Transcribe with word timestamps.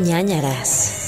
ñañaras. 0.00 0.99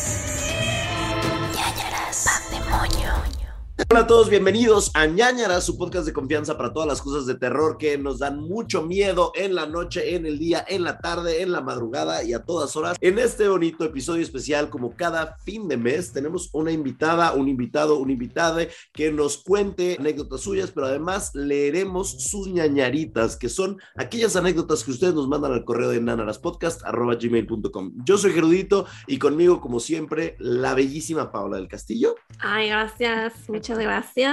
Hola 3.90 4.00
a 4.00 4.06
todos, 4.06 4.30
bienvenidos 4.30 4.90
a 4.94 5.06
ñañara, 5.06 5.60
su 5.60 5.76
podcast 5.76 6.06
de 6.06 6.12
confianza 6.12 6.56
para 6.56 6.72
todas 6.72 6.88
las 6.88 7.02
cosas 7.02 7.26
de 7.26 7.34
terror 7.34 7.76
que 7.76 7.98
nos 7.98 8.18
dan 8.18 8.40
mucho 8.40 8.82
miedo 8.82 9.32
en 9.34 9.54
la 9.54 9.66
noche, 9.66 10.14
en 10.14 10.24
el 10.24 10.38
día, 10.38 10.64
en 10.66 10.82
la 10.84 10.98
tarde, 10.98 11.42
en 11.42 11.52
la 11.52 11.60
madrugada 11.60 12.24
y 12.24 12.32
a 12.32 12.42
todas 12.42 12.74
horas. 12.76 12.96
En 13.00 13.18
este 13.18 13.48
bonito 13.48 13.84
episodio 13.84 14.22
especial, 14.22 14.70
como 14.70 14.94
cada 14.96 15.36
fin 15.44 15.68
de 15.68 15.76
mes, 15.76 16.12
tenemos 16.12 16.48
una 16.52 16.72
invitada, 16.72 17.32
un 17.34 17.48
invitado, 17.48 17.98
un 17.98 18.10
invitada 18.10 18.66
que 18.92 19.12
nos 19.12 19.38
cuente 19.38 19.96
anécdotas 19.98 20.40
suyas, 20.40 20.70
pero 20.70 20.86
además 20.86 21.34
leeremos 21.34 22.10
sus 22.10 22.48
ñañaritas, 22.48 23.36
que 23.36 23.50
son 23.50 23.78
aquellas 23.96 24.36
anécdotas 24.36 24.84
que 24.84 24.92
ustedes 24.92 25.14
nos 25.14 25.28
mandan 25.28 25.52
al 25.52 25.64
correo 25.64 25.90
de 25.90 26.00
nanaraspodcast.gmail.com. 26.00 27.92
Yo 28.04 28.16
soy 28.16 28.32
Gerudito 28.32 28.86
y 29.06 29.18
conmigo, 29.18 29.60
como 29.60 29.80
siempre, 29.80 30.36
la 30.38 30.72
bellísima 30.74 31.30
Paola 31.30 31.58
del 31.58 31.68
Castillo. 31.68 32.14
Ay, 32.38 32.68
gracias, 32.70 33.34
muchas 33.48 33.78
gracias. 33.78 33.81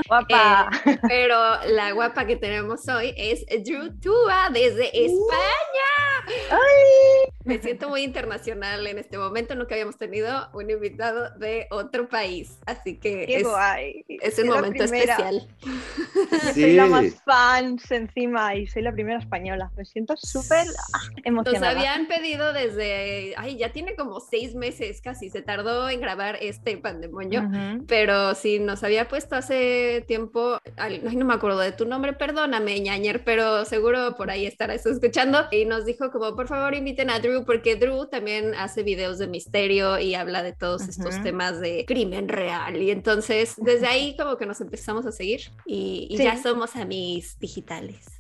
Guapa. 0.08 0.70
Eh, 0.86 0.98
pero 1.08 1.38
la 1.68 1.92
guapa 1.94 2.26
que 2.26 2.36
tenemos 2.36 2.88
hoy 2.88 3.14
es 3.18 3.46
Drew 3.64 4.00
Tua 4.00 4.50
desde 4.52 4.88
España. 5.06 5.90
Me 7.46 7.58
siento 7.60 7.90
muy 7.90 8.04
internacional 8.04 8.86
en 8.86 9.00
este 9.00 9.18
momento, 9.18 9.56
nunca 9.56 9.74
habíamos 9.74 9.98
tenido 9.98 10.50
un 10.54 10.70
invitado 10.70 11.32
de 11.40 11.68
otro 11.72 12.08
país, 12.08 12.60
así 12.68 12.98
que 13.00 13.26
Qué 13.26 13.38
es, 13.38 13.44
guay. 13.44 14.06
es 14.08 14.38
un 14.38 14.46
Soy 14.46 14.56
momento 14.56 14.84
especial. 14.84 15.48
Soy 16.54 16.74
la 16.74 16.86
más 16.86 17.16
fans 17.26 17.90
encima 17.92 18.56
y 18.56 18.68
soy 18.68 18.84
la 18.84 18.92
primera 18.92 19.20
española. 19.20 19.72
Me 19.76 19.86
siento 19.86 20.16
súper 20.18 20.68
ah, 20.94 21.00
Nos 21.16 21.26
emocionada. 21.26 21.72
habían 21.72 22.08
pedido 22.08 22.54
desde, 22.54 23.34
ay, 23.38 23.58
ya 23.58 23.72
tiene 23.72 23.96
como 23.96 24.20
seis 24.20 24.54
meses 24.54 25.02
casi, 25.02 25.30
se 25.30 25.42
tardó 25.42 25.90
en 25.90 26.02
grabar 26.02 26.38
este 26.42 26.78
pandemonio. 26.78 27.50
Pero 27.88 28.36
sí, 28.36 28.60
nos 28.60 28.84
había 28.84 29.08
puesto 29.08 29.29
hace 29.36 30.04
tiempo, 30.08 30.60
ay, 30.78 31.02
no 31.14 31.26
me 31.26 31.34
acuerdo 31.34 31.60
de 31.60 31.72
tu 31.72 31.86
nombre, 31.86 32.14
perdóname, 32.14 32.80
ñañer, 32.80 33.24
pero 33.24 33.66
seguro 33.66 34.16
por 34.18 34.30
ahí 34.32 34.46
estarás 34.46 34.86
escuchando. 34.86 35.46
Y 35.52 35.66
nos 35.66 35.86
dijo 35.86 36.12
como, 36.12 36.36
por 36.36 36.48
favor, 36.48 36.74
inviten 36.76 37.10
a 37.10 37.20
Drew, 37.20 37.46
porque 37.46 37.76
Drew 37.76 38.08
también 38.08 38.54
hace 38.56 38.84
videos 38.84 39.18
de 39.18 39.28
misterio 39.28 40.00
y 40.00 40.16
habla 40.16 40.44
de 40.44 40.54
todos 40.54 40.88
estos 40.88 41.16
Ujú. 41.16 41.24
temas 41.24 41.60
de 41.60 41.86
crimen 41.88 42.28
real. 42.30 42.82
Y 42.82 42.92
entonces, 42.92 43.56
desde 43.58 43.88
ahí 43.88 44.16
como 44.18 44.38
que 44.38 44.46
nos 44.46 44.62
empezamos 44.62 45.06
a 45.06 45.12
seguir 45.12 45.42
y, 45.66 46.08
y 46.10 46.18
Sí. 46.18 46.24
ya 46.24 46.42
somos 46.42 46.76
amigos 46.76 47.38
digitales. 47.40 48.19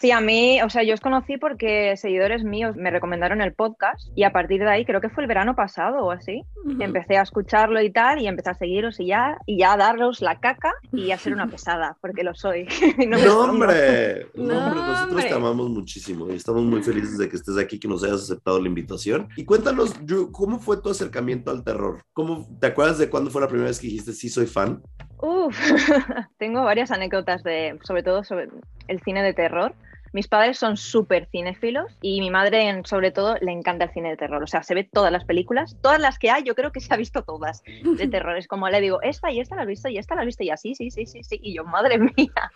Sí, 0.00 0.10
a 0.10 0.20
mí, 0.20 0.60
o 0.62 0.70
sea, 0.70 0.82
yo 0.82 0.94
os 0.94 1.00
conocí 1.00 1.36
porque 1.38 1.96
seguidores 1.96 2.44
míos 2.44 2.76
me 2.76 2.90
recomendaron 2.90 3.40
el 3.40 3.54
podcast 3.54 4.08
y 4.14 4.24
a 4.24 4.32
partir 4.32 4.60
de 4.60 4.70
ahí, 4.70 4.84
creo 4.84 5.00
que 5.00 5.08
fue 5.08 5.22
el 5.22 5.28
verano 5.28 5.54
pasado 5.54 6.04
o 6.04 6.10
así, 6.10 6.42
empecé 6.80 7.16
a 7.16 7.22
escucharlo 7.22 7.80
y 7.80 7.90
tal 7.90 8.20
y 8.20 8.26
empecé 8.26 8.50
a 8.50 8.54
seguiros 8.54 8.98
y 9.00 9.06
ya, 9.06 9.38
y 9.46 9.58
ya 9.58 9.74
a 9.74 9.76
daros 9.76 10.20
la 10.20 10.40
caca 10.40 10.72
y 10.92 11.10
a 11.10 11.18
ser 11.18 11.32
una 11.32 11.46
pesada, 11.50 11.96
porque 12.00 12.24
lo 12.24 12.34
soy. 12.34 12.66
No 13.04 13.18
me 13.18 13.24
No, 13.24 13.40
hombre, 13.40 14.26
no, 14.34 14.66
hombre, 14.66 14.80
nosotros 14.80 15.24
te 15.24 15.34
amamos 15.34 15.68
muchísimo 15.70 16.30
y 16.30 16.36
estamos 16.36 16.62
muy 16.62 16.82
felices 16.82 17.18
de 17.18 17.28
que 17.28 17.36
estés 17.36 17.58
aquí, 17.58 17.78
que 17.78 17.88
nos 17.88 18.02
hayas 18.02 18.22
aceptado 18.22 18.60
la 18.60 18.68
invitación. 18.68 19.28
Y 19.36 19.44
cuéntanos, 19.44 19.94
Drew, 20.06 20.30
¿cómo 20.32 20.58
fue 20.58 20.80
tu 20.80 20.90
acercamiento 20.90 21.50
al 21.50 21.64
terror? 21.64 22.02
¿Cómo, 22.12 22.48
¿Te 22.60 22.68
acuerdas 22.68 22.98
de 22.98 23.10
cuándo 23.10 23.30
fue 23.30 23.40
la 23.40 23.48
primera 23.48 23.68
vez 23.68 23.78
que 23.78 23.88
dijiste 23.88 24.12
sí 24.12 24.28
soy 24.28 24.46
fan? 24.46 24.82
Uf, 25.24 25.58
tengo 26.38 26.62
varias 26.64 26.90
anécdotas 26.90 27.42
de, 27.42 27.78
sobre 27.82 28.02
todo 28.02 28.24
sobre 28.24 28.50
el 28.88 29.00
cine 29.00 29.22
de 29.22 29.32
terror. 29.32 29.74
Mis 30.12 30.28
padres 30.28 30.58
son 30.58 30.76
súper 30.76 31.26
cinéfilos 31.32 31.96
y 32.02 32.20
mi 32.20 32.30
madre, 32.30 32.82
sobre 32.84 33.10
todo, 33.10 33.36
le 33.40 33.50
encanta 33.50 33.86
el 33.86 33.90
cine 33.90 34.10
de 34.10 34.18
terror. 34.18 34.42
O 34.42 34.46
sea, 34.46 34.62
se 34.62 34.74
ve 34.74 34.84
todas 34.84 35.10
las 35.10 35.24
películas, 35.24 35.78
todas 35.80 35.98
las 35.98 36.18
que 36.18 36.30
hay, 36.30 36.44
yo 36.44 36.54
creo 36.54 36.72
que 36.72 36.80
se 36.80 36.92
ha 36.92 36.98
visto 36.98 37.22
todas 37.22 37.62
de 37.64 38.06
terror. 38.06 38.36
Es 38.36 38.46
como 38.46 38.68
le 38.68 38.82
digo, 38.82 39.00
esta 39.00 39.32
y 39.32 39.40
esta 39.40 39.56
la 39.56 39.62
has 39.62 39.68
visto 39.68 39.88
y 39.88 39.96
esta 39.96 40.14
la 40.14 40.20
has 40.20 40.26
visto 40.26 40.44
y 40.44 40.50
así, 40.50 40.74
sí, 40.74 40.90
sí, 40.90 41.06
sí, 41.06 41.24
sí. 41.24 41.40
Y 41.42 41.56
yo, 41.56 41.64
madre 41.64 41.98
mía. 42.16 42.52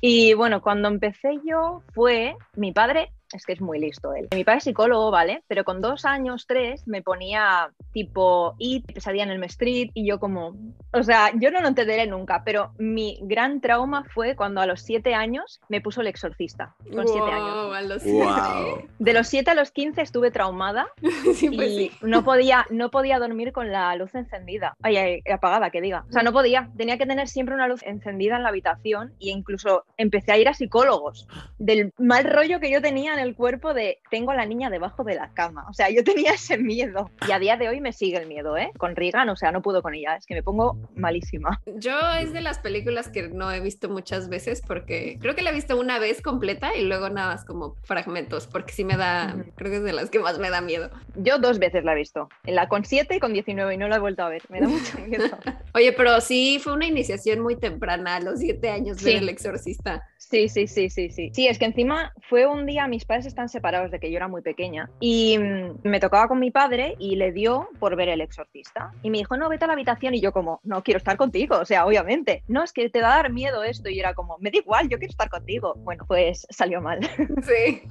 Y 0.00 0.32
bueno, 0.32 0.62
cuando 0.62 0.88
empecé 0.88 1.40
yo 1.44 1.82
fue 1.92 2.34
mi 2.54 2.72
padre, 2.72 3.12
es 3.32 3.44
que 3.44 3.52
es 3.52 3.60
muy 3.60 3.78
listo 3.78 4.14
él. 4.14 4.28
Mi 4.34 4.44
padre 4.44 4.58
es 4.58 4.64
psicólogo, 4.64 5.10
¿vale? 5.10 5.42
Pero 5.48 5.64
con 5.64 5.80
dos 5.80 6.04
años, 6.04 6.46
tres, 6.46 6.86
me 6.86 7.02
ponía 7.02 7.70
tipo 7.92 8.54
It, 8.58 8.92
pesadilla 8.92 9.24
en 9.24 9.30
el 9.30 9.44
Street 9.44 9.90
y 9.94 10.06
yo 10.06 10.18
como, 10.18 10.56
o 10.92 11.02
sea, 11.02 11.30
yo 11.34 11.50
no 11.50 11.60
lo 11.60 11.68
entenderé 11.68 12.06
nunca, 12.06 12.42
pero 12.44 12.72
mi 12.78 13.18
gran 13.22 13.60
trauma 13.60 14.04
fue 14.04 14.36
cuando 14.36 14.60
a 14.60 14.66
los 14.66 14.82
siete 14.82 15.14
años 15.14 15.60
me 15.68 15.80
puso 15.80 16.00
el 16.00 16.08
exorcista, 16.08 16.74
con 16.94 17.06
siete 17.06 17.30
años. 17.30 17.66
Wow, 17.66 17.72
a 17.72 17.82
los 17.82 18.04
¡Wow! 18.04 18.88
De 18.98 19.12
los 19.12 19.28
siete 19.28 19.50
a 19.50 19.54
los 19.54 19.70
15 19.70 20.02
estuve 20.02 20.30
traumada 20.30 20.88
sí, 21.34 21.50
pues 21.50 21.70
y 21.70 21.76
sí. 21.76 21.92
no 22.02 22.24
podía, 22.24 22.66
no 22.70 22.90
podía 22.90 23.18
dormir 23.18 23.52
con 23.52 23.72
la 23.72 23.94
luz 23.96 24.14
encendida. 24.14 24.74
Ay, 24.82 24.96
ay, 24.96 25.22
apagada, 25.32 25.70
que 25.70 25.80
diga. 25.80 26.04
O 26.08 26.12
sea, 26.12 26.22
no 26.22 26.32
podía. 26.32 26.70
Tenía 26.76 26.98
que 26.98 27.06
tener 27.06 27.28
siempre 27.28 27.54
una 27.54 27.68
luz 27.68 27.82
encendida 27.82 28.36
en 28.36 28.42
la 28.42 28.50
habitación 28.50 29.14
e 29.20 29.30
incluso 29.30 29.84
empecé 29.96 30.32
a 30.32 30.38
ir 30.38 30.48
a 30.48 30.54
psicólogos 30.54 31.26
del 31.58 31.92
mal 31.98 32.24
rollo 32.24 32.60
que 32.60 32.70
yo 32.70 32.80
tenía 32.80 33.15
en 33.16 33.22
el 33.22 33.34
cuerpo 33.34 33.74
de 33.74 33.98
tengo 34.10 34.30
a 34.30 34.34
la 34.34 34.46
niña 34.46 34.70
debajo 34.70 35.04
de 35.04 35.14
la 35.14 35.32
cama. 35.32 35.66
O 35.68 35.72
sea, 35.72 35.90
yo 35.90 36.04
tenía 36.04 36.32
ese 36.32 36.58
miedo. 36.58 37.10
Y 37.28 37.32
a 37.32 37.38
día 37.38 37.56
de 37.56 37.68
hoy 37.68 37.80
me 37.80 37.92
sigue 37.92 38.18
el 38.18 38.26
miedo, 38.26 38.56
¿eh? 38.56 38.70
Con 38.78 38.96
Regan, 38.96 39.28
o 39.28 39.36
sea, 39.36 39.52
no 39.52 39.62
puedo 39.62 39.82
con 39.82 39.94
ella. 39.94 40.16
Es 40.16 40.26
que 40.26 40.34
me 40.34 40.42
pongo 40.42 40.76
malísima. 40.94 41.60
Yo 41.66 41.98
es 42.20 42.32
de 42.32 42.40
las 42.40 42.58
películas 42.58 43.08
que 43.08 43.28
no 43.28 43.50
he 43.50 43.60
visto 43.60 43.88
muchas 43.88 44.28
veces 44.28 44.62
porque 44.66 45.18
creo 45.20 45.34
que 45.34 45.42
la 45.42 45.50
he 45.50 45.54
visto 45.54 45.78
una 45.78 45.98
vez 45.98 46.22
completa 46.22 46.74
y 46.76 46.82
luego 46.84 47.08
nada 47.10 47.34
más 47.34 47.44
como 47.44 47.76
fragmentos 47.82 48.46
porque 48.46 48.72
sí 48.72 48.84
me 48.84 48.96
da, 48.96 49.36
creo 49.56 49.70
que 49.70 49.76
es 49.78 49.84
de 49.84 49.92
las 49.92 50.10
que 50.10 50.18
más 50.18 50.38
me 50.38 50.50
da 50.50 50.60
miedo. 50.60 50.90
Yo 51.16 51.38
dos 51.38 51.58
veces 51.58 51.84
la 51.84 51.92
he 51.92 51.96
visto. 51.96 52.28
En 52.44 52.54
la 52.54 52.68
con 52.68 52.84
7 52.84 53.16
y 53.16 53.20
con 53.20 53.32
19 53.32 53.74
y 53.74 53.78
no 53.78 53.88
la 53.88 53.96
he 53.96 54.00
vuelto 54.00 54.22
a 54.22 54.28
ver. 54.28 54.42
Me 54.48 54.60
da 54.60 54.68
mucho 54.68 54.98
miedo. 55.06 55.24
Oye, 55.74 55.92
pero 55.92 56.20
sí 56.20 56.60
fue 56.62 56.72
una 56.72 56.86
iniciación 56.86 57.40
muy 57.40 57.56
temprana, 57.56 58.16
a 58.16 58.20
los 58.20 58.40
siete 58.40 58.70
años 58.70 59.02
ver 59.02 59.14
Sí. 59.14 59.18
El 59.18 59.28
Exorcista. 59.28 60.08
Sí, 60.28 60.48
sí, 60.48 60.66
sí, 60.66 60.90
sí, 60.90 61.08
sí. 61.10 61.30
Sí, 61.32 61.46
es 61.46 61.56
que 61.56 61.66
encima 61.66 62.12
fue 62.28 62.46
un 62.46 62.66
día, 62.66 62.88
mis 62.88 63.04
padres 63.04 63.26
están 63.26 63.48
separados 63.48 63.92
de 63.92 64.00
que 64.00 64.10
yo 64.10 64.16
era 64.16 64.26
muy 64.26 64.42
pequeña 64.42 64.90
y 64.98 65.38
mm, 65.38 65.80
me 65.84 66.00
tocaba 66.00 66.26
con 66.26 66.40
mi 66.40 66.50
padre 66.50 66.96
y 66.98 67.14
le 67.14 67.30
dio 67.30 67.68
por 67.78 67.94
ver 67.94 68.08
el 68.08 68.20
exorcista. 68.20 68.90
Y 69.04 69.10
me 69.10 69.18
dijo, 69.18 69.36
no, 69.36 69.48
vete 69.48 69.64
a 69.64 69.68
la 69.68 69.74
habitación 69.74 70.14
y 70.14 70.20
yo 70.20 70.32
como, 70.32 70.60
no, 70.64 70.82
quiero 70.82 70.98
estar 70.98 71.16
contigo, 71.16 71.58
o 71.60 71.64
sea, 71.64 71.86
obviamente. 71.86 72.42
No, 72.48 72.64
es 72.64 72.72
que 72.72 72.90
te 72.90 73.00
va 73.02 73.12
a 73.14 73.16
dar 73.18 73.32
miedo 73.32 73.62
esto 73.62 73.88
y 73.88 74.00
era 74.00 74.14
como, 74.14 74.36
me 74.38 74.50
da 74.50 74.58
igual, 74.58 74.88
yo 74.88 74.98
quiero 74.98 75.12
estar 75.12 75.30
contigo. 75.30 75.74
Bueno, 75.84 76.04
pues 76.08 76.44
salió 76.50 76.80
mal, 76.80 76.98
Sí. 77.46 77.82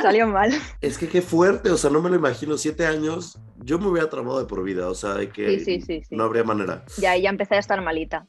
salió 0.00 0.26
mal. 0.28 0.50
Es 0.80 0.96
que 0.96 1.08
qué 1.08 1.20
fuerte, 1.20 1.70
o 1.70 1.76
sea, 1.76 1.90
no 1.90 2.00
me 2.00 2.08
lo 2.08 2.16
imagino, 2.16 2.56
siete 2.56 2.86
años, 2.86 3.38
yo 3.58 3.78
me 3.78 3.88
hubiera 3.88 4.08
traumado 4.08 4.38
de 4.40 4.46
por 4.46 4.62
vida, 4.64 4.88
o 4.88 4.94
sea, 4.94 5.12
de 5.12 5.28
que 5.28 5.58
Sí, 5.58 5.64
sí, 5.64 5.80
sí, 5.82 6.02
sí. 6.08 6.16
no 6.16 6.24
habría 6.24 6.42
manera. 6.42 6.84
Ya, 6.96 7.16
ya 7.18 7.28
empecé 7.28 7.56
a 7.56 7.58
estar 7.58 7.80
malita 7.82 8.26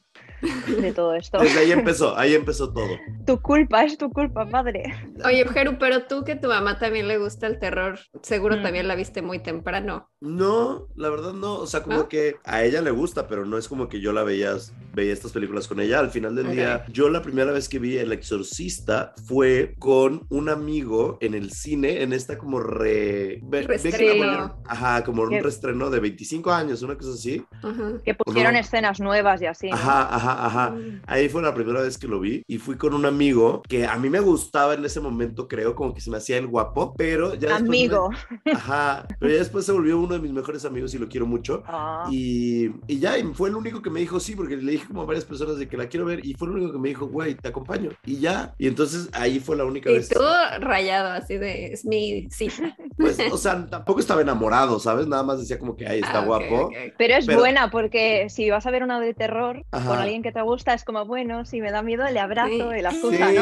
de 0.80 0.92
todo 0.92 1.14
esto. 1.14 1.38
Desde 1.38 1.60
ahí 1.60 1.72
empezó, 1.72 2.16
ahí 2.16 2.34
empezó 2.34 2.72
todo. 2.72 2.88
Tu 3.26 3.40
culpa, 3.40 3.84
es 3.84 3.96
tu 3.98 4.10
culpa, 4.10 4.46
padre. 4.46 4.94
Oye, 5.24 5.46
Jeru, 5.48 5.78
pero 5.78 6.04
tú 6.04 6.24
que 6.24 6.36
tu 6.36 6.48
mamá 6.48 6.78
también 6.78 7.08
le 7.08 7.18
gusta 7.18 7.46
el 7.46 7.58
terror, 7.58 7.98
seguro 8.22 8.56
Mm. 8.56 8.62
también 8.62 8.88
la 8.88 8.94
viste 8.94 9.22
muy 9.22 9.38
temprano. 9.38 10.08
No, 10.20 10.86
la 10.94 11.10
verdad 11.10 11.32
no, 11.32 11.54
o 11.56 11.66
sea, 11.66 11.82
como 11.82 11.96
¿No? 11.96 12.08
que 12.08 12.36
a 12.44 12.62
ella 12.62 12.80
le 12.80 12.90
gusta, 12.92 13.26
pero 13.26 13.44
no 13.44 13.58
es 13.58 13.66
como 13.68 13.88
que 13.88 14.00
yo 14.00 14.12
la 14.12 14.22
veía, 14.22 14.52
veía 14.94 15.12
estas 15.12 15.32
películas 15.32 15.66
con 15.68 15.80
ella. 15.80 15.98
Al 15.98 16.10
final 16.10 16.34
del 16.36 16.52
día, 16.52 16.84
yo 16.88 17.08
la 17.08 17.22
primera 17.22 17.50
vez 17.52 17.68
que 17.68 17.78
vi 17.80 17.98
El 17.98 18.12
Exorcista 18.12 19.14
fue 19.26 19.74
con 19.78 20.26
un 20.30 20.48
amigo 20.48 21.18
en 21.20 21.34
el 21.34 21.50
cine, 21.52 22.02
en 22.02 22.12
esta 22.12 22.38
como 22.38 22.60
re... 22.60 23.40
volvieron- 23.42 24.54
Ajá, 24.66 25.02
como 25.04 25.22
un 25.22 25.30
reestreno 25.32 25.90
de 25.90 26.00
25 26.00 26.52
años, 26.52 26.82
una 26.82 26.96
cosa 26.96 27.10
así. 27.12 27.44
Ajá. 27.62 27.92
Que 28.04 28.14
pusieron 28.14 28.54
No. 28.54 28.58
escenas 28.60 29.00
nuevas 29.00 29.40
y 29.42 29.46
así. 29.46 29.70
¿no? 29.70 29.76
Ajá, 29.76 30.14
ajá, 30.32 30.46
ajá. 30.46 30.70
Mm. 30.70 31.02
Ahí 31.06 31.28
fue 31.28 31.42
la 31.42 31.54
primera 31.54 31.80
vez 31.82 31.98
que 31.98 32.08
lo 32.08 32.20
vi 32.20 32.42
y 32.46 32.58
fui 32.58 32.76
con 32.76 32.94
un 32.94 33.04
amigo 33.06 33.62
que 33.68 33.86
a 33.86 33.96
mí 33.96 34.08
me 34.10 34.20
gustaba 34.20 34.74
en 34.74 34.84
ese 34.84 35.00
momento, 35.00 35.48
creo, 35.48 35.74
como 35.74 35.94
que 35.94 36.00
se 36.00 36.10
me 36.10 36.16
hacía 36.18 36.38
el 36.38 36.46
guapo, 36.46 36.94
pero 36.96 37.34
ya 37.34 37.48
después 37.48 37.62
me- 37.62 37.68
Amigo. 37.82 38.10
Ajá, 38.52 39.06
pero 39.18 39.32
ya 39.32 39.38
después 39.38 39.64
se 39.64 39.72
volvió 39.72 39.98
uno 39.98 40.14
de 40.14 40.20
mis 40.20 40.32
mejores 40.32 40.64
amigos 40.64 40.94
y 40.94 40.98
lo 40.98 41.08
quiero 41.08 41.26
mucho. 41.26 41.62
Ah. 41.66 42.06
Y, 42.10 42.70
y 42.86 42.98
ya, 42.98 43.18
y 43.18 43.22
fue 43.34 43.48
el 43.48 43.56
único 43.56 43.82
que 43.82 43.90
me 43.90 44.00
dijo 44.00 44.20
sí, 44.20 44.34
porque 44.36 44.56
le 44.56 44.72
dije 44.72 44.86
como 44.86 45.02
a 45.02 45.04
varias 45.04 45.24
personas 45.24 45.56
de 45.58 45.68
que 45.68 45.76
la 45.76 45.86
quiero 45.88 46.06
ver 46.06 46.24
y 46.24 46.34
fue 46.34 46.48
el 46.48 46.54
único 46.54 46.72
que 46.72 46.78
me 46.78 46.88
dijo, 46.88 47.06
güey, 47.06 47.34
te 47.34 47.48
acompaño. 47.48 47.90
Y 48.04 48.18
ya, 48.18 48.54
y 48.58 48.66
entonces 48.68 49.08
ahí 49.12 49.40
fue 49.40 49.56
la 49.56 49.64
única 49.64 49.90
Y 49.90 49.94
vez. 49.94 50.08
tú 50.08 50.20
rayado 50.60 51.10
así 51.12 51.36
de, 51.38 51.66
es 51.72 51.84
mi 51.84 52.28
cita. 52.30 52.76
Pues, 52.96 53.18
o 53.30 53.36
sea, 53.38 53.66
tampoco 53.70 54.00
estaba 54.00 54.20
enamorado, 54.22 54.78
¿sabes? 54.78 55.06
Nada 55.06 55.22
más 55.22 55.40
decía 55.40 55.58
como 55.58 55.76
que, 55.76 55.86
ay, 55.86 56.00
está 56.00 56.20
Ah, 56.20 56.24
guapo. 56.24 56.70
Pero 56.98 57.14
es 57.14 57.26
Pero- 57.26 57.38
buena 57.40 57.70
porque 57.70 58.28
si 58.28 58.48
vas 58.50 58.66
a 58.66 58.70
ver 58.70 58.82
una 58.82 59.00
de 59.00 59.14
terror 59.14 59.64
Ajá. 59.72 59.88
con 59.88 59.98
alguien 59.98 60.21
que 60.22 60.32
te 60.32 60.42
gusta, 60.42 60.74
es 60.74 60.84
como, 60.84 61.04
bueno, 61.04 61.44
si 61.44 61.60
me 61.60 61.70
da 61.70 61.82
miedo, 61.82 62.04
le 62.10 62.20
abrazo 62.20 62.70
Sí. 62.72 62.78
y 62.78 62.82
la 62.82 62.90
Sí, 62.90 62.96
excusa, 62.96 63.32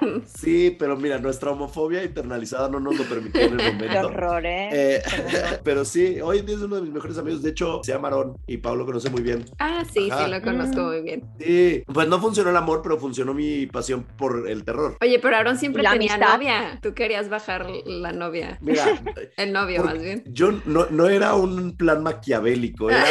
¿no? 0.00 0.22
sí, 0.26 0.76
pero 0.78 0.96
mira, 0.96 1.18
nuestra 1.18 1.50
homofobia 1.50 2.02
internalizada 2.04 2.68
no 2.68 2.80
nos 2.80 2.96
lo 2.98 3.04
permitió 3.04 3.40
en 3.42 3.52
el 3.52 3.58
Qué 3.58 3.72
momento. 3.72 4.06
horror, 4.06 4.46
¿eh? 4.46 4.68
Eh, 4.72 5.02
Qué 5.30 5.58
pero 5.64 5.84
sí, 5.84 6.20
hoy 6.20 6.38
en 6.38 6.46
día 6.46 6.56
es 6.56 6.62
uno 6.62 6.76
de 6.76 6.82
mis 6.82 6.92
mejores 6.92 7.18
amigos. 7.18 7.42
De 7.42 7.50
hecho, 7.50 7.80
se 7.84 7.92
llama 7.92 8.08
Aarón 8.08 8.36
y 8.46 8.56
Pablo 8.58 8.84
conoce 8.86 9.10
muy 9.10 9.22
bien. 9.22 9.44
Ah, 9.58 9.84
sí, 9.92 10.08
Ajá. 10.10 10.24
sí, 10.24 10.30
lo 10.30 10.42
conozco 10.42 10.80
Mm. 10.82 10.86
muy 10.86 11.00
bien. 11.02 11.22
Sí, 11.38 11.82
pues 11.92 12.08
no 12.08 12.20
funcionó 12.20 12.50
el 12.50 12.56
amor, 12.56 12.80
pero 12.82 12.98
funcionó 12.98 13.34
mi 13.34 13.66
pasión 13.66 14.04
por 14.16 14.48
el 14.48 14.64
terror. 14.64 14.96
Oye, 15.00 15.18
pero 15.18 15.36
Aaron 15.36 15.58
siempre 15.58 15.82
La 15.82 15.92
tenía 15.92 16.14
amistad. 16.14 16.34
novia. 16.34 16.78
Tú 16.82 16.94
querías 16.94 17.28
bajar 17.28 17.66
la 17.84 18.12
novia. 18.12 18.58
Mira, 18.60 18.84
el 19.36 19.52
novio 19.52 19.84
más 19.84 20.00
bien. 20.02 20.22
yo 20.26 20.52
no, 20.64 20.86
no 20.90 21.08
era 21.08 21.34
un 21.34 21.76
plan 21.76 22.02
maquiavélico, 22.02 22.90
era, 22.90 23.04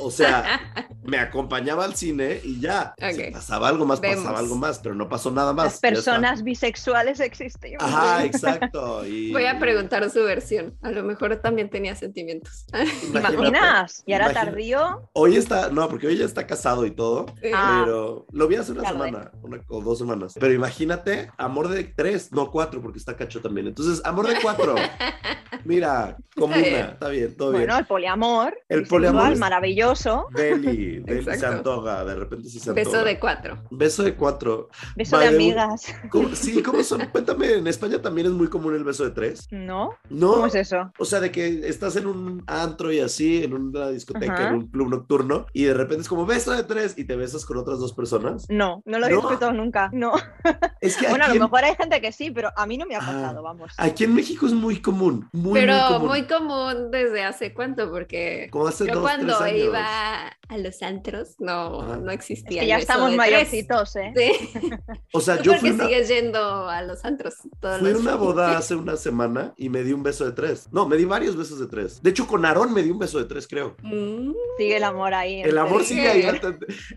o 0.00 0.10
sea, 0.10 0.60
me 1.04 1.18
acompañaba 1.18 1.84
al 1.84 1.94
cine 1.96 2.17
y 2.44 2.60
ya. 2.60 2.94
Si 3.12 3.30
pasaba 3.32 3.68
algo 3.68 3.84
más, 3.86 4.00
Vemos. 4.00 4.18
pasaba 4.18 4.38
algo 4.38 4.56
más, 4.56 4.78
pero 4.80 4.94
no 4.94 5.08
pasó 5.08 5.30
nada 5.30 5.52
más. 5.52 5.64
Las 5.66 5.80
personas 5.80 6.42
bisexuales 6.42 7.20
existen. 7.20 7.74
Ajá, 7.80 8.24
exacto. 8.24 9.06
y- 9.06 9.32
Voy 9.32 9.44
a 9.46 9.58
preguntar 9.58 10.08
su 10.10 10.22
versión. 10.24 10.76
A 10.82 10.90
lo 10.90 11.02
mejor 11.04 11.36
también 11.36 11.70
tenía 11.70 11.94
sentimientos. 11.94 12.66
¿Te 13.12 13.18
imaginas? 13.18 14.02
Y 14.06 14.12
ahora 14.12 14.32
tardío. 14.32 15.08
Hoy 15.12 15.36
está, 15.36 15.70
no, 15.70 15.88
porque 15.88 16.06
hoy 16.08 16.16
ya 16.16 16.24
está 16.24 16.46
casado 16.46 16.84
y 16.86 16.90
todo, 16.90 17.26
Ah. 17.54 17.82
pero 17.84 18.26
lo 18.32 18.48
vi 18.48 18.56
hace 18.56 18.72
una 18.72 18.88
semana, 18.88 19.30
una 19.42 19.60
o 19.68 19.80
dos 19.80 19.98
semanas. 19.98 20.34
Pero 20.38 20.52
imagínate, 20.52 21.30
amor 21.36 21.68
de 21.68 21.84
tres, 21.84 22.32
no 22.32 22.50
cuatro, 22.50 22.80
porque 22.82 22.98
está 22.98 23.16
cacho 23.16 23.40
también. 23.40 23.66
Entonces, 23.68 24.00
amor 24.04 24.26
de 24.28 24.36
cuatro. 24.42 24.74
Mira, 25.64 26.16
como 26.36 26.54
Está 26.54 26.68
bien. 26.68 26.74
una, 26.82 26.92
está 26.92 27.08
bien, 27.08 27.36
todo 27.36 27.50
bien. 27.50 27.62
Bueno, 27.62 27.78
el 27.78 27.86
poliamor. 27.86 28.58
El 28.68 28.86
poliamor 28.86 29.20
igual, 29.22 29.32
es- 29.34 29.38
maravilloso. 29.38 30.26
Deli, 30.30 31.00
Deli 31.00 31.24
se 31.38 31.46
antoja, 31.46 32.04
de 32.12 32.18
repente 32.20 32.48
sí 32.48 32.58
se 32.60 32.70
antoja. 32.70 32.88
Beso 32.90 33.04
de 33.04 33.18
cuatro. 33.18 33.58
Beso 33.70 34.02
de 34.02 34.14
cuatro. 34.14 34.68
Beso 34.96 35.18
de 35.18 35.26
amigas. 35.28 35.86
¿Cómo- 36.10 36.34
sí, 36.34 36.62
¿cómo 36.62 36.82
son? 36.82 37.00
Cuéntame, 37.12 37.54
¿en 37.54 37.66
España 37.66 38.00
también 38.02 38.26
es 38.28 38.32
muy 38.32 38.48
común 38.48 38.74
el 38.74 38.84
beso 38.84 39.04
de 39.04 39.10
tres? 39.10 39.48
¿No? 39.50 39.90
No. 40.10 40.32
¿Cómo 40.32 40.46
es 40.46 40.54
eso? 40.54 40.92
O 40.98 41.04
sea, 41.04 41.20
de 41.20 41.30
que 41.30 41.68
estás 41.68 41.96
en 41.96 42.06
un 42.06 42.42
antro 42.46 42.92
y 42.92 43.00
así, 43.00 43.42
en 43.44 43.54
una 43.54 43.88
discoteca, 43.90 44.32
Ajá. 44.34 44.48
en 44.48 44.54
un 44.54 44.66
club 44.68 44.88
nocturno, 44.88 45.46
y 45.52 45.64
de 45.64 45.74
repente 45.74 46.02
es 46.02 46.08
como 46.08 46.26
beso 46.26 46.52
de 46.52 46.62
tres 46.64 46.94
y 46.96 47.04
te 47.04 47.16
besas 47.16 47.44
con 47.44 47.56
otras 47.58 47.78
dos 47.78 47.92
personas. 47.92 48.46
No, 48.48 48.82
no 48.84 48.98
lo 48.98 49.06
había 49.06 49.16
¿No? 49.18 49.28
escuchado 49.28 49.52
nunca. 49.52 49.90
No. 49.92 50.12
Es 50.80 50.96
que 50.96 51.08
Bueno, 51.08 51.24
a 51.24 51.28
lo 51.28 51.34
en, 51.34 51.40
mejor 51.42 51.64
hay 51.64 51.74
gente 51.74 52.00
que 52.00 52.12
sí, 52.12 52.30
pero 52.30 52.50
a 52.56 52.64
mí 52.66 52.78
no 52.78 52.86
me 52.86 52.94
ha 52.94 52.98
Ah, 52.98 53.06
pasado, 53.06 53.42
vamos. 53.42 53.72
aquí 53.78 54.04
en 54.04 54.14
México 54.14 54.46
es 54.46 54.52
muy 54.52 54.80
común. 54.80 55.28
Muy, 55.32 55.60
Pero 55.60 55.74
muy 55.74 55.88
común. 55.92 56.08
muy 56.08 56.26
común 56.26 56.90
desde 56.90 57.24
hace 57.24 57.52
cuánto, 57.52 57.90
porque 57.90 58.48
Como 58.52 58.68
hace 58.68 58.86
yo 58.86 58.94
dos, 58.94 59.02
cuando 59.02 59.36
tres 59.38 59.52
años. 59.52 59.64
iba 59.66 60.28
a 60.28 60.58
los 60.58 60.82
antros 60.82 61.34
no, 61.40 61.82
Ajá. 61.82 61.97
No 62.00 62.10
Es 62.10 62.16
existía. 62.16 62.60
que 62.62 62.66
ya 62.66 62.78
estamos 62.78 63.14
mayorcitos, 63.14 63.96
¿eh? 63.96 64.12
Sí, 64.16 64.50
O 65.12 65.20
sea, 65.20 65.38
tú 65.38 65.44
yo 65.44 65.52
porque 65.52 65.60
fui 65.60 65.70
a 65.70 65.74
una, 65.74 65.84
sigues 65.86 66.08
yendo 66.08 66.68
a 66.68 66.82
los 66.82 67.04
antros 67.04 67.34
todos 67.60 67.78
fui 67.80 67.88
a 67.88 67.92
los 67.92 68.00
una 68.02 68.14
boda 68.16 68.56
hace 68.58 68.74
una 68.74 68.96
semana 68.96 69.54
y 69.56 69.68
me 69.68 69.82
di 69.82 69.92
un 69.92 70.02
beso 70.02 70.24
de 70.24 70.32
tres. 70.32 70.68
No, 70.72 70.86
me 70.88 70.96
di 70.96 71.04
varios 71.04 71.36
besos 71.36 71.58
de 71.60 71.66
tres. 71.66 72.02
De 72.02 72.10
hecho, 72.10 72.26
con 72.26 72.44
Aarón 72.44 72.72
me 72.72 72.82
di 72.82 72.90
un 72.90 72.98
beso 72.98 73.18
de 73.18 73.24
tres, 73.24 73.46
creo. 73.48 73.76
Mm, 73.82 74.32
Sigue 74.56 74.76
el 74.76 74.84
amor 74.84 75.14
ahí. 75.14 75.40
El 75.42 75.58
amor 75.58 75.84
sigue 75.84 76.08
ahí. 76.08 76.22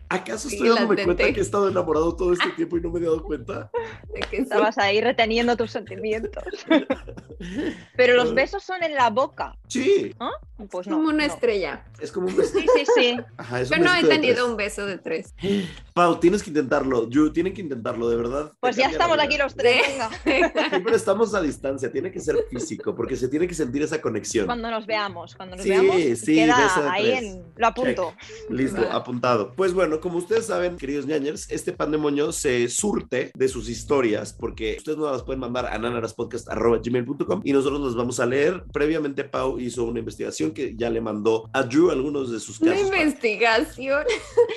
¿Acaso 0.10 0.48
estoy 0.48 0.68
Sigue 0.68 0.70
dándome 0.70 1.04
cuenta 1.04 1.24
que 1.32 1.40
he 1.40 1.44
estado 1.44 1.70
enamorado 1.70 2.16
todo 2.16 2.34
este 2.34 2.50
tiempo 2.56 2.78
y 2.78 2.82
no 2.82 2.90
me 2.92 3.00
he 3.00 3.04
dado 3.04 3.24
cuenta? 3.24 3.72
de 4.14 4.20
que. 4.22 4.38
Estabas 4.38 4.78
ahí 4.78 5.02
reteniendo 5.02 5.56
tus 5.56 5.72
sentimientos. 5.72 6.44
Pero 7.96 8.16
los 8.16 8.34
besos 8.34 8.64
son 8.64 8.84
en 8.84 8.96
la 8.96 9.10
boca. 9.10 9.56
Sí, 9.68 10.14
¿Ah? 10.20 10.32
Pues 10.70 10.88
no. 10.88 10.98
como 10.98 11.10
una 11.10 11.26
no. 11.28 11.34
estrella. 11.34 11.86
Es 12.02 12.12
como 12.12 12.28
un 12.28 12.36
beso. 12.36 12.60
Sí, 12.60 12.66
sí, 12.76 12.86
sí. 12.96 13.18
Ajá, 13.38 13.62
no 13.80 13.96
he 13.96 14.04
tenido 14.04 14.50
un 14.50 14.58
beso 14.58 14.86
de 14.86 14.98
tres. 14.98 15.34
Pau, 15.94 16.20
tienes 16.20 16.42
que 16.44 16.50
intentarlo. 16.50 17.10
Yu, 17.10 17.32
tienen 17.34 17.54
que 17.54 17.62
intentarlo, 17.62 18.10
de 18.10 18.16
verdad. 18.16 18.52
Pues 18.60 18.76
ya 18.76 18.88
estamos 18.90 19.18
aquí 19.20 19.38
los 19.38 19.56
tres. 19.56 19.82
Venga. 19.88 20.10
Sí, 20.72 20.78
pero 20.84 20.96
estamos 20.96 21.34
a 21.36 21.42
distancia, 21.42 21.92
tiene 21.92 22.12
que 22.12 22.20
ser 22.20 22.36
físico, 22.50 22.96
porque 22.96 23.16
se 23.16 23.28
tiene 23.28 23.48
que 23.48 23.54
sentir 23.54 23.82
esa 23.82 24.00
conexión. 24.02 24.46
Cuando 24.46 24.70
nos 24.72 24.86
veamos, 24.86 25.36
cuando 25.36 25.56
nos 25.56 25.64
Sí, 25.64 25.70
veamos, 25.70 25.96
sí, 26.20 26.36
queda 26.36 26.58
beso 26.58 26.84
de 26.84 26.90
ahí 26.90 27.12
en. 27.12 27.44
Lo 27.56 27.68
apunto. 27.68 28.14
Listo, 28.50 28.82
apuntado. 28.92 29.54
Pues 29.56 29.74
bueno, 29.74 30.00
como 30.00 30.18
ustedes 30.18 30.46
saben, 30.48 30.78
queridos 30.78 31.06
ñañers, 31.06 31.50
este 31.50 31.74
pan 31.74 31.92
de 31.92 31.98
moño 31.98 32.32
se 32.32 32.70
surte 32.70 33.32
de 33.36 33.48
sus 33.48 33.70
historias, 33.70 34.34
porque 34.34 34.76
ustedes 34.78 34.98
nos 34.98 35.12
las 35.12 35.24
pueden 35.24 35.40
mandar 35.40 35.66
a 35.66 35.78
nanaraspodcast.gmail.com 35.78 37.42
y 37.44 37.54
nosotros 37.54 37.82
las 37.82 37.96
vamos 37.96 38.20
a 38.20 38.26
leer. 38.26 38.64
Previamente, 38.72 39.24
Pau 39.24 39.60
hizo 39.60 39.84
una 39.84 40.00
investigación 40.00 40.52
que 40.52 40.76
ya 40.76 40.90
le 40.90 41.02
mandó 41.02 41.50
a 41.54 41.64
Drew 41.64 41.92
algunos 41.92 42.32
de 42.32 42.40
sus 42.40 42.60
Una 42.62 42.72
casos. 42.74 42.88
investigación. 42.88 44.04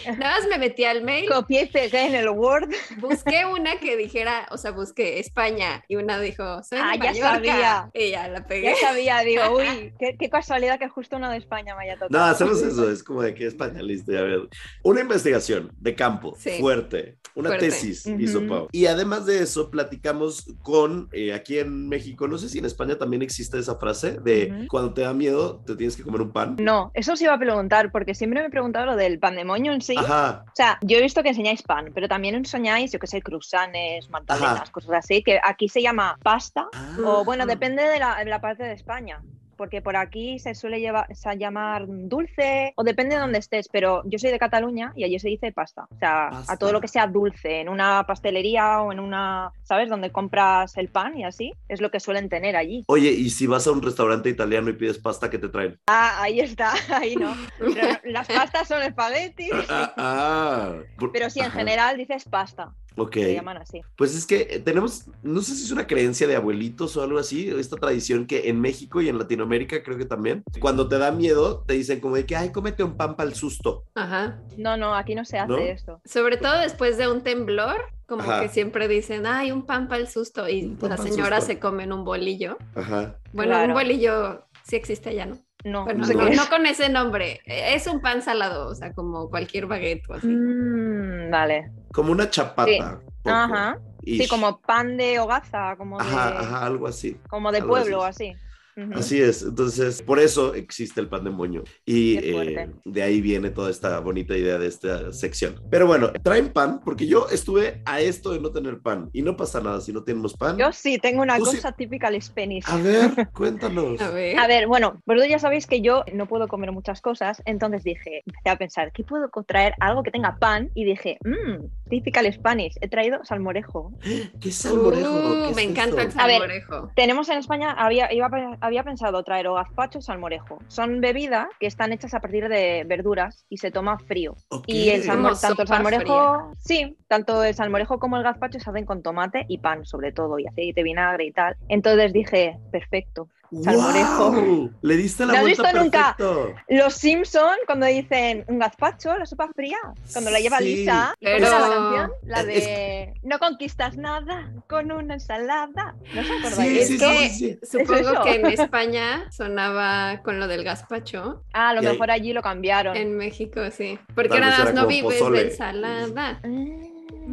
Nada 0.18 0.38
más 0.38 0.48
me 0.48 0.58
metí 0.58 0.84
al 0.84 1.02
mail, 1.02 1.28
Copié 1.34 1.62
y 1.62 1.66
pegué 1.66 2.06
en 2.06 2.14
el 2.14 2.28
Word. 2.28 2.70
busqué 2.98 3.44
una 3.46 3.78
que 3.78 3.96
dijera, 3.96 4.46
o 4.50 4.56
sea, 4.58 4.70
busqué 4.70 5.18
España 5.18 5.84
y 5.88 5.96
una 5.96 6.18
dijo, 6.20 6.62
soy 6.62 6.78
de 6.78 6.84
Ah, 6.84 6.96
ya 6.96 7.14
sabía. 7.14 7.90
Y 7.94 8.10
ya 8.10 8.28
la 8.28 8.46
pegué. 8.46 8.74
Ya 8.80 8.88
sabía, 8.88 9.20
digo, 9.20 9.42
uy, 9.56 9.92
qué, 9.98 10.16
qué 10.18 10.28
casualidad 10.30 10.78
que 10.78 10.88
justo 10.88 11.16
una 11.16 11.30
de 11.30 11.38
España 11.38 11.74
me 11.76 11.84
haya 11.84 11.94
tocado. 11.94 12.10
No, 12.10 12.24
hacemos 12.24 12.62
eso, 12.62 12.90
es 12.90 13.02
como 13.02 13.22
de 13.22 13.34
que 13.34 13.46
España, 13.46 13.82
listo, 13.82 14.12
ya 14.12 14.22
ver. 14.22 14.48
Una 14.82 15.00
investigación 15.00 15.72
de 15.78 15.94
campo, 15.94 16.34
Sí. 16.38 16.50
fuerte, 16.60 17.18
una 17.34 17.48
Fuerte. 17.50 17.66
tesis 17.66 18.06
Ujú. 18.06 18.20
hizo 18.20 18.46
Pau. 18.46 18.68
Y 18.72 18.86
además 18.86 19.26
de 19.26 19.40
eso, 19.42 19.70
platicamos 19.70 20.46
con, 20.62 21.08
eh, 21.12 21.32
aquí 21.32 21.58
en 21.58 21.88
México, 21.88 22.26
no 22.28 22.38
sé 22.38 22.48
si 22.48 22.58
en 22.58 22.64
España 22.64 22.96
también 22.96 23.22
existe 23.22 23.58
esa 23.58 23.76
frase 23.76 24.18
de 24.20 24.52
Ujú. 24.52 24.66
cuando 24.68 24.94
te 24.94 25.02
da 25.02 25.12
miedo, 25.14 25.62
te 25.66 25.76
tienes 25.76 25.96
que 25.96 26.02
comer 26.02 26.20
un 26.22 26.32
pan. 26.32 26.56
No, 26.60 26.90
eso 26.94 27.12
os 27.12 27.22
iba 27.22 27.34
a 27.34 27.38
preguntar, 27.38 27.90
porque 27.92 28.14
siempre 28.14 28.40
me 28.40 28.46
he 28.46 28.50
preguntado 28.50 28.86
lo 28.86 28.96
del 28.96 29.18
pan 29.18 29.36
de 29.36 29.44
moño 29.44 29.72
en 29.72 29.80
sí. 29.82 29.94
Ajá, 29.96 30.44
O 30.48 30.52
sea, 30.54 30.78
yo 30.82 30.98
he 30.98 31.02
visto 31.02 31.13
que 31.22 31.30
enseñáis 31.30 31.62
pan, 31.62 31.90
pero 31.94 32.08
también 32.08 32.34
enseñáis, 32.34 32.92
yo 32.92 32.98
qué 32.98 33.06
sé, 33.06 33.22
cruzanes, 33.22 34.08
magdalenas, 34.10 34.70
cosas 34.70 34.92
así, 34.92 35.22
que 35.22 35.40
aquí 35.42 35.68
se 35.68 35.80
llama 35.82 36.18
pasta, 36.22 36.68
Ah. 36.74 36.96
o 37.04 37.24
bueno, 37.24 37.46
depende 37.46 37.82
de 37.88 37.98
la, 37.98 38.16
de 38.16 38.24
la 38.26 38.40
parte 38.40 38.64
de 38.64 38.72
España. 38.72 39.22
Porque 39.56 39.80
por 39.82 39.96
aquí 39.96 40.38
se 40.38 40.54
suele 40.54 40.80
llevar, 40.80 41.06
se 41.14 41.36
llamar 41.38 41.86
dulce, 41.88 42.72
o 42.76 42.84
depende 42.84 43.14
de 43.16 43.20
dónde 43.20 43.38
estés, 43.38 43.68
pero 43.68 44.02
yo 44.04 44.18
soy 44.18 44.30
de 44.30 44.38
Cataluña 44.38 44.92
y 44.94 45.04
allí 45.04 45.18
se 45.18 45.28
dice 45.28 45.52
pasta. 45.52 45.86
O 45.90 45.98
sea, 45.98 46.28
Pasta. 46.30 46.52
a 46.52 46.56
todo 46.56 46.72
lo 46.72 46.80
que 46.80 46.88
sea 46.88 47.06
dulce, 47.06 47.60
en 47.60 47.68
una 47.68 48.04
pastelería 48.06 48.80
o 48.80 48.92
en 48.92 49.00
una, 49.00 49.50
¿sabes? 49.62 49.88
Donde 49.88 50.10
compras 50.12 50.76
el 50.76 50.88
pan 50.88 51.16
y 51.18 51.24
así, 51.24 51.52
es 51.68 51.80
lo 51.80 51.90
que 51.90 52.00
suelen 52.00 52.28
tener 52.28 52.56
allí. 52.56 52.84
Oye, 52.88 53.10
y 53.10 53.30
si 53.30 53.46
vas 53.46 53.66
a 53.66 53.72
un 53.72 53.82
restaurante 53.82 54.28
italiano 54.28 54.70
y 54.70 54.74
pides 54.74 54.98
pasta, 54.98 55.30
¿qué 55.30 55.38
te 55.38 55.48
traen? 55.48 55.78
Ah, 55.86 56.22
ahí 56.22 56.40
está, 56.40 56.72
ahí 56.94 57.16
no. 57.16 57.34
Pero 57.58 57.98
las 58.04 58.26
pastas 58.28 58.68
son 58.68 58.82
espaguetis, 58.82 59.50
Ah, 59.70 59.92
ah, 59.96 60.72
por- 60.98 61.12
pero 61.12 61.30
sí, 61.30 61.40
en 61.40 61.50
general 61.50 61.96
dices 61.96 62.24
pasta, 62.24 62.72
Ok. 62.96 63.14
se 63.14 63.34
llaman 63.34 63.56
así. 63.58 63.80
Pues 63.96 64.14
es 64.14 64.26
que 64.26 64.46
eh, 64.50 64.60
tenemos, 64.60 65.06
no 65.22 65.40
sé 65.42 65.54
si 65.54 65.64
es 65.64 65.70
una 65.70 65.86
creencia 65.86 66.26
de 66.26 66.36
abuelitos 66.36 66.96
o 66.96 67.02
algo 67.02 67.18
así, 67.18 67.48
esta 67.50 67.76
tradición 67.76 68.26
que 68.26 68.48
en 68.48 68.60
México 68.60 69.00
y 69.00 69.08
en 69.08 69.18
Latinoamérica 69.18 69.82
creo 69.82 69.98
que 69.98 70.04
también, 70.04 70.42
cuando 70.60 70.88
te 70.88 70.98
da 70.98 71.10
miedo, 71.10 71.64
te 71.66 71.74
dicen 71.74 72.00
como 72.00 72.16
de 72.16 72.26
que, 72.26 72.36
ay, 72.36 72.50
cómete 72.52 72.84
un 72.84 72.96
pan 72.96 73.16
para 73.16 73.28
el 73.28 73.34
susto. 73.34 73.84
Ajá. 73.94 74.40
No, 74.56 74.76
no, 74.76 74.94
aquí 74.94 75.14
no 75.14 75.24
se 75.24 75.38
hace 75.38 75.52
¿No? 75.52 75.58
esto. 75.58 76.00
Sobre 76.04 76.36
todo 76.36 76.58
después 76.60 76.96
de 76.98 77.08
un 77.08 77.22
temblor, 77.22 77.76
como 78.06 78.22
Ajá. 78.22 78.42
que 78.42 78.48
siempre 78.48 78.86
dicen, 78.86 79.26
ay, 79.26 79.50
un 79.50 79.64
pan 79.66 79.88
para 79.88 80.00
el 80.00 80.08
susto. 80.08 80.48
Y 80.48 80.76
las 80.82 81.02
señoras 81.02 81.44
se 81.46 81.58
comen 81.58 81.92
un 81.92 82.04
bolillo. 82.04 82.58
Ajá. 82.74 83.18
Bueno, 83.32 83.52
Claro. 83.52 83.68
un 83.68 83.72
bolillo 83.74 84.44
sí 84.62 84.76
existe 84.76 85.08
allá, 85.10 85.26
¿no? 85.26 85.38
No, 85.64 85.84
Bueno, 85.86 86.04
no 86.06 86.48
con 86.50 86.66
ese 86.66 86.90
nombre. 86.90 87.40
Eh, 87.46 87.74
Es 87.74 87.86
un 87.86 88.02
pan 88.02 88.20
salado, 88.20 88.68
o 88.68 88.74
sea, 88.74 88.92
como 88.92 89.30
cualquier 89.30 89.64
baguette 89.66 90.08
o 90.10 90.14
así. 90.14 90.26
Mm, 90.26 91.30
vale. 91.30 91.70
Como 91.94 92.10
una 92.10 92.28
chapata. 92.28 93.00
poco, 93.22 93.30
Ajá. 93.30 93.78
Sí, 94.02 94.26
como 94.28 94.60
pan 94.60 94.96
de 94.96 95.18
hogaza, 95.20 95.76
como 95.76 95.98
de, 95.98 96.04
Ajá, 96.04 96.40
ajá, 96.40 96.66
algo 96.66 96.88
así. 96.88 97.16
Como 97.28 97.52
de 97.52 97.58
algo 97.58 97.70
pueblo, 97.70 98.04
así. 98.04 98.30
así. 98.32 98.43
Ujú. 98.76 98.92
Así 98.98 99.20
es, 99.20 99.42
entonces 99.42 100.02
por 100.02 100.18
eso 100.18 100.54
existe 100.54 101.00
el 101.00 101.08
pan 101.08 101.24
de 101.24 101.30
moño 101.30 101.62
y 101.84 102.16
eh, 102.18 102.68
de 102.84 103.02
ahí 103.02 103.20
viene 103.20 103.50
toda 103.50 103.70
esta 103.70 104.00
bonita 104.00 104.36
idea 104.36 104.58
de 104.58 104.66
esta 104.66 105.12
sección. 105.12 105.60
Pero 105.70 105.86
bueno, 105.86 106.10
traen 106.22 106.52
pan 106.52 106.80
porque 106.84 107.06
yo 107.06 107.28
estuve 107.30 107.82
a 107.86 108.00
esto 108.00 108.32
de 108.32 108.40
no 108.40 108.50
tener 108.50 108.80
pan 108.80 109.10
y 109.12 109.22
no 109.22 109.36
pasa 109.36 109.60
nada 109.60 109.80
si 109.80 109.92
no 109.92 110.02
tenemos 110.02 110.34
pan. 110.36 110.58
Yo 110.58 110.72
sí 110.72 110.98
tengo 110.98 111.22
una 111.22 111.38
Tú 111.38 111.46
sí- 111.46 111.56
cosa 111.56 111.72
típica 111.72 112.10
Spanish. 112.20 112.64
A 112.68 112.76
ver, 112.78 113.28
cuéntanos. 113.32 114.00
A 114.00 114.10
ver. 114.10 114.38
A 114.38 114.46
ver, 114.46 114.66
bueno, 114.66 115.00
vosotros 115.06 115.28
ya 115.30 115.38
sabéis 115.38 115.66
que 115.66 115.80
yo 115.80 116.04
no 116.12 116.26
puedo 116.26 116.48
comer 116.48 116.72
muchas 116.72 117.00
cosas, 117.00 117.42
entonces 117.44 117.84
dije, 117.84 118.22
empecé 118.26 118.48
a 118.50 118.56
pensar, 118.56 118.92
¿qué 118.92 119.04
puedo 119.04 119.30
traer? 119.46 119.74
Algo 119.80 120.02
que 120.02 120.10
tenga 120.10 120.36
pan, 120.38 120.70
y 120.74 120.84
dije, 120.84 121.18
mmm, 121.24 121.64
typical 121.88 122.30
Spanish, 122.32 122.74
he 122.80 122.88
traído 122.88 123.24
salmorejo. 123.24 123.92
¿Qué 124.40 124.50
salmorejo? 124.50 125.10
Uh, 125.12 125.42
¿Qué 125.44 125.50
es 125.50 125.56
me 125.56 125.62
encanta 125.62 126.02
el 126.02 126.08
esto? 126.08 126.20
A 126.20 126.26
ver, 126.26 126.38
salmorejo. 126.38 126.90
Tenemos 126.96 127.28
en 127.28 127.38
España, 127.38 127.70
había, 127.72 128.12
iba 128.12 128.26
a- 128.26 128.63
había 128.64 128.82
pensado 128.82 129.22
traer 129.22 129.46
o 129.48 129.54
gazpacho 129.54 129.98
o 129.98 130.02
salmorejo. 130.02 130.58
Son 130.68 131.00
bebidas 131.00 131.48
que 131.60 131.66
están 131.66 131.92
hechas 131.92 132.14
a 132.14 132.20
partir 132.20 132.48
de 132.48 132.84
verduras 132.86 133.44
y 133.48 133.58
se 133.58 133.70
toma 133.70 133.98
frío. 133.98 134.34
Y 134.66 134.88
el 134.90 135.02
salmo- 135.02 135.28
Como 135.28 135.40
tanto 135.40 135.62
el 135.62 135.68
salmorejo, 135.68 136.52
sí, 136.58 136.96
tanto 137.08 137.44
el 137.44 137.54
salmorejo 137.54 137.98
como 137.98 138.16
el 138.16 138.22
gazpacho 138.22 138.58
se 138.60 138.70
hacen 138.70 138.86
con 138.86 139.02
tomate 139.02 139.44
y 139.48 139.58
pan, 139.58 139.84
sobre 139.84 140.12
todo, 140.12 140.38
y 140.38 140.46
aceite, 140.46 140.82
vinagre 140.82 141.26
y 141.26 141.32
tal. 141.32 141.56
Entonces 141.68 142.12
dije, 142.12 142.58
perfecto. 142.72 143.28
Salmorejo. 143.62 144.30
¡Guau! 144.32 144.70
Le 144.82 144.96
diste 144.96 145.26
la 145.26 145.32
¿No 145.32 145.38
has 145.38 145.42
vuelta 145.44 145.62
visto 145.64 145.78
nunca? 145.82 146.14
perfecto. 146.16 146.54
Los 146.68 146.94
Simpson 146.94 147.56
cuando 147.66 147.86
dicen 147.86 148.44
un 148.48 148.58
gazpacho, 148.58 149.16
la 149.16 149.26
sopa 149.26 149.48
fría, 149.54 149.78
cuando 150.12 150.30
la 150.30 150.40
lleva 150.40 150.58
Sí, 150.58 150.64
Lisa, 150.76 151.14
¿cómo 151.20 151.32
pero- 151.36 151.36
era 151.46 151.58
la 151.60 151.68
canción? 151.68 152.10
La 152.24 152.40
Es- 152.40 152.46
de 152.46 153.14
no 153.22 153.38
conquistas 153.38 153.96
nada 153.96 154.52
con 154.68 154.90
una 154.92 155.14
ensalada. 155.14 155.94
¿No 156.14 156.20
os 156.20 156.26
Sí, 156.26 156.32
acordáis? 156.40 156.78
Es 156.78 156.88
sí, 156.88 156.98
que 156.98 157.28
sí, 157.30 157.58
sí. 157.62 157.78
supongo 157.78 158.22
que 158.24 158.34
en 158.36 158.46
España 158.46 159.30
sonaba 159.30 160.20
con 160.22 160.40
lo 160.40 160.48
del 160.48 160.64
gazpacho. 160.64 161.42
Ah, 161.52 161.70
a 161.70 161.74
lo 161.74 161.82
Y 161.82 161.86
ahí- 161.86 161.92
mejor 161.92 162.10
allí 162.10 162.32
lo 162.32 162.42
cambiaron. 162.42 162.96
En 162.96 163.16
México, 163.16 163.60
sí. 163.70 163.98
Porque 164.14 164.40
nada 164.40 164.64
más 164.64 164.74
no 164.74 164.86
vives 164.86 165.14
pozole. 165.18 165.40
de 165.44 165.50
ensalada. 165.50 166.40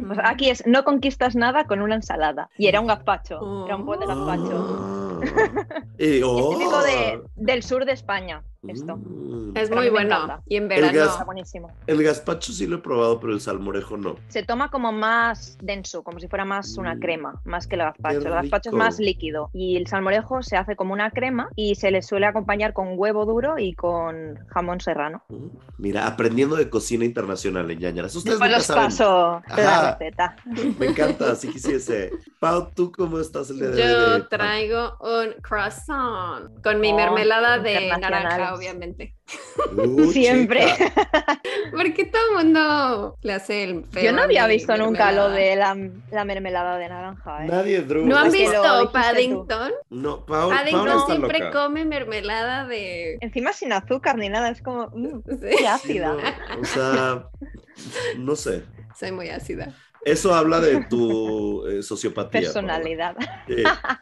Pues 0.06 0.18
aquí 0.24 0.48
es 0.48 0.66
no 0.66 0.84
conquistas 0.84 1.34
nada 1.36 1.64
con 1.66 1.82
una 1.82 1.94
ensalada. 1.96 2.48
Y 2.56 2.66
era 2.66 2.80
un 2.80 2.86
gazpacho. 2.86 3.66
Era 3.66 3.76
un 3.76 3.84
bol 3.84 3.98
de 4.00 4.06
gazpacho. 4.06 5.01
Ah. 5.22 5.84
Y- 5.98 6.18
Es 6.18 6.22
oh. 6.24 6.50
típico 6.58 6.82
de, 6.82 7.22
del 7.36 7.62
sur 7.62 7.84
de 7.84 7.92
España, 7.92 8.44
esto. 8.68 8.96
Mm. 8.96 9.56
Es 9.56 9.70
muy 9.70 9.88
bueno. 9.88 10.14
encanta. 10.16 10.42
Y 10.48 10.56
en 10.56 10.64
El 10.64 10.68
verano. 10.68 10.92
gas- 10.98 11.10
Está 11.12 11.24
buenísimo. 11.24 11.70
El 11.86 12.02
gazpacho 12.02 12.52
sí 12.52 12.66
lo 12.66 12.76
he 12.76 12.78
probado, 12.78 13.18
pero 13.20 13.32
el 13.32 13.40
salmorejo 13.40 13.96
no. 13.96 14.16
Se 14.28 14.42
toma 14.44 14.70
como 14.70 14.92
más 14.92 15.58
denso, 15.60 16.02
como 16.02 16.20
si 16.20 16.28
fuera 16.28 16.44
más 16.44 16.76
una 16.78 16.94
Mm. 16.94 17.00
crema, 17.00 17.40
más 17.44 17.66
que 17.66 17.74
el 17.74 17.82
gazpacho. 17.82 18.18
El 18.18 18.24
gazpacho 18.30 18.70
es 18.70 18.74
más 18.76 18.98
líquido 18.98 19.50
y 19.52 19.76
el 19.76 19.86
salmorejo 19.86 20.42
se 20.42 20.56
hace 20.56 20.76
como 20.76 20.92
una 20.92 21.10
crema 21.10 21.48
y 21.56 21.74
se 21.74 21.90
le 21.90 22.02
suele 22.02 22.26
acompañar 22.26 22.72
con 22.72 22.90
huevo 22.96 23.26
duro 23.26 23.58
y 23.58 23.74
con 23.74 24.38
jamón 24.48 24.80
serrano. 24.80 25.22
Mm. 25.28 25.46
Mira, 25.78 26.06
aprendiendo 26.06 26.54
de 26.56 26.70
cocina 26.70 27.04
internacional 27.04 27.68
en 27.70 27.78
Ñañaras. 27.80 28.14
Ustedes 28.14 28.38
Después 28.38 28.52
los 28.56 28.64
saben. 28.66 28.84
paso 28.84 29.42
de 29.56 29.62
la 29.64 29.96
receta. 29.98 30.36
Me 30.78 30.86
encanta, 30.86 31.34
si 31.34 31.48
quisiese. 31.48 32.12
Pau, 32.38 32.68
¿tú 32.74 32.92
cómo 32.92 33.18
estás 33.18 33.50
el 33.50 33.58
día 33.58 33.68
de 33.70 33.82
hoy? 33.82 33.88
Yo 33.90 34.10
de- 34.18 34.20
traigo 34.28 34.96
un 35.00 35.32
croissant 35.42 36.62
con 36.62 36.80
mi 36.80 36.92
Oh, 36.92 36.96
mermelada 36.96 37.58
de 37.58 37.72
internacionales. 37.88 38.51
obviamente. 38.58 39.14
Uh, 39.76 40.10
Siempre. 40.12 40.66
chica. 40.66 40.92
Porque 41.72 42.04
todo 42.06 42.22
el 42.38 42.44
mundo 42.44 43.18
le 43.22 43.32
hace 43.32 43.64
el 43.64 43.84
feo. 43.86 44.04
Yo 44.04 44.12
no 44.12 44.22
había 44.22 44.46
visto 44.46 44.76
nunca 44.76 45.12
lo 45.12 45.28
de 45.30 45.56
la, 45.56 45.76
la 46.10 46.24
mermelada 46.24 46.76
de 46.78 46.88
naranja. 46.88 47.44
¿eh? 47.44 47.48
Nadie, 47.48 47.82
Drew. 47.82 48.06
¿No 48.06 48.18
han 48.18 48.30
visto 48.30 48.62
tú. 48.86 48.92
Paddington? 48.92 49.72
No, 49.90 50.24
Paddington 50.26 51.06
siempre 51.06 51.38
loca. 51.38 51.50
come 51.64 51.84
mermelada 51.84 52.66
de... 52.66 53.18
Encima 53.20 53.52
sin 53.52 53.72
azúcar 53.72 54.16
ni 54.18 54.28
nada, 54.28 54.50
es 54.50 54.62
como 54.62 54.88
mm, 54.94 55.22
Sí, 55.28 55.38
qué 55.40 55.56
Sí, 55.58 55.64
ácida. 55.66 56.12
no, 56.14 56.60
o 56.60 56.64
sea, 56.64 57.28
no 58.18 58.36
sé. 58.36 58.64
soy 58.98 59.12
muy 59.12 59.28
ácida. 59.30 59.74
Eso 60.04 60.34
habla 60.34 60.58
de 60.60 60.84
tu 60.86 61.66
eh, 61.66 61.82
sociopatía. 61.82 62.40
Personalidad. 62.40 63.16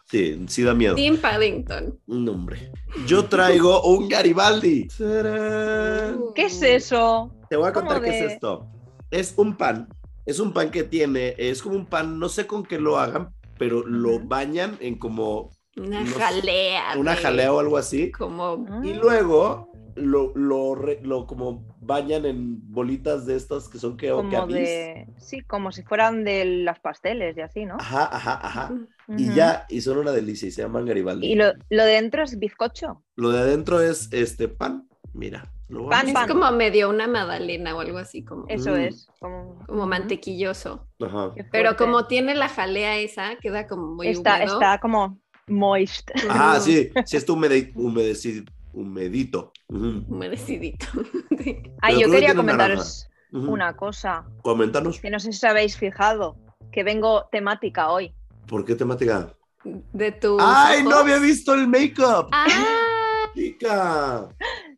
Sí, 0.06 0.44
sí, 0.48 0.62
da 0.62 0.74
miedo. 0.74 0.94
Team 0.94 1.18
Paddington. 1.18 1.98
No, 2.06 2.32
hombre. 2.32 2.72
Yo 3.06 3.26
traigo 3.26 3.82
un 3.82 4.08
Garibaldi. 4.08 4.88
¡Tarán! 4.88 6.18
¿Qué 6.34 6.46
es 6.46 6.62
eso? 6.62 7.30
Te 7.48 7.56
voy 7.56 7.68
a 7.68 7.72
¿Cómo 7.72 7.86
contar 7.88 8.02
qué 8.04 8.10
de- 8.10 8.24
es 8.26 8.32
esto. 8.32 8.66
Es 9.10 9.34
un 9.36 9.56
pan. 9.56 9.88
Es 10.26 10.38
un 10.40 10.52
pan 10.52 10.70
que 10.70 10.84
tiene, 10.84 11.34
es 11.38 11.62
como 11.62 11.74
un 11.76 11.86
pan, 11.86 12.18
no 12.18 12.28
sé 12.28 12.46
con 12.46 12.62
qué 12.64 12.78
lo 12.78 12.98
hagan, 12.98 13.34
pero 13.58 13.84
lo 13.86 14.20
bañan 14.20 14.76
en 14.80 14.98
como 14.98 15.50
Una 15.76 16.00
No 16.00 16.06
sé, 16.06 16.18
jalea. 16.18 16.82
una 16.96 17.16
jalea 17.16 17.52
o 17.52 17.58
algo 17.60 17.76
así. 17.76 18.10
Como... 18.10 18.66
Y 18.84 18.94
luego 18.94 19.69
lo, 20.00 20.32
lo, 20.34 20.74
lo 21.02 21.26
como 21.26 21.66
bañan 21.80 22.24
en 22.26 22.60
bolitas 22.72 23.26
de 23.26 23.36
estas 23.36 23.68
que 23.68 23.78
son 23.78 23.96
que 23.96 24.10
como 24.10 24.46
que 24.48 24.54
de. 24.54 25.06
Sí, 25.18 25.40
como 25.42 25.72
si 25.72 25.82
fueran 25.82 26.24
de 26.24 26.44
las 26.44 26.78
pasteles 26.80 27.36
y 27.36 27.40
así, 27.40 27.64
¿no? 27.66 27.76
Ajá, 27.78 28.08
ajá, 28.14 28.40
ajá. 28.46 28.72
Y 29.08 29.26
Ujú. 29.28 29.34
ya, 29.36 29.66
y 29.68 29.80
son 29.80 29.98
una 29.98 30.12
delicia 30.12 30.48
y 30.48 30.50
se 30.50 30.62
llaman 30.62 30.86
Garibaldi. 30.86 31.26
Y 31.26 31.34
lo, 31.34 31.52
lo 31.68 31.84
de 31.84 31.92
dentro 31.92 32.22
es 32.22 32.38
bizcocho. 32.38 33.02
Lo 33.16 33.30
de 33.30 33.40
adentro 33.40 33.80
es 33.80 34.08
este 34.12 34.48
pan. 34.48 34.88
Mira, 35.12 35.52
lo 35.68 35.88
Pan, 35.88 36.08
Es 36.08 36.14
como 36.28 36.50
medio 36.52 36.88
una 36.88 37.08
magdalena 37.08 37.74
o 37.76 37.80
algo 37.80 37.98
así, 37.98 38.24
como, 38.24 38.44
Eso 38.48 38.70
Mm. 38.70 38.76
es. 38.76 39.08
Como, 39.18 39.58
como 39.66 39.86
mantequilloso. 39.86 40.86
Ajá. 41.00 41.32
Pero 41.50 41.76
como 41.76 42.06
tiene 42.06 42.34
la 42.34 42.48
jalea 42.48 42.96
esa, 42.98 43.36
queda 43.36 43.66
como 43.66 43.88
muy 43.94 44.08
está, 44.08 44.36
húmedo. 44.36 44.54
está 44.54 44.78
como 44.78 45.18
moist. 45.48 46.10
Ah, 46.28 46.58
sí, 46.60 46.90
sí 47.06 47.16
está 47.16 47.32
humede- 47.32 47.72
humedeci- 47.74 48.48
humedito. 48.72 49.52
Ujú. 49.68 50.04
Humedecidito. 50.08 50.86
Sí. 51.42 51.62
Ay, 51.80 51.94
Pero 51.94 52.00
yo 52.00 52.12
quería 52.12 52.34
comentaros 52.34 53.08
una 53.32 53.74
cosa 53.74 54.26
Coméntanos, 54.42 55.00
que 55.00 55.08
no 55.08 55.18
sé 55.18 55.32
si 55.32 55.38
os 55.38 55.44
habéis 55.44 55.74
fijado, 55.74 56.36
que 56.70 56.84
vengo 56.84 57.28
temática 57.32 57.90
hoy. 57.90 58.12
¿por 58.46 58.64
qué 58.64 58.74
temática? 58.74 59.32
De 59.64 60.12
tu. 60.12 60.36
¡Ay, 60.40 60.82
no 60.82 60.96
había 60.96 61.18
visto 61.18 61.54
el 61.54 61.68
make-up! 61.68 62.28
Ah, 62.32 62.46
¡Chica! 63.34 64.28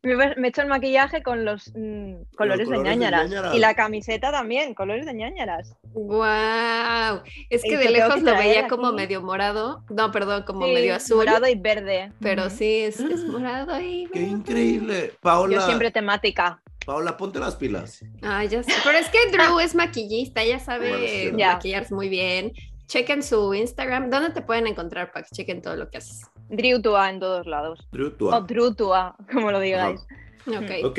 Me, 0.02 0.14
he 0.14 0.48
hecho 0.48 0.62
el 0.62 0.68
maquillaje 0.68 1.22
con 1.22 1.44
los 1.44 1.68
mm, 1.74 2.14
colores, 2.36 2.66
colores 2.66 2.68
de 2.68 2.76
de 2.76 2.82
ñañaras. 2.82 3.30
Y 3.54 3.58
la 3.60 3.74
camiseta 3.74 4.32
también, 4.32 4.74
colores 4.74 5.06
de 5.06 5.14
ñañaras. 5.14 5.76
wow. 5.94 7.22
Es 7.50 7.62
que 7.62 7.76
de 7.76 7.90
lejos 7.90 8.16
que 8.16 8.20
lo 8.22 8.34
veía 8.36 8.66
como 8.68 8.92
medio 8.92 9.22
morado. 9.22 9.84
No, 9.90 10.10
perdón, 10.10 10.42
como 10.44 10.66
Sí, 10.66 10.72
medio 10.72 10.94
azul. 10.96 11.18
Morado 11.18 11.46
y 11.48 11.54
verde. 11.54 12.12
Pero 12.20 12.50
sí, 12.50 12.78
es, 12.80 12.98
es 13.00 13.24
morado 13.24 13.80
y. 13.80 14.08
¡Qué 14.12 14.20
verde. 14.20 14.32
increíble! 14.32 15.14
Paola, 15.20 15.54
Yo 15.56 15.60
siempre 15.66 15.90
temática. 15.90 16.60
Paola, 16.84 17.16
ponte 17.16 17.38
las 17.38 17.54
pilas. 17.54 18.04
Ah, 18.22 18.44
ya 18.44 18.62
sé. 18.62 18.72
Pero 18.84 18.98
es 18.98 19.08
que 19.08 19.18
Drew 19.30 19.60
es 19.60 19.74
maquillista, 19.76 20.42
ella 20.42 20.58
sabe 20.58 20.88
Bueno, 20.90 21.06
sí. 21.06 21.70
Ya. 21.70 21.84
muy 21.90 22.08
bien. 22.08 22.52
Chequen 22.86 23.22
su 23.22 23.54
Instagram. 23.54 24.10
¿Dónde 24.10 24.30
te 24.30 24.42
pueden 24.42 24.66
encontrar 24.66 25.12
para 25.12 25.24
que 25.24 25.30
chequen 25.34 25.62
todo 25.62 25.76
lo 25.76 25.88
que 25.88 25.98
haces? 25.98 26.22
Driutua 26.48 27.10
en 27.10 27.20
todos 27.20 27.46
lados. 27.46 27.88
Drew, 27.92 28.10
tú. 28.10 28.28
O 28.28 28.40
Drutua, 28.42 29.16
como 29.32 29.50
lo 29.50 29.60
digáis. 29.60 30.00
Ok. 30.46 30.84
Ok. 30.84 30.98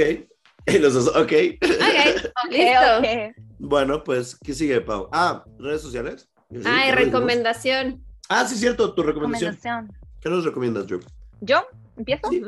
Y 0.65 0.77
los 0.79 0.93
dos, 0.93 1.07
ok. 1.07 1.15
Ok, 1.15 1.31
listo. 2.49 2.79
Ok, 2.97 2.99
ok. 2.99 3.35
Bueno, 3.59 4.03
pues, 4.03 4.37
¿qué 4.43 4.53
sigue, 4.53 4.81
Pau? 4.81 5.09
Ah, 5.11 5.43
redes 5.59 5.81
sociales. 5.81 6.29
Sí, 6.51 6.61
Ay, 6.65 6.91
recomendación. 6.91 8.03
Ah, 8.29 8.45
sí, 8.45 8.55
cierto, 8.55 8.93
tu 8.93 9.03
recomendación. 9.03 9.55
Recomendación. 9.55 10.09
¿Qué 10.21 10.29
nos 10.29 10.45
recomiendas, 10.45 10.87
Drew? 10.87 11.01
¿Yo? 11.41 11.67
¿Empiezo? 11.97 12.29
Sí. 12.29 12.43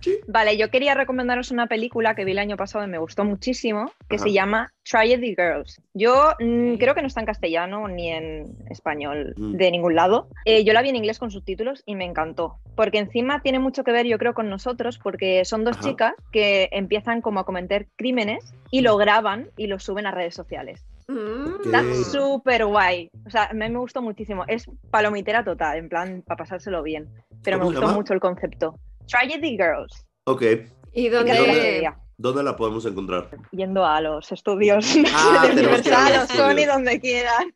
Sí. 0.00 0.18
Vale, 0.26 0.56
yo 0.56 0.70
quería 0.70 0.94
recomendaros 0.94 1.50
una 1.50 1.66
película 1.66 2.14
que 2.14 2.24
vi 2.24 2.32
el 2.32 2.38
año 2.38 2.56
pasado 2.56 2.84
y 2.84 2.88
me 2.88 2.98
gustó 2.98 3.24
muchísimo, 3.24 3.90
que 4.08 4.16
Ajá. 4.16 4.24
se 4.24 4.32
llama 4.32 4.72
Tragedy 4.88 5.34
Girls. 5.36 5.80
Yo 5.94 6.32
mm, 6.40 6.74
creo 6.76 6.94
que 6.94 7.02
no 7.02 7.06
está 7.08 7.20
en 7.20 7.26
castellano 7.26 7.86
ni 7.88 8.08
en 8.10 8.44
español 8.70 9.34
Mm. 9.36 9.56
de 9.56 9.70
ningún 9.70 9.94
lado. 9.94 10.28
Eh, 10.44 10.64
yo 10.64 10.72
la 10.72 10.82
vi 10.82 10.88
en 10.88 10.96
inglés 10.96 11.18
con 11.18 11.30
subtítulos 11.30 11.82
y 11.86 11.94
me 11.96 12.04
encantó, 12.04 12.56
porque 12.76 12.98
encima 12.98 13.40
tiene 13.42 13.58
mucho 13.58 13.84
que 13.84 13.92
ver, 13.92 14.06
yo 14.06 14.18
creo, 14.18 14.34
con 14.34 14.48
nosotros, 14.48 14.98
porque 14.98 15.44
son 15.44 15.64
dos 15.64 15.76
Ajá. 15.78 15.88
chicas 15.88 16.14
que 16.32 16.68
empiezan 16.72 17.20
como 17.20 17.40
a 17.40 17.44
cometer 17.44 17.86
crímenes 17.96 18.54
y 18.70 18.80
lo 18.80 18.96
graban 18.96 19.48
y 19.56 19.66
lo 19.66 19.78
suben 19.78 20.06
a 20.06 20.10
redes 20.10 20.34
sociales. 20.34 20.84
Mm. 21.08 21.64
Está 21.64 21.82
súper 22.10 22.64
guay. 22.66 23.10
O 23.26 23.30
sea, 23.30 23.46
a 23.46 23.52
mí 23.52 23.68
me 23.68 23.78
gustó 23.78 24.00
muchísimo. 24.00 24.44
Es 24.46 24.70
palomitera 24.90 25.42
total, 25.44 25.78
en 25.78 25.88
plan, 25.88 26.22
para 26.24 26.38
pasárselo 26.38 26.82
bien. 26.82 27.08
Pero 27.42 27.56
me 27.58 27.62
¿Cómo 27.64 27.70
se 27.70 27.76
gustó 27.76 27.80
llama? 27.88 27.94
mucho 27.96 28.14
el 28.14 28.20
concepto. 28.20 28.76
Tragedy 29.10 29.50
Girls. 29.56 30.06
Ok. 30.24 30.42
¿Y 30.92 31.04
¿Qué 31.04 31.10
dónde? 32.18 32.42
la 32.42 32.56
podemos 32.56 32.84
encontrar? 32.86 33.30
Yendo 33.52 33.84
a 33.84 34.00
los 34.00 34.30
estudios 34.32 34.86
Ah, 35.14 35.42
de 35.42 35.48
a 35.48 35.52
Universal 35.52 36.12
los 36.14 36.30
o 36.30 36.34
Sony, 36.34 36.66
donde 36.66 37.00
quieran. 37.00 37.54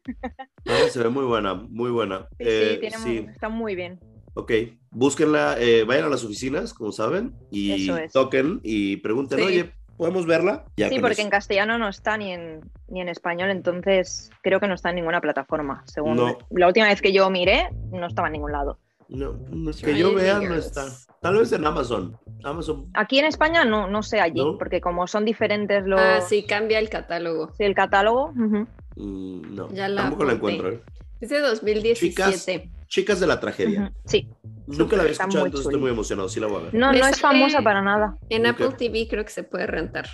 Ah, 0.66 0.88
se 0.88 1.02
ve 1.02 1.08
muy 1.08 1.24
buena, 1.24 1.54
muy 1.54 1.90
buena. 1.90 2.26
Sí, 2.32 2.36
Eh, 2.46 2.70
sí, 2.74 2.80
tiene 2.80 2.96
sí. 2.98 3.20
muy- 3.22 3.32
está 3.32 3.48
muy 3.48 3.74
bien. 3.74 4.00
Ok, 4.36 4.50
búsquenla, 4.90 5.56
eh, 5.60 5.84
vayan 5.84 6.06
a 6.06 6.08
las 6.08 6.24
oficinas, 6.24 6.74
como 6.74 6.90
saben, 6.92 7.34
y 7.50 7.88
es. 7.90 8.12
toquen 8.12 8.60
y 8.64 8.96
pregunten, 8.96 9.38
Sí. 9.38 9.44
oye, 9.44 9.72
¿podemos 9.96 10.26
verla? 10.26 10.64
Ya 10.76 10.88
sí, 10.88 10.98
porque 10.98 11.12
eso. 11.12 11.22
en 11.22 11.30
castellano 11.30 11.78
no 11.78 11.88
está 11.88 12.16
ni 12.16 12.32
en, 12.32 12.60
ni 12.88 13.00
en 13.00 13.08
español, 13.08 13.50
entonces 13.50 14.30
creo 14.42 14.58
que 14.58 14.66
no 14.66 14.74
está 14.74 14.88
en 14.90 14.96
ninguna 14.96 15.20
plataforma. 15.20 15.84
Según 15.86 16.16
No. 16.16 16.36
la 16.50 16.66
última 16.66 16.86
vez 16.88 17.00
que 17.00 17.12
yo 17.12 17.30
miré, 17.30 17.68
no 17.92 18.06
estaba 18.08 18.26
en 18.28 18.32
ningún 18.32 18.50
lado. 18.50 18.78
No, 19.08 19.34
no 19.50 19.70
es 19.70 19.80
que 19.82 19.96
yo 19.96 20.14
vea, 20.14 20.40
no 20.40 20.54
está. 20.54 20.86
Tal 21.20 21.36
vez 21.38 21.52
en 21.52 21.64
Amazon. 21.66 22.16
Amazon. 22.42 22.86
Aquí 22.94 23.18
en 23.18 23.24
España 23.26 23.64
no, 23.64 23.86
no 23.88 24.02
sé 24.02 24.20
allí, 24.20 24.42
¿No? 24.44 24.58
porque 24.58 24.80
como 24.80 25.06
son 25.06 25.24
diferentes 25.24 25.86
los 25.86 26.00
Ah, 26.00 26.20
sí, 26.20 26.44
cambia 26.44 26.78
el 26.78 26.88
catálogo. 26.90 27.52
sí, 27.56 27.64
el 27.64 27.74
catálogo. 27.74 28.32
mm, 28.34 29.54
no, 29.54 29.68
Ya 29.72 29.88
la 29.88 30.02
tampoco 30.02 30.24
la 30.24 30.32
encuentro. 30.34 30.70
¿eh? 30.70 30.82
Es 31.20 31.30
de 31.30 31.40
2017. 31.40 32.70
Chicas 32.88 33.18
de 33.20 33.26
la 33.26 33.40
tragedia. 33.40 33.92
Sí, 34.04 34.28
Nunca 34.66 34.96
la 34.96 35.02
había 35.02 35.12
escuchado, 35.12 35.44
entonces 35.46 35.66
estoy 35.66 35.80
muy 35.80 35.90
emocionado. 35.90 36.28
Sí 36.28 36.40
la 36.40 36.46
voy 36.46 36.60
a 36.60 36.64
ver. 36.64 36.74
no, 36.74 36.92
no 36.92 37.06
es 37.06 37.20
famosa 37.20 37.60
para 37.62 37.82
nada. 37.82 38.16
En. 38.30 38.46
Apple 38.46 38.70
TV 38.78 39.06
creo 39.08 39.24
que 39.24 39.30
se 39.30 39.42
puede 39.42 39.66
rentar. 39.66 40.06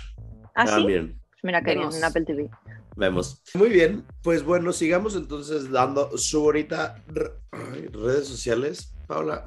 ¿Ah, 0.55 0.67
sí? 0.67 0.73
También. 0.73 1.17
Pues 1.31 1.43
mira 1.43 1.61
que 1.61 1.75
bien, 1.75 1.89
en 1.93 2.03
Apple 2.03 2.23
TV. 2.25 2.49
Vemos. 2.95 3.41
Muy 3.53 3.69
bien, 3.69 4.05
pues 4.21 4.43
bueno, 4.43 4.73
sigamos 4.73 5.15
entonces 5.15 5.71
dando 5.71 6.17
su 6.17 6.41
bonita 6.41 7.03
redes 7.07 8.27
sociales. 8.27 8.93
Paula. 9.11 9.43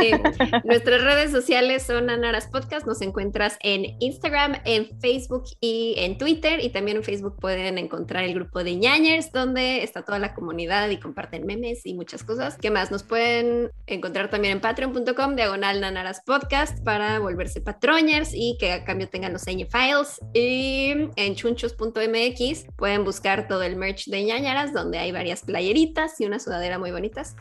Sí. 0.00 0.12
Nuestras 0.64 1.02
redes 1.02 1.32
sociales 1.32 1.82
son 1.82 2.08
Anaras 2.08 2.46
Podcast. 2.46 2.86
Nos 2.86 3.02
encuentras 3.02 3.58
en 3.64 3.96
Instagram, 3.98 4.60
en 4.64 4.96
Facebook 5.00 5.42
y 5.60 5.94
en 5.98 6.18
Twitter. 6.18 6.60
Y 6.62 6.70
también 6.70 6.98
en 6.98 7.02
Facebook 7.02 7.34
pueden 7.40 7.78
encontrar 7.78 8.22
el 8.22 8.34
grupo 8.34 8.62
de 8.62 8.76
ñañers, 8.76 9.32
donde 9.32 9.82
está 9.82 10.04
toda 10.04 10.20
la 10.20 10.34
comunidad 10.34 10.88
y 10.90 10.98
comparten 10.98 11.46
memes 11.46 11.84
y 11.84 11.94
muchas 11.94 12.22
cosas. 12.22 12.58
¿Qué 12.58 12.70
más? 12.70 12.92
Nos 12.92 13.02
pueden 13.02 13.72
encontrar 13.88 14.30
también 14.30 14.52
en 14.52 14.60
patreon.com, 14.60 15.34
diagonal 15.34 15.80
Nanaras 15.80 16.22
Podcast, 16.24 16.84
para 16.84 17.18
volverse 17.18 17.60
patroñers 17.60 18.30
y 18.32 18.56
que 18.60 18.70
a 18.70 18.84
cambio 18.84 19.08
tengan 19.08 19.32
los 19.32 19.46
Ñ 19.46 19.66
Files. 19.66 20.20
Y 20.32 20.94
en 21.16 21.34
chunchos.mx 21.34 22.66
pueden 22.76 23.04
buscar 23.04 23.48
todo 23.48 23.64
el 23.64 23.74
merch 23.74 24.06
de 24.06 24.22
ñañaras, 24.22 24.72
donde 24.72 24.98
hay 24.98 25.10
varias 25.10 25.42
playeritas 25.42 26.20
y 26.20 26.26
una 26.26 26.38
sudadera 26.38 26.78
muy 26.78 26.92
bonitas. 26.92 27.34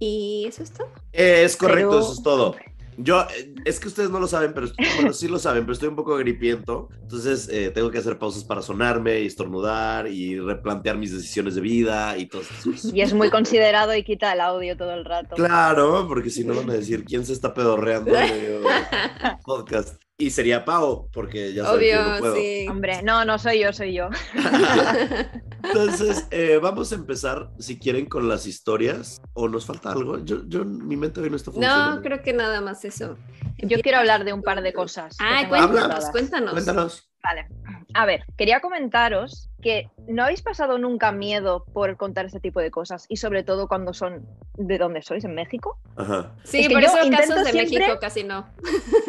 Y 0.00 0.46
eso 0.48 0.62
es 0.64 0.72
todo. 0.72 0.88
Es 1.12 1.56
correcto, 1.56 1.90
Pero- 1.90 2.00
eso 2.00 2.12
es 2.14 2.22
todo. 2.22 2.56
Yo, 3.02 3.22
eh, 3.34 3.54
es 3.64 3.80
que 3.80 3.88
ustedes 3.88 4.10
no 4.10 4.20
lo 4.20 4.26
saben, 4.26 4.52
pero 4.52 4.66
bueno, 4.96 5.12
sí 5.14 5.26
lo 5.26 5.38
saben, 5.38 5.62
pero 5.62 5.72
estoy 5.72 5.88
un 5.88 5.96
poco 5.96 6.16
gripiento. 6.16 6.88
Entonces 7.00 7.48
eh, 7.50 7.70
tengo 7.70 7.90
que 7.90 7.96
hacer 7.96 8.18
pausas 8.18 8.44
para 8.44 8.60
sonarme 8.60 9.20
y 9.20 9.26
estornudar 9.26 10.06
y 10.08 10.38
replantear 10.38 10.98
mis 10.98 11.12
decisiones 11.14 11.54
de 11.54 11.62
vida 11.62 12.18
y 12.18 12.26
todo 12.26 12.42
eso. 12.42 12.90
Y 12.92 13.00
es 13.00 13.14
muy 13.14 13.30
considerado 13.30 13.94
y 13.94 14.02
quita 14.04 14.32
el 14.34 14.40
audio 14.40 14.76
todo 14.76 14.92
el 14.92 15.06
rato. 15.06 15.34
Claro, 15.36 16.06
porque 16.08 16.28
si 16.28 16.44
no 16.44 16.54
van 16.54 16.68
a 16.68 16.74
decir 16.74 17.04
quién 17.04 17.24
se 17.24 17.32
está 17.32 17.54
pedorreando 17.54 18.14
en 18.14 18.28
del 18.28 18.62
podcast. 19.44 20.02
Y 20.20 20.30
sería 20.30 20.64
Pau, 20.64 21.08
porque 21.12 21.54
ya 21.54 21.64
saben 21.64 21.80
que 21.80 21.90
yo 21.90 21.96
no 21.96 22.08
Obvio, 22.08 22.18
puedo. 22.20 22.36
sí. 22.36 22.66
Hombre, 22.68 23.02
no, 23.02 23.24
no 23.24 23.38
soy 23.38 23.60
yo, 23.60 23.72
soy 23.72 23.94
yo. 23.94 24.08
Entonces, 25.64 26.26
eh, 26.30 26.58
vamos 26.62 26.92
a 26.92 26.94
empezar, 26.94 27.50
si 27.58 27.78
quieren, 27.78 28.06
con 28.06 28.28
las 28.28 28.46
historias. 28.46 29.20
¿O 29.32 29.48
nos 29.48 29.66
falta 29.66 29.92
algo? 29.92 30.22
Yo, 30.24 30.42
yo 30.46 30.64
mi 30.64 30.96
mente 30.96 31.20
hoy 31.20 31.30
no 31.30 31.36
está 31.36 31.50
funcionando. 31.50 31.96
No, 31.96 32.02
creo 32.02 32.22
que 32.22 32.32
nada 32.32 32.60
más 32.60 32.84
eso. 32.84 33.16
Yo 33.58 33.80
quiero 33.80 33.98
hablar 33.98 34.24
de 34.24 34.32
un 34.32 34.42
par 34.42 34.62
de 34.62 34.72
cosas. 34.72 35.16
tengo 35.16 35.48
cuéntanos, 35.48 36.10
cuéntanos. 36.10 36.52
Cuéntanos. 36.52 37.10
Vale. 37.22 37.48
A 37.94 38.06
ver, 38.06 38.24
quería 38.36 38.60
comentaros 38.60 39.49
que 39.60 39.90
no 40.08 40.24
habéis 40.24 40.42
pasado 40.42 40.78
nunca 40.78 41.12
miedo 41.12 41.64
por 41.72 41.96
contar 41.96 42.26
este 42.26 42.40
tipo 42.40 42.60
de 42.60 42.70
cosas 42.70 43.06
y 43.08 43.16
sobre 43.16 43.42
todo 43.44 43.68
cuando 43.68 43.92
son 43.94 44.26
de 44.56 44.78
dónde 44.78 45.02
sois, 45.02 45.24
en 45.24 45.34
México. 45.34 45.78
Ajá. 45.96 46.32
Sí, 46.44 46.60
Es 46.62 46.68
que 46.68 46.74
por 46.74 46.82
yo 46.82 46.88
eso 46.88 47.04
intento 47.04 47.28
casos 47.34 47.44
de 47.44 47.52
siempre- 47.52 47.78
México 47.78 47.98
casi 48.00 48.24
no. 48.24 48.46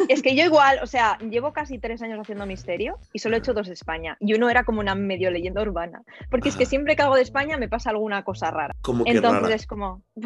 Es 0.08 0.22
que 0.22 0.34
yo 0.36 0.44
igual, 0.44 0.78
o 0.82 0.86
sea, 0.86 1.18
llevo 1.18 1.52
casi 1.52 1.78
tres 1.78 2.02
años 2.02 2.18
haciendo 2.20 2.46
misterio 2.46 2.98
y 3.12 3.18
solo 3.18 3.36
he 3.36 3.38
hecho 3.38 3.54
dos 3.54 3.66
de 3.66 3.74
España. 3.74 4.16
Y 4.20 4.34
uno 4.34 4.48
era 4.50 4.64
como 4.64 4.80
una 4.80 4.94
medio 4.94 5.30
leyenda 5.30 5.62
urbana. 5.62 6.02
Porque 6.30 6.48
es 6.48 6.56
que 6.56 6.66
siempre 6.66 6.96
que 6.96 7.02
hago 7.02 7.16
de 7.16 7.22
España 7.22 7.56
me 7.56 7.68
pasa 7.68 7.90
alguna 7.90 8.22
cosa 8.24 8.50
rara. 8.50 8.74
Como 8.82 9.04
que 9.04 9.10
Entonces 9.12 9.42
rara. 9.42 9.54
es 9.54 9.66
como... 9.66 10.02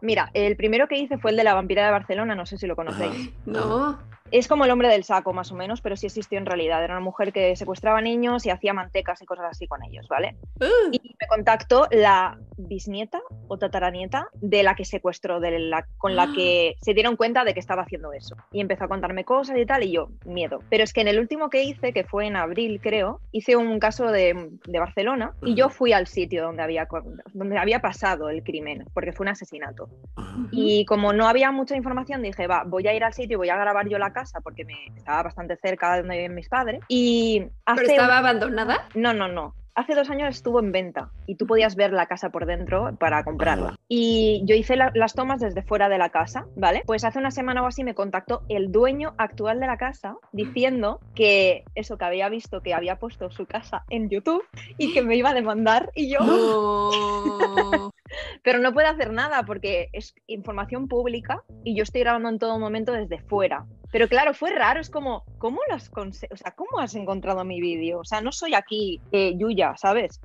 Mira, 0.00 0.30
el 0.32 0.56
primero 0.56 0.86
que 0.86 0.96
hice 0.96 1.18
fue 1.18 1.32
el 1.32 1.36
de 1.36 1.42
la 1.44 1.54
vampira 1.54 1.84
de 1.84 1.90
Barcelona, 1.90 2.34
no 2.36 2.46
sé 2.46 2.56
si 2.56 2.66
lo 2.68 2.76
conocéis. 2.76 3.10
Ajá. 3.28 3.30
No. 3.46 3.98
Es 4.30 4.48
como 4.48 4.64
el 4.64 4.70
hombre 4.70 4.88
del 4.88 5.04
saco, 5.04 5.32
más 5.32 5.50
o 5.52 5.54
menos, 5.54 5.80
pero 5.80 5.96
sí 5.96 6.06
existió 6.06 6.38
en 6.38 6.46
realidad. 6.46 6.82
Era 6.84 6.94
una 6.94 7.04
mujer 7.04 7.32
que 7.32 7.56
secuestraba 7.56 8.00
niños 8.00 8.44
y 8.46 8.50
hacía 8.50 8.72
mantecas 8.72 9.22
y 9.22 9.26
cosas 9.26 9.46
así 9.50 9.66
con 9.66 9.82
ellos, 9.84 10.06
¿vale? 10.08 10.36
Uh, 10.60 10.90
Y 10.92 11.00
me 11.20 11.26
contactó 11.28 11.88
la 11.90 12.38
bisnieta 12.56 13.20
o 13.48 13.58
tataranieta 13.58 14.28
de 14.34 14.62
la 14.62 14.74
que 14.74 14.84
secuestró, 14.84 15.40
de 15.40 15.58
la, 15.58 15.86
con 15.96 16.16
la 16.16 16.32
que 16.34 16.76
se 16.80 16.94
dieron 16.94 17.16
cuenta 17.16 17.44
de 17.44 17.54
que 17.54 17.60
estaba 17.60 17.82
haciendo 17.82 18.12
eso. 18.12 18.36
Y 18.52 18.60
empezó 18.60 18.84
a 18.84 18.88
contarme 18.88 19.24
cosas 19.24 19.56
y 19.58 19.66
tal, 19.66 19.84
y 19.84 19.92
yo, 19.92 20.08
miedo. 20.24 20.60
Pero 20.68 20.84
es 20.84 20.92
que 20.92 21.00
en 21.00 21.08
el 21.08 21.18
último 21.18 21.50
que 21.50 21.62
hice, 21.62 21.92
que 21.92 22.04
fue 22.04 22.26
en 22.26 22.36
abril, 22.36 22.80
creo, 22.82 23.20
hice 23.32 23.56
un 23.56 23.78
caso 23.78 24.10
de, 24.10 24.50
de 24.66 24.78
Barcelona 24.78 25.32
y 25.42 25.54
yo 25.54 25.68
fui 25.68 25.92
al 25.92 26.06
sitio 26.06 26.42
donde 26.42 26.62
había, 26.62 26.86
donde 27.32 27.58
había 27.58 27.80
pasado 27.80 28.28
el 28.28 28.42
crimen, 28.42 28.84
porque 28.92 29.12
fue 29.12 29.24
un 29.24 29.28
asesinato. 29.28 29.88
Y 30.50 30.84
como 30.84 31.12
no 31.12 31.28
había 31.28 31.50
mucha 31.52 31.76
información, 31.76 32.22
dije, 32.22 32.46
va, 32.46 32.64
voy 32.64 32.86
a 32.86 32.94
ir 32.94 33.04
al 33.04 33.12
sitio 33.12 33.34
y 33.34 33.38
voy 33.38 33.48
a 33.48 33.56
grabar 33.56 33.88
yo 33.88 33.98
la 33.98 34.12
casa 34.20 34.40
porque 34.40 34.64
me 34.64 34.86
estaba 34.96 35.22
bastante 35.24 35.56
cerca 35.56 35.92
de 35.94 36.00
donde 36.00 36.16
viven 36.16 36.34
mis 36.34 36.48
padres. 36.48 36.80
Y 36.88 37.44
hace 37.66 37.82
¿Pero 37.82 37.92
estaba 37.92 38.18
abandonada? 38.18 38.88
no, 38.94 39.12
no, 39.12 39.28
no. 39.28 39.54
Hace 39.74 39.94
dos 39.94 40.10
años 40.10 40.34
estuvo 40.34 40.58
en 40.58 40.72
venta 40.72 41.12
y 41.28 41.36
tú 41.36 41.46
podías 41.46 41.76
ver 41.76 41.92
la 41.92 42.06
casa 42.06 42.30
por 42.30 42.46
dentro 42.46 42.96
para 42.98 43.22
comprarla. 43.22 43.68
Ajá. 43.68 43.78
Y 43.86 44.42
yo 44.44 44.56
hice 44.56 44.74
la- 44.74 44.90
las 44.92 45.14
tomas 45.14 45.38
desde 45.40 45.62
fuera 45.62 45.88
de 45.88 45.98
la 45.98 46.08
casa, 46.08 46.46
¿vale? 46.56 46.82
Pues 46.84 47.04
hace 47.04 47.20
una 47.20 47.30
semana 47.30 47.62
o 47.62 47.66
así 47.68 47.84
me 47.84 47.94
contactó 47.94 48.42
el 48.48 48.72
dueño 48.72 49.14
actual 49.18 49.60
de 49.60 49.68
la 49.68 49.76
casa 49.76 50.16
diciendo 50.32 50.98
que 51.14 51.62
eso, 51.76 51.96
que 51.96 52.04
había 52.04 52.28
visto 52.28 52.60
que 52.60 52.74
había 52.74 52.96
puesto 52.96 53.30
su 53.30 53.46
casa 53.46 53.84
en 53.88 54.10
YouTube 54.10 54.42
y 54.78 54.92
que 54.92 55.02
me 55.02 55.14
iba 55.14 55.30
a 55.30 55.34
demandar 55.34 55.92
y 55.94 56.10
yo... 56.12 56.18
No. 56.22 56.90
Pero 58.42 58.58
no 58.58 58.72
puede 58.72 58.88
hacer 58.88 59.12
nada 59.12 59.44
porque 59.44 59.90
es 59.92 60.14
información 60.26 60.88
pública 60.88 61.44
y 61.62 61.76
yo 61.76 61.82
estoy 61.84 62.00
grabando 62.00 62.30
en 62.30 62.38
todo 62.40 62.58
momento 62.58 62.92
desde 62.92 63.18
fuera. 63.20 63.64
Pero 63.90 64.08
claro, 64.08 64.34
fue 64.34 64.50
raro, 64.50 64.80
es 64.80 64.90
como, 64.90 65.24
¿cómo 65.38 65.60
lo 65.68 65.74
has, 65.74 65.90
o 65.96 66.36
sea, 66.36 66.52
¿cómo 66.54 66.78
has 66.78 66.94
encontrado 66.94 67.44
mi 67.44 67.60
vídeo? 67.60 68.00
O 68.00 68.04
sea, 68.04 68.20
no 68.20 68.32
soy 68.32 68.54
aquí 68.54 69.00
eh, 69.12 69.34
Yuya, 69.36 69.76
¿sabes? 69.76 70.20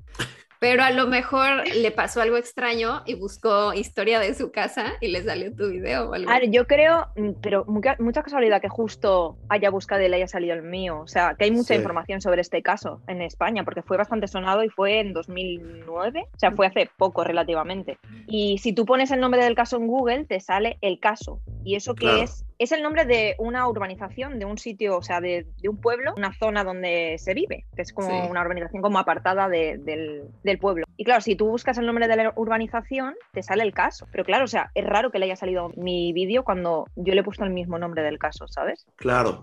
Pero 0.64 0.82
a 0.82 0.90
lo 0.92 1.06
mejor 1.08 1.68
le 1.76 1.90
pasó 1.90 2.22
algo 2.22 2.38
extraño 2.38 3.02
y 3.04 3.16
buscó 3.16 3.74
historia 3.74 4.18
de 4.18 4.32
su 4.32 4.50
casa 4.50 4.94
y 5.02 5.08
le 5.08 5.22
salió 5.22 5.54
tu 5.54 5.68
video 5.68 6.08
o 6.08 6.14
algo. 6.14 6.30
A 6.30 6.38
ver, 6.38 6.50
yo 6.50 6.66
creo, 6.66 7.08
mm, 7.16 7.32
pero 7.42 7.66
mucha, 7.66 7.96
mucha 7.98 8.22
casualidad 8.22 8.62
que 8.62 8.70
justo 8.70 9.36
haya 9.50 9.68
buscado 9.68 10.00
y 10.00 10.08
le 10.08 10.16
haya 10.16 10.26
salido 10.26 10.54
el 10.54 10.62
mío. 10.62 11.00
O 11.00 11.06
sea, 11.06 11.34
que 11.38 11.44
hay 11.44 11.50
mucha 11.50 11.74
Sí. 11.74 11.80
información 11.80 12.22
sobre 12.22 12.40
este 12.40 12.62
caso 12.62 13.02
en 13.08 13.20
España, 13.20 13.62
porque 13.62 13.82
fue 13.82 13.98
bastante 13.98 14.26
sonado 14.26 14.64
y 14.64 14.70
fue 14.70 15.00
en 15.00 15.12
2009, 15.12 16.28
o 16.34 16.38
sea, 16.38 16.50
fue 16.52 16.66
hace 16.66 16.88
poco 16.96 17.24
relativamente. 17.24 17.98
Y 18.26 18.56
si 18.56 18.72
tú 18.72 18.86
pones 18.86 19.10
el 19.10 19.20
nombre 19.20 19.44
del 19.44 19.54
caso 19.54 19.76
en 19.76 19.86
Google, 19.86 20.24
te 20.24 20.40
sale 20.40 20.78
el 20.80 20.98
caso. 20.98 21.40
Y 21.62 21.76
eso 21.76 21.94
que 21.94 22.06
Claro. 22.06 22.22
es, 22.22 22.44
es 22.58 22.72
el 22.72 22.82
nombre 22.82 23.04
de 23.04 23.34
una 23.38 23.68
urbanización, 23.68 24.38
de 24.38 24.44
un 24.44 24.58
sitio, 24.58 24.96
o 24.98 25.02
sea, 25.02 25.20
de, 25.20 25.46
de 25.60 25.68
un 25.68 25.78
pueblo, 25.80 26.12
una 26.16 26.32
zona 26.34 26.62
donde 26.62 27.16
se 27.18 27.34
vive, 27.34 27.66
que 27.74 27.82
es 27.82 27.92
como 27.92 28.08
Sí. 28.08 28.28
una 28.30 28.42
urbanización 28.42 28.80
como 28.82 28.98
apartada 28.98 29.48
de- 29.48 29.78
del, 29.78 30.22
del 30.42 30.53
pueblo. 30.58 30.83
Y 30.96 31.04
claro, 31.04 31.20
si 31.20 31.36
tú 31.36 31.46
buscas 31.46 31.78
el 31.78 31.86
nombre 31.86 32.08
de 32.08 32.16
la 32.16 32.32
urbanización, 32.36 33.14
te 33.32 33.42
sale 33.42 33.62
el 33.62 33.72
caso. 33.72 34.06
Pero 34.12 34.24
claro, 34.24 34.44
o 34.44 34.48
sea, 34.48 34.70
es 34.74 34.84
raro 34.84 35.10
que 35.10 35.18
le 35.18 35.26
haya 35.26 35.36
salido 35.36 35.70
mi 35.76 36.12
vídeo 36.12 36.44
cuando 36.44 36.86
yo 36.96 37.14
le 37.14 37.20
he 37.20 37.24
puesto 37.24 37.44
el 37.44 37.50
mismo 37.50 37.78
nombre 37.78 38.02
del 38.02 38.18
caso, 38.18 38.46
¿sabes? 38.48 38.86
Claro. 38.96 39.42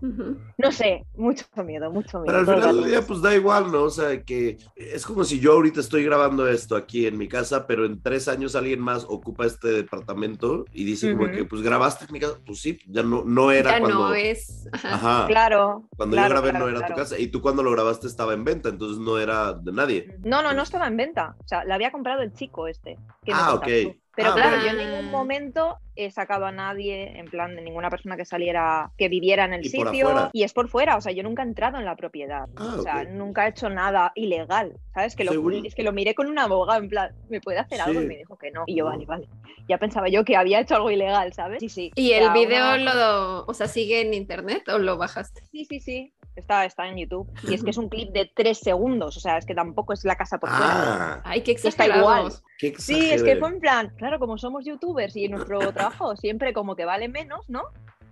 No 0.58 0.72
sé, 0.72 1.06
mucho 1.16 1.46
miedo, 1.66 1.92
mucho 1.92 2.20
miedo. 2.20 2.26
Pero 2.26 2.40
al 2.40 2.62
final 2.62 2.82
del 2.82 2.90
día, 2.90 3.02
pues 3.02 3.22
da 3.22 3.36
igual, 3.36 3.72
¿no? 3.72 3.84
O 3.84 3.90
sea, 3.90 4.22
que 4.24 4.58
es 4.76 5.06
como 5.06 5.24
si 5.24 5.40
yo 5.40 5.54
ahorita 5.54 5.80
estoy 5.80 6.04
grabando 6.04 6.48
esto 6.48 6.76
aquí 6.76 7.06
en 7.06 7.18
mi 7.18 7.28
casa, 7.28 7.68
pero 7.68 7.86
en 7.86 8.02
tres 8.02 8.28
años 8.28 8.56
alguien 8.56 8.80
más 8.80 9.06
ocupa 9.08 9.46
este 9.46 9.70
departamento 9.70 10.66
y 10.72 10.84
dice 10.86 11.12
como 11.12 11.26
Ujú. 11.26 11.34
que, 11.34 11.46
pues 11.46 11.62
grabaste 11.62 12.06
en 12.06 12.14
mi 12.14 12.20
casa. 12.20 12.38
Pues 12.46 12.60
sí, 12.62 12.80
ya 12.88 13.04
no, 13.04 13.24
no 13.26 13.52
era 13.52 13.72
Ya 13.72 13.80
cuando... 13.80 14.00
no 14.00 14.14
es. 14.14 14.68
Ajá. 14.72 14.94
Ajá. 14.94 15.28
Claro. 15.28 15.88
Cuando 15.96 16.16
claro, 16.16 16.30
yo 16.30 16.34
grabé 16.36 16.50
claro, 16.52 16.66
no 16.66 16.70
era 16.72 16.80
claro. 16.80 16.94
tu 16.96 17.00
casa. 17.00 17.20
Y 17.20 17.28
tú 17.28 17.42
cuando 17.42 17.64
lo 17.64 17.72
grabaste 17.72 18.08
estaba 18.08 18.34
en 18.34 18.44
venta, 18.44 18.70
entonces 18.70 19.00
no 19.00 19.18
era 19.18 19.54
de 19.54 19.72
nadie. 19.72 20.18
No, 20.24 20.42
no, 20.42 20.54
no 20.54 20.64
estaba 20.64 20.88
en 20.88 20.98
venta. 20.98 21.36
O 21.44 21.48
sea, 21.48 21.64
la 21.66 21.76
había 21.76 21.92
comprado 21.92 22.22
el 22.22 22.34
chico 22.34 22.68
este. 22.68 22.98
que 23.26 23.32
Ah, 23.34 23.56
ok. 23.56 23.68
Pero 24.14 24.32
Ah, 24.32 24.34
claro, 24.36 24.58
yo 24.62 24.72
en 24.72 24.78
ningún 24.78 25.10
momento 25.10 25.78
he 25.96 26.12
sacado 26.12 26.46
a 26.46 26.52
nadie, 26.52 27.18
en 27.18 27.28
plan, 27.28 27.56
de 27.56 27.62
ninguna 27.62 27.90
persona 27.90 28.18
que 28.18 28.26
saliera, 28.26 28.92
que 28.98 29.08
viviera 29.08 29.46
en 29.46 29.54
el 29.54 29.66
Y 29.66 29.70
por 29.70 29.88
sitio. 29.88 30.10
afuera. 30.10 30.30
Y 30.34 30.44
es 30.44 30.52
por 30.54 30.68
fuera, 30.68 30.98
o 30.98 31.02
sea, 31.02 31.14
yo 31.14 31.24
nunca 31.24 31.44
he 31.44 31.46
entrado 31.46 31.78
en 31.78 31.86
la 31.86 31.96
propiedad. 31.96 32.46
Ah, 32.58 32.76
O 32.78 32.82
sea, 32.82 33.06
nunca 33.06 33.46
he 33.46 33.52
hecho 33.52 33.70
nada 33.70 34.12
ilegal, 34.16 34.78
¿sabes? 34.94 35.16
Que 35.16 35.24
lo, 35.24 35.32
es 35.64 35.74
que 35.76 35.84
lo 35.84 35.94
miré 35.94 36.14
con 36.14 36.28
un 36.28 36.38
abogado, 36.40 36.82
en 36.82 36.90
plan, 36.90 37.12
¿me 37.30 37.40
puede 37.40 37.60
hacer 37.60 37.80
algo? 37.80 38.02
Y 38.02 38.06
me 38.06 38.18
dijo 38.18 38.38
que 38.38 38.52
no. 38.52 38.64
Y 38.68 38.76
yo, 38.76 38.86
vale, 38.86 39.06
vale. 39.06 39.28
Ya 39.70 39.78
pensaba 39.78 40.10
yo 40.10 40.26
que 40.26 40.36
había 40.36 40.60
hecho 40.60 40.76
algo 40.76 40.92
ilegal, 40.92 41.32
¿sabes? 41.32 41.60
Sí, 41.62 41.70
sí. 41.70 41.92
¿Y 41.96 42.12
el 42.12 42.26
una- 42.26 42.78
lo, 42.78 43.46
o 43.46 43.54
sea, 43.54 43.68
sigue 43.68 44.02
en 44.02 44.14
internet 44.14 44.68
o 44.68 44.78
lo 44.78 44.98
bajaste? 44.98 45.42
Sí, 45.52 45.64
sí, 45.66 45.80
sí. 45.80 46.14
Está, 46.42 46.66
está 46.66 46.88
en 46.88 46.98
YouTube. 46.98 47.30
Y 47.48 47.54
es 47.54 47.64
que 47.64 47.70
es 47.70 47.78
un 47.84 47.90
clip 47.90 48.12
de 48.12 48.30
tres 48.36 48.60
segundos, 48.60 49.16
o 49.18 49.20
sea, 49.20 49.38
es 49.38 49.46
que 49.46 49.56
tampoco 49.56 49.94
es 49.94 50.04
la 50.04 50.16
casa 50.16 50.38
por 50.38 50.50
fuera. 50.50 51.14
Ah, 51.16 51.22
Ay, 51.24 51.42
qué 51.42 51.54
está 51.54 51.88
igual. 51.88 52.32
qué 52.60 52.74
Sí, 52.78 53.12
es 53.12 53.24
que 53.24 53.38
fue 53.38 53.50
en 53.50 53.60
plan, 53.60 53.94
claro, 53.98 54.20
como 54.20 54.38
somos 54.38 54.66
youtubers 54.66 55.16
y 55.16 55.28
nuestro 55.30 55.60
trabajo 55.74 56.16
siempre 56.16 56.54
como 56.54 56.76
que 56.76 56.86
vale 56.86 57.08
menos, 57.08 57.50
¿no? 57.50 57.64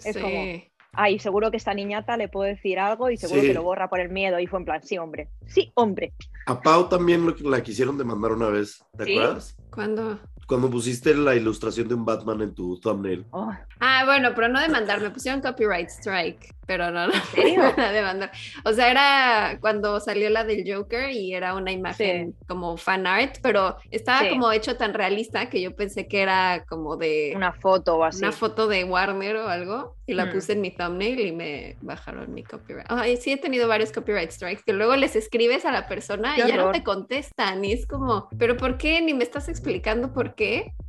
Es 0.04 0.16
Sí. 0.16 0.22
como- 0.22 0.70
Ay, 0.92 1.20
seguro 1.20 1.52
que 1.52 1.58
esta 1.58 1.74
niñata 1.76 2.18
le 2.18 2.30
puedo 2.30 2.48
decir 2.50 2.80
algo 2.80 3.12
y 3.12 3.18
seguro 3.18 3.42
Sí. 3.42 3.48
que 3.48 3.54
lo 3.54 3.62
borra 3.62 3.90
por 3.90 4.00
el 4.00 4.10
miedo. 4.10 4.40
Y 4.40 4.48
fue 4.48 4.58
en 4.60 4.66
plan, 4.66 4.82
sí, 4.82 4.98
hombre. 4.98 5.30
Sí, 5.46 5.72
hombre. 5.76 6.14
A 6.48 6.60
Pau 6.60 6.90
también 6.90 7.28
lo, 7.28 7.36
la 7.48 7.62
quisieron 7.62 7.96
demandar 7.96 8.32
una 8.32 8.50
vez, 8.50 8.84
¿te 8.98 9.06
¿Sí? 9.06 9.12
acuerdas? 9.18 9.56
¿Cuándo? 9.72 10.20
Cuando 10.50 10.70
pusiste 10.70 11.14
la 11.16 11.36
ilustración 11.36 11.88
de 11.88 11.94
un 11.94 12.04
Batman 12.04 12.42
en 12.42 12.54
tu 12.56 12.78
thumbnail. 12.80 13.26
Oh, 13.32 13.54
Ah, 13.82 14.02
bueno, 14.04 14.32
pero 14.36 14.50
no 14.50 14.60
demandar, 14.60 15.00
me 15.00 15.10
pusieron 15.10 15.40
copyright 15.40 15.88
strike, 15.88 16.54
pero 16.66 16.92
no, 16.92 17.08
no 17.08 17.14
me 17.38 17.58
van 17.58 17.80
a 17.80 17.92
demandar. 17.94 18.32
O 18.66 18.74
sea, 18.74 18.92
era 18.92 19.58
cuando 19.62 20.02
salió 20.02 20.30
la 20.30 20.44
del 20.44 20.66
Joker 20.70 21.12
y 21.12 21.34
era 21.34 21.56
una 21.56 21.72
imagen 21.72 22.36
como 22.46 22.76
fan 22.76 23.08
art, 23.08 23.38
pero 23.42 23.78
estaba 23.90 24.20
Sí. 24.22 24.30
como 24.32 24.52
hecho 24.52 24.76
tan 24.76 24.94
realista 24.94 25.50
que 25.50 25.62
yo 25.62 25.74
pensé 25.78 26.10
que 26.10 26.22
era 26.22 26.66
como 26.68 26.98
de 26.98 27.32
una 27.38 27.54
foto 27.54 27.96
o 27.96 28.04
así. 28.04 28.18
una 28.20 28.34
foto 28.34 28.68
de 28.68 28.84
Warner 28.84 29.38
o 29.38 29.48
algo 29.48 29.96
y 30.06 30.14
la 30.14 30.26
Mm. 30.26 30.32
puse 30.34 30.54
en 30.54 30.62
mi 30.62 30.72
thumbnail 30.72 31.20
y 31.22 31.32
me 31.32 31.78
bajaron 31.82 32.34
mi 32.34 32.44
copyright. 32.44 32.88
Ay, 32.90 33.16
sí 33.16 33.32
he 33.32 33.38
tenido 33.38 33.70
varios 33.70 33.94
copyright 33.94 34.32
strikes 34.32 34.64
que 34.66 34.74
luego 34.74 34.96
les 34.98 35.16
escribes 35.16 35.64
a 35.66 35.72
la 35.72 35.88
persona 35.88 36.36
Qué 36.36 36.42
y 36.42 36.48
ya 36.50 36.56
no 36.58 36.64
horror. 36.64 36.74
te 36.74 36.84
contestan 36.84 37.64
y 37.64 37.72
es 37.72 37.88
como, 37.88 38.28
pero 38.38 38.58
¿por 38.58 38.78
qué? 38.78 39.00
Ni 39.02 39.14
me 39.14 39.24
estás 39.24 39.48
explicando 39.48 40.12
por 40.12 40.36
qué. 40.36 40.39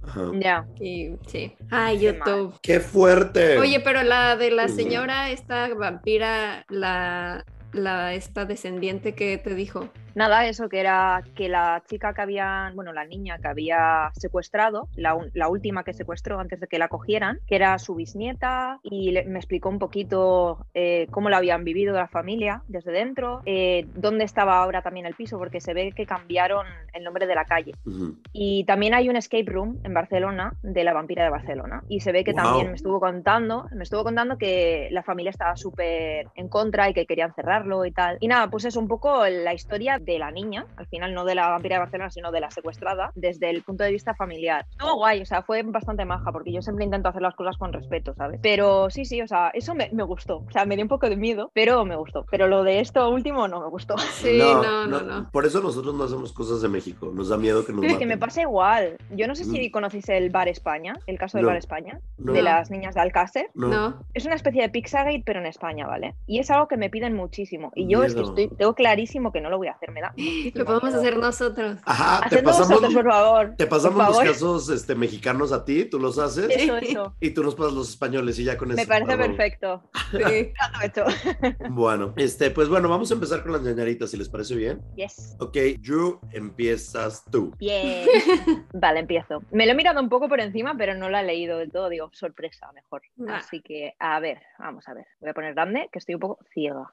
Ajá. 0.02 0.30
Ya. 0.34 0.66
Y 0.80 1.10
sí. 1.26 1.52
Ay, 1.70 1.98
Qué 1.98 2.12
mal. 2.12 2.28
YouTube. 2.28 2.58
¡Qué 2.62 2.80
fuerte! 2.80 3.58
Oye, 3.58 3.80
pero 3.80 4.02
la 4.02 4.36
de 4.36 4.50
la 4.50 4.68
señora, 4.68 5.30
esta 5.30 5.72
vampira, 5.74 6.64
la, 6.68 7.44
la 7.72 8.14
esta 8.14 8.44
descendiente 8.44 9.14
que 9.14 9.38
te 9.38 9.54
dijo. 9.54 9.88
Nada, 10.14 10.46
eso 10.46 10.68
que 10.68 10.80
era 10.80 11.22
que 11.34 11.48
la 11.48 11.82
chica 11.86 12.12
que 12.14 12.22
habían, 12.22 12.74
bueno, 12.74 12.92
la 12.92 13.04
niña 13.04 13.38
que 13.38 13.48
había 13.48 14.10
secuestrado, 14.14 14.88
la, 14.94 15.16
la 15.34 15.48
última 15.48 15.84
que 15.84 15.92
secuestró 15.92 16.38
antes 16.40 16.60
de 16.60 16.66
que 16.66 16.78
la 16.78 16.88
cogieran, 16.88 17.38
que 17.46 17.56
era 17.56 17.78
su 17.78 17.94
bisnieta, 17.94 18.78
y 18.82 19.12
le- 19.12 19.24
me 19.24 19.38
explicó 19.38 19.68
un 19.68 19.78
poquito 19.78 20.66
eh, 20.74 21.06
cómo 21.10 21.30
la 21.30 21.36
habían 21.38 21.64
vivido 21.64 21.94
la 21.94 22.08
familia 22.08 22.62
desde 22.66 22.92
dentro, 22.92 23.42
eh, 23.46 23.86
dónde 23.94 24.24
estaba 24.24 24.62
ahora 24.62 24.82
también 24.82 25.06
el 25.06 25.14
piso, 25.14 25.38
porque 25.38 25.60
se 25.60 25.74
ve 25.74 25.92
que 25.92 26.06
cambiaron 26.06 26.66
el 26.92 27.04
nombre 27.04 27.26
de 27.26 27.34
la 27.34 27.44
calle. 27.44 27.74
Ujú. 27.86 28.16
Y 28.32 28.64
también 28.64 28.94
hay 28.94 29.08
un 29.08 29.16
escape 29.16 29.44
room 29.46 29.78
en 29.84 29.94
Barcelona 29.94 30.54
de 30.62 30.84
la 30.84 30.92
vampira 30.92 31.22
de 31.24 31.30
Barcelona. 31.30 31.82
Y 31.88 32.00
se 32.00 32.12
ve 32.12 32.24
que 32.24 32.32
Wow. 32.32 32.42
también 32.42 32.68
me 32.68 32.74
estuvo 32.74 32.98
contando, 33.00 33.66
me 33.72 33.84
estuvo 33.84 34.02
contando 34.02 34.38
que 34.38 34.88
la 34.90 35.02
familia 35.02 35.30
estaba 35.30 35.56
súper 35.56 36.26
en 36.34 36.48
contra 36.48 36.88
y 36.88 36.94
que 36.94 37.06
querían 37.06 37.32
cerrarlo 37.34 37.84
y 37.84 37.92
tal. 37.92 38.16
Y 38.20 38.28
nada, 38.28 38.48
pues 38.50 38.64
es 38.64 38.76
un 38.76 38.88
poco 38.88 39.24
la 39.26 39.54
historia 39.54 39.99
de 40.04 40.18
la 40.18 40.30
niña, 40.30 40.66
al 40.76 40.86
final 40.86 41.14
no 41.14 41.24
de 41.24 41.34
la 41.34 41.48
vampira 41.48 41.76
de 41.76 41.80
Barcelona, 41.80 42.10
sino 42.10 42.32
de 42.32 42.40
la 42.40 42.50
secuestrada, 42.50 43.12
desde 43.14 43.50
el 43.50 43.62
punto 43.62 43.84
de 43.84 43.90
vista 43.92 44.14
familiar. 44.14 44.66
Estuvo 44.70 44.94
guay, 44.96 45.20
o 45.22 45.26
sea, 45.26 45.42
fue 45.42 45.62
bastante 45.62 46.04
maja, 46.04 46.32
porque 46.32 46.52
yo 46.52 46.62
siempre 46.62 46.84
intento 46.84 47.08
hacer 47.08 47.22
las 47.22 47.34
cosas 47.34 47.56
con 47.56 47.72
respeto, 47.72 48.14
¿sabes? 48.14 48.40
Pero 48.42 48.90
sí, 48.90 49.04
sí, 49.04 49.20
o 49.22 49.28
sea, 49.28 49.50
eso 49.54 49.74
me, 49.74 49.90
me 49.92 50.02
gustó. 50.02 50.38
O 50.38 50.50
sea, 50.50 50.64
me 50.64 50.74
dio 50.76 50.84
un 50.84 50.88
poco 50.88 51.08
de 51.08 51.16
miedo, 51.16 51.50
pero 51.54 51.84
me 51.84 51.96
gustó. 51.96 52.24
Pero 52.30 52.48
lo 52.48 52.64
de 52.64 52.80
esto 52.80 53.08
último 53.10 53.46
no 53.48 53.60
me 53.60 53.68
gustó. 53.68 53.94
Sí, 54.20 54.38
no, 54.38 54.86
no, 54.86 55.00
no. 55.00 55.30
Por 55.30 55.46
eso 55.46 55.60
nosotros 55.62 55.94
no 55.94 56.04
hacemos 56.04 56.32
cosas 56.32 56.60
de 56.62 56.68
México. 56.68 57.10
Nos 57.14 57.28
da 57.28 57.36
miedo 57.36 57.64
que 57.64 57.72
nos 57.72 57.80
Pero 57.80 57.92
es 57.94 57.98
que 57.98 58.06
me 58.06 58.16
maten. 58.16 58.28
pasa 58.28 58.42
igual. 58.42 58.96
Yo 59.10 59.26
no 59.26 59.34
sé 59.34 59.44
si 59.44 59.68
Mm. 59.68 59.70
conocéis 59.70 60.08
el 60.08 60.30
Bar 60.30 60.48
España, 60.48 60.94
el 61.06 61.18
caso 61.18 61.38
del 61.38 61.44
No. 61.44 61.48
Bar 61.48 61.56
España, 61.58 62.00
No. 62.18 62.32
de 62.32 62.42
las 62.42 62.70
niñas 62.70 62.94
de 62.94 63.00
Alcácer. 63.00 63.50
No. 63.54 63.68
No. 63.68 64.02
Es 64.14 64.24
una 64.26 64.34
especie 64.34 64.62
de 64.62 64.68
Pizzagate, 64.68 65.22
pero 65.24 65.40
en 65.40 65.46
España, 65.46 65.86
¿vale? 65.86 66.14
Y 66.26 66.38
es 66.38 66.50
algo 66.50 66.68
que 66.68 66.76
me 66.76 66.90
piden 66.90 67.14
muchísimo. 67.14 67.72
Y 67.74 67.86
yo 67.88 68.02
es 68.04 68.14
que 68.14 68.22
estoy, 68.22 68.48
tengo 68.48 68.74
clarísimo 68.74 69.32
que 69.32 69.40
no 69.40 69.48
lo 69.50 69.58
voy 69.58 69.68
a 69.68 69.72
hacer, 69.72 69.89
me 69.90 70.00
da. 70.00 70.14
Lo 70.54 70.64
podemos 70.64 70.94
hacer 70.94 71.16
nosotros. 71.16 71.78
Ajá, 71.84 72.28
te 72.28 72.42
pasamos, 72.42 72.68
vosotros, 72.68 72.94
por 72.94 73.10
favor. 73.10 73.54
te 73.56 73.66
pasamos 73.66 74.06
por 74.06 74.24
los 74.24 74.32
casos 74.32 74.68
este, 74.70 74.94
mexicanos 74.94 75.52
a 75.52 75.64
ti, 75.64 75.84
tú 75.84 75.98
los 75.98 76.18
haces 76.18 76.50
Eso, 76.50 76.76
eso. 76.76 77.14
y 77.20 77.30
tú 77.30 77.42
nos 77.42 77.54
pasas 77.54 77.72
los 77.72 77.90
españoles 77.90 78.38
y 78.38 78.44
ya 78.44 78.56
con 78.56 78.70
eso. 78.70 78.76
Me 78.76 78.86
parece 78.86 79.16
perfecto. 79.16 79.82
Sí. 80.10 80.52
Hecho. 80.82 81.04
Bueno, 81.70 82.12
este, 82.16 82.50
pues 82.50 82.68
bueno, 82.68 82.88
vamos 82.88 83.10
a 83.10 83.14
empezar 83.14 83.42
con 83.42 83.52
las 83.52 83.62
ñañaritas, 83.62 84.10
si 84.10 84.16
les 84.16 84.28
parece 84.28 84.54
bien. 84.56 84.80
Yes. 84.96 85.36
Ok, 85.38 85.56
Drew, 85.80 86.18
empiezas 86.32 87.24
tú. 87.30 87.54
Bien. 87.58 88.06
Vale, 88.72 89.00
empiezo. 89.00 89.42
Me 89.50 89.66
lo 89.66 89.72
he 89.72 89.74
mirado 89.74 90.00
un 90.00 90.08
poco 90.08 90.28
por 90.28 90.40
encima, 90.40 90.74
pero 90.76 90.94
no 90.94 91.08
la 91.08 91.20
he 91.20 91.24
leído 91.24 91.58
del 91.58 91.70
todo. 91.70 91.88
Digo, 91.88 92.10
sorpresa, 92.12 92.70
mejor. 92.72 93.02
Así 93.28 93.62
que, 93.62 93.94
a 93.98 94.18
ver, 94.20 94.42
vamos 94.58 94.86
a 94.88 94.94
ver. 94.94 95.06
Voy 95.20 95.30
a 95.30 95.34
poner 95.34 95.54
grande, 95.54 95.88
que 95.92 95.98
estoy 95.98 96.16
un 96.16 96.20
poco 96.20 96.38
ciega. 96.52 96.92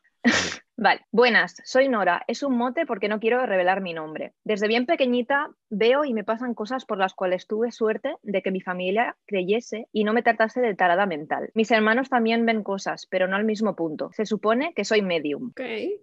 Vale, 0.80 1.04
buenas, 1.12 1.56
soy 1.66 1.90
Nora. 1.90 2.24
Es 2.28 2.44
un 2.44 2.56
mote 2.56 2.86
porque 2.86 3.08
no 3.08 3.20
quiero 3.20 3.44
revelar 3.48 3.82
mi 3.82 3.96
nombre. 3.96 4.34
Desde 4.44 4.68
bien 4.68 4.86
pequeñita 4.86 5.50
veo 5.72 6.06
y 6.06 6.14
me 6.14 6.24
pasan 6.24 6.54
cosas 6.54 6.86
por 6.86 7.00
las 7.00 7.16
cuales 7.16 7.48
tuve 7.48 7.72
suerte 7.72 8.14
de 8.22 8.44
que 8.44 8.52
mi 8.52 8.62
familia 8.62 9.16
creyese 9.26 9.88
y 9.92 10.04
no 10.04 10.14
me 10.14 10.22
tratase 10.22 10.62
de 10.62 10.76
tarada 10.76 11.08
mental. 11.08 11.50
Mis 11.56 11.72
hermanos 11.72 12.10
también 12.10 12.46
ven 12.46 12.62
cosas, 12.62 13.08
pero 13.10 13.28
no 13.28 13.36
al 13.36 13.44
mismo 13.44 13.76
punto. 13.76 14.12
Se 14.14 14.28
supone 14.28 14.76
que 14.76 14.86
soy 14.86 15.02
medium. 15.02 15.52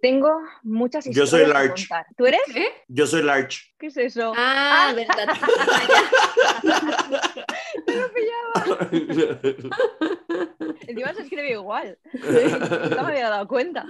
Tengo 0.01 0.41
muchas 0.63 1.05
Yo 1.05 1.23
historias 1.23 1.29
soy 1.29 1.45
que 1.45 1.47
large. 1.47 1.87
contar. 1.87 2.05
¿Tú 2.17 2.25
eres? 2.25 2.41
¿Qué? 2.53 2.67
Yo 2.89 3.07
soy 3.07 3.23
Large. 3.23 3.59
¿Qué 3.79 3.87
es 3.87 3.95
eso? 3.95 4.33
Ah, 4.35 4.91
de 4.93 5.05
la 5.05 5.15
Encima 10.87 11.13
se 11.13 11.21
escribe 11.21 11.51
igual. 11.51 11.97
No 12.95 13.03
me 13.03 13.11
había 13.11 13.29
dado 13.29 13.47
cuenta. 13.47 13.85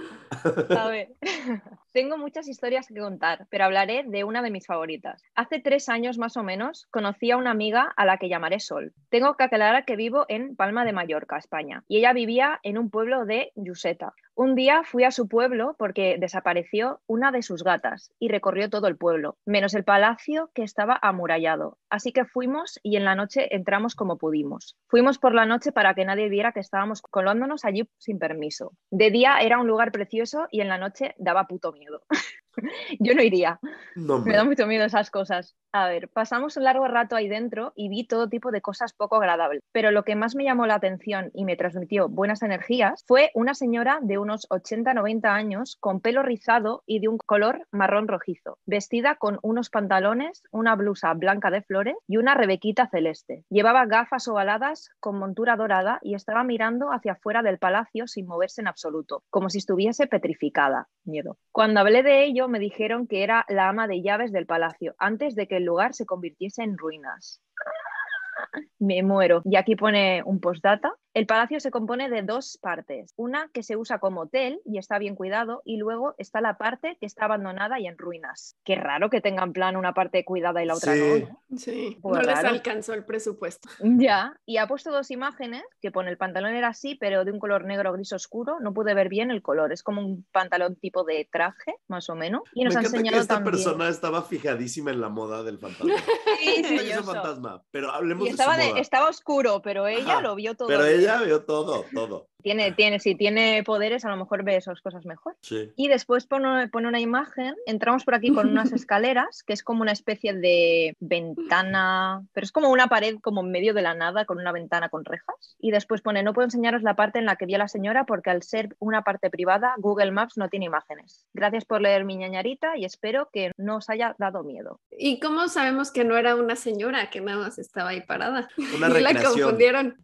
Tengo 1.92 2.18
muchas 2.18 2.48
historias 2.48 2.88
que 2.88 3.00
contar, 3.00 3.46
pero 3.50 3.64
hablaré 3.64 4.04
de 4.06 4.24
una 4.24 4.42
de 4.42 4.50
mis 4.50 4.66
favoritas. 4.66 5.22
Hace 5.34 5.60
tres 5.60 5.88
años 5.88 6.18
más 6.18 6.36
o 6.36 6.42
menos 6.42 6.86
conocí 6.90 7.30
a 7.30 7.36
una 7.36 7.50
amiga 7.50 7.92
a 7.96 8.04
la 8.04 8.18
que 8.18 8.28
llamaré 8.28 8.60
Sol. 8.60 8.92
Tengo 9.08 9.36
que 9.36 9.44
aclarar 9.44 9.84
que 9.84 9.96
vivo 9.96 10.26
en 10.28 10.56
Palma 10.56 10.84
de 10.84 10.92
Mallorca, 10.92 11.38
España, 11.38 11.84
y 11.88 11.98
ella 11.98 12.12
vivía 12.12 12.60
en 12.62 12.78
un 12.78 12.90
pueblo 12.90 13.24
de 13.24 13.52
Yuseta. 13.54 14.14
Un 14.38 14.54
día 14.54 14.82
fui 14.84 15.02
a 15.04 15.10
su 15.12 15.28
pueblo 15.28 15.76
porque 15.78 16.18
desapareció 16.20 17.00
una 17.06 17.32
de 17.32 17.40
sus 17.40 17.64
gatas 17.64 18.12
y 18.18 18.28
recorrió 18.28 18.68
todo 18.68 18.86
el 18.86 18.98
pueblo, 18.98 19.38
menos 19.46 19.72
el 19.72 19.82
palacio 19.82 20.50
que 20.52 20.62
estaba 20.62 20.98
amurallado. 21.00 21.78
Así 21.88 22.12
que 22.12 22.26
fuimos 22.26 22.78
y 22.82 22.96
en 22.96 23.06
la 23.06 23.14
noche 23.14 23.56
entramos 23.56 23.94
como 23.94 24.18
pudimos. 24.18 24.76
Fuimos 24.88 25.18
por 25.18 25.34
la 25.34 25.46
noche 25.46 25.72
para 25.72 25.94
que 25.94 26.04
nadie 26.04 26.28
viera 26.28 26.52
que 26.52 26.60
estábamos 26.60 27.00
colándonos 27.00 27.64
allí 27.64 27.88
sin 27.96 28.18
permiso. 28.18 28.74
De 28.90 29.10
día 29.10 29.38
era 29.40 29.58
un 29.58 29.68
lugar 29.68 29.90
precioso 29.90 30.48
y 30.50 30.60
en 30.60 30.68
la 30.68 30.76
noche 30.76 31.14
daba 31.16 31.46
puto 31.46 31.72
miedo. 31.72 32.02
Yo 33.00 33.14
no 33.14 33.22
iría. 33.22 33.58
No, 33.94 34.18
Me 34.20 34.34
da 34.34 34.44
mucho 34.44 34.66
miedo 34.66 34.84
esas 34.84 35.10
cosas. 35.10 35.56
A 35.72 35.88
ver, 35.88 36.08
pasamos 36.08 36.56
un 36.56 36.64
largo 36.64 36.88
rato 36.88 37.16
ahí 37.16 37.28
dentro 37.28 37.72
y 37.76 37.90
vi 37.90 38.06
todo 38.06 38.28
tipo 38.30 38.50
de 38.50 38.62
cosas 38.62 38.94
poco 38.94 39.16
agradables. 39.16 39.60
Pero 39.72 39.90
lo 39.90 40.04
que 40.04 40.16
más 40.16 40.34
me 40.34 40.44
llamó 40.44 40.66
la 40.66 40.76
atención 40.76 41.30
y 41.34 41.44
me 41.44 41.56
transmitió 41.56 42.08
buenas 42.08 42.42
energías 42.42 43.04
fue 43.06 43.30
una 43.34 43.52
señora 43.52 43.98
de 44.00 44.16
unos 44.16 44.48
80-90 44.48 45.26
años 45.26 45.76
con 45.78 46.00
pelo 46.00 46.22
rizado 46.22 46.82
y 46.86 47.00
de 47.00 47.08
un 47.08 47.18
color 47.18 47.66
marrón 47.72 48.08
rojizo, 48.08 48.58
vestida 48.64 49.16
con 49.16 49.38
unos 49.42 49.68
pantalones, 49.68 50.42
una 50.50 50.74
blusa 50.76 51.12
blanca 51.12 51.50
de 51.50 51.60
flores 51.60 51.96
y 52.08 52.16
una 52.16 52.34
rebequita 52.34 52.88
celeste. 52.88 53.44
Llevaba 53.50 53.84
gafas 53.84 54.28
ovaladas 54.28 54.88
con 54.98 55.18
montura 55.18 55.56
dorada 55.56 55.98
y 56.02 56.14
estaba 56.14 56.42
mirando 56.42 56.90
hacia 56.90 57.12
afuera 57.12 57.42
del 57.42 57.58
palacio 57.58 58.06
sin 58.06 58.26
moverse 58.26 58.62
en 58.62 58.68
absoluto, 58.68 59.24
como 59.28 59.50
si 59.50 59.58
estuviese 59.58 60.06
petrificada. 60.06 60.88
Miedo. 61.04 61.38
Cuando 61.52 61.80
hablé 61.80 62.02
de 62.02 62.24
ello, 62.24 62.45
me 62.48 62.58
dijeron 62.58 63.06
que 63.06 63.22
era 63.22 63.44
la 63.48 63.68
ama 63.68 63.86
de 63.86 64.02
llaves 64.02 64.32
del 64.32 64.46
palacio, 64.46 64.94
antes 64.98 65.34
de 65.34 65.46
que 65.46 65.56
el 65.56 65.64
lugar 65.64 65.94
se 65.94 66.06
convirtiese 66.06 66.62
en 66.62 66.78
ruinas. 66.78 67.42
Me 68.78 69.02
muero. 69.02 69.42
Y 69.44 69.56
aquí 69.56 69.76
pone 69.76 70.22
un 70.24 70.40
postdata. 70.40 70.92
El 71.16 71.26
palacio 71.26 71.60
se 71.60 71.70
compone 71.70 72.10
de 72.10 72.20
dos 72.20 72.58
partes. 72.60 73.14
Una 73.16 73.48
que 73.54 73.62
se 73.62 73.74
usa 73.74 73.98
como 74.00 74.20
hotel 74.20 74.60
y 74.66 74.76
está 74.76 74.98
bien 74.98 75.14
cuidado, 75.14 75.62
y 75.64 75.78
luego 75.78 76.14
está 76.18 76.42
la 76.42 76.58
parte 76.58 76.98
que 77.00 77.06
está 77.06 77.24
abandonada 77.24 77.80
y 77.80 77.86
en 77.86 77.96
ruinas. 77.96 78.54
Qué 78.64 78.74
raro 78.74 79.08
que 79.08 79.22
tengan 79.22 79.54
plan 79.54 79.76
una 79.76 79.94
parte 79.94 80.26
cuidada 80.26 80.62
y 80.62 80.66
la 80.66 80.74
otra 80.74 80.92
Sí. 80.92 81.00
no, 81.00 81.38
¿no? 81.48 81.58
Sí, 81.58 81.98
Pues 82.02 82.16
no 82.16 82.22
les 82.22 82.34
raro. 82.36 82.48
alcanzó 82.50 82.92
el 82.92 83.06
presupuesto. 83.06 83.66
Ya, 84.10 84.38
y 84.44 84.58
ha 84.58 84.66
puesto 84.66 84.90
dos 84.92 85.10
imágenes 85.10 85.62
que 85.80 85.90
pone 85.90 86.10
el 86.10 86.18
pantalón 86.18 86.54
era 86.54 86.68
así, 86.68 86.96
pero 86.96 87.24
de 87.24 87.32
un 87.32 87.38
color 87.38 87.64
negro 87.64 87.94
gris 87.94 88.12
oscuro. 88.12 88.58
No 88.60 88.74
pude 88.74 88.92
ver 88.92 89.08
bien 89.08 89.30
el 89.30 89.40
color. 89.40 89.72
Es 89.72 89.82
como 89.82 90.02
un 90.02 90.26
pantalón 90.32 90.76
tipo 90.76 91.02
de 91.04 91.26
traje, 91.32 91.76
más 91.88 92.10
o 92.10 92.14
menos. 92.14 92.42
Y 92.52 92.58
Me 92.60 92.64
nos 92.66 92.76
ha 92.76 92.80
encanta 92.80 92.90
que 92.92 92.96
enseñado 92.98 93.22
esta 93.22 93.34
también. 93.36 93.52
persona 93.54 93.88
estaba 93.88 94.20
fijadísima 94.22 94.90
en 94.90 95.00
la 95.00 95.08
moda 95.08 95.42
del 95.42 95.58
fantasma. 95.58 95.94
Sí, 96.46 96.62
maravilloso. 96.62 97.04
fantasma, 97.14 97.62
pero 97.70 97.90
hablemos 97.90 98.24
Y 98.24 98.26
de 98.26 98.30
estaba, 98.32 98.54
su 98.56 98.60
de- 98.60 98.68
moda. 98.68 98.80
estaba 98.80 99.08
oscuro, 99.08 99.62
pero 99.62 99.86
ella 99.86 100.12
Ajá, 100.14 100.20
lo 100.20 100.34
vio 100.34 100.54
todo. 100.54 100.68
Pero 100.68 100.82
bien. 100.84 101.05
Ella 101.06 101.22
vio 101.22 101.44
todo, 101.44 101.84
todo. 101.92 102.28
Tiene, 102.42 102.70
tiene, 102.70 103.00
si 103.00 103.16
tiene 103.16 103.64
poderes, 103.64 104.04
a 104.04 104.10
lo 104.10 104.16
mejor 104.16 104.44
ve 104.44 104.56
esas 104.56 104.80
cosas 104.80 105.04
mejor. 105.04 105.34
Sí. 105.40 105.72
Y 105.74 105.88
después 105.88 106.26
pone, 106.26 106.68
pone 106.68 106.86
una 106.86 107.00
imagen, 107.00 107.56
entramos 107.66 108.04
por 108.04 108.14
aquí 108.14 108.32
con 108.32 108.48
unas 108.48 108.70
escaleras, 108.72 109.42
que 109.42 109.52
es 109.52 109.64
como 109.64 109.82
una 109.82 109.90
especie 109.90 110.32
de 110.32 110.96
ventana, 111.00 112.22
pero 112.32 112.44
es 112.44 112.52
como 112.52 112.70
una 112.70 112.86
pared 112.86 113.16
como 113.20 113.40
en 113.40 113.50
medio 113.50 113.74
de 113.74 113.82
la 113.82 113.94
nada, 113.94 114.26
con 114.26 114.38
una 114.38 114.52
ventana 114.52 114.88
con 114.88 115.04
rejas. 115.04 115.56
Y 115.58 115.72
después 115.72 116.02
pone, 116.02 116.22
no 116.22 116.34
puedo 116.34 116.44
enseñaros 116.44 116.82
la 116.82 116.94
parte 116.94 117.18
en 117.18 117.26
la 117.26 117.34
que 117.34 117.46
vio 117.46 117.58
la 117.58 117.68
señora 117.68 118.06
porque 118.06 118.30
al 118.30 118.44
ser 118.44 118.76
una 118.78 119.02
parte 119.02 119.28
privada, 119.28 119.74
Google 119.78 120.12
Maps 120.12 120.36
no 120.36 120.48
tiene 120.48 120.66
imágenes. 120.66 121.26
Gracias 121.34 121.64
por 121.64 121.80
leer 121.80 122.04
mi 122.04 122.16
ñañarita 122.16 122.76
y 122.76 122.84
espero 122.84 123.28
que 123.32 123.50
no 123.56 123.78
os 123.78 123.90
haya 123.90 124.14
dado 124.18 124.44
miedo. 124.44 124.80
¿Y 124.90 125.18
cómo 125.18 125.48
sabemos 125.48 125.90
que 125.90 126.04
no 126.04 126.16
era 126.16 126.36
una 126.36 126.54
señora 126.54 127.10
que 127.10 127.20
nada 127.20 127.38
más 127.38 127.58
estaba 127.58 127.90
ahí 127.90 128.02
parada? 128.02 128.48
Una 128.76 128.86
Y 128.98 129.02
la 129.02 129.22
confundieron. 129.22 129.96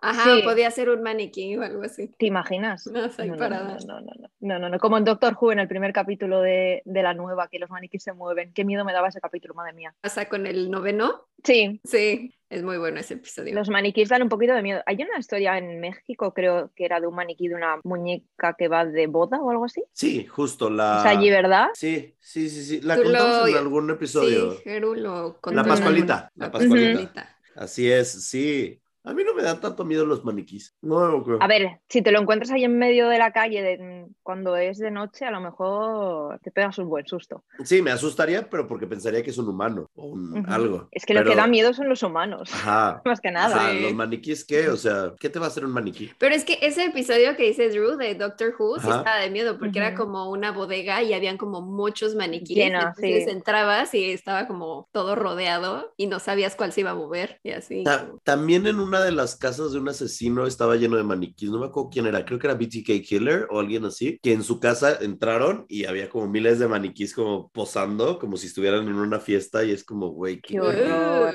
Ajá, 0.00 0.36
Sí. 0.36 0.42
podía 0.42 0.70
ser 0.70 0.90
un 0.90 1.02
maniquí 1.02 1.56
o 1.56 1.62
algo 1.62 1.82
así. 1.82 2.08
¿Te 2.18 2.26
imaginas? 2.26 2.86
No, 2.86 3.02
No, 3.06 3.24
no, 3.24 3.36
parada. 3.36 3.78
no, 3.86 4.00
no, 4.00 4.00
no, 4.00 4.12
no, 4.18 4.28
no, 4.40 4.58
no, 4.58 4.68
no. 4.68 4.78
Como 4.78 4.98
en 4.98 5.04
Doctor 5.04 5.36
Who, 5.40 5.52
en 5.52 5.58
el 5.58 5.68
primer 5.68 5.92
capítulo 5.92 6.40
de, 6.42 6.82
de 6.84 7.02
la 7.02 7.14
nueva, 7.14 7.48
que 7.48 7.58
los 7.58 7.70
maniquíes 7.70 8.02
se 8.02 8.12
mueven. 8.12 8.52
Qué 8.52 8.64
miedo 8.64 8.84
me 8.84 8.92
daba 8.92 9.08
ese 9.08 9.20
capítulo, 9.20 9.54
madre 9.54 9.72
mía. 9.72 9.94
¿Pasa 10.02 10.26
con 10.28 10.46
el 10.46 10.70
noveno? 10.70 11.26
Sí, 11.44 11.80
Sí, 11.84 12.34
es 12.50 12.62
muy 12.62 12.76
bueno 12.78 12.98
ese 13.00 13.14
episodio. 13.14 13.54
los 13.54 13.68
maniquíes 13.68 14.08
dan 14.08 14.22
un 14.22 14.28
poquito 14.28 14.54
de 14.54 14.62
miedo. 14.62 14.82
Hay 14.86 14.96
una 14.96 15.18
historia 15.18 15.56
en 15.58 15.80
México, 15.80 16.32
creo 16.34 16.70
que 16.74 16.84
era 16.84 17.00
de 17.00 17.06
un 17.06 17.14
maniquí 17.14 17.48
de 17.48 17.54
una 17.54 17.80
muñeca 17.84 18.54
que 18.58 18.68
va 18.68 18.84
de 18.84 19.06
boda 19.06 19.40
o 19.40 19.50
algo 19.50 19.64
así. 19.64 19.82
Sí, 19.92 20.26
justo 20.26 20.68
la. 20.70 20.98
O 20.98 21.02
sea, 21.02 21.10
allí, 21.12 21.30
¿verdad? 21.30 21.68
Sí, 21.74 22.14
sí, 22.20 22.48
sí, 22.50 22.62
sí. 22.64 22.80
La 22.82 22.96
contamos 22.96 23.40
lo- 23.42 23.46
en 23.48 23.56
algún 23.56 23.90
episodio. 23.90 24.52
Sí, 24.52 24.58
Jeru 24.64 24.94
lo 24.94 25.38
contó 25.40 25.56
La 25.56 25.64
Pascualita, 25.66 26.30
la. 26.34 26.50
Pascualita. 26.50 27.36
Así 27.54 27.90
es, 27.90 28.10
sí. 28.28 28.80
A 29.06 29.14
mí 29.14 29.22
no 29.24 29.34
me 29.34 29.42
dan 29.42 29.60
tanto 29.60 29.84
miedo 29.84 30.04
los 30.04 30.24
maniquís. 30.24 30.74
No, 30.82 31.08
no 31.08 31.22
creo. 31.24 31.38
A 31.40 31.46
ver, 31.46 31.80
si 31.88 32.02
te 32.02 32.10
lo 32.12 32.20
encuentras 32.20 32.50
ahí 32.50 32.64
en 32.64 32.76
medio 32.76 33.08
de 33.08 33.18
la 33.18 33.32
calle 33.32 33.62
de- 33.62 34.06
cuando 34.22 34.56
es 34.56 34.78
de 34.78 34.90
noche, 34.90 35.24
a 35.24 35.30
lo 35.30 35.40
mejor 35.40 36.38
te 36.40 36.50
pegas 36.50 36.78
un 36.78 36.88
buen 36.88 37.06
susto. 37.06 37.44
Sí, 37.64 37.82
me 37.82 37.92
asustaría, 37.92 38.48
pero 38.50 38.66
porque 38.66 38.86
pensaría 38.86 39.22
que 39.22 39.30
es 39.30 39.38
un 39.38 39.48
humano 39.48 39.88
o 39.94 40.06
un 40.06 40.38
Ujú. 40.40 40.52
algo. 40.52 40.88
Es 40.90 41.06
que 41.06 41.14
lo 41.14 41.20
Pero- 41.20 41.30
que 41.30 41.36
da 41.36 41.46
miedo 41.46 41.72
son 41.72 41.88
los 41.88 42.02
humanos, 42.02 42.50
Ajá. 42.52 43.00
más 43.04 43.20
que 43.20 43.30
nada. 43.30 43.54
Ajá, 43.56 43.70
Sí. 43.72 43.80
los 43.82 43.94
maniquís, 43.94 44.44
¿qué? 44.44 44.68
O 44.68 44.76
sea, 44.76 45.12
¿qué 45.20 45.28
te 45.30 45.38
va 45.38 45.46
a 45.46 45.48
hacer 45.48 45.64
un 45.64 45.72
maniquí? 45.72 46.10
Pero 46.18 46.34
es 46.34 46.44
que 46.44 46.58
ese 46.62 46.86
episodio 46.86 47.36
que 47.36 47.44
dice 47.44 47.68
Drew 47.68 47.96
de 47.96 48.14
Doctor 48.16 48.54
Who 48.58 48.80
sí 48.80 48.88
estaba 48.88 49.18
de 49.18 49.30
miedo 49.30 49.58
porque 49.58 49.78
era 49.78 49.90
Ujú. 49.90 49.98
como 49.98 50.30
una 50.30 50.50
bodega 50.50 51.02
y 51.02 51.12
habían 51.14 51.36
como 51.38 51.60
muchos 51.62 52.14
maniquíes. 52.16 52.56
Lleno, 52.58 52.78
entonces 52.80 53.24
sí. 53.24 53.30
entrabas 53.30 53.94
y 53.94 54.10
estaba 54.10 54.48
como 54.48 54.88
todo 54.92 55.14
rodeado 55.14 55.92
y 55.96 56.08
no 56.08 56.18
sabías 56.18 56.56
cuál 56.56 56.72
se 56.72 56.80
iba 56.80 56.90
a 56.90 56.94
mover 56.94 57.38
y 57.44 57.52
así. 57.52 57.84
Ta- 57.84 58.08
también 58.24 58.66
en 58.66 58.80
una 58.80 58.95
de 59.04 59.12
las 59.12 59.36
casas 59.36 59.72
de 59.72 59.78
un 59.78 59.88
asesino 59.88 60.46
estaba 60.46 60.76
lleno 60.76 60.96
de 60.96 61.04
maniquís, 61.04 61.50
no 61.50 61.58
me 61.58 61.66
acuerdo 61.66 61.90
quién 61.90 62.06
era, 62.06 62.24
creo 62.24 62.38
que 62.38 62.46
era 62.46 62.54
BTK 62.54 63.02
Killer 63.06 63.46
o 63.50 63.60
alguien 63.60 63.84
así, 63.84 64.18
que 64.22 64.32
en 64.32 64.42
su 64.42 64.60
casa 64.60 64.98
entraron 65.00 65.64
y 65.68 65.84
había 65.84 66.08
como 66.08 66.28
miles 66.28 66.58
de 66.58 66.68
maniquís 66.68 67.14
como 67.14 67.50
posando, 67.50 68.18
como 68.18 68.36
si 68.36 68.46
estuvieran 68.46 68.86
en 68.88 68.94
una 68.94 69.20
fiesta 69.20 69.64
y 69.64 69.70
es 69.70 69.84
como, 69.84 70.08
güey, 70.08 70.40
qué... 70.40 70.54
Qué 70.54 70.60
horror. 70.60 71.34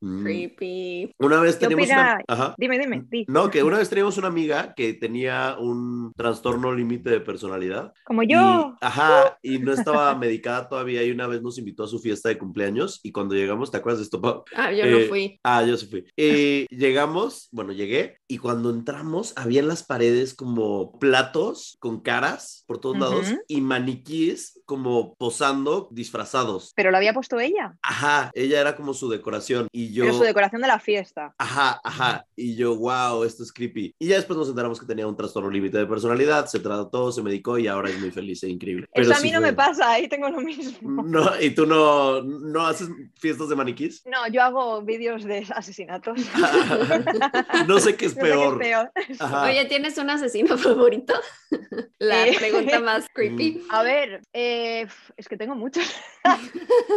Mm. 0.00 0.22
creepy. 0.22 1.12
Una 1.18 1.40
vez 1.40 1.56
¿Qué 1.56 1.66
teníamos 1.66 1.88
una... 1.90 2.20
Ajá. 2.28 2.54
Dime, 2.56 2.78
dime, 2.78 3.04
di. 3.08 3.24
No, 3.28 3.50
que 3.50 3.62
una 3.62 3.78
vez 3.78 3.88
teníamos 3.88 4.16
una 4.18 4.28
amiga 4.28 4.74
que 4.74 4.94
tenía 4.94 5.56
un 5.58 6.12
trastorno 6.16 6.72
límite 6.72 7.10
de 7.10 7.20
personalidad. 7.20 7.92
Como 8.04 8.22
Y, 8.22 8.28
yo. 8.32 8.76
ajá, 8.80 9.38
y 9.42 9.58
no 9.58 9.72
estaba 9.72 10.14
medicada 10.14 10.68
todavía 10.68 11.02
y 11.02 11.10
una 11.10 11.26
vez 11.26 11.42
nos 11.42 11.58
invitó 11.58 11.84
a 11.84 11.88
su 11.88 11.98
fiesta 11.98 12.28
de 12.28 12.38
cumpleaños 12.38 13.00
y 13.02 13.10
cuando 13.12 13.34
llegamos, 13.34 13.70
¿te 13.70 13.78
acuerdas 13.78 13.98
de 13.98 14.04
esto? 14.04 14.20
Pau? 14.20 14.44
Ah, 14.54 14.72
yo 14.72 14.84
Eh, 14.84 14.90
no 15.02 15.08
fui. 15.08 15.40
Ah, 15.42 15.64
yo 15.64 15.76
sí 15.76 15.86
fui. 15.86 16.04
Y 16.16 16.66
llegamos, 16.74 17.48
bueno, 17.50 17.72
llegué 17.72 18.17
y 18.30 18.38
cuando 18.38 18.70
entramos 18.70 19.32
había 19.36 19.60
en 19.60 19.68
las 19.68 19.82
paredes 19.82 20.34
como 20.34 20.98
platos 20.98 21.76
con 21.80 22.00
caras 22.00 22.62
por 22.66 22.78
todos 22.78 22.98
lados 22.98 23.26
Ujú. 23.30 23.40
y 23.48 23.60
maniquíes 23.62 24.60
como 24.66 25.14
posando 25.14 25.88
disfrazados. 25.90 26.72
Pero 26.76 26.90
lo 26.90 26.98
había 26.98 27.14
puesto 27.14 27.40
ella. 27.40 27.76
Ajá, 27.82 28.30
ella 28.34 28.60
era 28.60 28.76
como 28.76 28.92
su 28.92 29.08
decoración 29.08 29.66
y 29.72 29.92
yo... 29.94 30.04
Pero 30.04 30.18
su 30.18 30.24
decoración 30.24 30.60
de 30.60 30.68
la 30.68 30.78
fiesta. 30.78 31.34
Ajá, 31.38 31.80
ajá. 31.82 32.26
Y 32.36 32.54
yo, 32.54 32.76
wow, 32.76 33.24
esto 33.24 33.42
es 33.42 33.52
creepy. 33.52 33.94
Y 33.98 34.08
ya 34.08 34.16
después 34.16 34.38
nos 34.38 34.48
enteramos 34.50 34.78
que 34.78 34.84
tenía 34.86 35.06
un 35.06 35.16
trastorno 35.16 35.48
límite 35.50 35.78
de 35.78 35.86
personalidad, 35.86 36.46
se 36.46 36.60
trató, 36.60 37.10
se 37.10 37.22
medicó 37.22 37.56
y 37.58 37.66
ahora 37.66 37.88
es 37.88 37.98
muy 37.98 38.10
feliz 38.10 38.42
e 38.42 38.48
increíble. 38.50 38.86
Eso 38.92 39.08
Pero 39.08 39.16
a 39.16 39.20
mí 39.20 39.28
sí 39.28 39.34
no 39.34 39.40
fue- 39.40 39.50
me 39.50 39.56
pasa, 39.56 39.90
ahí 39.92 40.06
tengo 40.06 40.28
lo 40.28 40.40
mismo. 40.42 41.02
No, 41.02 41.40
¿y 41.40 41.50
tú 41.54 41.64
no, 41.64 42.22
no 42.22 42.66
haces 42.66 42.90
fiestas 43.16 43.48
de 43.48 43.56
maniquís? 43.56 44.02
No, 44.04 44.28
yo 44.30 44.42
hago 44.42 44.82
vídeos 44.82 45.24
de 45.24 45.46
asesinatos. 45.54 46.18
no 47.66 47.78
sé 47.78 47.96
qué 47.96 48.06
es 48.06 48.17
peor. 48.18 48.92
Oye, 49.44 49.64
¿tienes 49.66 49.96
un 49.98 50.10
asesino 50.10 50.56
favorito? 50.58 51.14
La 51.98 52.26
Eh. 52.28 52.34
pregunta 52.38 52.80
más 52.80 53.06
creepy. 53.12 53.62
A 53.70 53.82
ver, 53.82 54.20
eh, 54.32 54.86
es 55.16 55.28
que 55.28 55.36
tengo 55.36 55.54
muchos. 55.54 55.84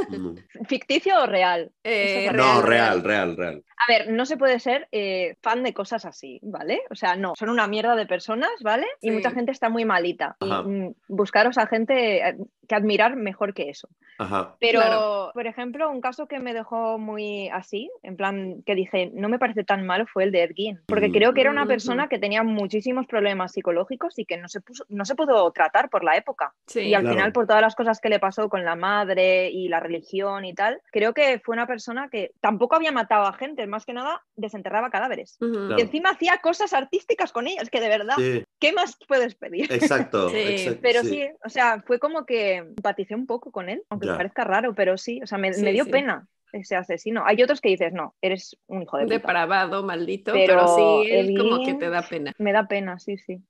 No, 0.10 0.36
¿Ficticio 0.68 1.22
o 1.22 1.26
real? 1.26 1.72
Eh, 1.84 2.30
No, 2.34 2.62
real, 2.62 3.02
real, 3.02 3.04
real, 3.04 3.38
real. 3.38 3.64
A 3.78 3.92
ver, 3.92 4.12
no 4.12 4.26
se 4.26 4.38
puede 4.38 4.60
ser 4.60 4.88
eh, 4.92 5.36
fan 5.42 5.64
de 5.64 5.74
cosas 5.74 6.06
así, 6.06 6.40
¿vale? 6.44 6.82
O 6.92 6.96
sea, 6.96 7.16
no, 7.16 7.34
son 7.36 7.50
una 7.50 7.66
mierda 7.68 7.96
de 7.96 8.06
personas, 8.06 8.52
¿vale? 8.62 8.86
Y 9.02 9.08
Sí. 9.10 9.12
mucha 9.12 9.32
gente 9.32 9.52
está 9.52 9.70
muy 9.70 9.86
malita. 9.86 10.36
Y, 10.40 10.52
Ajá. 10.52 10.62
mm, 10.64 10.94
buscaros 11.08 11.58
a 11.58 11.66
gente 11.66 12.36
que 12.68 12.76
admirar 12.76 13.16
mejor 13.16 13.54
que 13.56 13.70
eso. 13.70 13.90
Ajá. 14.20 14.56
Pero, 14.60 14.80
Claro. 14.82 15.32
por 15.34 15.48
ejemplo, 15.48 15.90
un 15.90 16.00
caso 16.02 16.28
que 16.28 16.40
me 16.40 16.54
dejó 16.54 17.00
muy 17.00 17.50
así, 17.50 17.90
en 18.04 18.16
plan 18.18 18.62
que 18.66 18.76
dije, 18.76 19.10
no 19.14 19.30
me 19.30 19.40
parece 19.40 19.64
tan 19.64 19.84
malo, 19.86 20.06
fue 20.06 20.26
el 20.26 20.32
de 20.32 20.44
Ed 20.44 20.52
Gein. 20.56 20.80
Porque 20.86 21.11
Creo 21.12 21.34
que 21.34 21.41
era 21.41 21.52
una 21.52 21.65
persona 21.65 22.08
que 22.08 22.19
tenía 22.19 22.43
muchísimos 22.43 23.06
problemas 23.08 23.52
psicológicos 23.52 24.17
y 24.19 24.26
que 24.26 24.38
no 24.38 24.47
se, 24.47 24.62
puso, 24.62 24.86
no 24.89 25.06
se 25.06 25.15
pudo 25.15 25.52
tratar 25.52 25.89
por 25.89 26.04
la 26.04 26.15
época. 26.17 26.54
Sí. 26.67 26.82
Y 26.82 26.93
al 26.93 27.02
Claro. 27.02 27.15
final, 27.15 27.32
por 27.34 27.47
todas 27.47 27.62
las 27.62 27.76
cosas 27.76 28.00
que 28.00 28.10
le 28.10 28.19
pasó 28.19 28.50
con 28.50 28.63
la 28.65 28.76
madre 28.76 29.50
y 29.50 29.67
la 29.67 29.80
religión 29.80 30.45
y 30.45 30.54
tal, 30.54 30.82
creo 30.91 31.13
que 31.13 31.39
fue 31.43 31.54
una 31.54 31.67
persona 31.67 32.10
que 32.10 32.32
tampoco 32.41 32.76
había 32.76 32.91
matado 32.91 33.26
a 33.26 33.34
gente, 33.34 33.67
más 33.67 33.86
que 33.86 33.93
nada 33.93 34.21
desenterraba 34.36 34.89
cadáveres. 34.89 35.38
Claro. 35.39 35.78
Y 35.78 35.82
encima 35.82 36.10
hacía 36.12 36.38
cosas 36.38 36.74
artísticas 36.74 37.32
con 37.32 37.47
ellas, 37.47 37.69
que 37.69 37.80
de 37.82 37.89
verdad, 37.89 38.15
Sí, 38.17 38.43
¿qué 38.60 38.74
más 38.74 38.97
puedes 39.08 39.36
pedir? 39.36 39.71
exacto. 39.71 40.30
Sí, 40.30 40.38
exacto, 40.38 40.80
Pero 40.82 41.02
sí. 41.02 41.28
o 41.43 41.50
sea, 41.50 41.82
fue 41.86 42.00
como 42.00 42.26
que 42.26 42.58
empaticé 42.58 43.15
un 43.15 43.26
poco 43.26 43.52
con 43.52 43.69
él, 43.69 43.84
aunque 43.89 44.08
Ya. 44.08 44.17
parezca 44.17 44.43
raro, 44.43 44.74
pero 44.74 44.97
sí, 44.97 45.19
o 45.24 45.28
sea, 45.28 45.38
me, 45.38 45.54
Sí, 45.54 45.63
me 45.63 45.71
dio 45.74 45.86
sí. 45.86 45.91
pena 45.91 46.28
ese 46.54 46.76
asesino. 46.76 47.24
Hay 47.26 47.42
otros 47.44 47.62
que 47.62 47.70
dices, 47.70 47.94
no, 47.94 48.16
eres 48.22 48.58
un 48.68 48.82
hijo 48.84 48.98
de 48.98 49.04
puta. 49.04 49.16
Depravado, 49.16 49.84
maldito, 49.84 50.34
Pero 50.34 50.46
pero, 50.66 50.76
sí, 50.76 51.12
él 51.12 51.38
como 51.38 51.66
que 51.66 51.74
te 51.76 51.90
da 51.90 52.02
pena. 52.02 52.34
Me 52.38 52.54
da 52.54 52.68
pena, 52.68 53.00
sí, 53.00 53.18
sí. 53.18 53.42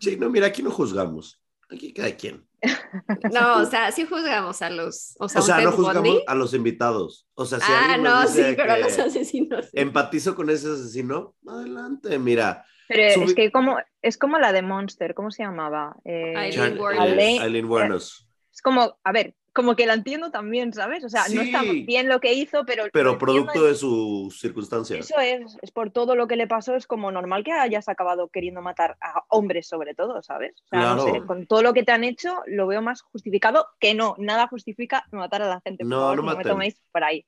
Sí, 0.00 0.16
no, 0.16 0.28
mira, 0.30 0.46
aquí 0.48 0.62
no 0.62 0.70
juzgamos. 0.70 1.40
Aquí 1.70 1.92
cada 1.92 2.10
quien. 2.16 2.46
No, 3.32 3.58
o 3.58 3.64
sea, 3.66 3.92
sí 3.92 4.04
juzgamos 4.04 4.62
a 4.62 4.70
los. 4.70 5.14
O 5.20 5.28
sea, 5.28 5.40
O 5.40 5.44
sea, 5.44 5.60
no 5.60 5.70
juzgamos 5.72 6.22
a 6.26 6.34
los 6.34 6.54
invitados. 6.54 7.28
O 7.34 7.44
sea, 7.44 7.60
si 7.60 7.70
Ah, 7.72 7.96
no, 7.96 8.26
sí, 8.26 8.42
pero 8.56 8.72
a 8.72 8.78
los 8.78 8.98
asesinos. 8.98 9.66
sí. 9.66 9.70
empatizo 9.74 10.34
con 10.34 10.50
ese 10.50 10.68
asesino, 10.72 11.36
adelante, 11.46 12.18
mira. 12.18 12.64
Pero 12.88 13.20
Subi- 13.20 13.24
es 13.26 13.34
que 13.34 13.52
como, 13.52 13.76
es 14.02 14.16
como 14.16 14.38
la 14.38 14.52
de 14.52 14.62
Monster, 14.62 15.14
¿cómo 15.14 15.30
se 15.30 15.42
llamaba? 15.42 15.94
Eh, 16.04 16.34
Aileen 16.36 17.66
Wuornos. 17.66 18.26
Es 18.52 18.62
como, 18.62 18.98
a 19.04 19.12
ver, 19.12 19.34
como 19.58 19.74
que 19.74 19.86
la 19.86 19.94
entiendo 19.94 20.30
también, 20.30 20.72
¿sabes? 20.72 21.02
O 21.02 21.08
sea, 21.08 21.24
no 21.34 21.40
está 21.42 21.62
bien 21.62 22.08
lo 22.08 22.20
que 22.20 22.32
hizo, 22.32 22.64
pero... 22.64 22.84
Pero 22.92 23.18
producto 23.18 23.64
de 23.64 23.74
su 23.74 24.32
circunstancia. 24.32 24.96
Eso 24.96 25.18
es, 25.18 25.56
es 25.62 25.72
por 25.72 25.90
todo 25.90 26.14
lo 26.14 26.28
que 26.28 26.36
le 26.36 26.46
pasó, 26.46 26.76
es 26.76 26.86
como 26.86 27.10
normal 27.10 27.42
que 27.42 27.50
hayas 27.50 27.88
acabado 27.88 28.28
queriendo 28.28 28.62
matar 28.62 28.96
a 29.00 29.24
hombres 29.30 29.66
sobre 29.66 29.96
todo, 29.96 30.22
¿sabes? 30.22 30.54
O 30.66 30.68
sea, 30.70 30.94
no 30.94 31.02
sé, 31.04 31.22
con 31.26 31.48
todo 31.48 31.62
lo 31.62 31.72
que 31.72 31.82
te 31.82 31.90
han 31.90 32.04
hecho 32.04 32.40
lo 32.46 32.68
veo 32.68 32.80
más 32.82 33.02
justificado 33.02 33.66
que 33.80 33.94
no, 33.94 34.14
nada 34.18 34.46
justifica 34.46 35.04
matar 35.10 35.42
a 35.42 35.48
la 35.48 35.60
gente. 35.60 35.82
por 35.82 35.90
No, 35.90 35.98
favor, 36.02 36.16
no 36.18 36.22
me 36.22 36.34
maten. 36.36 36.52
toméis 36.52 36.80
por 36.92 37.02
ahí. 37.02 37.24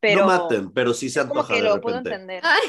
Pero 0.00 0.20
No 0.22 0.26
maten, 0.28 0.72
pero 0.72 0.94
sí 0.94 1.10
se 1.10 1.20
como 1.20 1.40
antoja 1.40 1.54
que 1.56 1.62
de 1.62 1.68
lo 1.68 1.80
puedo 1.82 1.98
repente. 1.98 2.34
entender. 2.36 2.42
Ay, 2.44 2.68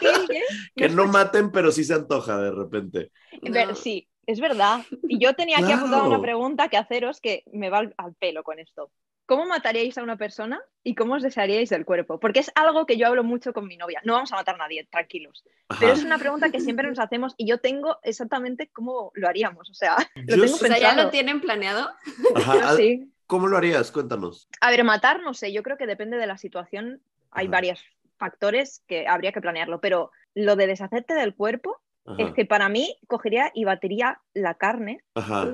¿Qué, 0.00 0.06
qué, 0.26 0.26
qué? 0.28 0.42
Que 0.76 0.88
no 0.88 1.06
maten, 1.06 1.50
pero 1.50 1.70
sí 1.72 1.84
se 1.84 1.94
antoja 1.94 2.36
de 2.38 2.50
repente. 2.52 3.10
Ver- 3.42 3.68
no. 3.68 3.74
Sí, 3.74 4.08
es 4.26 4.40
verdad. 4.40 4.80
Y 5.08 5.18
yo 5.18 5.34
tenía 5.34 5.56
aquí 5.58 5.66
Claro. 5.66 5.80
apuntada 5.80 6.04
una 6.08 6.20
pregunta 6.20 6.68
que 6.68 6.76
haceros 6.76 7.20
que 7.20 7.44
me 7.52 7.70
va 7.70 7.78
al, 7.78 7.94
al 7.96 8.14
pelo 8.14 8.42
con 8.42 8.58
esto. 8.58 8.90
¿Cómo 9.24 9.46
mataríais 9.46 9.96
a 9.98 10.02
una 10.02 10.16
persona 10.16 10.60
y 10.82 10.94
cómo 10.94 11.14
os 11.14 11.22
desearíais 11.22 11.70
del 11.70 11.84
cuerpo? 11.84 12.18
Porque 12.18 12.40
es 12.40 12.50
algo 12.56 12.86
que 12.86 12.96
yo 12.96 13.06
hablo 13.06 13.22
mucho 13.24 13.52
con 13.52 13.66
mi 13.66 13.76
novia. 13.76 14.00
No 14.04 14.14
vamos 14.14 14.32
a 14.32 14.36
matar 14.36 14.56
a 14.56 14.58
nadie, 14.58 14.84
tranquilos. 14.90 15.44
Ajá. 15.68 15.80
Pero 15.80 15.92
es 15.92 16.04
una 16.04 16.18
pregunta 16.18 16.50
que 16.50 16.60
siempre 16.60 16.88
nos 16.88 16.98
hacemos 16.98 17.34
y 17.38 17.46
yo 17.46 17.58
tengo 17.58 17.98
exactamente 18.02 18.68
cómo 18.72 19.10
lo 19.14 19.28
haríamos. 19.28 19.70
O 19.70 19.74
sea, 19.74 19.96
lo 20.16 20.36
Yo 20.36 20.42
tengo 20.42 20.56
o 20.56 20.58
sea, 20.58 20.68
¿ya 20.70 20.88
pensado. 20.88 21.04
lo 21.04 21.10
tienen 21.10 21.40
planeado? 21.40 21.88
Ajá. 22.34 22.60
Yo 22.72 22.76
sí. 22.76 23.12
¿Cómo 23.28 23.46
lo 23.46 23.56
harías? 23.56 23.90
Cuéntanos. 23.92 24.48
A 24.60 24.70
ver, 24.70 24.84
matar, 24.84 25.22
no 25.22 25.32
sé, 25.34 25.52
yo 25.52 25.62
creo 25.62 25.78
que 25.78 25.86
depende 25.86 26.18
de 26.18 26.26
la 26.26 26.36
situación. 26.36 27.00
Hay 27.30 27.46
Ajá. 27.46 27.52
varios 27.52 27.82
factores 28.18 28.82
que 28.86 29.06
habría 29.08 29.32
que 29.32 29.40
planearlo, 29.40 29.80
pero 29.80 30.10
lo 30.34 30.56
de 30.56 30.66
deshacerte 30.66 31.14
del 31.14 31.34
cuerpo 31.34 31.80
Ajá. 32.04 32.22
es 32.22 32.32
que 32.34 32.44
para 32.44 32.68
mí 32.68 32.96
cogería 33.06 33.50
y 33.54 33.64
batería 33.64 34.20
la 34.34 34.54
carne 34.54 35.04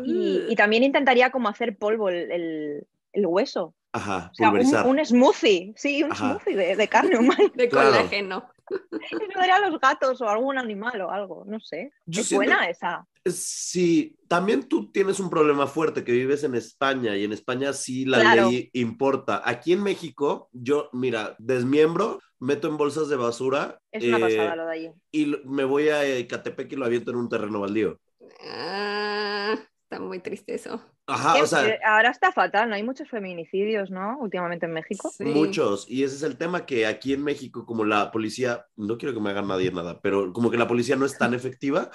y, 0.05 0.45
y 0.49 0.57
también 0.57 0.83
intentaría 0.83 1.31
como 1.31 1.49
hacer 1.49 1.77
polvo 1.77 2.09
el, 2.09 2.31
el- 2.33 2.87
el 3.13 3.27
hueso. 3.27 3.75
Ajá. 3.93 4.29
O 4.33 4.35
sea, 4.35 4.51
un, 4.51 4.99
un 4.99 5.05
smoothie, 5.05 5.73
sí, 5.77 6.03
un 6.03 6.13
Ajá. 6.13 6.31
smoothie 6.39 6.57
de, 6.57 6.77
de 6.77 6.89
carne 6.89 7.19
humana. 7.19 7.45
De 7.55 7.69
Claro. 7.69 7.91
colágeno. 7.91 8.45
Eso 8.71 9.39
daría 9.39 9.57
a 9.57 9.69
los 9.71 9.81
gatos 9.81 10.21
o 10.21 10.29
algún 10.29 10.59
animal 10.59 11.01
o 11.03 11.11
algo, 11.11 11.45
no 11.47 11.61
sé. 11.61 11.91
Yo 12.07 12.21
es 12.23 12.29
siento- 12.29 12.47
buena 12.47 12.69
esa. 12.69 13.07
Sí, 13.25 14.17
también 14.27 14.69
tú 14.69 14.91
tienes 14.91 15.21
un 15.21 15.29
problema 15.29 15.67
fuerte 15.67 16.03
que 16.03 16.13
vives 16.13 16.45
en 16.45 16.55
España 16.55 17.15
y 17.17 17.25
en 17.25 17.33
España 17.33 17.73
sí 17.75 18.07
la 18.07 18.21
Claro. 18.21 18.49
ley 18.51 18.71
importa. 18.73 19.43
Aquí 19.45 19.73
en 19.75 19.83
México, 19.83 20.49
yo, 20.53 20.89
mira, 20.93 21.37
desmiembro, 21.39 22.21
meto 22.39 22.69
en 22.69 22.77
bolsas 22.79 23.09
de 23.09 23.17
basura 23.17 23.81
Es 23.93 24.03
una 24.05 24.17
eh, 24.19 24.21
pasada 24.21 24.57
lo 24.57 24.67
de 24.67 24.73
allí. 24.73 24.91
y 25.13 25.27
me 25.45 25.65
voy 25.65 25.89
a 25.91 26.05
Ecatepec 26.07 26.73
y 26.73 26.77
lo 26.77 26.87
aviento 26.87 27.11
en 27.11 27.19
un 27.19 27.29
terreno 27.29 27.61
baldío. 27.61 27.99
Ah, 28.43 29.57
está 29.83 30.01
muy 30.01 30.21
triste 30.21 30.55
eso. 30.55 30.81
Ajá, 31.09 31.35
Que- 31.37 31.43
o 31.43 31.47
sea, 31.47 31.67
eh, 31.67 31.79
ahora 31.85 32.11
está 32.11 32.31
fatal, 32.33 32.69
¿no? 32.69 32.75
Hay 32.77 32.83
muchos 32.83 33.09
feminicidios, 33.09 33.91
¿no? 33.91 34.19
Últimamente 34.21 34.67
en 34.67 34.73
México. 34.73 35.11
Sí. 35.17 35.25
muchos. 35.25 35.87
Y 35.89 36.05
ese 36.05 36.17
es 36.17 36.23
el 36.23 36.37
tema 36.37 36.67
que 36.67 36.87
aquí 36.87 37.15
en 37.15 37.25
México, 37.25 37.65
como 37.67 37.85
la 37.85 38.11
policía, 38.11 38.67
no 38.77 38.99
quiero 38.99 39.15
que 39.15 39.21
me 39.21 39.31
haga 39.31 39.43
nadie 39.43 39.73
nada, 39.73 40.01
pero 40.03 40.33
como 40.33 40.51
que 40.51 40.59
la 40.59 40.69
policía 40.69 40.97
no 40.97 41.07
es 41.07 41.17
tan 41.17 41.33
efectiva, 41.35 41.91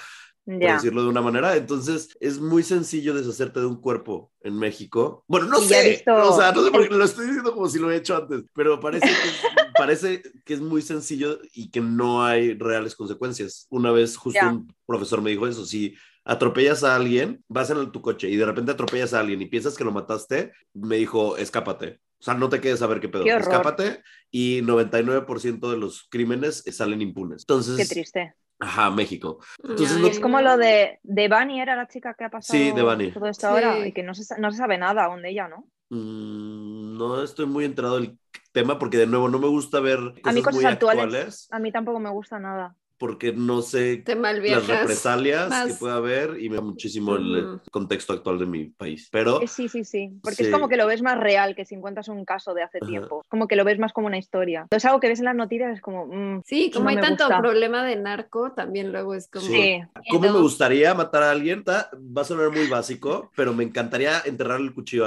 por 0.46 0.56
decirlo 0.60 1.04
de 1.04 1.10
una 1.10 1.22
manera. 1.22 1.56
Entonces, 1.56 2.18
es 2.20 2.40
muy 2.40 2.64
sencillo 2.64 3.14
deshacerte 3.14 3.60
de 3.62 3.66
un 3.68 3.80
cuerpo 3.80 4.32
en 4.42 4.58
México. 4.58 5.24
Bueno, 5.28 5.46
no 5.48 5.60
sé, 5.60 5.90
visto- 5.92 6.14
o 6.16 6.36
sea, 6.36 6.52
no 6.52 6.64
sé 6.64 6.72
por 6.72 6.88
qué 6.90 6.96
lo 6.96 7.06
estoy 7.06 7.28
diciendo 7.28 7.54
como 7.54 7.70
si 7.70 7.80
lo 7.80 7.92
he 7.92 7.96
hecho 7.98 8.18
antes, 8.18 8.44
pero 8.54 8.80
parece 8.80 9.06
que 9.08 9.14
es, 9.14 9.42
parece 9.78 10.22
que 10.44 10.54
es 10.56 10.60
muy 10.60 10.82
sencillo 10.82 11.40
y 11.54 11.70
que 11.72 11.80
no 11.82 12.26
hay 12.26 12.56
reales 12.58 12.96
consecuencias. 12.96 13.68
Una 13.70 13.92
vez 13.92 14.18
justo 14.18 14.40
Ya. 14.42 14.50
un 14.50 14.74
profesor 14.86 15.22
me 15.22 15.30
dijo 15.30 15.48
eso, 15.48 15.66
si 15.66 15.96
atropellas 16.26 16.84
a 16.84 16.96
alguien, 16.96 17.44
vas 17.48 17.70
en 17.70 17.92
tu 17.92 18.02
coche 18.02 18.30
y 18.30 18.36
de 18.36 18.46
repente 18.46 18.72
atropellas 18.72 19.14
a 19.14 19.20
alguien 19.20 19.42
y 19.42 19.46
piensas 19.48 19.78
que 19.78 19.84
lo 19.84 19.92
mataste, 19.92 20.54
me 20.74 20.98
dijo, 20.98 21.38
escápate. 21.38 22.00
O 22.20 22.24
sea, 22.24 22.34
no 22.36 22.48
te 22.48 22.62
quedes 22.62 22.82
a 22.82 22.88
ver 22.88 23.02
qué 23.02 23.10
pedo. 23.10 23.26
Qué. 23.26 23.32
Escápate 23.32 24.02
y 24.32 24.62
99% 24.62 25.70
de 25.72 25.78
los 25.78 26.08
crímenes 26.10 26.64
salen 26.72 27.02
impunes. 27.02 27.42
Entonces, 27.44 27.76
Qué 27.78 27.86
triste. 27.94 28.34
ajá, 28.60 28.90
México. 28.92 29.40
Entonces, 29.62 29.98
no- 29.98 30.08
Es 30.08 30.20
como 30.22 30.40
lo 30.40 30.56
de, 30.56 31.00
de 31.04 31.28
Bunny, 31.28 31.60
era 31.60 31.76
la 31.76 31.88
chica 31.90 32.14
que 32.14 32.24
ha 32.24 32.30
pasado 32.30 32.58
Sí, 32.58 32.72
Devani. 32.72 33.12
todo 33.12 33.28
esto 33.28 33.48
Sí. 33.48 33.54
ahora 33.54 33.86
y 33.86 33.92
que 33.92 34.04
no 34.04 34.14
se, 34.14 34.40
no 34.40 34.52
se 34.52 34.58
sabe 34.58 34.78
nada 34.78 35.04
aún 35.04 35.22
de 35.22 35.32
ella, 35.32 35.50
¿no? 35.50 35.68
Mm, 35.90 36.98
no 36.98 37.22
estoy 37.24 37.46
muy 37.46 37.66
enterado 37.66 38.00
del 38.00 38.18
tema 38.54 38.80
porque 38.80 38.98
de 38.98 39.08
nuevo 39.08 39.28
no 39.30 39.40
me 39.40 39.48
gusta 39.48 39.80
ver 39.80 40.00
cosas, 40.00 40.22
a 40.24 40.32
mí 40.32 40.42
cosas 40.42 40.56
muy 40.56 40.66
actuales, 40.66 41.04
actuales 41.04 41.48
a 41.52 41.60
mí 41.60 41.72
tampoco 41.72 42.00
me 42.00 42.10
gusta 42.10 42.40
nada. 42.40 42.76
Porque 42.98 43.34
no 43.34 43.62
sé 43.62 44.04
las 44.06 44.68
represalias 44.68 45.50
más. 45.50 45.68
que 45.68 45.74
pueda 45.74 45.96
haber 45.96 46.40
y 46.40 46.50
me 46.50 46.56
da 46.56 46.62
muchísimo 46.62 47.16
el 47.16 47.60
contexto 47.72 48.14
actual 48.14 48.40
de 48.40 48.46
mi 48.46 48.66
país. 48.66 49.10
Pero 49.12 49.42
Eh, 49.42 49.48
Sí, 49.48 49.68
sí, 49.68 49.84
sí, 49.84 50.12
porque 50.22 50.38
Sí. 50.38 50.44
es 50.46 50.50
como 50.52 50.68
que 50.70 50.78
lo 50.78 50.88
ves 50.88 51.02
más 51.02 51.20
real 51.20 51.56
que 51.56 51.66
si 51.66 51.76
encuentras 51.76 52.08
un 52.08 52.26
caso 52.26 52.54
de 52.54 52.64
hace 52.64 52.80
Ajá. 52.82 52.88
tiempo. 52.90 53.24
Como 53.30 53.48
que 53.48 53.56
lo 53.56 53.64
ves 53.66 53.80
más 53.80 53.94
como 53.94 54.08
una 54.08 54.18
historia. 54.18 54.62
Entonces 54.62 54.86
algo 54.86 55.00
que 55.00 55.08
ves 55.10 55.20
en 55.20 55.26
las 55.26 55.36
noticias 55.36 55.74
es 55.76 55.82
como... 55.82 56.06
mm, 56.08 56.42
Sí, 56.46 56.72
como 56.72 56.86
No 56.86 56.90
hay 56.92 56.96
tanto 56.98 57.26
gusta. 57.26 57.40
problema 57.40 57.84
de 57.84 57.96
narco, 57.98 58.52
también 58.54 58.92
luego 58.92 59.14
es 59.16 59.28
como... 59.28 59.46
Sí. 59.46 59.82
¿Cómo 60.10 60.32
me 60.32 60.40
gustaría 60.40 60.94
matar 60.94 61.24
a 61.24 61.32
alguien? 61.32 61.64
Va 61.68 62.22
a 62.22 62.26
sonar 62.26 62.50
muy 62.52 62.68
básico, 62.68 63.32
pero 63.36 63.54
me 63.54 63.64
encantaría 63.64 64.22
enterrar 64.26 64.60
el 64.60 64.74
cuchillo. 64.74 65.06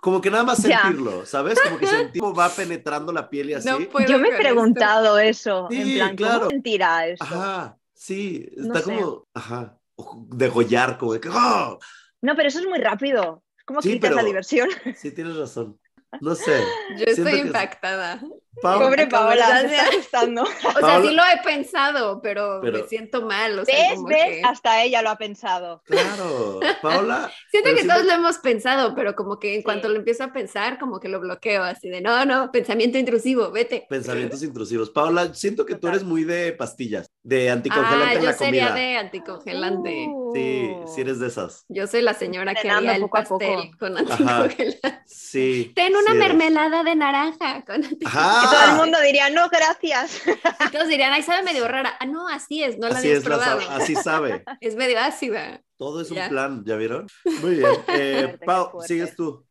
Como 0.00 0.20
que 0.20 0.30
nada 0.30 0.44
más 0.44 0.62
Ya. 0.62 0.82
sentirlo, 0.82 1.24
¿sabes? 1.26 1.58
Como 1.60 1.78
que 1.78 1.86
sentir 1.86 2.20
cómo 2.20 2.34
va 2.34 2.48
penetrando 2.48 3.12
la 3.12 3.28
piel 3.28 3.50
y 3.50 3.54
así. 3.54 3.68
No 3.68 3.78
puedo 3.88 4.06
Yo 4.06 4.18
me 4.18 4.28
he 4.28 4.36
preguntado 4.36 5.18
eso, 5.18 5.66
Sí, 5.70 5.80
en 5.80 5.94
plan, 5.96 6.16
claro. 6.16 6.38
¿cómo 6.40 6.50
sentirá 6.50 7.06
eso? 7.08 7.24
Ajá, 7.24 7.76
sí, 7.94 8.48
No 8.56 8.74
está 8.74 8.80
sé. 8.88 8.94
como, 8.94 9.26
ajá, 9.34 9.78
o 9.96 10.26
degollar, 10.28 10.98
como 10.98 11.14
de 11.14 11.20
que, 11.20 11.28
¡ah! 11.32 11.76
No, 12.22 12.36
pero 12.36 12.48
eso 12.48 12.60
es 12.60 12.66
muy 12.66 12.78
rápido. 12.78 13.42
Es 13.58 13.64
como 13.64 13.82
Sí, 13.82 13.92
quitas 13.94 14.10
la 14.10 14.16
pero- 14.16 14.26
diversión. 14.26 14.68
Sí, 14.96 15.10
tienes 15.12 15.36
razón. 15.36 15.78
No 16.20 16.34
sé. 16.34 16.60
Yo 16.92 16.96
Siento 17.04 17.10
estoy 17.22 17.32
que- 17.32 17.46
impactada. 17.46 18.20
Pobre 18.62 19.02
la 19.04 19.08
Paola, 19.08 19.62
me 19.64 19.76
está 19.76 19.96
gustando. 19.96 20.42
O 20.44 20.46
sea, 20.46 20.72
Paola- 20.80 21.02
sí 21.02 21.14
lo 21.14 21.22
he 21.22 21.42
pensado, 21.44 22.20
pero, 22.22 22.60
Pero- 22.62 22.78
me 22.78 22.88
siento 22.88 23.22
mal. 23.22 23.58
O 23.58 23.64
sea, 23.64 23.74
¿Ves? 23.76 23.94
como 23.96 24.08
¿Ves? 24.08 24.24
que- 24.24 24.42
Hasta 24.44 24.82
ella 24.82 25.02
lo 25.02 25.10
ha 25.10 25.16
pensado. 25.18 25.82
Claro, 25.84 26.60
Paola. 26.82 27.30
Siento 27.50 27.70
que 27.70 27.76
siento- 27.76 27.94
todos 27.94 28.06
lo 28.06 28.12
hemos 28.14 28.38
pensado, 28.38 28.94
pero 28.94 29.14
como 29.14 29.38
que 29.38 29.54
en 29.54 29.60
Sí. 29.60 29.64
cuanto 29.64 29.88
lo 29.88 29.96
empiezo 29.96 30.24
a 30.24 30.32
pensar, 30.32 30.78
como 30.78 31.00
que 31.00 31.08
lo 31.08 31.20
bloqueo 31.20 31.62
así 31.64 31.88
de 31.88 32.00
no, 32.00 32.24
no, 32.24 32.50
pensamiento 32.50 32.98
intrusivo, 32.98 33.50
vete. 33.50 33.86
Pensamientos 33.88 34.42
intrusivos. 34.42 34.90
Paola, 34.90 35.34
siento 35.34 35.66
que 35.66 35.74
tú 35.74 35.88
eres 35.88 36.02
muy 36.04 36.24
de 36.24 36.52
pastillas, 36.52 37.10
de 37.22 37.50
anticongelante 37.50 38.04
Ah, 38.06 38.12
en 38.14 38.20
yo 38.20 38.26
la 38.26 38.32
sería 38.32 38.68
comida. 38.68 38.74
de 38.86 38.96
anticongelante. 38.96 40.08
Sí, 40.34 40.70
Uh. 40.74 40.88
sí 40.94 41.00
eres 41.00 41.18
de 41.20 41.28
esas. 41.28 41.64
Yo 41.68 41.86
soy 41.86 42.02
la 42.02 42.14
señora 42.14 42.54
que 42.54 42.70
haría 42.70 42.96
el 42.96 43.02
poco 43.02 43.18
a 43.18 43.22
poco. 43.22 43.38
pastel 43.38 43.76
con 43.78 43.96
anticongelante. 43.98 45.02
Sí. 45.06 45.72
Ten 45.74 45.94
una 45.94 46.10
sí 46.12 46.16
eres. 46.16 46.28
mermelada 46.28 46.82
de 46.82 46.94
naranja 46.96 47.64
con 47.64 47.76
anticongelante. 47.84 48.06
Ajá. 48.06 48.45
Que 48.50 48.56
todo 48.56 48.70
el 48.70 48.76
mundo 48.76 48.98
diría, 49.00 49.30
no, 49.30 49.48
gracias. 49.48 50.22
Y 50.66 50.70
todos 50.70 50.88
dirían, 50.88 51.12
ay, 51.12 51.22
sabe 51.22 51.42
medio 51.42 51.66
rara. 51.68 51.96
Ah, 52.00 52.06
no, 52.06 52.28
así 52.28 52.62
es, 52.62 52.78
no 52.78 52.88
la 52.88 52.98
Así 52.98 53.08
habías 53.08 53.18
es, 53.18 53.24
probado. 53.24 53.60
así 53.70 53.94
sabe. 53.94 54.44
Es 54.60 54.74
medio 54.76 54.98
ácida. 55.00 55.62
Todo 55.76 56.00
es 56.00 56.10
un 56.10 56.28
plan, 56.28 56.64
¿ya 56.64 56.76
vieron? 56.76 57.06
Muy 57.42 57.56
bien. 57.56 57.70
Eh, 57.88 58.38
Pau, 58.44 58.80
sigues 58.82 59.14
tú. 59.14 59.44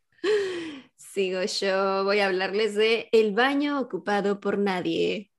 Sigo 0.97 1.41
yo, 1.43 2.03
voy 2.03 2.19
a 2.19 2.25
hablarles 2.25 2.75
de 2.75 3.07
El 3.11 3.33
baño 3.33 3.79
ocupado 3.79 4.39
por 4.39 4.57
nadie. 4.57 5.31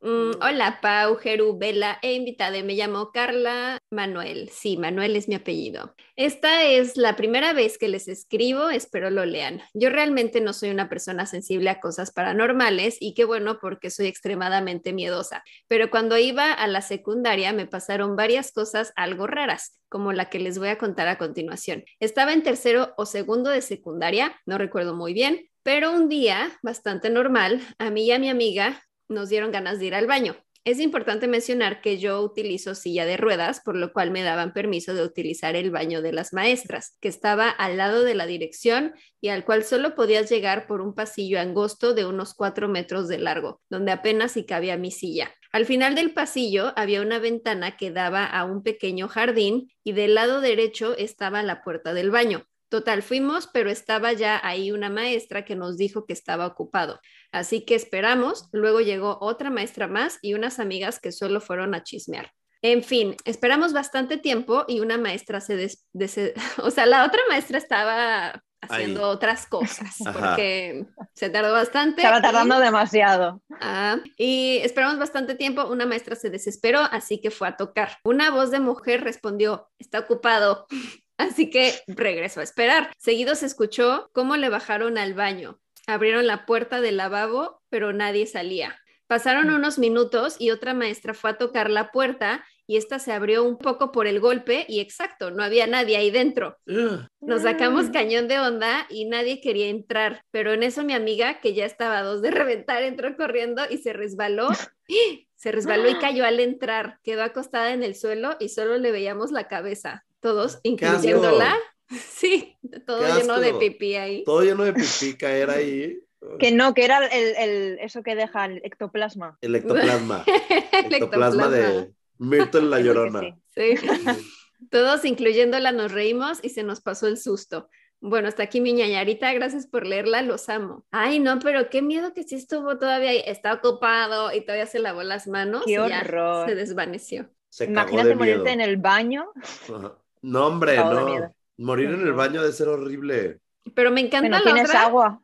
Mm, 0.00 0.30
hola, 0.40 0.78
Pau, 0.80 1.16
Jeru, 1.16 1.58
Vela 1.58 1.98
e 2.02 2.12
invitada. 2.12 2.62
Me 2.62 2.74
llamo 2.74 3.10
Carla 3.10 3.78
Manuel. 3.90 4.48
Sí, 4.50 4.76
Manuel 4.76 5.16
es 5.16 5.28
mi 5.28 5.34
apellido. 5.34 5.96
Esta 6.14 6.64
es 6.64 6.96
la 6.96 7.16
primera 7.16 7.52
vez 7.52 7.78
que 7.78 7.88
les 7.88 8.06
escribo, 8.06 8.70
espero 8.70 9.10
lo 9.10 9.24
lean. 9.26 9.60
Yo 9.74 9.90
realmente 9.90 10.40
no 10.40 10.52
soy 10.52 10.70
una 10.70 10.88
persona 10.88 11.26
sensible 11.26 11.70
a 11.70 11.80
cosas 11.80 12.12
paranormales 12.12 12.96
y 13.00 13.14
qué 13.14 13.24
bueno 13.24 13.58
porque 13.60 13.90
soy 13.90 14.06
extremadamente 14.06 14.92
miedosa. 14.92 15.42
Pero 15.66 15.90
cuando 15.90 16.16
iba 16.16 16.52
a 16.52 16.66
la 16.68 16.80
secundaria 16.80 17.52
me 17.52 17.66
pasaron 17.66 18.14
varias 18.14 18.52
cosas 18.52 18.92
algo 18.94 19.26
raras, 19.26 19.80
como 19.88 20.12
la 20.12 20.30
que 20.30 20.38
les 20.38 20.58
voy 20.58 20.68
a 20.68 20.78
contar 20.78 21.08
a 21.08 21.18
continuación. 21.18 21.84
Estaba 21.98 22.32
en 22.32 22.44
tercero 22.44 22.94
o 22.96 23.04
segundo 23.04 23.50
de 23.50 23.62
secundaria, 23.62 24.40
no 24.46 24.58
recuerdo 24.58 24.94
muy 24.94 25.12
bien, 25.12 25.48
pero 25.64 25.92
un 25.92 26.08
día, 26.08 26.56
bastante 26.62 27.10
normal, 27.10 27.60
a 27.78 27.90
mí 27.90 28.06
y 28.06 28.12
a 28.12 28.18
mi 28.18 28.30
amiga 28.30 28.82
nos 29.08 29.28
dieron 29.28 29.50
ganas 29.50 29.78
de 29.78 29.86
ir 29.86 29.94
al 29.94 30.06
baño. 30.06 30.36
Es 30.64 30.80
importante 30.80 31.28
mencionar 31.28 31.80
que 31.80 31.98
yo 31.98 32.20
utilizo 32.20 32.74
silla 32.74 33.06
de 33.06 33.16
ruedas, 33.16 33.60
por 33.60 33.74
lo 33.74 33.92
cual 33.92 34.10
me 34.10 34.22
daban 34.22 34.52
permiso 34.52 34.92
de 34.92 35.02
utilizar 35.02 35.56
el 35.56 35.70
baño 35.70 36.02
de 36.02 36.12
las 36.12 36.34
maestras, 36.34 36.96
que 37.00 37.08
estaba 37.08 37.48
al 37.48 37.78
lado 37.78 38.04
de 38.04 38.14
la 38.14 38.26
dirección 38.26 38.92
y 39.20 39.28
al 39.28 39.46
cual 39.46 39.64
solo 39.64 39.94
podías 39.94 40.28
llegar 40.28 40.66
por 40.66 40.82
un 40.82 40.94
pasillo 40.94 41.40
angosto 41.40 41.94
de 41.94 42.04
unos 42.04 42.34
cuatro 42.34 42.68
metros 42.68 43.08
de 43.08 43.18
largo, 43.18 43.62
donde 43.70 43.92
apenas 43.92 44.32
si 44.32 44.44
cabía 44.44 44.76
mi 44.76 44.90
silla. 44.90 45.32
Al 45.52 45.64
final 45.64 45.94
del 45.94 46.12
pasillo 46.12 46.74
había 46.76 47.00
una 47.00 47.18
ventana 47.18 47.76
que 47.78 47.90
daba 47.90 48.26
a 48.26 48.44
un 48.44 48.62
pequeño 48.62 49.08
jardín 49.08 49.70
y 49.82 49.92
del 49.92 50.14
lado 50.14 50.42
derecho 50.42 50.94
estaba 50.98 51.42
la 51.42 51.62
puerta 51.62 51.94
del 51.94 52.10
baño. 52.10 52.46
Total, 52.68 53.02
fuimos, 53.02 53.46
pero 53.46 53.70
estaba 53.70 54.12
ya 54.12 54.40
ahí 54.46 54.72
una 54.72 54.90
maestra 54.90 55.44
que 55.44 55.56
nos 55.56 55.78
dijo 55.78 56.04
que 56.04 56.12
estaba 56.12 56.46
ocupado. 56.46 57.00
Así 57.32 57.64
que 57.64 57.74
esperamos, 57.74 58.48
luego 58.52 58.80
llegó 58.80 59.16
otra 59.22 59.48
maestra 59.50 59.88
más 59.88 60.18
y 60.20 60.34
unas 60.34 60.58
amigas 60.58 61.00
que 61.00 61.10
solo 61.12 61.40
fueron 61.40 61.74
a 61.74 61.82
chismear. 61.82 62.30
En 62.60 62.82
fin, 62.82 63.16
esperamos 63.24 63.72
bastante 63.72 64.18
tiempo 64.18 64.64
y 64.68 64.80
una 64.80 64.98
maestra 64.98 65.40
se 65.40 65.56
des, 65.56 65.86
des- 65.92 66.34
o 66.62 66.70
sea, 66.70 66.84
la 66.86 67.06
otra 67.06 67.20
maestra 67.30 67.56
estaba 67.56 68.42
haciendo 68.60 69.04
Ahí. 69.04 69.10
otras 69.14 69.46
cosas 69.46 70.04
Ajá. 70.04 70.12
porque 70.34 70.84
se 71.14 71.30
tardó 71.30 71.52
bastante. 71.52 72.02
Estaba 72.02 72.18
y- 72.18 72.22
tardando 72.22 72.58
demasiado. 72.58 73.40
Ah, 73.60 73.98
y 74.18 74.58
esperamos 74.64 74.98
bastante 74.98 75.36
tiempo. 75.36 75.64
Una 75.68 75.86
maestra 75.86 76.16
se 76.16 76.28
desesperó, 76.28 76.80
así 76.80 77.20
que 77.20 77.30
fue 77.30 77.48
a 77.48 77.56
tocar. 77.56 77.96
Una 78.04 78.30
voz 78.30 78.50
de 78.50 78.60
mujer 78.60 79.04
respondió, 79.04 79.70
está 79.78 80.00
ocupado. 80.00 80.66
Así 81.18 81.50
que 81.50 81.74
regresó 81.86 82.40
a 82.40 82.44
esperar. 82.44 82.90
Seguido 82.96 83.34
se 83.34 83.46
escuchó 83.46 84.10
cómo 84.14 84.36
le 84.36 84.48
bajaron 84.48 84.96
al 84.98 85.14
baño. 85.14 85.60
Abrieron 85.86 86.26
la 86.26 86.46
puerta 86.46 86.80
del 86.80 86.96
lavabo, 86.96 87.60
pero 87.68 87.92
nadie 87.92 88.26
salía. 88.26 88.78
Pasaron 89.06 89.50
unos 89.50 89.78
minutos 89.78 90.36
y 90.38 90.50
otra 90.50 90.74
maestra 90.74 91.14
fue 91.14 91.30
a 91.30 91.38
tocar 91.38 91.70
la 91.70 91.90
puerta 91.92 92.44
y 92.66 92.76
esta 92.76 92.98
se 92.98 93.12
abrió 93.12 93.42
un 93.42 93.56
poco 93.56 93.90
por 93.90 94.06
el 94.06 94.20
golpe 94.20 94.66
y 94.68 94.80
exacto, 94.80 95.30
no 95.30 95.42
había 95.42 95.66
nadie 95.66 95.96
ahí 95.96 96.10
dentro. 96.10 96.58
Nos 96.66 97.42
sacamos 97.42 97.86
Mm. 97.88 97.92
cañón 97.92 98.28
de 98.28 98.38
onda 98.38 98.86
y 98.90 99.06
nadie 99.06 99.40
quería 99.40 99.68
entrar, 99.68 100.20
pero 100.30 100.52
en 100.52 100.62
eso 100.62 100.84
mi 100.84 100.92
amiga, 100.92 101.40
que 101.40 101.54
ya 101.54 101.64
estaba 101.64 101.96
a 101.98 102.02
dos 102.02 102.20
de 102.20 102.30
reventar, 102.66 102.82
entró 102.82 103.16
corriendo 103.16 103.62
y 103.70 103.78
se 103.78 103.92
resbaló. 103.94 104.48
Se 105.36 105.52
resbaló 105.52 105.88
y 105.88 105.94
cayó 105.94 106.24
al 106.24 106.40
entrar. 106.40 106.98
Quedó 107.04 107.22
acostada 107.22 107.72
en 107.72 107.84
el 107.84 107.94
suelo 107.94 108.36
y 108.40 108.48
solo 108.48 108.76
le 108.76 108.90
veíamos 108.90 109.30
la 109.30 109.46
cabeza. 109.46 110.04
Todos, 110.20 110.60
incluyéndola. 110.62 111.56
Sí, 111.90 112.58
todo 112.86 113.00
Qué 113.00 113.20
lleno 113.22 113.40
de 113.40 113.54
pipí 113.54 113.94
ahí. 113.94 114.22
Todo 114.24 114.42
lleno 114.42 114.62
de 114.64 114.74
pipí, 114.74 115.16
caer 115.16 115.48
ahí. 115.48 115.98
Que 116.38 116.52
no, 116.52 116.74
que 116.74 116.84
era 116.84 117.06
el, 117.06 117.34
el- 117.36 117.78
eso 117.78 118.02
que 118.02 118.14
deja 118.14 118.44
el 118.44 118.60
ectoplasma. 118.62 119.38
El 119.40 119.54
ectoplasma. 119.54 120.22
El 120.84 120.92
ectoplasma 120.92 121.48
de 121.48 121.94
Myrtle 122.18 122.62
la 122.68 122.80
Llorona. 122.80 123.20
sí. 123.54 123.76
Sí. 123.76 123.86
Todos, 124.70 125.04
incluyéndola, 125.06 125.72
nos 125.72 125.92
reímos 125.92 126.40
y 126.42 126.50
se 126.50 126.62
nos 126.62 126.80
pasó 126.82 127.06
el 127.06 127.16
susto. 127.16 127.70
Bueno, 128.00 128.28
hasta 128.28 128.42
aquí 128.42 128.60
mi 128.60 128.72
ñañarita, 128.74 129.32
gracias 129.32 129.66
por 129.66 129.86
leerla, 129.86 130.20
los 130.22 130.48
amo. 130.50 130.84
Ay, 130.90 131.20
no, 131.20 131.38
pero 131.38 131.70
qué 131.70 131.80
miedo 131.80 132.12
que 132.12 132.22
sí 132.24 132.34
estuvo 132.34 132.76
todavía 132.76 133.10
ahí, 133.10 133.22
está 133.24 133.54
ocupado 133.54 134.30
y 134.34 134.42
todavía 134.42 134.66
se 134.66 134.78
lavó 134.80 135.04
las 135.04 135.26
manos 135.26 135.62
Qué 135.64 135.72
y 135.72 135.74
ya 135.76 136.44
se 136.46 136.54
desvaneció. 136.54 137.30
Se 137.48 137.64
Imagínate 137.64 138.08
de 138.08 138.14
miedo. 138.14 138.18
morirte 138.18 138.50
en 138.50 138.60
el 138.60 138.76
baño. 138.76 139.30
Ajá. 139.74 139.96
No, 140.22 140.46
hombre, 140.46 140.76
no. 140.76 141.32
Morir 141.58 141.90
en 141.90 142.02
el 142.02 142.12
baño 142.12 142.40
debe 142.40 142.52
ser 142.52 142.68
horrible. 142.68 143.40
Pero 143.74 143.90
me 143.90 144.00
encanta 144.00 144.28
no 144.28 144.38
la 144.38 144.42
tienes 144.44 144.68
otra, 144.68 144.84
agua. 144.86 145.20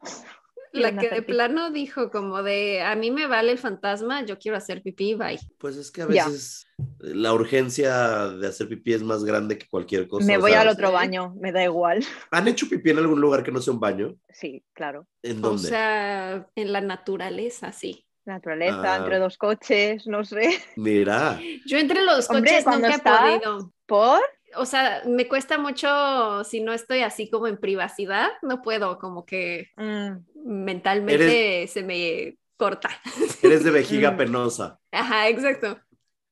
la 0.72 0.96
que 0.96 1.08
de 1.08 1.22
plano 1.22 1.70
dijo 1.70 2.10
como 2.10 2.42
de, 2.42 2.82
a 2.82 2.96
mí 2.96 3.12
me 3.12 3.28
vale 3.28 3.52
el 3.52 3.58
fantasma, 3.58 4.24
yo 4.24 4.36
quiero 4.38 4.56
hacer 4.58 4.82
pipí, 4.82 5.14
bye. 5.14 5.38
Pues 5.58 5.76
es 5.76 5.92
que 5.92 6.02
a 6.02 6.06
veces 6.06 6.66
la 6.98 7.32
urgencia 7.32 8.28
de 8.30 8.48
hacer 8.48 8.68
pipí 8.68 8.92
es 8.94 9.02
más 9.04 9.24
grande 9.24 9.56
que 9.56 9.68
cualquier 9.68 10.08
cosa. 10.08 10.26
Me 10.26 10.36
o 10.36 10.40
voy 10.40 10.52
al 10.54 10.66
otro 10.68 10.90
baño, 10.90 11.34
me 11.40 11.52
da 11.52 11.62
igual. 11.62 12.04
¿Han 12.32 12.48
hecho 12.48 12.68
pipí 12.68 12.90
en 12.90 12.98
algún 12.98 13.20
lugar 13.20 13.44
que 13.44 13.52
no 13.52 13.60
sea 13.60 13.72
un 13.72 13.80
baño? 13.80 14.16
Sí, 14.30 14.64
claro. 14.72 15.06
¿En 15.22 15.38
O 15.38 15.50
dónde? 15.50 15.68
sea, 15.68 16.48
en 16.56 16.72
la 16.72 16.80
naturaleza, 16.80 17.70
sí. 17.70 18.04
Naturaleza, 18.26 18.94
Ah. 18.94 18.96
entre 18.96 19.18
dos 19.18 19.36
coches, 19.38 20.06
no 20.06 20.24
sé. 20.24 20.50
Mira, 20.76 21.38
Yo 21.66 21.78
entre 21.78 22.02
los 22.04 22.28
Hombre, 22.30 22.50
coches 22.50 22.64
cuando 22.64 22.88
nunca 22.88 22.96
he 22.96 23.38
podido. 23.38 23.72
¿Por? 23.86 24.20
O 24.56 24.66
sea, 24.66 25.02
me 25.06 25.26
cuesta 25.28 25.58
mucho 25.58 26.44
si 26.44 26.60
no 26.60 26.72
estoy 26.72 27.00
así 27.00 27.28
como 27.30 27.46
en 27.46 27.56
privacidad, 27.58 28.28
no 28.42 28.62
puedo, 28.62 28.98
como 28.98 29.24
que 29.24 29.68
Mm, 29.76 30.18
mentalmente 30.44 31.66
se 31.68 31.82
me 31.82 32.36
corta. 32.56 32.88
eres 33.42 33.64
de 33.64 33.70
vejiga 33.70 34.12
Mm. 34.12 34.16
penosa. 34.16 34.80
Ajá, 34.92 35.28
exacto. 35.28 35.78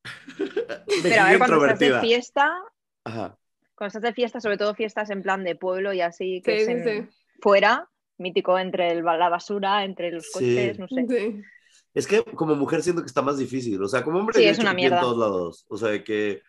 Pero 0.39 1.03
Vejiga 1.03 1.27
a 1.27 1.31
ver, 1.31 1.39
cuando 1.39 1.67
estás 1.67 1.79
de 1.79 2.01
fiesta, 2.01 2.53
Ajá. 3.05 3.39
cuando 3.75 3.89
estás 3.89 4.03
de 4.03 4.13
fiesta, 4.15 4.41
sobre 4.41 4.57
todo 4.57 4.75
fiestas 4.75 5.11
en 5.11 5.23
plan 5.23 5.45
de 5.45 5.55
pueblo 5.57 5.93
y 5.93 6.01
así, 6.01 6.43
que 6.45 6.57
Sí, 6.57 6.61
es 6.63 6.67
sí, 6.67 6.73
en- 6.73 7.07
sí. 7.09 7.17
fuera, 7.41 7.89
mítico 8.19 8.59
entre 8.59 8.91
el- 8.93 9.05
la 9.05 9.29
basura, 9.29 9.85
entre 9.85 10.11
los 10.13 10.25
Sí. 10.27 10.33
coches, 10.33 10.79
no 10.79 10.89
sé. 10.89 11.07
Sí. 11.09 11.43
Es 11.95 12.07
que 12.07 12.23
como 12.25 12.55
mujer 12.55 12.83
siento 12.83 13.03
que 13.03 13.07
está 13.07 13.23
más 13.23 13.39
difícil. 13.39 13.83
O 13.83 13.89
sea, 13.89 14.03
como 14.03 14.19
hombre 14.21 14.39
Sí, 14.39 14.45
es 14.45 14.59
una 14.59 14.71
pipí 14.71 14.85
en 14.85 14.91
mierda. 14.91 15.01
todos 15.01 15.19
lados. 15.19 15.67
O 15.69 15.77
sea, 15.77 15.89
de 15.91 16.03
que 16.05 16.43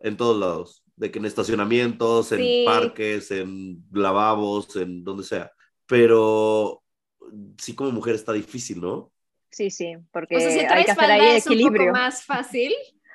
en 0.00 0.16
todos 0.16 0.38
lados. 0.38 0.82
De 1.00 1.10
que 1.10 1.18
en 1.18 1.24
estacionamientos, 1.26 2.32
en 2.32 2.38
Sí. 2.38 2.64
parques, 2.64 3.30
en 3.30 3.84
lavabos, 3.92 4.76
en 4.76 5.02
donde 5.02 5.24
sea. 5.24 5.50
Pero 5.86 6.82
sí 7.58 7.74
como 7.74 7.90
mujer 7.92 8.14
está 8.14 8.32
difícil, 8.32 8.80
¿no? 8.80 9.12
Sí, 9.50 9.70
sí, 9.70 9.96
porque 10.12 10.36
O 10.36 10.40
sea, 10.40 10.50
si 10.50 10.58
hay 10.60 10.66
traes 10.68 10.84
que 10.86 10.90
hacer 10.92 11.10
ahí 11.10 11.26
es 11.36 11.46
un 11.46 11.54
poco 11.54 11.68
equilibrio. 11.68 11.92
más 11.92 12.24
fácil, 12.24 12.72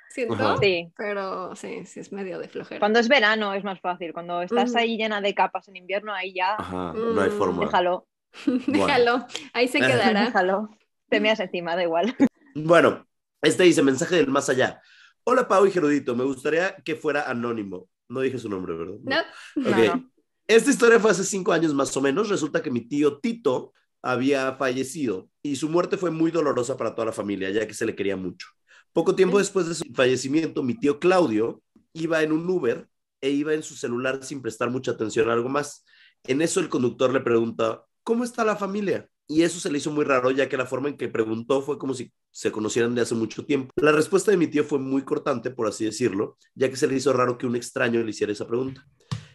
siento. 0.10 0.36
Ajá. 0.36 0.58
Sí, 0.62 0.92
Pero 0.98 1.56
sí, 1.56 1.86
sí 1.86 2.00
es 2.02 2.12
medio 2.12 2.40
de 2.40 2.50
flojera. 2.50 2.80
cuando 2.80 3.00
es 3.00 3.08
verano 3.08 3.54
es 3.54 3.64
más 3.64 3.80
fácil. 3.80 4.14
Cuando 4.14 4.42
estás 4.42 4.72
Ujú. 4.72 4.80
ahí 4.80 4.98
llena 4.98 5.22
de 5.22 5.34
capas 5.34 5.68
en 5.70 5.78
invierno, 5.78 6.14
ahí 6.14 6.34
ya 6.34 6.56
Ajá, 6.58 6.94
no 6.94 7.22
hay 7.22 7.30
Mm, 7.30 7.38
forma. 7.38 7.62
déjalo, 7.62 8.08
Déjalo, 8.68 9.26
ahí 9.54 9.68
se 9.68 9.80
quedará. 9.88 10.26
déjalo. 10.26 10.70
Te 11.10 11.20
meas 11.22 11.40
encima, 11.40 11.76
da 11.76 11.84
igual. 11.84 12.16
Bueno, 12.54 13.08
este 13.42 13.64
dice 13.64 13.82
mensaje 13.84 14.16
del 14.16 14.28
más 14.28 14.50
allá. 14.50 14.82
Hola 15.28 15.48
Pau 15.48 15.66
y 15.66 15.72
Gerudito, 15.72 16.16
me 16.16 16.24
gustaría 16.24 16.76
que 16.84 16.96
fuera 16.96 17.30
anónimo. 17.30 17.90
No 18.10 18.22
dije 18.22 18.38
su 18.38 18.48
nombre, 18.50 18.76
¿verdad? 18.76 18.96
No, 19.04 19.70
Ok. 19.70 19.78
No, 19.78 19.96
no. 19.96 20.12
Esta 20.48 20.70
historia 20.70 21.00
fue 21.00 21.10
hace 21.10 21.24
cinco 21.24 21.52
años 21.52 21.74
más 21.74 21.96
o 21.98 22.02
menos. 22.02 22.30
Resulta 22.30 22.62
que 22.62 22.70
mi 22.70 22.82
tío 22.88 23.18
Tito 23.18 23.74
había 24.04 24.54
fallecido 24.54 25.30
y 25.42 25.56
su 25.56 25.70
muerte 25.70 25.98
fue 25.98 26.12
muy 26.12 26.30
dolorosa 26.30 26.78
para 26.78 26.94
toda 26.94 27.08
la 27.08 27.12
familia, 27.12 27.50
ya 27.50 27.66
que 27.68 27.74
se 27.74 27.86
le 27.88 27.96
quería 27.96 28.16
mucho. 28.16 28.48
Poco 28.94 29.16
tiempo 29.16 29.38
Mm. 29.38 29.40
después 29.40 29.68
de 29.68 29.74
su 29.74 29.86
fallecimiento, 29.96 30.62
mi 30.62 30.76
tío 30.76 31.00
Claudio 31.00 31.64
iba 31.94 32.22
en 32.22 32.32
un 32.32 32.48
Uber 32.48 32.88
e 33.22 33.32
iba 33.32 33.56
en 33.56 33.64
su 33.64 33.76
celular 33.76 34.24
sin 34.24 34.44
prestar 34.44 34.70
mucha 34.70 34.92
atención 34.92 35.30
a 35.30 35.34
algo 35.34 35.50
más. 35.50 35.84
En 36.26 36.44
eso 36.44 36.60
el 36.60 36.70
conductor 36.70 37.12
le 37.12 37.22
pregunta, 37.22 37.84
¿cómo 38.04 38.24
está 38.24 38.46
la 38.46 38.56
familia? 38.56 39.10
Y 39.28 39.42
eso 39.42 39.60
se 39.60 39.72
le 39.72 39.80
hizo 39.80 39.90
muy 39.90 40.06
raro, 40.06 40.30
ya 40.30 40.48
que 40.48 40.58
la 40.58 40.68
forma 40.68 40.90
en 40.90 40.98
que 40.98 41.08
preguntó 41.08 41.64
fue 41.64 41.80
como 41.80 41.96
si 41.96 42.14
se 42.36 42.52
conocieran 42.52 42.94
de 42.94 43.02
hace 43.02 43.16
mucho 43.16 43.46
tiempo. 43.46 43.72
La 43.78 43.94
respuesta 43.94 44.30
de 44.30 44.36
mi 44.36 44.48
tío 44.48 44.66
fue 44.66 44.78
muy 44.78 45.04
cortante, 45.04 45.52
por 45.52 45.68
así 45.68 45.86
decirlo, 45.86 46.38
ya 46.54 46.70
que 46.70 46.76
se 46.76 46.86
le 46.86 46.96
hizo 46.96 47.14
raro 47.14 47.38
que 47.38 47.48
un 47.48 47.56
extraño 47.56 48.04
le 48.04 48.10
hiciera 48.10 48.34
esa 48.34 48.46
pregunta. 48.46 48.86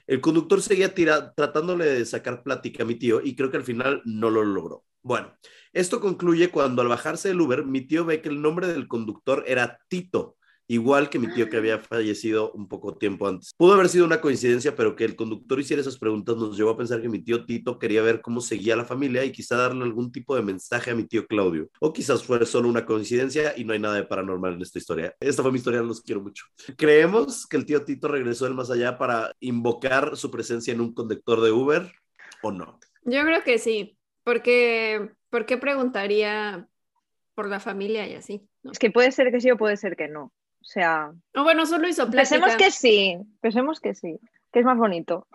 El 0.07 0.21
conductor 0.21 0.61
seguía 0.61 0.95
tira- 0.95 1.33
tratándole 1.35 1.87
de 1.87 2.05
sacar 2.05 2.43
plática 2.43 2.83
a 2.83 2.87
mi 2.87 2.97
tío 2.97 3.23
y 3.25 3.35
creo 3.35 3.51
que 3.51 3.57
al 3.57 3.65
final 3.65 4.03
no 4.05 4.29
lo 4.29 4.45
logró. 4.45 4.85
Bueno, 5.03 5.33
esto 5.73 5.99
concluye 5.99 6.51
cuando 6.51 6.83
al 6.83 6.89
bajarse 6.89 7.29
del 7.29 7.41
Uber, 7.41 7.65
mi 7.65 7.81
tío 7.81 8.05
ve 8.05 8.21
que 8.21 8.29
el 8.29 8.43
nombre 8.43 8.67
del 8.67 8.87
conductor 8.87 9.45
era 9.47 9.79
Tito, 9.89 10.37
igual 10.71 11.11
que 11.11 11.19
mi 11.19 11.27
tío 11.33 11.51
que 11.51 11.57
había 11.57 11.81
fallecido 11.81 12.53
un 12.53 12.69
poco 12.69 12.97
tiempo 12.97 13.27
antes. 13.27 13.53
Pudo 13.57 13.75
haber 13.75 13.89
sido 13.89 14.05
una 14.05 14.21
coincidencia, 14.21 14.77
pero 14.77 14.95
que 14.95 15.05
el 15.05 15.17
conductor 15.17 15.59
hiciera 15.59 15.81
esas 15.83 15.99
preguntas 15.99 16.37
nos 16.37 16.57
llevó 16.57 16.71
a 16.71 16.77
pensar 16.77 17.03
que 17.03 17.09
mi 17.09 17.19
tío 17.19 17.45
Tito 17.45 17.77
quería 17.77 18.03
ver 18.03 18.21
cómo 18.21 18.41
seguía 18.41 18.77
la 18.77 18.85
familia 18.85 19.25
y 19.25 19.33
quizá 19.33 19.57
darle 19.57 19.83
algún 19.83 20.13
tipo 20.13 20.37
de 20.37 20.43
mensaje 20.43 20.93
a 20.93 20.95
mi 20.95 21.09
tío 21.09 21.27
Claudio. 21.27 21.69
O 21.81 21.93
quizás 21.93 22.23
fue 22.23 22.47
solo 22.47 22.69
una 22.69 22.87
coincidencia 22.87 23.53
y 23.57 23.65
no 23.65 23.73
hay 23.73 23.81
nada 23.81 23.97
de 23.97 24.05
paranormal 24.05 24.55
en 24.55 24.63
esta 24.63 24.79
historia. 24.79 25.13
Esta 25.19 25.43
fue 25.43 25.51
mi 25.51 25.59
historia, 25.59 25.83
los 25.83 26.03
quiero 26.03 26.21
mucho. 26.21 26.45
Creemos 26.77 27.49
que 27.49 27.57
el 27.57 27.67
tío 27.67 27.85
Tito 27.85 28.07
regresó 28.07 28.45
del 28.45 28.55
más 28.55 28.71
allá 28.71 28.97
para 28.97 29.35
invocar 29.41 30.17
su 30.17 30.31
presencia 30.31 30.73
en 30.73 30.81
un 30.81 30.95
conductor 30.95 31.41
de 31.41 31.51
Uber 31.51 31.93
o 32.43 32.53
no. 32.53 32.79
yo 33.03 33.25
creo 33.25 33.43
que 33.43 33.59
sí, 33.59 33.99
porque 34.23 35.11
¿por 35.31 35.47
qué 35.47 35.57
preguntaría 35.57 36.69
por 37.35 37.49
la 37.49 37.59
familia 37.59 38.07
y 38.07 38.15
así? 38.15 38.49
¿no? 38.63 38.71
Es 38.71 38.79
que 38.79 38.93
puede 38.93 39.11
ser 39.11 39.33
que 39.33 39.41
sí 39.41 39.51
o 39.51 39.57
puede 39.57 39.77
ser 39.77 39.97
que 39.97 40.07
no. 40.07 40.33
O 40.61 40.65
sea, 40.65 41.13
O 41.35 41.43
bueno, 41.43 41.67
solo 41.67 41.89
hizo 41.89 42.11
plática. 42.11 42.39
pensemos 42.39 42.57
que 42.57 42.71
sí, 42.71 43.19
pensemos 43.41 43.81
que 43.81 43.95
sí, 43.95 44.19
que 44.53 44.61
es 44.61 44.65
más 44.65 44.79
bonito. 44.79 45.27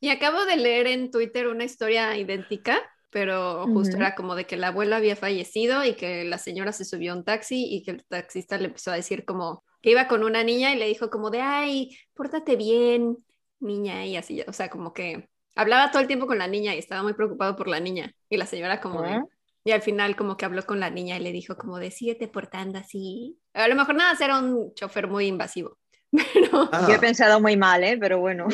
Y 0.00 0.08
acabo 0.10 0.44
de 0.46 0.56
leer 0.56 0.86
en 0.86 1.10
Twitter 1.10 1.46
una 1.48 1.64
historia 1.64 2.16
idéntica, 2.16 2.80
pero 3.10 3.68
justo 3.68 3.96
era 3.96 4.14
como 4.14 4.34
de 4.34 4.46
que 4.46 4.56
la 4.56 4.68
abuela 4.68 4.96
había 4.96 5.16
fallecido 5.16 5.84
y 5.84 5.94
que 5.94 6.24
la 6.24 6.38
señora 6.38 6.72
se 6.72 6.84
subió 6.84 7.12
a 7.12 7.16
un 7.16 7.24
taxi 7.24 7.66
y 7.68 7.82
que 7.82 7.92
el 7.92 8.04
taxista 8.04 8.58
le 8.58 8.66
empezó 8.66 8.90
a 8.90 8.96
decir 8.96 9.24
como 9.24 9.62
que 9.80 9.90
iba 9.90 10.08
con 10.08 10.24
una 10.24 10.42
niña 10.42 10.72
y 10.72 10.78
le 10.78 10.86
dijo 10.86 11.08
como 11.10 11.30
de, 11.30 11.40
ay, 11.40 11.96
pórtate 12.14 12.56
bien, 12.56 13.16
niña, 13.60 14.04
y 14.06 14.16
así, 14.16 14.42
o 14.46 14.52
sea, 14.52 14.68
como 14.70 14.92
que 14.92 15.28
hablaba 15.54 15.90
todo 15.90 16.02
el 16.02 16.08
tiempo 16.08 16.26
con 16.26 16.38
la 16.38 16.48
niña 16.48 16.74
y 16.74 16.78
estaba 16.78 17.02
muy 17.02 17.14
preocupado 17.14 17.56
por 17.56 17.68
la 17.68 17.80
niña. 17.80 18.12
Y 18.28 18.36
la 18.36 18.46
señora 18.46 18.80
como 18.80 19.02
de, 19.02 19.14
¿Eh? 19.14 19.22
Y 19.68 19.72
al 19.72 19.82
final 19.82 20.16
como 20.16 20.38
que 20.38 20.46
habló 20.46 20.64
con 20.64 20.80
la 20.80 20.88
niña 20.88 21.18
y 21.18 21.20
le 21.20 21.30
dijo 21.30 21.58
como 21.58 21.78
de, 21.78 21.90
síguete 21.90 22.26
portando 22.26 22.78
así. 22.78 23.38
A 23.52 23.68
lo 23.68 23.74
mejor 23.74 23.96
nada, 23.96 24.16
era 24.18 24.38
un 24.38 24.72
chofer 24.72 25.08
muy 25.08 25.26
invasivo. 25.26 25.76
Pero... 26.10 26.70
Ah. 26.72 26.86
Yo 26.88 26.94
he 26.94 26.98
pensado 26.98 27.38
muy 27.38 27.54
mal, 27.54 27.84
¿eh? 27.84 27.98
pero 28.00 28.18
bueno. 28.18 28.46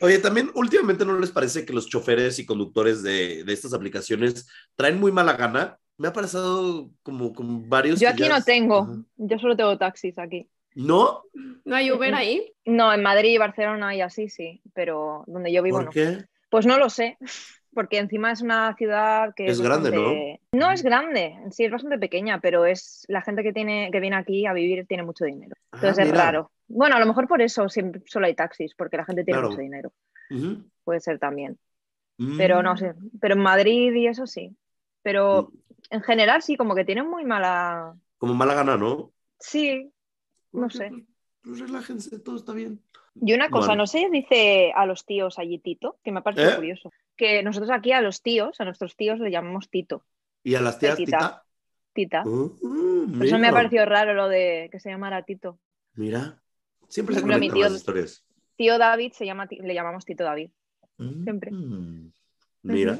Oye, 0.00 0.18
también 0.18 0.50
últimamente 0.54 1.04
no 1.04 1.16
les 1.20 1.30
parece 1.30 1.64
que 1.64 1.72
los 1.72 1.88
choferes 1.88 2.40
y 2.40 2.46
conductores 2.46 3.04
de, 3.04 3.44
de 3.44 3.52
estas 3.52 3.72
aplicaciones 3.72 4.48
traen 4.74 4.98
muy 4.98 5.12
mala 5.12 5.34
gana. 5.34 5.78
Me 5.96 6.08
ha 6.08 6.12
pasado 6.12 6.90
como 7.04 7.32
con 7.32 7.68
varios. 7.68 8.00
Yo 8.00 8.08
aquí 8.08 8.22
ya 8.22 8.28
no 8.28 8.42
tengo, 8.42 8.78
Ajá. 8.78 8.96
yo 9.18 9.38
solo 9.38 9.56
tengo 9.56 9.78
taxis 9.78 10.18
aquí. 10.18 10.50
¿No? 10.74 11.22
¿No 11.64 11.76
hay 11.76 11.92
Uber 11.92 12.12
ahí? 12.12 12.52
No, 12.64 12.92
en 12.92 13.02
Madrid 13.04 13.30
y 13.30 13.38
Barcelona 13.38 13.94
y 13.94 14.00
así 14.00 14.28
sí, 14.28 14.60
pero 14.74 15.22
donde 15.28 15.52
yo 15.52 15.62
vivo 15.62 15.76
¿Por 15.76 15.84
no. 15.86 15.90
qué? 15.92 16.24
Pues 16.50 16.66
no 16.66 16.76
lo 16.76 16.90
sé, 16.90 17.18
porque 17.74 17.98
encima 17.98 18.32
es 18.32 18.40
una 18.42 18.74
ciudad 18.76 19.34
que 19.34 19.46
Es 19.46 19.60
grande, 19.60 19.90
¿no? 19.90 20.02
bastante- 20.02 20.40
¿no? 20.52 20.70
es 20.70 20.82
grande, 20.82 21.36
sí 21.50 21.64
es 21.64 21.70
bastante 21.70 21.98
pequeña, 21.98 22.40
pero 22.40 22.64
es 22.66 23.04
la 23.08 23.22
gente 23.22 23.42
que 23.42 23.52
tiene 23.52 23.90
que 23.92 24.00
viene 24.00 24.16
aquí 24.16 24.46
a 24.46 24.52
vivir 24.52 24.86
tiene 24.86 25.02
mucho 25.02 25.24
dinero. 25.24 25.54
Ah, 25.72 25.76
Entonces 25.76 26.06
es 26.06 26.16
raro. 26.16 26.50
Bueno, 26.66 26.96
a 26.96 27.00
lo 27.00 27.06
mejor 27.06 27.28
por 27.28 27.40
eso 27.42 27.68
siempre, 27.68 28.02
solo 28.06 28.26
hay 28.26 28.34
taxis, 28.34 28.74
porque 28.74 28.96
la 28.96 29.04
gente 29.04 29.24
tiene 29.24 29.38
Claro. 29.38 29.50
mucho 29.50 29.60
dinero. 29.62 29.92
Puede 30.84 31.00
ser 31.00 31.18
también. 31.18 31.58
Mm. 32.18 32.36
Pero 32.36 32.62
no 32.62 32.76
sé. 32.76 32.94
Pero 33.20 33.34
en 33.34 33.40
Madrid 33.40 33.92
y 33.94 34.06
eso 34.06 34.26
sí. 34.26 34.56
Pero 35.02 35.50
en 35.90 36.02
general 36.02 36.42
sí, 36.42 36.56
como 36.56 36.74
que 36.74 36.84
tienen 36.84 37.08
muy 37.08 37.24
mala. 37.24 37.94
Como 38.18 38.34
mala 38.34 38.54
gana, 38.54 38.76
¿no? 38.76 39.12
Sí. 39.38 39.90
No 40.52 40.66
Ok, 40.66 40.72
sé. 40.72 40.88
pues, 40.90 41.04
pues 41.42 41.60
relájense, 41.60 42.18
todo 42.18 42.36
está 42.36 42.52
bien. 42.52 42.80
Y 43.20 43.32
una 43.34 43.48
cosa, 43.50 43.68
Bueno. 43.68 43.82
no 43.82 43.86
sé, 43.86 44.08
dice 44.10 44.72
a 44.74 44.86
los 44.86 45.04
tíos 45.06 45.38
allí 45.38 45.58
Tito, 45.58 45.98
que 46.04 46.12
me 46.12 46.20
ha 46.20 46.22
parecido 46.22 46.50
¿Eh? 46.50 46.56
curioso. 46.56 46.90
Que 47.18 47.42
nosotros 47.42 47.70
aquí 47.70 47.92
a 47.92 48.00
los 48.00 48.22
tíos, 48.22 48.60
a 48.60 48.64
nuestros 48.64 48.96
tíos 48.96 49.18
le 49.18 49.30
llamamos 49.30 49.68
Tito, 49.68 50.04
¿Y 50.44 50.54
a 50.54 50.60
las 50.62 50.78
tías, 50.78 50.96
Tita. 50.96 51.44
tita? 51.92 52.22
Tita. 52.22 52.22
Por 52.22 53.26
eso 53.26 53.38
me 53.38 53.48
ha 53.48 53.52
parecido 53.52 53.84
raro 53.84 54.14
lo 54.14 54.28
de 54.28 54.68
que 54.70 54.78
se 54.80 54.88
llamara 54.88 55.22
Tito. 55.24 55.58
Mira, 55.94 56.40
siempre 56.88 57.16
se 57.16 57.20
conectan 57.22 57.50
tío- 57.50 57.64
las 57.64 57.72
historias. 57.74 58.24
Tío 58.56 58.78
David 58.78 59.12
se 59.12 59.26
llama, 59.26 59.46
le 59.50 59.74
llamamos 59.74 60.04
Tito 60.04 60.24
David. 60.24 60.50
Siempre. 60.96 61.50
Mm, 61.50 62.12
Mira. 62.62 62.98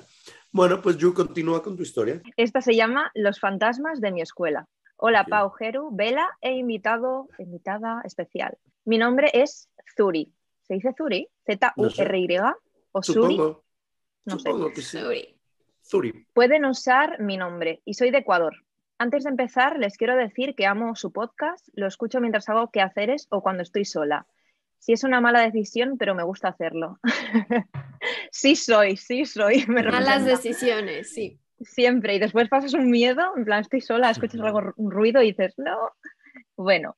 Bueno, 0.53 0.81
pues 0.83 0.97
Yu, 0.97 1.13
continúa 1.15 1.63
con 1.63 1.77
tu 1.77 1.83
historia. 1.83 2.21
Esta 2.37 2.61
se 2.61 2.75
llama 2.75 3.11
Los 3.15 3.39
fantasmas 3.41 4.01
de 4.01 4.11
mi 4.13 4.21
escuela. 4.21 4.67
Hola, 4.97 5.23
Ok. 5.23 5.29
Pau, 5.29 5.51
Geru, 5.51 5.91
Vela 5.93 6.29
e 6.41 6.53
invitado, 6.53 7.29
invitada 7.39 8.01
especial. 8.05 8.57
Mi 8.85 8.99
nombre 8.99 9.31
es 9.35 9.69
Zuri. 9.97 10.33
¿Se 10.63 10.75
dice 10.75 10.93
Zuri? 10.97 11.29
Z-U-R-Y 11.47 12.37
o 12.93 13.03
Supongo. 13.03 13.65
No 14.29 14.39
sé. 14.39 14.51
Supongo 14.51 14.73
que 14.73 14.83
sí. 14.83 14.99
Sorry. 14.99 15.35
Zuri. 15.85 16.27
Pueden 16.35 16.65
usar 16.65 17.21
mi 17.21 17.37
nombre 17.37 17.81
y 17.85 17.95
soy 17.95 18.11
de 18.11 18.19
Ecuador. 18.19 18.55
Antes 18.99 19.25
de 19.25 19.31
empezar, 19.31 19.79
les 19.79 19.97
quiero 19.97 20.17
decir 20.17 20.55
que 20.55 20.67
amo 20.67 20.97
su 20.97 21.13
podcast, 21.13 21.69
lo 21.73 21.87
escucho 21.87 22.21
mientras 22.21 22.49
hago 22.49 22.71
quehaceres 22.71 23.27
o 23.31 23.43
cuando 23.43 23.63
estoy 23.63 23.85
sola. 23.85 24.27
Sí 24.79 24.93
es 24.93 25.05
una 25.05 25.21
mala 25.21 25.41
decisión, 25.41 25.97
pero 25.99 26.15
me 26.15 26.25
gusta 26.25 26.49
hacerlo. 26.49 26.99
sí 28.31 28.55
soy, 28.57 28.97
sí 28.97 29.25
soy. 29.25 29.65
Me 29.67 29.83
Malas 29.83 30.23
representa. 30.23 30.31
decisiones, 30.31 31.13
sí. 31.13 31.39
Siempre. 31.61 32.15
Y 32.15 32.19
después 32.19 32.49
pasas 32.49 32.75
un 32.75 32.91
miedo, 32.91 33.33
en 33.37 33.45
plan, 33.45 33.61
estoy 33.61 33.81
sola, 33.81 34.11
escuchas 34.11 34.41
algo, 34.41 34.73
un 34.77 34.91
ruido 34.91 35.23
y 35.23 35.29
dices, 35.29 35.55
no. 35.59 35.77
Bueno, 36.57 36.97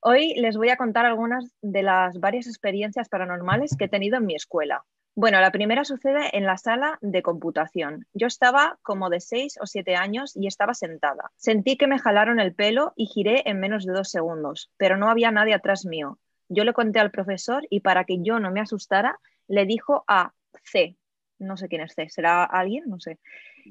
hoy 0.00 0.34
les 0.34 0.56
voy 0.56 0.70
a 0.70 0.76
contar 0.76 1.06
algunas 1.06 1.54
de 1.60 1.82
las 1.82 2.18
varias 2.20 2.46
experiencias 2.46 3.08
paranormales 3.08 3.76
que 3.76 3.86
he 3.86 3.88
tenido 3.88 4.18
en 4.18 4.26
mi 4.26 4.34
escuela. 4.34 4.84
Bueno, 5.20 5.40
la 5.40 5.50
primera 5.50 5.84
sucede 5.84 6.30
en 6.36 6.44
la 6.44 6.56
sala 6.58 6.96
de 7.00 7.22
computación. 7.22 8.06
Yo 8.14 8.28
estaba 8.28 8.78
como 8.82 9.10
de 9.10 9.18
6 9.18 9.58
o 9.60 9.66
7 9.66 9.96
años 9.96 10.36
y 10.36 10.46
estaba 10.46 10.74
sentada. 10.74 11.32
Sentí 11.34 11.76
que 11.76 11.88
me 11.88 11.98
jalaron 11.98 12.38
el 12.38 12.54
pelo 12.54 12.92
y 12.94 13.06
giré 13.06 13.42
en 13.46 13.58
menos 13.58 13.84
de 13.84 13.94
dos 13.94 14.12
segundos, 14.12 14.70
pero 14.76 14.96
no 14.96 15.10
había 15.10 15.32
nadie 15.32 15.54
atrás 15.54 15.84
mío. 15.84 16.20
Yo 16.48 16.62
le 16.62 16.72
conté 16.72 17.00
al 17.00 17.10
profesor 17.10 17.66
y 17.68 17.80
para 17.80 18.04
que 18.04 18.22
yo 18.22 18.38
no 18.38 18.52
me 18.52 18.60
asustara, 18.60 19.18
le 19.48 19.66
dijo 19.66 20.04
a 20.06 20.34
C. 20.62 20.96
No 21.40 21.56
sé 21.56 21.66
quién 21.66 21.80
es 21.80 21.94
C, 21.94 22.08
¿será 22.08 22.44
alguien? 22.44 22.84
No 22.86 23.00
sé. 23.00 23.18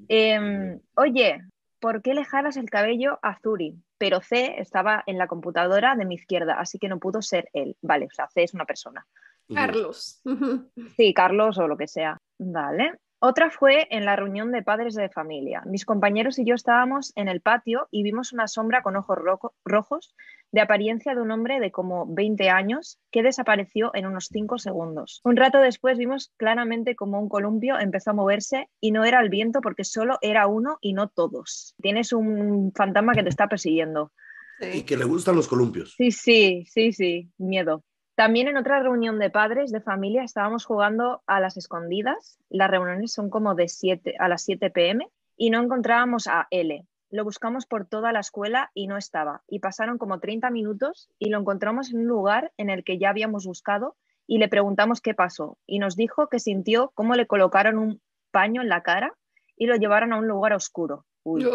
Em, 0.10 0.82
Oye, 0.98 1.46
¿por 1.80 2.02
qué 2.02 2.14
le 2.14 2.26
jalas 2.26 2.58
el 2.58 2.70
cabello 2.70 3.20
a 3.22 3.40
Zuri? 3.40 3.82
Pero 3.98 4.20
C 4.20 4.56
estaba 4.58 5.02
en 5.08 5.18
la 5.18 5.28
computadora 5.28 5.96
de 5.96 6.04
mi 6.04 6.16
izquierda, 6.16 6.60
así 6.60 6.78
que 6.78 6.90
no 6.90 7.00
pudo 7.00 7.22
ser 7.22 7.48
él. 7.54 7.78
Vale, 7.82 8.08
o 8.08 8.14
sea, 8.14 8.28
C 8.28 8.44
es 8.44 8.54
una 8.54 8.66
persona. 8.66 9.08
Carlos. 9.54 10.22
Sí, 10.96 11.14
Carlos 11.14 11.58
o 11.58 11.68
lo 11.68 11.78
que 11.78 11.88
sea. 11.88 12.18
Vale. 12.38 12.94
Otra 13.20 13.50
fue 13.50 13.88
en 13.90 14.06
la 14.06 14.16
reunión 14.16 14.52
de 14.52 14.62
padres 14.62 14.94
de 14.94 15.10
familia. 15.10 15.64
Mis 15.66 15.86
compañeros 15.86 16.38
y 16.38 16.46
yo 16.46 16.54
estábamos 16.54 17.14
en 17.16 17.28
el 17.28 17.42
patio 17.42 17.88
y 17.90 18.04
vimos 18.04 18.32
una 18.32 18.48
sombra 18.48 18.84
con 18.84 18.96
ojos 18.96 19.18
rojos 19.66 20.14
de 20.52 20.62
apariencia 20.62 21.16
de 21.16 21.22
un 21.22 21.32
hombre 21.32 21.60
de 21.60 21.72
como 21.72 22.06
20 22.08 22.50
años 22.50 23.00
que 23.12 23.24
desapareció 23.24 23.90
en 23.96 24.06
unos 24.06 24.28
5 24.32 24.60
segundos. 24.60 25.22
Un 25.24 25.36
rato 25.36 25.58
después 25.60 25.98
vimos 25.98 26.32
claramente 26.38 26.96
como 26.96 27.20
un 27.20 27.28
columpio 27.28 27.80
empezó 27.80 28.12
a 28.12 28.14
moverse 28.14 28.70
y 28.80 28.92
no 28.92 29.04
era 29.04 29.20
el 29.20 29.30
viento 29.30 29.62
porque 29.62 29.84
solo 29.84 30.20
era 30.22 30.46
uno 30.46 30.78
y 30.80 30.94
no 30.94 31.10
todos. 31.10 31.74
Tienes 31.82 32.14
un 32.14 32.72
fantasma 32.76 33.14
que 33.14 33.24
te 33.24 33.30
está 33.30 33.48
persiguiendo. 33.48 34.12
Y 34.60 34.84
que 34.84 34.96
le 34.96 35.06
gustan 35.06 35.36
los 35.36 35.48
columpios. 35.48 35.96
Sí, 35.98 36.12
sí, 36.12 36.66
sí, 36.68 36.92
sí, 36.92 37.32
miedo. 37.38 37.84
También 38.18 38.48
en 38.48 38.58
otra 38.58 38.80
reunión 38.80 39.20
de 39.20 39.30
padres 39.30 39.72
de 39.72 39.80
familia 39.80 40.24
estábamos 40.24 40.66
jugando 40.66 41.22
a 41.28 41.40
las 41.40 41.56
escondidas. 41.56 42.40
Las 42.50 42.72
reuniones 42.72 43.14
son 43.14 43.30
como 43.30 43.54
de 43.54 43.68
7 43.68 44.16
a 44.18 44.28
las 44.28 44.42
7 44.42 44.72
pm 44.72 45.08
y 45.36 45.52
no 45.52 45.62
encontrábamos 45.62 46.26
a 46.26 46.48
L. 46.50 46.84
Lo 47.12 47.24
buscamos 47.24 47.68
por 47.68 47.86
toda 47.86 48.12
la 48.12 48.22
escuela 48.22 48.72
y 48.74 48.88
no 48.88 48.98
estaba. 48.98 49.44
Y 49.48 49.60
pasaron 49.60 50.00
como 50.00 50.20
30 50.20 50.50
minutos 50.50 51.12
y 51.20 51.30
lo 51.30 51.38
encontramos 51.38 51.92
en 51.92 52.00
un 52.00 52.08
lugar 52.08 52.52
en 52.58 52.72
el 52.72 52.84
que 52.84 52.98
ya 52.98 53.12
habíamos 53.12 53.46
buscado 53.46 53.96
y 54.26 54.40
le 54.40 54.50
preguntamos 54.50 55.00
qué 55.00 55.14
pasó. 55.14 55.60
Y 55.68 55.78
nos 55.78 55.96
dijo 55.96 56.28
que 56.28 56.40
sintió 56.40 56.92
cómo 56.96 57.14
le 57.14 57.28
colocaron 57.28 57.78
un 57.78 58.02
paño 58.32 58.64
en 58.64 58.70
la 58.70 58.82
cara 58.82 59.14
y 59.56 59.68
lo 59.68 59.76
llevaron 59.76 60.12
a 60.12 60.18
un 60.18 60.28
lugar 60.28 60.54
oscuro. 60.54 61.06
Uy, 61.30 61.46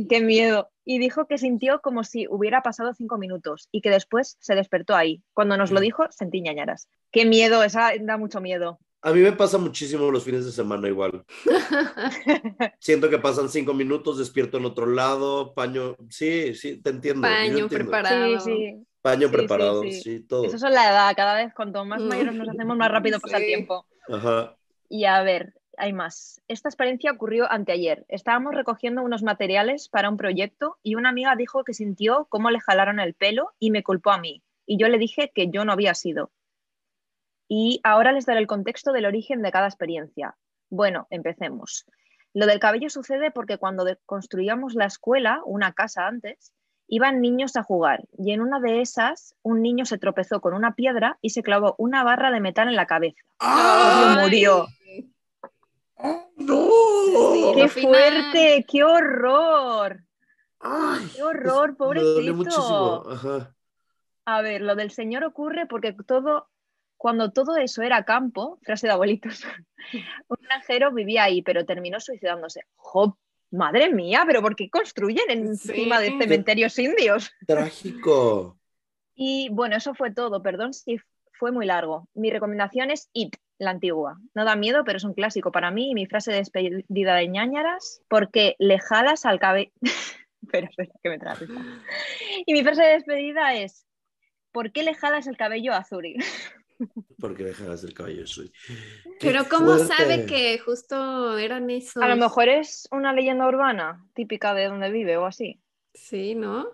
Y, 0.00 0.06
qué 0.08 0.20
miedo. 0.22 0.70
Y 0.84 0.98
dijo 0.98 1.26
que 1.26 1.36
sintió 1.36 1.80
como 1.80 2.04
si 2.04 2.26
hubiera 2.28 2.62
pasado 2.62 2.94
cinco 2.94 3.18
minutos 3.18 3.68
y 3.70 3.82
que 3.82 3.90
después 3.90 4.36
se 4.40 4.54
despertó 4.54 4.96
ahí. 4.96 5.22
Cuando 5.34 5.56
nos 5.56 5.70
lo 5.70 5.80
mm. 5.80 5.82
dijo, 5.82 6.04
sentí 6.10 6.40
ñañaras. 6.40 6.88
Qué 7.10 7.26
miedo, 7.26 7.62
esa 7.62 7.92
da 8.00 8.16
mucho 8.16 8.40
miedo. 8.40 8.80
A 9.02 9.12
mí 9.12 9.20
me 9.20 9.32
pasa 9.32 9.58
muchísimo 9.58 10.10
los 10.10 10.24
fines 10.24 10.44
de 10.44 10.52
semana 10.52 10.88
igual. 10.88 11.24
Siento 12.78 13.10
que 13.10 13.18
pasan 13.18 13.48
cinco 13.48 13.74
minutos, 13.74 14.18
despierto 14.18 14.58
en 14.58 14.64
otro 14.64 14.86
lado, 14.86 15.52
paño. 15.54 15.96
Sí, 16.08 16.54
sí, 16.54 16.80
te 16.80 16.90
entiendo. 16.90 17.22
Paño 17.22 17.68
preparado. 17.68 18.40
Sí, 18.40 18.50
sí. 18.50 18.86
Paño 19.02 19.28
preparado, 19.30 19.82
sí, 19.82 20.20
todo. 20.20 20.44
Eso 20.44 20.54
es 20.54 20.62
la 20.62 20.88
edad, 20.88 21.12
cada 21.16 21.34
vez 21.34 21.52
cuanto 21.52 21.84
más 21.84 22.00
mayores 22.00 22.34
nos 22.34 22.48
hacemos, 22.48 22.76
más 22.76 22.90
rápido 22.90 23.18
pasa 23.18 23.38
el 23.38 23.46
tiempo. 23.46 23.84
Ajá. 24.08 24.56
Y 24.88 25.04
a 25.04 25.22
ver, 25.24 25.54
hay 25.82 25.92
más. 25.92 26.40
Esta 26.46 26.68
experiencia 26.68 27.10
ocurrió 27.10 27.50
anteayer. 27.50 28.06
Estábamos 28.08 28.54
recogiendo 28.54 29.02
unos 29.02 29.24
materiales 29.24 29.88
para 29.88 30.08
un 30.08 30.16
proyecto 30.16 30.78
y 30.84 30.94
una 30.94 31.08
amiga 31.08 31.34
dijo 31.34 31.64
que 31.64 31.74
sintió 31.74 32.26
cómo 32.28 32.50
le 32.50 32.60
jalaron 32.60 33.00
el 33.00 33.14
pelo 33.14 33.50
y 33.58 33.72
me 33.72 33.82
culpó 33.82 34.12
a 34.12 34.18
mí. 34.18 34.44
Y 34.64 34.78
yo 34.78 34.86
le 34.86 34.98
dije 34.98 35.32
que 35.34 35.50
yo 35.50 35.64
no 35.64 35.72
había 35.72 35.94
sido. 35.94 36.30
Y 37.48 37.80
ahora 37.82 38.12
les 38.12 38.26
daré 38.26 38.38
el 38.38 38.46
contexto 38.46 38.92
del 38.92 39.06
origen 39.06 39.42
de 39.42 39.50
cada 39.50 39.66
experiencia. 39.66 40.36
Bueno, 40.70 41.08
empecemos. 41.10 41.84
Lo 42.32 42.46
del 42.46 42.60
cabello 42.60 42.88
sucede 42.88 43.32
porque 43.32 43.58
cuando 43.58 43.84
construíamos 44.06 44.74
la 44.74 44.86
escuela, 44.86 45.40
una 45.44 45.72
casa 45.72 46.06
antes, 46.06 46.52
iban 46.86 47.20
niños 47.20 47.56
a 47.56 47.64
jugar 47.64 48.04
y 48.16 48.30
en 48.30 48.40
una 48.40 48.60
de 48.60 48.82
esas 48.82 49.34
un 49.42 49.62
niño 49.62 49.84
se 49.84 49.98
tropezó 49.98 50.40
con 50.40 50.54
una 50.54 50.76
piedra 50.76 51.18
y 51.20 51.30
se 51.30 51.42
clavó 51.42 51.74
una 51.76 52.04
barra 52.04 52.30
de 52.30 52.40
metal 52.40 52.68
en 52.68 52.76
la 52.76 52.86
cabeza. 52.86 53.20
Y 53.40 54.20
murió. 54.20 54.68
¡Qué 57.54 57.68
fuerte! 57.68 58.64
¡Qué 58.68 58.84
horror! 58.84 60.04
¡Qué 61.14 61.22
horror, 61.22 61.76
pobrecito! 61.76 63.48
A 64.24 64.42
ver, 64.42 64.60
lo 64.60 64.76
del 64.76 64.90
Señor 64.90 65.24
ocurre 65.24 65.66
porque 65.66 65.94
todo, 66.06 66.48
cuando 66.96 67.32
todo 67.32 67.56
eso 67.56 67.82
era 67.82 68.04
campo, 68.04 68.58
frase 68.62 68.86
de 68.86 68.92
abuelitos, 68.92 69.42
un 70.28 70.36
granjero 70.42 70.92
vivía 70.92 71.24
ahí, 71.24 71.42
pero 71.42 71.64
terminó 71.64 71.98
suicidándose. 72.00 72.62
¡Job! 72.76 73.16
Madre 73.50 73.92
mía, 73.92 74.24
pero 74.26 74.40
¿por 74.40 74.56
qué 74.56 74.70
construyen 74.70 75.28
encima 75.28 76.00
de 76.00 76.16
cementerios 76.18 76.78
indios? 76.78 77.30
Trágico. 77.46 78.58
Y 79.14 79.50
bueno, 79.50 79.76
eso 79.76 79.94
fue 79.94 80.10
todo. 80.10 80.42
Perdón 80.42 80.72
si 80.72 80.98
fue 81.32 81.52
muy 81.52 81.66
largo. 81.66 82.08
Mi 82.14 82.30
recomendación 82.30 82.90
es 82.90 83.10
It, 83.12 83.36
la 83.62 83.70
antigua. 83.70 84.18
No 84.34 84.44
da 84.44 84.56
miedo, 84.56 84.84
pero 84.84 84.98
es 84.98 85.04
un 85.04 85.14
clásico 85.14 85.52
para 85.52 85.70
mí. 85.70 85.90
Y 85.90 85.94
mi 85.94 86.06
frase 86.06 86.32
de 86.32 86.38
despedida 86.38 87.14
de 87.14 87.28
ñañaras, 87.28 88.02
porque 88.08 88.56
le 88.58 88.78
jalas 88.78 89.24
al 89.24 89.38
cabello. 89.38 89.70
espera, 90.42 90.68
espera, 90.68 90.92
que 91.02 91.08
me 91.08 91.18
traes. 91.18 91.48
Y 92.46 92.52
mi 92.52 92.62
frase 92.62 92.82
de 92.82 92.92
despedida 92.92 93.54
es, 93.54 93.86
¿por 94.50 94.72
qué 94.72 94.82
le 94.82 94.94
jalas 94.94 95.26
el 95.26 95.36
cabello 95.36 95.72
a 95.72 95.84
Zuri? 95.84 96.16
Porque 97.20 97.44
le 97.44 97.54
jalas 97.54 97.84
el 97.84 97.94
cabello 97.94 98.24
a 98.24 98.26
Zuri. 98.26 98.52
Pero 99.20 99.44
¿cómo 99.48 99.78
sabe 99.78 100.26
que 100.26 100.58
justo 100.58 101.38
eran 101.38 101.70
esos? 101.70 102.02
A 102.02 102.08
lo 102.08 102.16
mejor 102.16 102.48
es 102.48 102.88
una 102.90 103.12
leyenda 103.12 103.46
urbana, 103.46 104.04
típica 104.14 104.52
de 104.52 104.66
donde 104.66 104.90
vive 104.90 105.16
o 105.16 105.26
así. 105.26 105.62
Sí, 105.94 106.34
¿no? 106.34 106.66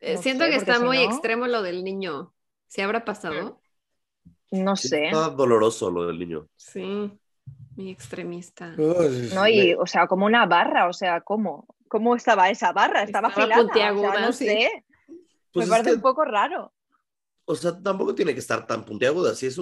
Eh, 0.00 0.18
siento 0.18 0.44
que 0.44 0.56
está 0.56 0.80
muy 0.80 0.98
extremo 0.98 1.46
lo 1.46 1.62
del 1.62 1.82
niño. 1.82 2.34
¿Se 2.66 2.82
habrá 2.82 3.06
pasado? 3.06 3.62
No 4.50 4.76
sé. 4.76 5.06
Está 5.06 5.30
doloroso 5.30 5.90
lo 5.90 6.06
del 6.06 6.18
niño. 6.18 6.48
Sí, 6.56 7.12
muy 7.76 7.90
extremista. 7.90 8.74
no, 8.76 9.48
y, 9.48 9.74
o 9.74 9.86
sea, 9.86 10.06
como 10.06 10.26
una 10.26 10.46
barra, 10.46 10.88
o 10.88 10.92
sea, 10.92 11.20
¿cómo? 11.20 11.66
¿Cómo 11.88 12.16
estaba 12.16 12.50
esa 12.50 12.72
barra? 12.72 13.02
Estaba, 13.02 13.28
estaba 13.28 13.54
puntiaguda, 13.54 14.20
no 14.20 14.32
sé. 14.32 14.84
Pues 15.52 15.66
Me 15.66 15.70
parece 15.70 15.94
un 15.94 16.00
poco 16.00 16.24
raro. 16.24 16.72
O 17.44 17.54
sea, 17.54 17.80
tampoco 17.80 18.14
tiene 18.14 18.32
que 18.32 18.40
estar 18.40 18.66
tan 18.66 18.84
puntiaguda. 18.84 19.34
Si 19.34 19.46
es 19.46 19.60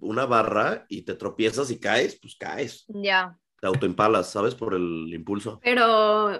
una 0.00 0.26
barra 0.26 0.86
y 0.88 1.02
te 1.02 1.14
tropiezas 1.14 1.70
y 1.70 1.80
caes, 1.80 2.18
pues 2.20 2.36
caes. 2.36 2.84
Ya. 2.88 3.36
Te 3.60 3.66
autoimpalas, 3.66 4.30
¿sabes? 4.30 4.54
Por 4.54 4.74
el 4.74 5.12
impulso. 5.12 5.58
Pero 5.62 6.32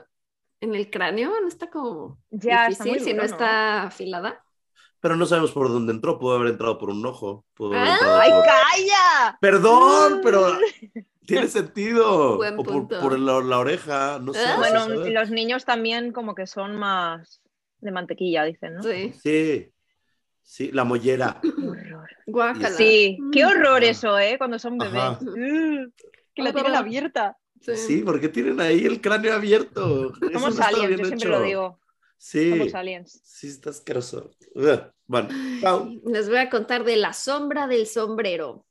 en 0.61 0.74
el 0.74 0.91
cráneo 0.91 1.41
no 1.41 1.49
está 1.49 1.70
como 1.70 2.18
ya, 2.31 2.68
difícil 2.68 3.01
si 3.01 3.14
no 3.14 3.22
está 3.22 3.85
afilada. 3.85 4.45
Pero 5.01 5.16
no 5.16 5.26
sabemos 5.26 5.53
por 5.53 5.68
dónde 5.68 5.92
entró. 5.92 6.18
Pudo 6.18 6.36
haber 6.36 6.49
entrado 6.49 6.78
por 6.78 6.90
un 6.90 7.05
ojo. 7.05 7.44
¡Ay, 7.72 8.30
calla! 8.30 9.38
Perdón, 9.40 10.20
pero 10.22 10.59
tiene 11.26 11.49
sentido. 11.49 12.38
o 12.38 12.64
por, 12.64 13.18
la, 13.18 13.59
oreja, 13.59 14.18
no 14.20 14.32
sé. 14.32 14.40
Ah. 14.44 14.57
Bueno, 14.57 14.88
los 14.88 15.30
niños 15.30 15.64
también 15.64 16.12
como 16.12 16.34
que 16.34 16.47
son 16.47 16.76
más 16.76 17.40
de 17.80 17.90
mantequilla, 17.90 18.44
dicen, 18.44 18.74
¿no? 18.74 18.82
Sí. 18.82 19.12
Sí. 19.22 19.72
Sí, 20.42 20.70
la 20.72 20.84
mollera. 20.84 21.40
Qué 21.42 21.49
horror. 21.49 22.09
Guácala. 22.26 22.70
Sí, 22.70 23.18
qué 23.32 23.44
horror 23.44 23.82
eso, 23.82 24.16
¿eh? 24.18 24.36
Cuando 24.38 24.61
son 24.61 24.78
bebés. 24.78 25.20
Mm, 25.20 25.90
que 26.34 26.42
la 26.42 26.53
tienen 26.53 26.76
abierta. 26.76 27.36
Sí. 27.61 28.03
¿por 28.03 28.20
qué 28.20 28.28
tienen 28.28 28.61
ahí 28.61 28.84
el 28.84 29.01
cráneo 29.01 29.34
abierto? 29.34 30.12
Como 30.32 30.53
salen, 30.53 30.97
yo 30.97 31.05
siempre 31.05 31.28
lo 31.28 31.42
digo. 31.42 31.80
Sí. 32.19 32.71
Sí, 33.05 33.49
está 33.49 33.71
asqueroso. 33.71 34.31
Bueno, 35.07 35.29
Les 36.05 36.29
voy 36.29 36.39
a 36.39 36.51
contar 36.51 36.85
de 36.85 36.97
la 36.97 37.12
sombra 37.12 37.67
del 37.67 37.87
sombrero. 37.87 38.67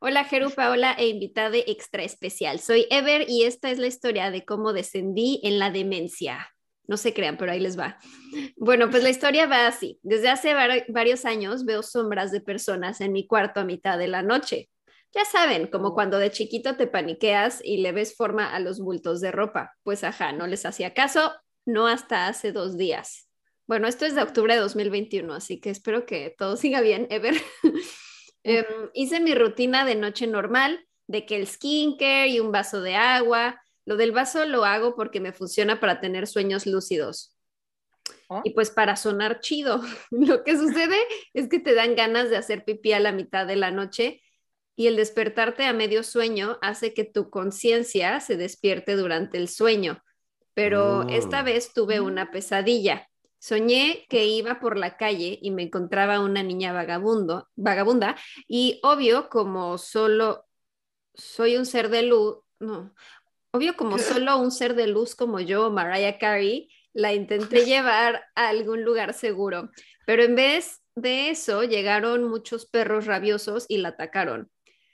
Hola 0.00 0.24
Jerupa, 0.24 0.70
hola 0.70 0.92
e 0.98 1.08
invitada 1.08 1.56
extra 1.56 2.02
especial. 2.02 2.60
Soy 2.60 2.86
Ever 2.90 3.24
y 3.28 3.44
esta 3.44 3.70
es 3.70 3.78
la 3.78 3.86
historia 3.86 4.30
de 4.30 4.44
cómo 4.44 4.72
descendí 4.72 5.40
en 5.42 5.58
la 5.58 5.70
demencia. 5.70 6.54
No 6.86 6.98
se 6.98 7.14
crean, 7.14 7.38
pero 7.38 7.52
ahí 7.52 7.60
les 7.60 7.78
va. 7.78 7.98
Bueno, 8.56 8.90
pues 8.90 9.02
la 9.02 9.08
historia 9.08 9.46
va 9.46 9.66
así. 9.66 9.98
Desde 10.02 10.28
hace 10.28 10.52
varios 10.88 11.24
años 11.24 11.64
veo 11.64 11.82
sombras 11.82 12.30
de 12.30 12.42
personas 12.42 13.00
en 13.00 13.12
mi 13.12 13.26
cuarto 13.26 13.60
a 13.60 13.64
mitad 13.64 13.98
de 13.98 14.08
la 14.08 14.22
noche. 14.22 14.68
Ya 15.14 15.24
saben, 15.24 15.68
como 15.68 15.94
cuando 15.94 16.18
de 16.18 16.30
chiquito 16.30 16.76
te 16.76 16.86
paniqueas 16.86 17.60
y 17.64 17.78
le 17.78 17.92
ves 17.92 18.14
forma 18.14 18.52
a 18.54 18.60
los 18.60 18.80
bultos 18.80 19.22
de 19.22 19.30
ropa. 19.30 19.72
Pues 19.82 20.04
ajá, 20.04 20.32
no 20.32 20.46
les 20.46 20.66
hacía 20.66 20.92
caso, 20.92 21.32
no 21.66 21.86
hasta 21.86 22.26
hace 22.26 22.52
dos 22.52 22.76
días. 22.76 23.28
Bueno, 23.66 23.88
esto 23.88 24.04
es 24.04 24.14
de 24.14 24.22
octubre 24.22 24.54
de 24.54 24.60
2021, 24.60 25.32
así 25.32 25.60
que 25.60 25.70
espero 25.70 26.04
que 26.04 26.34
todo 26.36 26.56
siga 26.56 26.80
bien, 26.80 27.06
Ever. 27.10 27.34
Em, 28.46 28.66
hice 28.92 29.20
mi 29.20 29.34
rutina 29.34 29.86
de 29.86 29.94
noche 29.94 30.26
normal, 30.26 30.86
de 31.06 31.24
que 31.24 31.36
el 31.36 31.46
skincare 31.46 32.28
y 32.28 32.40
un 32.40 32.52
vaso 32.52 32.82
de 32.82 32.94
agua. 32.94 33.58
Lo 33.86 33.96
del 33.96 34.12
vaso 34.12 34.44
lo 34.44 34.66
hago 34.66 34.96
porque 34.96 35.18
me 35.18 35.32
funciona 35.32 35.80
para 35.80 35.98
tener 35.98 36.26
sueños 36.26 36.66
lúcidos. 36.66 37.38
Oh. 38.28 38.42
Y 38.44 38.50
pues 38.50 38.70
para 38.70 38.96
sonar 38.96 39.40
chido. 39.40 39.82
Lo 40.10 40.44
que 40.44 40.58
sucede 40.58 40.98
es 41.32 41.48
que 41.48 41.58
te 41.58 41.74
dan 41.74 41.94
ganas 41.96 42.28
de 42.28 42.36
hacer 42.36 42.66
pipí 42.66 42.92
a 42.92 43.00
la 43.00 43.12
mitad 43.12 43.46
de 43.46 43.56
la 43.56 43.70
noche 43.70 44.20
y 44.76 44.88
el 44.88 44.96
despertarte 44.96 45.64
a 45.64 45.72
medio 45.72 46.02
sueño 46.02 46.58
hace 46.60 46.92
que 46.92 47.04
tu 47.04 47.30
conciencia 47.30 48.20
se 48.20 48.36
despierte 48.36 48.94
durante 48.94 49.38
el 49.38 49.48
sueño 49.48 50.02
pero 50.54 51.08
esta 51.08 51.40
oh. 51.40 51.44
vez 51.44 51.72
tuve 51.72 52.00
una 52.00 52.30
pesadilla. 52.30 53.08
Soñé 53.38 54.06
que 54.08 54.26
iba 54.26 54.58
por 54.58 54.78
la 54.78 54.96
calle 54.96 55.38
y 55.42 55.50
me 55.50 55.64
encontraba 55.64 56.20
una 56.20 56.42
niña 56.42 56.72
vagabundo, 56.72 57.48
vagabunda 57.56 58.16
y 58.48 58.80
obvio 58.82 59.28
como 59.28 59.76
solo 59.76 60.46
soy 61.12 61.56
un 61.56 61.66
ser 61.66 61.90
de 61.90 62.02
luz, 62.02 62.38
no, 62.58 62.94
obvio 63.50 63.76
como 63.76 63.98
solo 63.98 64.38
un 64.38 64.50
ser 64.50 64.74
de 64.74 64.86
luz 64.86 65.14
como 65.14 65.40
yo, 65.40 65.70
Mariah 65.70 66.18
Carey, 66.18 66.70
la 66.92 67.12
intenté 67.12 67.64
llevar 67.66 68.24
a 68.34 68.48
algún 68.48 68.82
lugar 68.82 69.14
seguro, 69.14 69.70
pero 70.06 70.22
en 70.22 70.34
vez 70.36 70.80
de 70.94 71.30
eso 71.30 71.64
llegaron 71.64 72.24
muchos 72.24 72.66
perros 72.66 73.06
rabiosos 73.06 73.66
y 73.68 73.78
la 73.78 73.90
atacaron. 73.90 74.50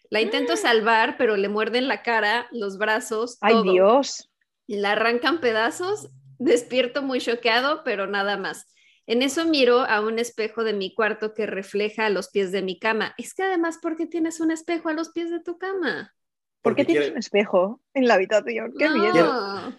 La 0.09 0.21
intento 0.21 0.57
salvar, 0.57 1.17
pero 1.19 1.37
le 1.37 1.49
muerden 1.49 1.87
la 1.87 2.03
cara, 2.03 2.49
los 2.51 2.79
brazos, 2.79 3.39
¡Ay. 3.41 3.63
Dios! 3.63 4.30
La 4.79 4.93
arrancan 4.93 5.41
pedazos, 5.41 6.11
despierto 6.39 7.03
muy 7.03 7.21
choqueado, 7.21 7.83
pero 7.85 8.07
nada 8.07 8.37
más. 8.37 8.67
En 9.07 9.23
eso 9.23 9.45
miro 9.45 9.81
a 9.81 10.01
un 10.01 10.19
espejo 10.21 10.63
de 10.63 10.73
mi 10.73 10.95
cuarto 10.95 11.35
que 11.35 11.47
refleja 11.47 12.07
a 12.07 12.11
los 12.11 12.29
pies 12.31 12.53
de 12.53 12.63
mi 12.63 12.79
cama. 12.79 13.13
Es 13.19 13.35
que 13.35 13.43
además, 13.43 13.79
¿por 13.83 13.97
qué 13.97 14.07
tienes 14.07 14.39
un 14.41 14.51
espejo 14.53 14.89
a 14.89 14.93
los 14.93 15.11
pies 15.11 15.31
de 15.31 15.41
tu 15.41 15.59
cama? 15.59 16.15
¿Por 16.63 16.77
qué 16.77 16.85
tienes 16.85 17.03
quiere- 17.05 17.13
un 17.15 17.19
espejo 17.19 17.81
en 17.95 18.07
la 18.07 18.15
habitación? 18.15 18.73
¡Qué 18.79 18.89
No. 18.89 18.95
miedo! 18.97 19.73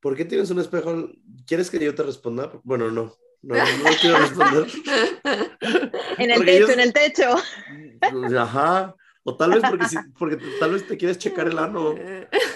¿Por 0.00 0.16
qué 0.16 0.24
tienes 0.24 0.48
un 0.50 0.60
espejo? 0.60 1.08
¿Quieres 1.46 1.70
que 1.70 1.78
yo 1.84 1.94
te 1.94 2.02
responda? 2.04 2.50
Bueno, 2.64 2.90
no. 2.90 3.12
No, 3.42 3.54
no 3.54 3.54
quiero 4.00 4.18
responder. 4.18 4.66
En 6.18 6.30
el 6.30 6.36
Porque 6.38 6.52
techo, 6.52 6.66
yo- 6.66 6.72
en 6.72 6.80
el 6.80 6.92
techo. 6.92 7.36
Ajá. 8.38 8.94
O 9.24 9.36
tal 9.36 9.50
vez 9.52 9.62
porque, 9.68 9.86
sí- 9.86 9.96
porque 10.18 10.38
tal 10.58 10.72
vez 10.72 10.86
te 10.86 10.96
quieres 10.96 11.18
checar 11.18 11.48
el 11.48 11.58
ano, 11.58 11.94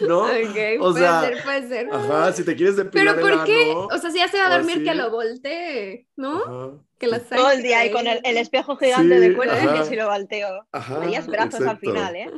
¿no? 0.00 0.26
Ok, 0.48 0.56
O 0.78 0.92
puede 0.92 0.94
sea, 0.94 1.20
ser, 1.20 1.42
puede 1.42 1.68
ser. 1.68 1.88
Ajá, 1.90 2.32
si 2.32 2.44
te 2.44 2.56
quieres 2.56 2.76
Pero 2.92 3.14
depilar 3.14 3.18
el 3.20 3.30
¿por 3.30 3.42
qué? 3.42 3.72
ano. 3.72 3.86
O 3.90 3.98
sea, 3.98 4.10
si 4.10 4.18
ya 4.18 4.28
se 4.28 4.38
va 4.38 4.46
a 4.46 4.50
dormir, 4.50 4.82
que 4.82 4.90
así. 4.90 4.98
lo 4.98 5.10
voltee, 5.10 6.08
¿no? 6.16 6.42
Ajá, 6.44 6.78
Que 6.98 7.06
la 7.08 7.24
Todo 7.32 7.50
el 7.50 7.62
saque 7.62 7.62
día 7.62 7.80
ahí 7.80 7.90
ahí. 7.90 7.90
con 7.90 8.06
el, 8.06 8.20
el 8.24 8.36
espejo 8.38 8.76
gigante 8.76 9.18
Sí, 9.18 9.20
de 9.20 9.32
cuero 9.32 9.52
ajá. 9.52 9.72
que 9.72 9.84
si 9.84 9.96
lo 9.96 10.08
volteo. 10.08 10.68
ajá, 10.72 10.98
Veías 10.98 11.28
brazos 11.28 11.66
al 11.66 11.76
exacto. 11.76 11.78
final, 11.78 12.16
¿eh? 12.16 12.32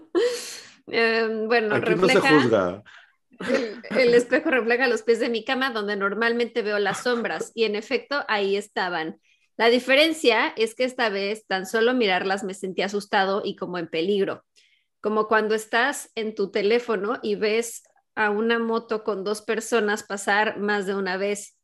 Eh, 0.91 1.29
bueno, 1.47 1.77
Aquí 1.77 1.95
no 1.97 2.09
se 2.09 2.21
refleja, 2.21 2.23
juzga. 2.23 2.83
el, 3.47 3.87
el 3.91 4.15
espejo 4.15 4.51
refleja 4.51 4.89
los 4.89 5.03
pies 5.03 5.21
de 5.21 5.29
mi 5.29 5.45
cama 5.45 5.71
donde 5.71 5.97
normalmente 5.97 6.63
veo 6.63 6.79
las 6.79 7.03
sombras 7.03 7.53
y 7.55 7.65
en 7.65 7.77
efecto 7.77 8.25
ahí 8.29 8.57
estaban. 8.57 9.21
La 9.57 9.69
diferencia 9.69 10.53
es 10.57 10.75
que 10.75 10.85
esta 10.85 11.09
vez 11.11 11.47
tan 11.47 11.67
solo 11.67 11.95
mirarlas 11.95 12.45
me 12.45 12.55
sentí 12.55 12.83
asustado 12.83 13.43
y 13.45 13.57
como 13.57 13.79
en 13.79 13.89
peligro, 13.89 14.45
como 15.01 15.29
cuando 15.29 15.55
estás 15.55 16.11
en 16.15 16.35
tu 16.35 16.51
teléfono 16.51 17.19
y 17.23 17.35
ves 17.35 17.83
a 18.15 18.31
una 18.31 18.59
moto 18.59 19.05
con 19.05 19.25
dos 19.25 19.43
personas 19.43 20.03
pasar 20.03 20.59
más 20.59 20.87
de 20.87 20.95
una 20.95 21.17
vez. 21.17 21.57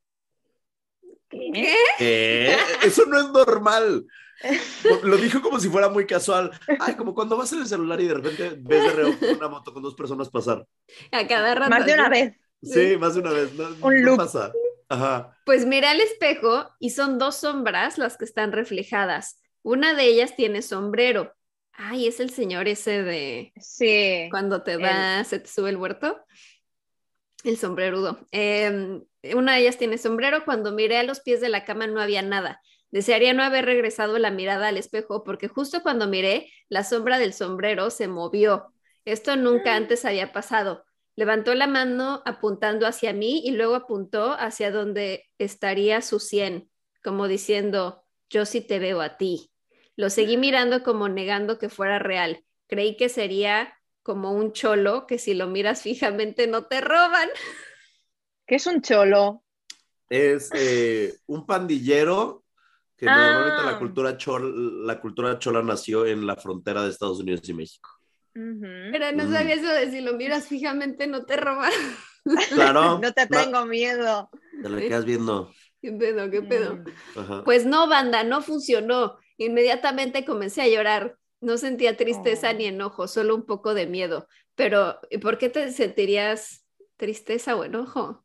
¿Qué? 1.29 1.75
¿Qué? 1.99 2.57
Eso 2.83 3.05
no 3.07 3.19
es 3.19 3.29
normal. 3.31 4.07
Lo 5.03 5.17
dijo 5.17 5.41
como 5.41 5.59
si 5.59 5.69
fuera 5.69 5.89
muy 5.89 6.07
casual. 6.07 6.51
Ay, 6.81 6.95
como 6.95 7.15
cuando 7.15 7.37
vas 7.37 7.53
en 7.53 7.61
el 7.61 7.67
celular 7.67 8.01
y 8.01 8.09
de 8.09 8.15
repente 8.15 8.57
ves 8.59 8.83
de 8.83 8.91
reojo 8.91 9.27
una 9.37 9.49
moto 9.49 9.73
con 9.73 9.83
dos 9.83 9.95
personas 9.95 10.29
pasar. 10.29 10.67
A 11.13 11.27
cada 11.27 11.55
rato. 11.55 11.71
Más 11.71 11.87
de 11.87 11.95
una 11.95 12.09
vez. 12.09 12.37
Sí, 12.63 12.97
más 12.97 13.15
de 13.15 13.21
una 13.21 13.31
vez. 13.31 13.53
No, 13.55 13.69
Un 13.87 14.03
no 14.03 14.17
pasa. 14.17 14.53
Ajá. 14.89 15.37
Pues 15.45 15.67
miré 15.67 15.89
al 15.89 16.01
espejo 16.01 16.71
y 16.79 16.91
son 16.91 17.19
dos 17.19 17.37
sombras 17.37 17.99
las 17.99 18.17
que 18.17 18.25
están 18.25 18.53
reflejadas. 18.53 19.41
Una 19.63 19.95
de 19.95 20.05
ellas 20.05 20.37
tiene 20.37 20.63
sombrero. 20.63 21.33
Ay, 21.79 22.07
es 22.07 22.21
el 22.21 22.31
señor 22.31 22.69
ese 22.69 23.03
de 23.03 23.53
Sí. 23.61 24.29
cuando 24.31 24.63
te 24.63 24.79
da, 24.79 25.25
se 25.25 25.39
te 25.41 25.49
sube 25.49 25.71
el 25.71 25.77
huerto. 25.77 26.25
El 27.45 27.57
sombrerudo. 27.59 28.19
Eh, 28.33 29.03
una 29.35 29.55
de 29.55 29.61
ellas 29.61 29.79
tiene 29.79 29.99
sombrero. 29.99 30.45
Cuando 30.45 30.73
miré 30.73 30.99
a 30.99 31.03
los 31.03 31.21
pies 31.21 31.41
de 31.41 31.49
la 31.49 31.65
cama 31.65 31.87
no 31.87 32.01
había 32.01 32.23
nada. 32.23 32.61
Desearía 32.91 33.35
no 33.35 33.43
haber 33.43 33.65
regresado 33.67 34.19
la 34.19 34.31
mirada 34.31 34.69
al 34.69 34.79
espejo 34.79 35.23
porque 35.23 35.49
justo 35.49 35.83
cuando 35.83 36.07
miré, 36.09 36.51
la 36.69 36.83
sombra 36.83 37.19
del 37.19 37.33
sombrero 37.33 37.91
se 37.91 38.09
movió. 38.09 38.73
Esto 39.05 39.37
nunca 39.37 39.77
antes 39.77 40.05
había 40.05 40.33
pasado. 40.33 40.85
Levantó 41.15 41.55
la 41.55 41.67
mano 41.67 42.23
apuntando 42.25 42.87
hacia 42.87 43.13
mí 43.13 43.43
y 43.45 43.53
luego 43.53 43.75
apuntó 43.75 44.33
hacia 44.33 44.71
donde 44.71 45.25
estaría 45.39 46.03
su 46.03 46.21
sien, 46.21 46.71
como 47.03 47.29
diciendo, 47.29 48.03
yo 48.29 48.45
sí 48.45 48.61
te 48.61 48.79
veo 48.79 49.01
a 49.01 49.17
ti. 49.17 49.51
Lo 49.97 50.11
seguí 50.11 50.37
mirando 50.37 50.83
como 50.83 51.09
negando 51.09 51.59
que 51.59 51.69
fuera 51.69 51.99
real. 51.99 52.45
Creí 52.69 52.97
que 52.97 53.09
sería 53.09 53.73
como 54.03 54.33
un 54.33 54.53
cholo 54.53 55.07
que 55.07 55.19
si 55.19 55.35
lo 55.35 55.47
miras 55.49 55.83
fijamente 55.83 56.47
no 56.47 56.65
te 56.67 56.81
roban. 56.81 57.29
¿Qué 58.47 58.57
es 58.57 58.67
un 58.67 58.81
cholo? 58.83 59.43
Es 60.09 60.51
eh, 60.55 61.15
un 61.27 61.47
pandillero 61.47 62.45
que 62.97 63.07
Ah. 63.09 63.17
normalmente 63.17 63.63
la 63.65 63.79
cultura, 63.79 64.17
chol, 64.17 64.87
la 64.87 65.01
cultura 65.01 65.39
chola 65.39 65.63
nació 65.63 66.07
en 66.07 66.27
la 66.27 66.37
frontera 66.37 66.83
de 66.83 66.91
Estados 66.91 67.21
Unidos 67.21 67.47
y 67.49 67.55
México. 67.55 67.91
Pero 68.33 69.13
no 69.13 69.25
Mm. 69.25 69.33
sabía 69.33 69.55
eso 69.55 69.67
de 69.69 69.91
si 69.91 70.01
lo 70.03 70.13
miras 70.15 70.47
fijamente 70.47 71.07
no 71.07 71.25
te 71.25 71.37
roban. 71.37 71.73
Claro. 72.51 72.99
No 73.03 73.13
te 73.13 73.27
tengo 73.27 73.65
miedo. 73.67 74.31
Te 74.63 74.69
lo 74.69 74.79
quedas 74.79 75.05
viendo. 75.05 75.53
¿Qué 75.81 75.93
pedo? 75.93 76.31
¿Qué 76.31 76.43
pedo? 76.43 76.77
Mm. 76.77 77.45
Pues 77.45 77.65
no, 77.67 77.89
banda, 77.89 78.25
no 78.25 78.43
funcionó. 78.43 79.19
Inmediatamente 79.39 80.25
comencé 80.25 80.63
a 80.63 80.69
llorar. 80.69 81.17
No 81.41 81.59
sentía 81.59 81.97
tristeza 81.97 82.51
Oh. 82.51 82.55
ni 82.55 82.65
enojo, 82.67 83.09
solo 83.09 83.35
un 83.35 83.45
poco 83.45 83.75
de 83.75 83.87
miedo. 83.87 84.27
Pero, 84.55 84.99
¿y 85.11 85.19
¿por 85.19 85.37
qué 85.39 85.49
te 85.51 85.71
sentirías 85.71 86.65
tristeza 86.97 87.57
o 87.57 87.65
enojo? 87.65 88.25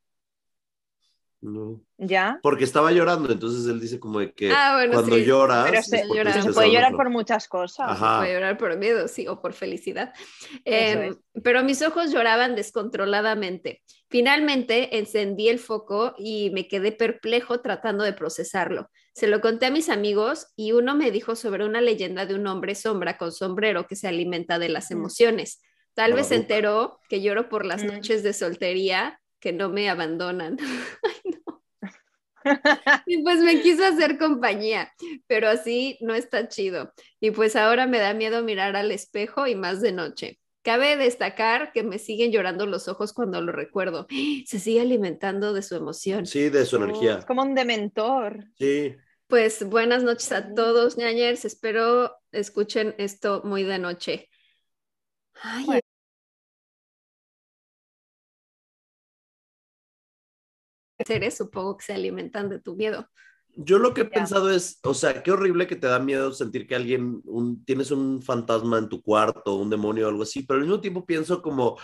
No. 1.41 1.81
¿Ya? 1.97 2.39
Porque 2.43 2.63
estaba 2.63 2.91
llorando, 2.91 3.31
entonces 3.31 3.65
él 3.67 3.79
dice 3.79 3.99
como 3.99 4.19
de 4.19 4.31
que 4.31 4.51
Ah, 4.51 4.75
bueno, 4.75 4.93
cuando 4.93 5.15
sí. 5.15 5.25
lloras. 5.25 5.65
Pero 5.69 5.81
se, 5.81 6.07
llora. 6.15 6.39
se 6.41 6.53
puede 6.53 6.71
llorar 6.71 6.93
por 6.95 7.09
muchas 7.09 7.47
cosas. 7.47 7.87
Ajá. 7.89 8.19
Puede 8.19 8.33
llorar 8.35 8.57
por 8.59 8.77
miedo, 8.77 9.07
sí, 9.07 9.27
o 9.27 9.41
por 9.41 9.53
felicidad. 9.53 10.13
Eh, 10.65 11.15
pero 11.43 11.63
mis 11.63 11.81
ojos 11.81 12.11
lloraban 12.11 12.55
descontroladamente. 12.55 13.81
Finalmente 14.07 14.99
encendí 14.99 15.49
el 15.49 15.57
foco 15.57 16.13
y 16.17 16.51
me 16.51 16.67
quedé 16.67 16.91
perplejo 16.91 17.59
tratando 17.59 18.03
de 18.03 18.13
procesarlo. 18.13 18.91
Se 19.13 19.27
lo 19.27 19.41
conté 19.41 19.65
a 19.67 19.71
mis 19.71 19.89
amigos 19.89 20.47
y 20.55 20.71
uno 20.71 20.95
me 20.95 21.11
dijo 21.11 21.35
sobre 21.35 21.65
una 21.65 21.81
leyenda 21.81 22.25
de 22.25 22.35
un 22.35 22.47
hombre 22.47 22.75
sombra 22.75 23.17
con 23.17 23.31
sombrero 23.31 23.87
que 23.87 23.95
se 23.95 24.07
alimenta 24.07 24.57
de 24.59 24.69
las 24.69 24.89
Mm. 24.89 24.93
emociones. 24.93 25.61
Tal 25.93 26.13
vez 26.13 26.27
se 26.27 26.35
enteró 26.35 26.99
que 27.09 27.21
lloro 27.21 27.49
por 27.49 27.65
las 27.65 27.83
Mm. 27.83 27.87
noches 27.87 28.23
de 28.23 28.33
soltería 28.33 29.19
que 29.39 29.51
no 29.53 29.69
me 29.69 29.89
abandonan. 29.89 30.57
Ay, 31.03 31.31
no. 31.45 31.63
Y 33.05 33.21
pues 33.23 33.39
me 33.39 33.61
quiso 33.61 33.85
hacer 33.85 34.17
compañía, 34.17 34.91
pero 35.27 35.47
así 35.49 35.97
no 36.01 36.15
está 36.15 36.47
chido. 36.47 36.93
Y 37.19 37.31
pues 37.31 37.55
ahora 37.55 37.87
me 37.87 37.99
da 37.99 38.13
miedo 38.13 38.43
mirar 38.43 38.75
al 38.75 38.91
espejo 38.91 39.45
y 39.47 39.55
más 39.55 39.81
de 39.81 39.91
noche. 39.91 40.39
Cabe 40.63 40.95
destacar 40.95 41.71
que 41.71 41.83
me 41.83 41.97
siguen 41.97 42.31
llorando 42.31 42.65
los 42.67 42.87
ojos 42.87 43.13
cuando 43.13 43.41
lo 43.41 43.51
recuerdo. 43.51 44.07
Se 44.45 44.59
sigue 44.59 44.81
alimentando 44.81 45.53
de 45.53 45.63
su 45.63 45.75
emoción. 45.75 46.25
Sí, 46.25 46.49
de 46.49 46.65
su 46.65 46.77
Oh, 46.77 46.83
energía. 46.83 47.17
Es 47.19 47.25
como 47.25 47.41
un 47.41 47.55
dementor. 47.55 48.45
Sí. 48.59 48.95
Pues 49.27 49.63
buenas 49.63 50.03
noches 50.03 50.31
a 50.31 50.53
todos, 50.53 50.97
ñañers. 50.97 51.45
Espero 51.45 52.15
escuchen 52.31 52.93
esto 52.97 53.41
muy 53.43 53.63
de 53.63 53.79
noche. 53.79 54.29
Ay, 55.43 55.65
Bueno. 55.65 55.81
seres 61.05 61.37
supongo 61.37 61.77
que 61.77 61.85
se 61.85 61.93
alimentan 61.93 62.49
de 62.49 62.59
tu 62.59 62.75
miedo. 62.75 63.09
Yo 63.55 63.77
lo 63.79 63.93
que 63.93 64.01
he 64.01 64.03
Ya. 64.05 64.09
pensado 64.11 64.49
es, 64.49 64.79
o 64.83 64.93
sea, 64.93 65.21
qué 65.23 65.31
horrible 65.31 65.67
que 65.67 65.75
te 65.75 65.87
da 65.87 65.99
miedo 65.99 66.31
sentir 66.33 66.67
que 66.67 66.75
alguien, 66.75 67.21
un, 67.25 67.63
tienes 67.65 67.91
un 67.91 68.21
fantasma 68.21 68.77
en 68.77 68.89
tu 68.89 69.01
cuarto, 69.01 69.55
un 69.55 69.69
demonio 69.69 70.05
o 70.05 70.09
algo 70.09 70.23
así, 70.23 70.43
pero 70.43 70.59
al 70.59 70.65
mismo 70.65 70.81
tiempo 70.81 71.05
pienso 71.05 71.41
como, 71.41 71.77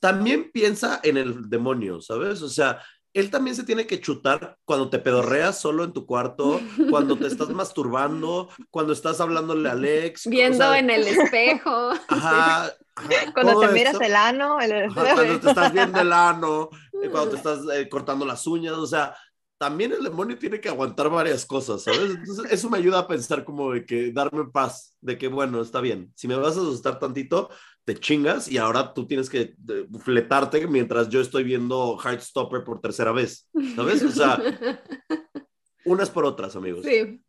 también 0.00 0.50
piensa 0.52 1.00
en 1.02 1.16
el 1.16 1.48
demonio, 1.48 2.00
¿sabes? 2.00 2.42
O 2.42 2.48
sea, 2.48 2.80
él 3.14 3.30
también 3.30 3.54
se 3.54 3.62
tiene 3.64 3.86
que 3.86 4.00
chutar 4.00 4.56
cuando 4.64 4.88
te 4.88 4.98
pedorreas 4.98 5.60
solo 5.60 5.84
en 5.84 5.92
tu 5.92 6.06
cuarto, 6.06 6.60
cuando 6.90 7.16
te 7.16 7.26
estás 7.26 7.48
masturbando, 7.50 8.48
cuando 8.70 8.92
estás 8.92 9.20
hablándole 9.20 9.68
a 9.68 9.72
Alex. 9.72 10.26
Viendo 10.26 10.56
o 10.56 10.70
sea, 10.70 10.78
en 10.78 10.90
el 10.90 11.06
espejo. 11.06 11.90
Ajá, 12.08 12.72
ajá, 12.96 13.32
Cuando 13.34 13.60
te 13.60 13.68
miras 13.68 13.92
esto. 13.94 14.04
el 14.04 14.16
ano, 14.16 14.60
el- 14.60 14.84
Ajá, 14.86 15.14
cuando 15.14 15.40
te 15.40 15.48
estás 15.48 15.72
viendo 15.72 16.00
el 16.00 16.12
ano, 16.12 16.70
eh, 17.02 17.08
cuando 17.10 17.30
te 17.30 17.36
estás 17.36 17.60
eh, 17.74 17.88
cortando 17.88 18.24
las 18.24 18.46
uñas, 18.46 18.72
o 18.74 18.86
sea, 18.86 19.14
también 19.62 19.92
el 19.92 20.02
demonio 20.02 20.36
tiene 20.36 20.60
que 20.60 20.68
aguantar 20.68 21.08
varias 21.08 21.46
cosas, 21.46 21.84
¿sabes? 21.84 22.10
Entonces, 22.16 22.50
eso 22.50 22.68
me 22.68 22.78
ayuda 22.78 22.98
a 22.98 23.06
pensar 23.06 23.44
como 23.44 23.70
de 23.72 23.84
que 23.86 24.10
darme 24.10 24.44
paz, 24.52 24.96
de 25.00 25.16
que 25.16 25.28
bueno, 25.28 25.60
está 25.62 25.80
bien, 25.80 26.10
si 26.16 26.26
me 26.26 26.34
vas 26.34 26.56
a 26.56 26.62
asustar 26.62 26.98
tantito, 26.98 27.48
te 27.84 27.94
chingas 27.94 28.48
y 28.50 28.58
ahora 28.58 28.92
tú 28.92 29.06
tienes 29.06 29.30
que 29.30 29.40
eh, 29.68 29.86
fletarte 30.00 30.66
mientras 30.66 31.08
yo 31.08 31.20
estoy 31.20 31.44
viendo 31.44 31.96
Heartstopper 31.96 32.64
por 32.64 32.80
tercera 32.80 33.12
vez, 33.12 33.48
¿sabes? 33.76 34.02
O 34.02 34.10
sea, 34.10 34.36
unas 35.84 36.10
por 36.10 36.24
otras, 36.24 36.56
amigos. 36.56 36.84
sí. 36.84 37.22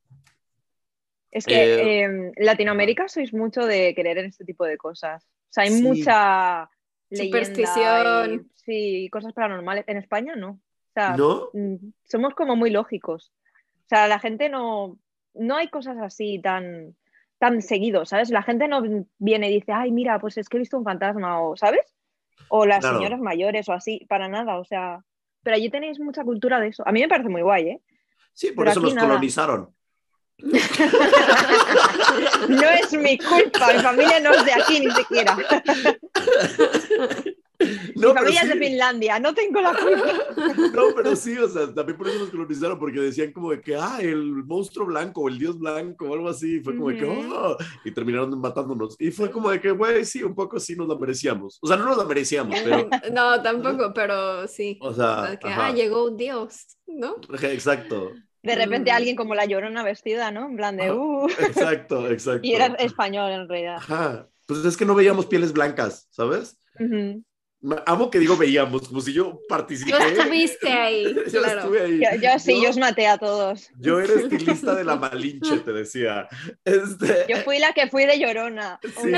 Es 1.29 1.45
que 1.45 1.53
Eh, 1.55 2.01
em, 2.03 2.31
Latinoamérica 2.37 3.07
sois 3.07 3.31
mucho 3.31 3.61
de 3.65 3.93
creer 3.95 4.17
en 4.19 4.25
este 4.25 4.43
tipo 4.43 4.65
de 4.65 4.77
cosas. 4.77 5.23
O 5.25 5.51
sea, 5.53 5.63
hay 5.65 5.71
Sí. 5.71 5.81
mucha 5.83 6.67
leyenda 7.11 7.25
Superstición. 7.25 8.33
y- 8.33 8.51
sí, 8.55 9.09
cosas 9.11 9.33
paranormales. 9.33 9.83
En 9.87 9.97
España 9.97 10.35
no. 10.35 10.59
O 10.95 10.99
sea, 10.99 11.17
¿No? 11.17 11.49
mm, 11.53 11.77
somos 12.03 12.35
como 12.35 12.55
muy 12.55 12.69
lógicos. 12.69 13.31
O 13.85 13.87
sea, 13.89 14.07
la 14.07 14.19
gente 14.19 14.47
no, 14.49 14.99
no 15.33 15.55
hay 15.55 15.67
cosas 15.69 15.97
así 15.97 16.39
tan, 16.39 16.95
tan 17.39 17.63
seguido, 17.63 18.05
¿sabes? 18.05 18.29
La 18.29 18.43
gente 18.43 18.67
no 18.67 18.83
viene 19.17 19.49
y 19.49 19.55
dice, 19.55 19.71
ay, 19.71 19.91
mira, 19.91 20.19
pues 20.19 20.37
es 20.37 20.47
que 20.49 20.57
he 20.57 20.59
visto 20.59 20.77
un 20.77 20.83
fantasma, 20.83 21.41
o 21.41 21.57
¿sabes? 21.57 21.95
O 22.47 22.67
las 22.67 22.81
Claro. 22.81 22.97
señoras 22.97 23.19
mayores 23.19 23.67
o 23.69 23.73
así, 23.73 24.05
para 24.07 24.27
nada, 24.27 24.59
o 24.59 24.65
sea, 24.65 25.03
pero 25.41 25.55
allí 25.55 25.71
tenéis 25.71 25.99
mucha 25.99 26.23
cultura 26.23 26.59
de 26.59 26.67
eso. 26.67 26.83
A 26.87 26.91
mí 26.91 27.01
me 27.01 27.07
parece 27.07 27.29
muy 27.29 27.41
guay, 27.41 27.69
¿eh? 27.69 27.81
Sí, 28.33 28.51
por 28.51 28.65
Pero 28.65 28.79
eso 28.81 28.95
nada. 28.95 29.07
colonizaron. 29.07 29.73
no 32.49 32.69
es 32.69 32.93
mi 32.93 33.17
culpa, 33.17 33.73
mi 33.73 33.79
familia 33.79 34.19
no 34.19 34.31
es 34.33 34.45
de 34.45 34.53
aquí 34.53 34.79
ni 34.79 34.91
siquiera. 34.91 35.35
No, 37.95 38.09
mi 38.09 38.13
familia 38.15 38.41
es 38.41 38.49
de. 38.49 38.55
Finlandia, 38.55 39.19
no 39.19 39.33
tengo 39.33 39.61
la 39.61 39.73
culpa. 39.73 40.13
No, 40.73 40.83
pero 40.95 41.15
sí, 41.15 41.37
o 41.37 41.47
sea, 41.47 41.73
también 41.73 41.97
por 41.97 42.07
eso 42.07 42.19
nos 42.19 42.29
colonizaron, 42.29 42.79
porque 42.79 42.99
decían 42.99 43.31
como 43.31 43.51
de 43.51 43.61
que, 43.61 43.75
ah, 43.75 43.99
el 44.01 44.43
monstruo 44.45 44.85
blanco 44.87 45.21
o 45.21 45.29
el 45.29 45.37
dios 45.39 45.57
blanco 45.59 46.05
o 46.09 46.13
algo 46.13 46.29
así, 46.29 46.57
y 46.57 46.59
fue 46.61 46.75
como 46.75 46.89
de 46.89 46.97
que, 46.97 47.05
oh, 47.05 47.57
y 47.85 47.91
terminaron 47.91 48.39
matándonos. 48.39 48.95
Y 48.99 49.11
fue 49.11 49.29
como 49.31 49.49
de 49.49 49.59
que, 49.61 49.71
güey, 49.71 50.03
sí, 50.05 50.23
un 50.23 50.35
poco 50.35 50.59
sí 50.59 50.75
nos 50.75 50.87
la 50.87 50.95
merecíamos. 50.97 51.59
O 51.61 51.67
sea, 51.67 51.77
no 51.77 51.85
nos 51.85 51.97
la 51.97 52.05
merecíamos, 52.05 52.57
pero, 52.63 52.89
No, 53.13 53.41
tampoco, 53.41 53.93
pero 53.93 54.47
sí. 54.47 54.77
o 54.81 54.87
O 54.89 54.93
sea, 54.93 55.37
que, 55.39 55.47
ajá. 55.47 55.67
ah, 55.67 55.73
llegó 55.73 56.05
un 56.05 56.17
dios, 56.17 56.77
¿no? 56.87 57.15
Exacto, 57.41 58.11
De 58.41 58.55
repente 58.55 58.91
Mm. 58.91 58.95
alguien 58.95 59.15
como 59.15 59.35
la 59.35 59.45
llorona 59.45 59.83
vestida, 59.83 60.31
¿no? 60.31 60.47
En 60.49 60.57
plan 60.57 60.75
de, 60.77 60.91
uh. 60.91 61.27
exacto, 61.29 62.09
exacto. 62.09 62.41
Y 62.43 62.53
era 62.53 62.67
español 62.75 63.31
en 63.31 63.47
realidad. 63.47 63.75
Ajá. 63.77 64.27
Pues 64.45 64.65
es 64.65 64.75
que 64.75 64.85
no 64.85 64.93
veíamos 64.95 65.25
pieles 65.27 65.53
blancas, 65.53 66.07
¿sabes? 66.11 66.57
Me- 66.77 67.21
Amo 67.85 68.09
que 68.09 68.19
digo 68.19 68.35
veíamos, 68.35 68.89
como 68.89 68.99
si 68.99 69.13
yo 69.13 69.39
participé. 69.47 69.91
Tú 69.91 69.97
estuviste 70.03 70.69
ahí, 70.69 71.15
yo 71.31 71.39
claro. 71.41 71.59
estuve 71.61 71.81
ahí. 71.81 71.99
Yo, 72.01 72.09
yo 72.21 72.39
sí, 72.39 72.61
yo 72.61 72.69
os 72.69 72.77
maté 72.77 73.07
a 73.07 73.17
todos. 73.17 73.69
yo 73.79 74.01
era 74.01 74.13
estilista 74.15 74.75
de 74.75 74.83
la 74.83 74.95
Malinche, 74.97 75.59
te 75.59 75.71
decía. 75.71 76.27
Este, 76.65 77.25
Yo 77.29 77.37
fui 77.37 77.59
la 77.59 77.71
que 77.73 77.87
fui 77.89 78.05
de 78.05 78.19
llorona, 78.19 78.79
Sí. 78.83 79.11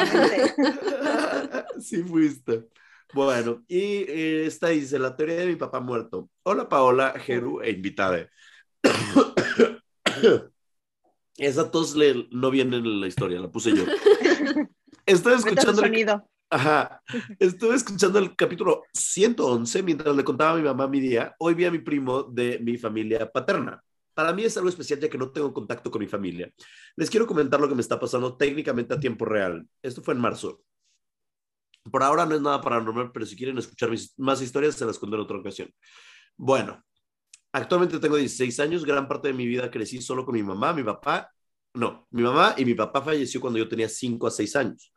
sí 1.82 2.04
fuiste. 2.04 2.68
Bueno, 3.14 3.64
y 3.68 4.04
eh, 4.08 4.46
esta 4.46 4.68
dice, 4.70 5.00
la 5.00 5.16
teoría 5.16 5.38
de 5.38 5.46
mi 5.48 5.56
papá 5.56 5.80
muerto. 5.80 6.30
Hola 6.44 6.70
Paola, 6.70 7.14
Jeru 7.20 7.62
e 7.62 7.72
invitada. 7.72 8.30
Esa 11.38 11.70
tos 11.72 11.96
le- 11.96 12.28
no 12.32 12.50
viene 12.52 12.78
en 12.78 13.02
la 13.02 13.08
historia, 13.08 13.40
la 13.40 13.50
puse 13.50 13.76
yo. 13.76 13.84
Estoy 15.06 15.34
escuchando 15.34 15.82
el, 15.82 15.88
sonido. 15.88 16.30
Ajá. 16.50 17.02
Estuve 17.40 17.76
escuchando 17.76 18.20
el 18.20 18.36
capítulo 18.36 18.84
111 18.94 19.84
mientras 19.84 20.16
le 20.16 20.24
contaba 20.24 20.52
a 20.52 20.56
mi 20.56 20.64
mamá 20.64 20.88
mi 20.88 21.00
día. 21.00 21.36
Hoy 21.40 21.54
vi 21.54 21.66
a 21.66 21.72
mi 21.72 21.80
primo 21.80 22.24
de 22.24 22.60
mi 22.60 22.78
familia 22.78 23.32
paterna. 23.32 23.82
Para 24.14 24.32
mí 24.32 24.44
es 24.44 24.56
algo 24.56 24.70
especial 24.70 25.00
ya 25.00 25.10
que 25.10 25.18
no 25.18 25.32
tengo 25.32 25.52
contacto 25.54 25.92
con 25.92 26.02
mi 26.02 26.08
familia. 26.08 26.52
Les 26.96 27.10
quiero 27.10 27.28
comentar 27.28 27.60
lo 27.60 27.68
que 27.68 27.76
me 27.76 27.82
está 27.82 28.00
pasando 28.00 28.38
técnicamente 28.38 28.94
a 28.94 29.00
tiempo 29.00 29.26
real. 29.26 29.68
Esto 29.82 30.02
fue 30.02 30.14
en 30.14 30.22
marzo. 30.22 30.62
Por 31.92 32.02
ahora 32.02 32.26
no 32.26 32.36
es 32.36 32.42
nada 32.42 32.62
paranormal, 32.62 33.12
pero 33.12 33.26
si 33.26 33.36
quieren 33.36 33.58
escuchar 33.58 33.90
mis, 33.90 34.18
más 34.18 34.42
historias, 34.42 34.76
se 34.76 34.86
las 34.86 34.98
cuento 34.98 35.18
en 35.18 35.24
otra 35.24 35.38
ocasión. 35.38 35.70
Bueno, 36.38 36.84
actualmente 37.52 38.00
tengo 38.00 38.16
16 38.16 38.60
años. 38.60 38.86
Gran 38.86 39.08
parte 39.08 39.28
de 39.28 39.34
mi 39.34 39.46
vida 39.46 39.70
crecí 39.70 40.02
solo 40.02 40.26
con 40.26 40.36
mi 40.36 40.44
mamá, 40.44 40.74
mi 40.74 40.84
papá. 40.84 41.30
No, 41.74 42.08
mi 42.12 42.24
mamá 42.24 42.56
y 42.58 42.64
mi 42.64 42.74
papá 42.74 43.02
falleció 43.02 43.42
cuando 43.42 43.60
yo 43.60 43.68
tenía 43.68 43.90
5 43.90 44.28
a 44.28 44.32
6 44.32 44.56
años. 44.56 44.94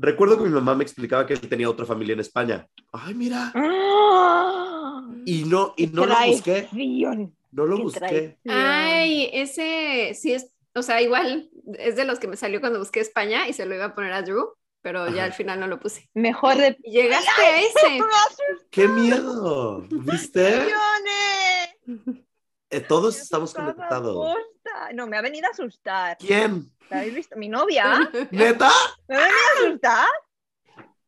Recuerdo 0.00 0.38
que 0.38 0.44
mi 0.44 0.50
mamá 0.50 0.74
me 0.76 0.84
explicaba 0.84 1.26
que 1.26 1.34
él 1.34 1.40
tenía 1.40 1.68
otra 1.68 1.84
familia 1.84 2.12
en 2.12 2.20
España. 2.20 2.68
Ay, 2.92 3.14
mira. 3.14 3.52
¡Ah! 3.54 5.04
Y 5.24 5.42
no, 5.44 5.74
y 5.76 5.88
no 5.88 6.06
lo 6.06 6.14
busqué. 6.26 6.68
No 7.50 7.66
lo 7.66 7.76
Qué 7.76 7.82
busqué. 7.82 7.98
traición. 7.98 8.36
Ay, 8.48 9.28
ese 9.32 10.14
sí 10.14 10.32
es, 10.34 10.52
o 10.74 10.82
sea, 10.82 11.02
igual 11.02 11.50
es 11.78 11.96
de 11.96 12.04
los 12.04 12.18
que 12.20 12.28
me 12.28 12.36
salió 12.36 12.60
cuando 12.60 12.78
busqué 12.78 13.00
España 13.00 13.48
y 13.48 13.52
se 13.52 13.66
lo 13.66 13.74
iba 13.74 13.86
a 13.86 13.94
poner 13.94 14.12
a 14.12 14.22
Drew, 14.22 14.52
pero 14.82 15.02
Ajá. 15.02 15.14
ya 15.14 15.24
al 15.24 15.32
final 15.32 15.58
no 15.58 15.66
lo 15.66 15.80
puse. 15.80 16.08
Mejor 16.14 16.56
de 16.58 16.76
llegaste 16.84 17.42
a 17.42 17.60
ese. 17.60 18.00
¡Qué 18.70 18.86
miedo! 18.86 19.84
¿Viste? 19.90 20.60
Eh, 22.70 22.80
todos 22.80 23.18
estamos 23.20 23.52
conectados. 23.54 24.36
Posta. 24.78 24.92
No, 24.94 25.06
me 25.06 25.16
ha 25.16 25.22
venido 25.22 25.46
a 25.46 25.50
asustar. 25.50 26.16
¿Quién? 26.18 26.70
¿La 26.90 26.98
habéis 26.98 27.14
visto? 27.14 27.36
¿Mi 27.36 27.48
novia? 27.48 28.10
¿Neta? 28.30 28.70
¿Me 29.08 29.16
ha 29.16 29.18
venido 29.18 29.38
a 29.38 29.66
asustar? 29.66 30.06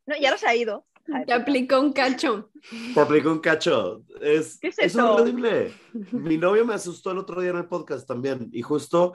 No, 0.07 0.17
ya 0.21 0.31
no 0.31 0.39
se 0.39 0.47
ha 0.47 0.55
ido. 0.55 0.87
Te 1.27 1.33
aplicó 1.33 1.81
un 1.81 1.93
cacho. 1.93 2.51
Por 2.95 3.05
aplicar 3.05 3.33
un 3.33 3.41
cacho. 3.41 4.05
Es, 4.21 4.59
¿Qué 4.61 4.73
es 4.77 4.97
horrible. 4.97 5.73
Mi 6.13 6.37
novio 6.37 6.65
me 6.65 6.75
asustó 6.75 7.11
el 7.11 7.19
otro 7.19 7.41
día 7.41 7.51
en 7.51 7.57
el 7.57 7.67
podcast 7.67 8.07
también. 8.07 8.49
Y 8.53 8.63
justo 8.63 9.15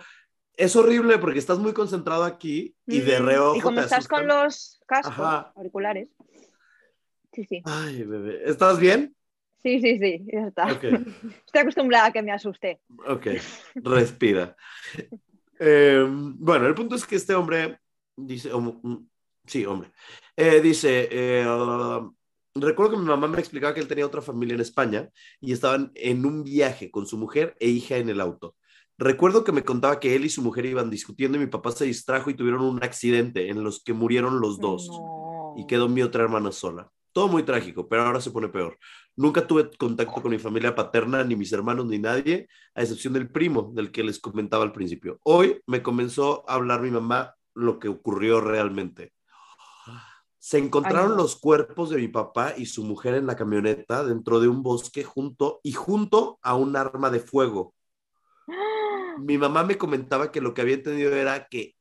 es 0.57 0.75
horrible 0.75 1.19
porque 1.19 1.39
estás 1.39 1.57
muy 1.57 1.73
concentrado 1.73 2.23
aquí 2.23 2.75
y 2.85 2.99
de 2.99 3.19
reojo 3.19 3.57
Y 3.57 3.61
como 3.61 3.77
te 3.77 3.83
estás 3.85 4.07
con 4.07 4.27
los 4.27 4.81
cascos, 4.85 5.13
Ajá. 5.13 5.53
auriculares. 5.55 6.09
Sí, 7.31 7.45
sí. 7.45 7.61
Ay, 7.65 8.03
bebé. 8.03 8.41
¿Estás 8.49 8.79
bien? 8.79 9.15
Sí, 9.65 9.81
sí, 9.81 9.97
sí, 9.97 10.23
ya 10.31 10.45
está. 10.47 10.67
Estoy 11.47 11.61
acostumbrada 11.61 12.05
a 12.05 12.11
que 12.13 12.21
me 12.21 12.31
asuste. 12.31 12.81
Ok, 13.07 13.27
respira. 13.77 14.55
Eh, 15.57 16.05
bueno, 16.07 16.67
el 16.67 16.75
punto 16.75 16.93
es 16.93 17.03
que 17.03 17.15
este 17.15 17.33
hombre 17.33 17.79
dice, 18.15 18.53
mm, 18.53 19.07
sí, 19.43 19.65
hombre, 19.65 19.89
Eh, 20.37 20.61
dice, 20.61 21.09
eh, 21.09 21.47
recuerdo 22.53 22.91
que 22.91 22.97
mi 22.99 23.05
mamá 23.05 23.27
me 23.27 23.39
explicaba 23.39 23.73
que 23.73 23.79
él 23.79 23.87
tenía 23.87 24.05
otra 24.05 24.21
familia 24.21 24.53
en 24.53 24.61
España 24.61 25.09
y 25.41 25.51
estaban 25.51 25.91
en 25.95 26.27
un 26.27 26.43
viaje 26.43 26.91
con 26.91 27.07
su 27.07 27.17
mujer 27.17 27.55
e 27.59 27.67
hija 27.67 27.97
en 27.97 28.09
el 28.09 28.21
auto. 28.21 28.55
Recuerdo 28.99 29.43
que 29.43 29.51
me 29.51 29.63
contaba 29.63 29.99
que 29.99 30.15
él 30.15 30.25
y 30.25 30.29
su 30.29 30.43
mujer 30.43 30.67
iban 30.67 30.91
discutiendo 30.91 31.37
y 31.37 31.41
mi 31.41 31.47
papá 31.47 31.71
se 31.71 31.85
distrajo 31.85 32.29
y 32.29 32.35
tuvieron 32.35 32.61
un 32.61 32.83
accidente 32.83 33.49
en 33.49 33.63
los 33.63 33.83
que 33.83 33.93
murieron 33.93 34.39
los 34.41 34.59
dos 34.59 34.87
No. 34.89 35.55
y 35.57 35.65
quedó 35.65 35.89
mi 35.89 36.03
otra 36.03 36.23
hermana 36.23 36.51
sola. 36.51 36.91
Todo 37.15 37.29
muy 37.29 37.43
trágico, 37.43 37.87
pero 37.87 38.01
ahora 38.03 38.19
se 38.19 38.29
pone 38.29 38.49
peor. 38.49 38.77
Nunca 39.15 39.47
tuve 39.47 39.71
contacto 39.77 40.21
con 40.21 40.31
mi 40.31 40.37
familia 40.37 40.75
paterna, 40.75 41.23
ni 41.23 41.37
mis 41.37 41.53
hermanos, 41.53 41.85
ni 41.85 41.97
nadie, 41.97 42.49
a 42.73 42.81
excepción 42.81 43.13
del 43.13 43.31
primo 43.31 43.71
del 43.73 43.89
que 43.89 44.03
les 44.03 44.19
comentaba 44.19 44.65
al 44.65 44.73
principio. 44.73 45.17
Hoy 45.23 45.61
me 45.65 45.81
comenzó 45.81 46.43
a 46.45 46.55
hablar 46.55 46.81
mi 46.81 46.91
mamá 46.91 47.33
lo 47.53 47.79
que 47.79 47.87
ocurrió 47.87 48.41
realmente. 48.41 49.13
Se 50.39 50.57
encontraron 50.57 51.15
los 51.15 51.37
cuerpos 51.37 51.89
de 51.89 51.99
mi 51.99 52.09
papá 52.09 52.53
y 52.57 52.65
su 52.65 52.83
mujer 52.83 53.13
en 53.13 53.27
la 53.27 53.37
camioneta 53.37 54.03
dentro 54.03 54.41
de 54.41 54.49
un 54.49 54.61
bosque 54.61 55.05
junto 55.05 55.61
y 55.63 55.71
junto 55.71 56.37
a 56.41 56.55
un 56.55 56.75
arma 56.75 57.09
de 57.11 57.21
fuego. 57.21 57.73
Mi 59.19 59.37
mamá 59.37 59.63
me 59.63 59.77
comentaba 59.77 60.33
que 60.33 60.41
lo 60.41 60.53
que 60.53 60.63
había 60.63 60.75
entendido 60.75 61.15
era 61.15 61.47
que 61.47 61.77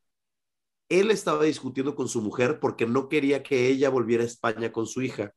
él 0.88 1.10
estaba 1.10 1.44
discutiendo 1.44 1.94
con 1.94 2.08
su 2.08 2.22
mujer 2.22 2.60
porque 2.60 2.86
no 2.86 3.08
quería 3.08 3.42
que 3.42 3.68
ella 3.68 3.90
volviera 3.90 4.22
a 4.22 4.26
España 4.26 4.72
con 4.72 4.86
su 4.86 5.02
hija. 5.02 5.32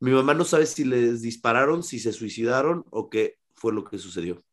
Mi 0.00 0.10
mamá 0.10 0.34
no 0.34 0.44
sabe 0.44 0.66
si 0.66 0.84
les 0.84 1.22
dispararon, 1.22 1.82
si 1.82 1.98
se 1.98 2.12
suicidaron 2.12 2.84
o 2.90 3.08
qué 3.08 3.36
fue 3.54 3.72
lo 3.72 3.84
que 3.84 3.98
sucedió. 3.98 4.44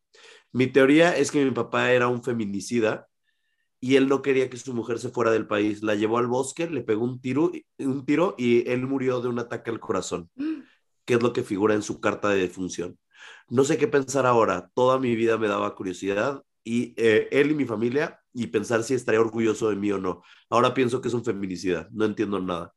Mi 0.52 0.66
teoría 0.66 1.16
es 1.16 1.30
que 1.30 1.44
mi 1.44 1.50
papá 1.50 1.92
era 1.92 2.08
un 2.08 2.22
feminicida 2.22 3.08
y 3.80 3.96
él 3.96 4.08
no 4.08 4.22
quería 4.22 4.48
que 4.48 4.56
su 4.56 4.72
mujer 4.72 4.98
se 4.98 5.10
fuera 5.10 5.30
del 5.30 5.46
país. 5.46 5.82
La 5.82 5.94
llevó 5.94 6.16
al 6.18 6.26
bosque, 6.26 6.70
le 6.70 6.80
pegó 6.80 7.04
un 7.04 7.20
tiro, 7.20 7.50
y 8.38 8.70
él 8.70 8.86
murió 8.86 9.20
de 9.20 9.28
un 9.28 9.38
ataque 9.38 9.70
al 9.70 9.78
corazón, 9.78 10.30
que 11.04 11.14
es 11.14 11.22
lo 11.22 11.34
que 11.34 11.42
figura 11.42 11.74
en 11.74 11.82
su 11.82 12.00
carta 12.00 12.30
de 12.30 12.38
defunción. 12.38 12.98
No 13.48 13.62
sé 13.64 13.76
qué 13.76 13.86
pensar 13.86 14.24
ahora. 14.24 14.70
Toda 14.74 14.98
mi 14.98 15.14
vida 15.14 15.36
me 15.36 15.48
daba 15.48 15.74
curiosidad 15.74 16.42
y 16.64 16.94
eh, 16.96 17.28
él 17.32 17.52
y 17.52 17.54
mi 17.54 17.64
familia 17.66 18.20
y 18.32 18.48
pensar 18.48 18.82
si 18.84 18.94
estaría 18.94 19.20
orgulloso 19.20 19.70
de 19.70 19.76
mí 19.76 19.92
o 19.92 19.98
no. 19.98 20.22
Ahora 20.50 20.74
pienso 20.74 21.00
que 21.00 21.08
es 21.08 21.14
un 21.14 21.24
feminicida, 21.24 21.88
no 21.92 22.04
entiendo 22.06 22.40
nada. 22.40 22.74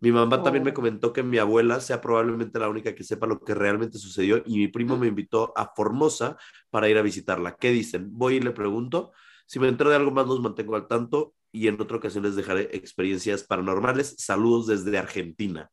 Mi 0.00 0.12
mamá 0.12 0.42
también 0.42 0.64
me 0.64 0.72
Oh. 0.72 0.74
comentó 0.74 1.12
que 1.12 1.22
mi 1.24 1.38
abuela 1.38 1.80
sea 1.80 2.00
probablemente 2.00 2.58
la 2.60 2.68
única 2.68 2.94
que 2.94 3.02
sepa 3.04 3.26
lo 3.26 3.40
que 3.40 3.54
realmente 3.54 3.98
sucedió 3.98 4.42
y 4.46 4.58
mi 4.58 4.68
primo 4.68 4.96
me 4.96 5.08
invitó 5.08 5.52
a 5.56 5.72
Formosa 5.74 6.36
para 6.70 6.88
ir 6.88 6.98
a 6.98 7.02
visitarla. 7.02 7.56
¿Qué 7.56 7.70
dicen? 7.72 8.08
Voy 8.12 8.36
y 8.36 8.40
le 8.40 8.52
pregunto. 8.52 9.12
Si 9.46 9.58
me 9.58 9.68
entero 9.68 9.90
de 9.90 9.96
algo 9.96 10.10
más, 10.12 10.26
los 10.28 10.40
mantengo 10.40 10.76
al 10.76 10.86
tanto 10.86 11.34
y 11.50 11.66
en 11.68 11.80
otra 11.80 11.96
ocasión 11.96 12.22
les 12.24 12.36
dejaré 12.36 12.68
experiencias 12.76 13.42
paranormales. 13.44 14.14
Saludos 14.18 14.66
desde 14.68 14.98
Argentina. 14.98 15.70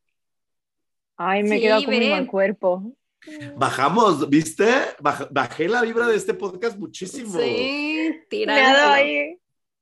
Ay, 1.17 1.43
me 1.43 1.57
he 1.57 1.59
Sí, 1.59 1.61
quedado 1.61 1.83
con 1.83 1.97
mi 1.97 2.05
ve. 2.05 2.09
mal 2.09 2.25
cuerpo. 2.27 2.95
Bajamos, 3.55 4.29
¿viste? 4.29 4.65
Baj- 4.99 5.27
bajé 5.31 5.67
la 5.67 5.81
vibra 5.81 6.07
de 6.07 6.15
este 6.15 6.33
podcast 6.33 6.77
muchísimo. 6.77 7.39
Sí. 7.39 8.19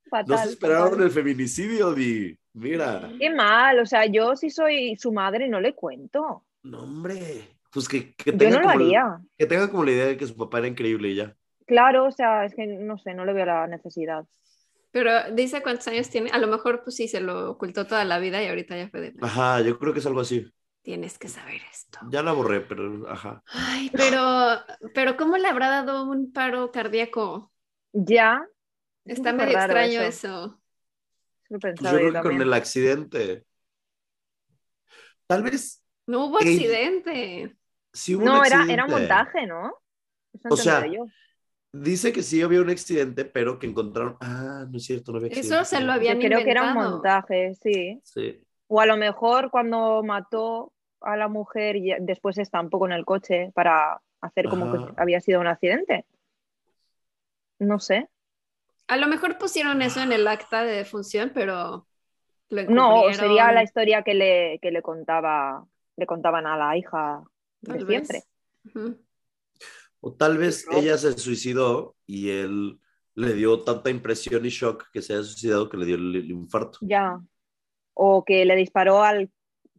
Fatal. 0.09 0.27
No 0.27 0.37
se 0.43 0.49
esperaron 0.49 0.89
fatal. 0.91 1.05
el 1.05 1.11
feminicidio, 1.11 1.93
Di. 1.93 2.37
Mira. 2.53 3.09
Qué 3.19 3.29
mal, 3.31 3.79
o 3.79 3.85
sea, 3.85 4.05
yo 4.05 4.35
si 4.35 4.49
soy 4.51 4.95
su 4.95 5.11
madre 5.11 5.49
no 5.49 5.59
le 5.59 5.73
cuento. 5.73 6.45
No, 6.63 6.83
hombre. 6.83 7.47
Pues 7.71 7.87
que, 7.87 8.13
que 8.13 8.31
Yo 8.31 8.37
tenga 8.37 8.57
no 8.57 8.61
lo 8.61 8.71
como 8.71 8.85
haría. 8.85 9.19
que 9.35 9.45
tenga 9.47 9.69
como 9.71 9.83
la 9.83 9.91
idea 9.91 10.05
de 10.05 10.17
que 10.17 10.27
su 10.27 10.35
papá 10.37 10.59
era 10.59 10.67
increíble 10.67 11.09
y 11.09 11.15
ya. 11.15 11.35
Claro, 11.65 12.05
o 12.05 12.11
sea, 12.11 12.45
es 12.45 12.53
que 12.53 12.67
no 12.67 12.99
sé, 12.99 13.15
no 13.15 13.25
le 13.25 13.33
veo 13.33 13.45
la 13.47 13.65
necesidad. 13.67 14.25
Pero 14.91 15.09
dice 15.31 15.63
cuántos 15.63 15.87
años 15.87 16.07
tiene. 16.09 16.29
A 16.29 16.37
lo 16.37 16.45
mejor, 16.47 16.83
pues 16.83 16.95
sí, 16.95 17.07
se 17.07 17.19
lo 17.19 17.49
ocultó 17.49 17.87
toda 17.87 18.05
la 18.05 18.19
vida 18.19 18.43
y 18.43 18.47
ahorita 18.47 18.77
ya 18.77 18.89
fue 18.89 19.01
de. 19.01 19.13
Ajá, 19.21 19.59
yo 19.61 19.79
creo 19.79 19.91
que 19.91 19.99
es 19.99 20.05
algo 20.05 20.19
así. 20.19 20.45
Tienes 20.83 21.17
que 21.17 21.29
saber 21.29 21.61
esto. 21.71 21.99
Ya 22.11 22.21
la 22.23 22.33
borré, 22.33 22.61
pero 22.61 23.09
ajá. 23.09 23.41
Ay, 23.53 23.89
pero, 23.95 24.19
pero 24.93 25.17
¿cómo 25.17 25.37
le 25.37 25.47
habrá 25.47 25.69
dado 25.69 26.03
un 26.09 26.31
paro 26.33 26.71
cardíaco? 26.71 27.51
Ya. 27.93 28.45
es 29.05 29.17
Está 29.17 29.33
medio 29.33 29.57
extraño 29.57 30.01
eso. 30.01 30.59
Pues 31.49 31.79
yo 31.79 31.89
creo 31.89 31.99
yo 32.07 32.13
que 32.13 32.21
con 32.21 32.41
el 32.41 32.53
accidente. 32.53 33.45
Tal 35.27 35.43
vez 35.43 35.83
No 36.07 36.25
hubo 36.25 36.37
accidente. 36.37 37.55
sí 37.93 38.15
hubo 38.15 38.25
No, 38.25 38.39
un 38.39 38.45
era, 38.45 38.57
accidente. 38.57 38.73
era 38.73 38.85
un 38.85 38.91
montaje, 38.91 39.47
¿no? 39.47 39.73
Eso 40.33 40.49
O 40.49 40.57
sea, 40.57 40.85
yo. 40.87 41.05
Dice 41.73 42.13
que 42.13 42.21
sí 42.23 42.41
había 42.41 42.61
un 42.61 42.69
accidente, 42.69 43.25
pero 43.25 43.59
que 43.59 43.67
encontraron. 43.67 44.17
Ah, 44.21 44.65
no 44.69 44.77
es 44.77 44.85
cierto, 44.85 45.11
no 45.11 45.17
había 45.17 45.29
accidente. 45.29 45.55
Eso 45.55 45.65
se 45.65 45.81
lo 45.81 45.87
Yo 45.87 45.93
habían 45.93 46.19
creo 46.19 46.43
que 46.43 46.51
era 46.51 46.63
un 46.63 46.73
montaje, 46.73 47.53
sí. 47.55 48.01
Sí. 48.03 48.43
O 48.67 48.81
a 48.81 48.85
lo 48.85 48.97
mejor 48.97 49.51
cuando 49.51 50.03
mató 50.03 50.72
a 51.03 51.17
la 51.17 51.27
mujer 51.27 51.75
y 51.75 51.93
después 51.99 52.37
estampó 52.37 52.79
con 52.79 52.91
el 52.91 53.05
coche 53.05 53.51
para 53.53 54.01
hacer 54.21 54.47
como 54.49 54.65
Ajá. 54.65 54.87
que 54.95 55.01
había 55.01 55.19
sido 55.21 55.41
un 55.41 55.47
accidente. 55.47 56.05
No 57.59 57.79
sé. 57.79 58.09
A 58.87 58.97
lo 58.97 59.07
mejor 59.07 59.37
pusieron 59.37 59.81
eso 59.81 60.01
en 60.01 60.11
el 60.11 60.27
acta 60.27 60.63
de 60.63 60.73
defunción, 60.73 61.31
pero 61.33 61.87
lo 62.49 62.63
No, 62.63 63.13
sería 63.13 63.51
la 63.51 63.63
historia 63.63 64.03
que 64.03 64.13
le, 64.13 64.59
que 64.61 64.71
le 64.71 64.81
contaba, 64.81 65.65
le 65.95 66.05
contaban 66.05 66.45
a 66.47 66.57
la 66.57 66.77
hija 66.77 67.23
de 67.61 67.73
tal 67.73 67.85
vez. 67.85 68.07
siempre. 68.07 68.23
O 70.01 70.13
tal 70.13 70.37
vez 70.37 70.67
ella 70.71 70.97
se 70.97 71.17
suicidó 71.17 71.95
y 72.05 72.29
él 72.29 72.79
le 73.15 73.33
dio 73.33 73.61
tanta 73.61 73.89
impresión 73.89 74.45
y 74.45 74.49
shock 74.49 74.89
que 74.91 75.01
se 75.01 75.13
haya 75.13 75.23
suicidado 75.23 75.69
que 75.69 75.77
le 75.77 75.85
dio 75.85 75.95
el, 75.95 76.15
el 76.15 76.31
infarto. 76.31 76.79
Ya. 76.81 77.19
O 77.93 78.25
que 78.25 78.43
le 78.45 78.55
disparó 78.55 79.03
al 79.03 79.31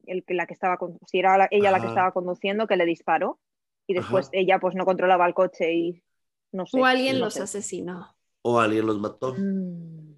el 0.07 0.25
que 0.25 0.35
la 0.35 0.47
que 0.47 0.55
estaba 0.55 0.77
con- 0.77 0.99
si 1.07 1.19
era 1.19 1.37
la- 1.39 1.49
ella 1.51 1.71
la 1.71 1.81
que 1.81 1.87
estaba 1.89 2.13
conduciendo, 2.13 2.67
que 2.67 2.77
le 2.77 2.85
disparó 2.87 3.39
y 3.87 3.95
después 3.95 4.27
Ajá. 4.29 4.31
ella 4.39 4.59
pues 4.59 4.75
no 4.75 4.85
controlaba 4.85 5.27
el 5.27 5.35
coche 5.35 5.73
y 5.75 6.03
no 6.53 6.67
sé. 6.67 6.81
O 6.81 6.85
alguien 6.85 7.19
no 7.19 7.27
los 7.27 7.35
sé. 7.35 7.43
asesinó. 7.43 8.15
O 8.43 8.59
alguien 8.61 8.87
los 8.87 8.99
mató. 8.99 9.35
Mm. 9.35 10.15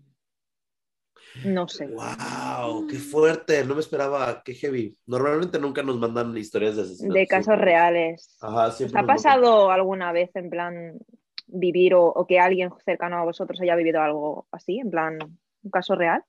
No 1.45 1.69
sé. 1.69 1.87
¡Wow! 1.89 2.87
¡Qué 2.87 2.97
fuerte! 2.97 3.63
No 3.65 3.75
me 3.75 3.81
esperaba. 3.81 4.43
¡Qué 4.43 4.55
heavy! 4.55 4.97
Normalmente 5.07 5.59
nunca 5.59 5.83
nos 5.83 5.99
mandan 5.99 6.37
historias 6.37 6.77
de 6.77 6.83
asesinatos. 6.83 7.15
De 7.15 7.27
casos 7.27 7.45
siempre- 7.47 7.65
reales. 7.67 8.39
Ajá, 8.41 8.69
¿Os 8.69 8.77
siempre 8.77 8.99
ha 8.99 9.03
mandan- 9.03 9.17
pasado 9.17 9.71
alguna 9.71 10.13
vez 10.13 10.35
en 10.35 10.49
plan 10.49 10.99
vivir 11.47 11.95
o, 11.95 12.07
o 12.07 12.27
que 12.27 12.39
alguien 12.41 12.71
cercano 12.85 13.19
a 13.19 13.25
vosotros 13.25 13.61
haya 13.61 13.77
vivido 13.77 14.01
algo 14.01 14.47
así, 14.51 14.79
en 14.79 14.91
plan 14.91 15.19
un 15.63 15.71
caso 15.71 15.95
real? 15.95 16.25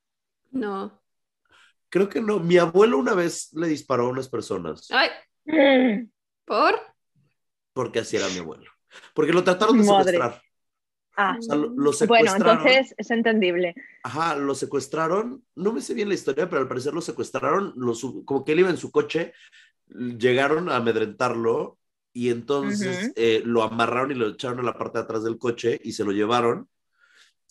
No. 0.51 0.91
Creo 1.89 2.09
que 2.09 2.21
no. 2.21 2.39
Mi 2.39 2.57
abuelo 2.57 2.97
una 2.97 3.13
vez 3.13 3.49
le 3.53 3.67
disparó 3.67 4.07
a 4.07 4.09
unas 4.09 4.29
personas 4.29 4.87
Ay, 4.91 5.09
Mm. 5.45 6.09
¿por? 6.45 6.75
porque 7.73 7.99
así 7.99 8.17
era 8.17 8.27
mi 8.29 8.39
abuelo. 8.39 8.69
Porque 9.13 9.31
lo 9.31 9.43
trataron 9.43 9.77
de 9.77 9.83
Madre. 9.85 10.11
secuestrar. 10.13 10.41
Ah, 11.15 11.35
O 11.39 11.41
sea, 11.41 11.55
lo, 11.55 11.69
lo 11.69 11.91
bueno, 12.07 12.35
entonces 12.35 12.93
es 12.97 13.11
entendible. 13.11 13.73
Ajá, 14.03 14.35
lo 14.35 14.53
secuestraron. 14.55 15.43
No 15.55 15.71
me 15.73 15.81
sé 15.81 15.93
bien 15.93 16.09
la 16.09 16.15
historia, 16.15 16.49
pero 16.49 16.61
al 16.61 16.67
parecer 16.67 16.93
lo 16.93 17.01
secuestraron. 17.01 17.73
Lo 17.75 17.95
sub- 17.95 18.23
como 18.25 18.43
que 18.45 18.51
él 18.51 18.59
iba 18.59 18.69
en 18.69 18.77
su 18.77 18.91
coche, 18.91 19.33
llegaron 19.87 20.69
a 20.69 20.75
amedrentarlo 20.77 21.77
y 22.13 22.29
entonces 22.29 23.05
Ujú. 23.05 23.13
eh, 23.15 23.41
lo 23.45 23.63
amarraron 23.63 24.11
y 24.11 24.15
lo 24.15 24.27
echaron 24.29 24.59
a 24.59 24.63
la 24.63 24.77
parte 24.77 24.97
de 24.99 25.03
atrás 25.05 25.23
del 25.23 25.37
coche 25.37 25.79
y 25.83 25.93
se 25.93 26.03
lo 26.03 26.11
llevaron. 26.11 26.67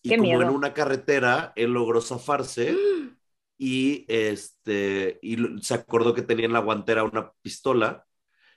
Y 0.03 0.11
Qué 0.11 0.16
como 0.16 0.28
miedo. 0.30 0.43
en 0.43 0.51
una 0.51 0.72
carretera, 0.74 1.53
él 1.57 1.72
logró 1.72 2.01
zafarse 2.01 2.76
y 3.59 4.04
este 4.09 5.18
y 5.22 5.36
se 5.62 5.74
acordó 5.74 6.14
que 6.14 6.22
tenía 6.22 6.46
en 6.46 6.52
la 6.52 6.61
guantera 6.61 7.04
una 7.04 7.32
pistola 7.42 8.07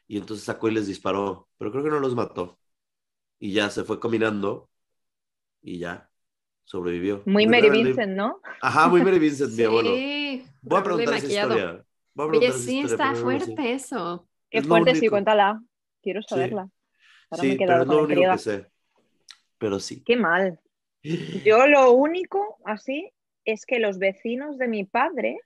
y 0.07 0.17
entonces 0.17 0.45
sacó 0.45 0.69
y 0.69 0.73
les 0.73 0.87
disparó, 0.87 1.49
pero 1.57 1.71
creo 1.71 1.83
que 1.83 1.89
no 1.91 1.99
los 1.99 2.15
mató. 2.15 2.59
Y 3.39 3.53
ya 3.53 3.69
se 3.69 3.83
fue 3.85 3.99
caminando 3.99 4.69
y 5.61 5.79
ya 5.79 6.11
sobrevivió. 6.65 7.23
Muy 7.25 7.47
Mary 7.47 7.69
Vincent, 7.69 8.11
¿no? 8.15 8.41
Ajá, 8.61 8.87
muy 8.89 9.01
Mary 9.01 9.19
Vincent, 9.19 9.53
mi 9.53 9.63
abuelo. 9.63 9.91
Sí. 9.93 10.45
Voy 10.61 10.79
a 10.79 10.83
preguntar 10.83 11.13
esa 11.15 11.27
historia. 11.27 11.85
Voy 12.13 12.25
a 12.25 12.29
Oye, 12.29 12.29
preguntar 12.29 12.55
esa 12.55 12.65
sí, 12.65 12.71
historia, 12.71 12.97
está 12.97 13.15
no 13.15 13.39
sé. 13.41 13.59
fuerte 13.59 13.73
eso. 13.73 14.27
Qué 14.49 14.61
Es 14.61 14.67
lo 14.67 14.75
fuerte, 14.77 14.95
sí, 14.95 15.09
cuéntala. 15.09 15.61
Quiero 16.01 16.21
Sí. 16.25 16.29
saberla. 16.29 16.69
Ahora 17.31 17.43
Sí, 17.43 17.45
me 17.45 17.57
pero 17.65 17.83
es 17.83 17.89
lo 17.89 18.03
único 18.03 18.27
que 18.27 18.37
sé. 18.37 18.71
Pero 19.57 19.79
sí. 19.79 20.05
Qué 20.05 20.15
mal. 20.17 20.59
Yo 21.33 21.67
lo 21.67 21.91
único 21.93 22.59
así 22.65 23.11
es 23.51 23.65
que 23.65 23.79
los 23.79 23.97
vecinos 23.99 24.57
de 24.57 24.67
mi 24.67 24.83
padre 24.85 25.39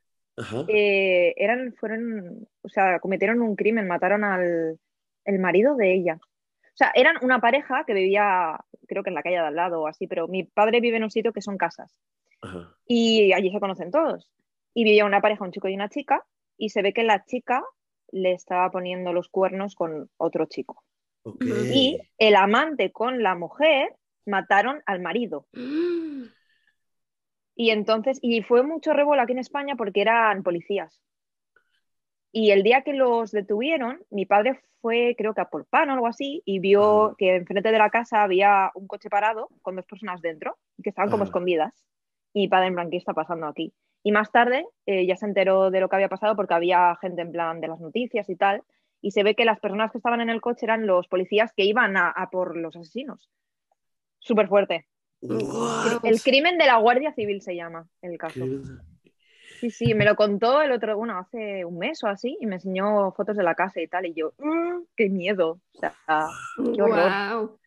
eh, 0.67 1.33
eran, 1.37 1.73
fueron, 1.73 2.47
o 2.61 2.69
sea, 2.69 2.99
cometieron 2.99 3.41
un 3.41 3.55
crimen, 3.55 3.87
mataron 3.87 4.23
al 4.23 4.79
el 5.25 5.39
marido 5.39 5.75
de 5.75 5.93
ella. 5.93 6.19
O 6.21 6.75
sea, 6.75 6.91
eran 6.95 7.17
una 7.21 7.39
pareja 7.39 7.83
que 7.85 7.93
vivía, 7.93 8.59
creo 8.87 9.03
que 9.03 9.09
en 9.09 9.15
la 9.15 9.23
calle 9.23 9.35
de 9.35 9.41
al 9.41 9.55
lado 9.55 9.81
o 9.81 9.87
así, 9.87 10.07
pero 10.07 10.27
mi 10.27 10.43
padre 10.43 10.81
vive 10.81 10.97
en 10.97 11.03
un 11.03 11.11
sitio 11.11 11.33
que 11.33 11.41
son 11.41 11.57
casas 11.57 11.95
Ajá. 12.41 12.75
y 12.87 13.31
allí 13.33 13.51
se 13.51 13.59
conocen 13.59 13.91
todos. 13.91 14.29
Y 14.73 14.83
vivía 14.83 15.05
una 15.05 15.21
pareja, 15.21 15.43
un 15.43 15.51
chico 15.51 15.67
y 15.67 15.75
una 15.75 15.89
chica, 15.89 16.25
y 16.57 16.69
se 16.69 16.81
ve 16.81 16.93
que 16.93 17.03
la 17.03 17.23
chica 17.25 17.63
le 18.11 18.33
estaba 18.33 18.71
poniendo 18.71 19.13
los 19.13 19.29
cuernos 19.29 19.75
con 19.75 20.09
otro 20.17 20.45
chico. 20.45 20.83
Y 21.39 22.01
el 22.17 22.35
amante 22.35 22.91
con 22.91 23.23
la 23.23 23.35
mujer 23.35 23.95
mataron 24.25 24.81
al 24.85 24.99
marido. 24.99 25.47
Y 27.55 27.69
entonces, 27.69 28.19
y 28.21 28.41
fue 28.41 28.63
mucho 28.63 28.93
revuelo 28.93 29.21
aquí 29.21 29.33
en 29.33 29.39
España 29.39 29.75
porque 29.75 30.01
eran 30.01 30.43
policías. 30.43 31.01
Y 32.31 32.49
el 32.51 32.63
día 32.63 32.81
que 32.81 32.93
los 32.93 33.31
detuvieron, 33.31 34.03
mi 34.09 34.25
padre 34.25 34.59
fue, 34.81 35.15
creo 35.17 35.35
que 35.35 35.41
a 35.41 35.49
por 35.49 35.65
pan 35.65 35.89
o 35.89 35.93
algo 35.93 36.07
así, 36.07 36.41
y 36.45 36.59
vio 36.59 37.05
Ajá. 37.05 37.15
que 37.17 37.35
enfrente 37.35 37.71
de 37.71 37.77
la 37.77 37.91
casa 37.91 38.23
había 38.23 38.71
un 38.73 38.87
coche 38.87 39.09
parado 39.09 39.49
con 39.61 39.75
dos 39.75 39.85
personas 39.85 40.21
dentro, 40.21 40.57
que 40.81 40.89
estaban 40.89 41.11
como 41.11 41.23
Ajá. 41.23 41.29
escondidas. 41.29 41.73
escondidas. 41.73 41.93
Y 42.33 42.39
mi 42.41 42.47
padre 42.47 42.67
en 42.67 42.73
plan, 42.73 42.89
¿qué 42.89 42.97
está 42.97 43.13
pasando 43.13 43.45
aquí? 43.45 43.71
Y 44.01 44.11
más 44.11 44.31
tarde 44.31 44.65
eh, 44.87 45.05
ya 45.05 45.15
se 45.15 45.27
enteró 45.27 45.69
de 45.69 45.79
lo 45.79 45.89
que 45.89 45.95
había 45.95 46.09
pasado 46.09 46.35
porque 46.35 46.55
había 46.55 46.97
gente 46.99 47.21
en 47.21 47.31
plan 47.31 47.61
de 47.61 47.67
las 47.67 47.79
noticias 47.79 48.27
y 48.29 48.35
tal. 48.35 48.63
Y 48.99 49.11
se 49.11 49.23
ve 49.23 49.35
que 49.35 49.45
las 49.45 49.59
personas 49.59 49.91
que 49.91 49.99
estaban 49.99 50.19
en 50.19 50.29
el 50.29 50.41
coche 50.41 50.65
eran 50.65 50.87
los 50.87 51.07
policías 51.07 51.53
que 51.53 51.65
iban 51.65 51.95
a, 51.97 52.09
a 52.09 52.29
por 52.29 52.57
los 52.57 52.75
asesinos. 52.75 53.29
Súper 54.19 54.47
fuerte. 54.47 54.87
What? 55.25 56.03
El 56.03 56.21
crimen 56.21 56.57
de 56.57 56.65
la 56.65 56.77
Guardia 56.77 57.13
Civil 57.13 57.41
se 57.41 57.55
llama 57.55 57.87
el 58.01 58.17
caso. 58.17 58.41
¿Qué? 58.41 58.59
Sí, 59.59 59.69
sí, 59.69 59.93
me 59.93 60.03
lo 60.03 60.15
contó 60.17 60.61
el 60.61 60.73
otro, 60.73 60.97
bueno, 60.97 61.17
hace 61.17 61.63
un 61.63 61.77
mes 61.77 62.03
o 62.03 62.07
así, 62.07 62.37
y 62.41 62.45
me 62.47 62.55
enseñó 62.55 63.13
fotos 63.13 63.37
de 63.37 63.43
la 63.43 63.55
casa 63.55 63.79
y 63.79 63.87
tal, 63.87 64.05
y 64.05 64.13
yo, 64.13 64.33
"Mm, 64.39 64.81
qué 64.97 65.07
miedo. 65.09 65.61
O 65.75 65.79
sea, 65.79 65.95
Qué 66.75 66.81
horror. 66.81 67.11
Wow. 67.39 67.59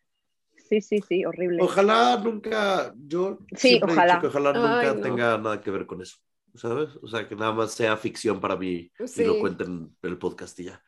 sí, 0.69 0.79
sí, 0.81 0.99
sí, 1.01 1.25
horrible. 1.25 1.63
Ojalá 1.63 2.21
nunca, 2.23 2.93
yo 2.95 3.39
Sí, 3.55 3.69
siempre 3.69 3.89
he 3.89 3.93
ojalá. 3.93 4.13
dicho 4.13 4.21
que 4.21 4.27
ojalá 4.27 4.53
nunca 4.53 4.79
Ay, 4.91 4.95
no. 4.95 5.01
tenga 5.01 5.37
nada 5.39 5.59
que 5.61 5.71
ver 5.71 5.87
con 5.87 6.01
eso, 6.03 6.17
¿sabes? 6.53 6.89
O 7.01 7.07
sea, 7.07 7.27
que 7.27 7.35
nada 7.35 7.53
más 7.53 7.71
sea 7.73 7.97
ficción 7.97 8.39
para 8.39 8.55
mí 8.57 8.91
Sí. 9.05 9.23
y 9.23 9.25
lo 9.25 9.39
cuenten 9.39 9.89
en 10.03 10.09
el 10.11 10.17
podcast 10.19 10.59
y 10.59 10.65
ya. 10.65 10.83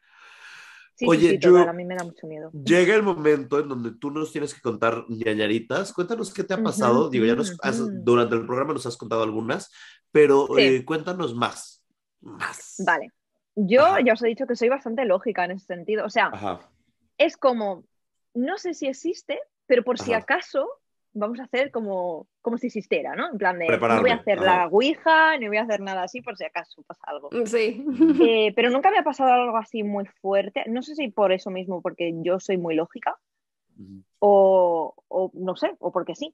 Sí, 1.00 1.06
Oye, 1.08 1.30
sí, 1.30 1.38
yo- 1.40 1.52
total, 1.54 1.70
a 1.70 1.74
mí 1.74 1.86
me 1.86 1.96
da 1.96 2.04
mucho 2.04 2.28
miedo. 2.28 2.52
Llega 2.52 2.94
el 2.94 3.04
momento 3.04 3.58
en 3.58 3.70
donde 3.70 3.92
tú 3.92 4.12
nos 4.12 4.34
tienes 4.34 4.54
que 4.54 4.60
contar 4.60 5.06
ñañaritas. 5.08 5.94
Cuéntanos 5.94 6.34
qué 6.34 6.44
te 6.44 6.54
ha 6.54 6.62
pasado. 6.62 7.10
Digo, 7.10 7.24
ya 7.26 7.36
nos 7.36 7.56
has- 7.62 7.80
ujú. 7.80 7.90
durante 8.04 8.36
el 8.36 8.46
programa 8.46 8.74
nos 8.74 8.86
has 8.86 8.98
contado 8.98 9.24
algunas, 9.24 9.72
pero 10.12 10.48
Sí. 10.58 10.62
eh, 10.62 10.84
cuéntanos 10.86 11.34
más. 11.34 11.82
Más. 12.20 12.76
Vale. 12.86 13.14
Yo 13.56 13.86
Ajá. 13.86 14.00
ya 14.06 14.12
os 14.12 14.22
he 14.24 14.28
dicho 14.28 14.46
que 14.46 14.58
soy 14.58 14.68
bastante 14.68 15.06
lógica 15.06 15.46
en 15.46 15.52
ese 15.52 15.68
sentido. 15.68 16.06
O 16.06 16.10
sea, 16.10 16.32
Ajá. 16.34 16.70
es 17.18 17.38
como, 17.38 17.86
no 18.34 18.58
sé 18.58 18.74
si 18.74 18.88
existe, 18.88 19.40
pero 19.68 19.84
por 19.86 19.98
si 20.00 20.12
acaso 20.12 20.68
vamos 21.20 21.40
a 21.40 21.44
hacer 21.44 21.72
como, 21.72 22.28
como 22.42 22.58
si 22.58 22.68
existiera, 22.68 23.16
¿no? 23.16 23.30
En 23.32 23.38
plan 23.38 23.60
de, 23.60 23.68
no 23.68 24.02
voy 24.02 24.10
a 24.10 24.16
hacer 24.16 24.40
ajá. 24.40 24.46
la 24.46 24.68
ouija, 24.68 25.38
ni 25.38 25.48
voy 25.48 25.58
a 25.58 25.64
hacer 25.64 25.82
nada 25.82 26.04
así 26.04 26.22
por 26.22 26.38
si 26.38 26.46
acaso 26.46 26.82
pasa 26.84 27.02
algo. 27.08 27.30
Sí. 27.46 27.86
Eh, 28.22 28.54
pero 28.56 28.70
nunca 28.70 28.92
me 28.92 29.00
ha 29.00 29.04
pasado 29.04 29.32
algo 29.32 29.58
así 29.58 29.84
muy 29.84 30.06
fuerte. 30.06 30.64
No 30.68 30.82
sé 30.82 30.96
si 30.96 31.10
por 31.10 31.32
eso 31.32 31.52
mismo, 31.52 31.82
porque 31.82 32.14
yo 32.22 32.40
soy 32.40 32.58
muy 32.58 32.76
lógica, 32.76 33.18
o, 34.20 34.94
o 35.08 35.32
no 35.34 35.56
sé, 35.56 35.76
o 35.80 35.92
porque 35.92 36.16
sí. 36.16 36.34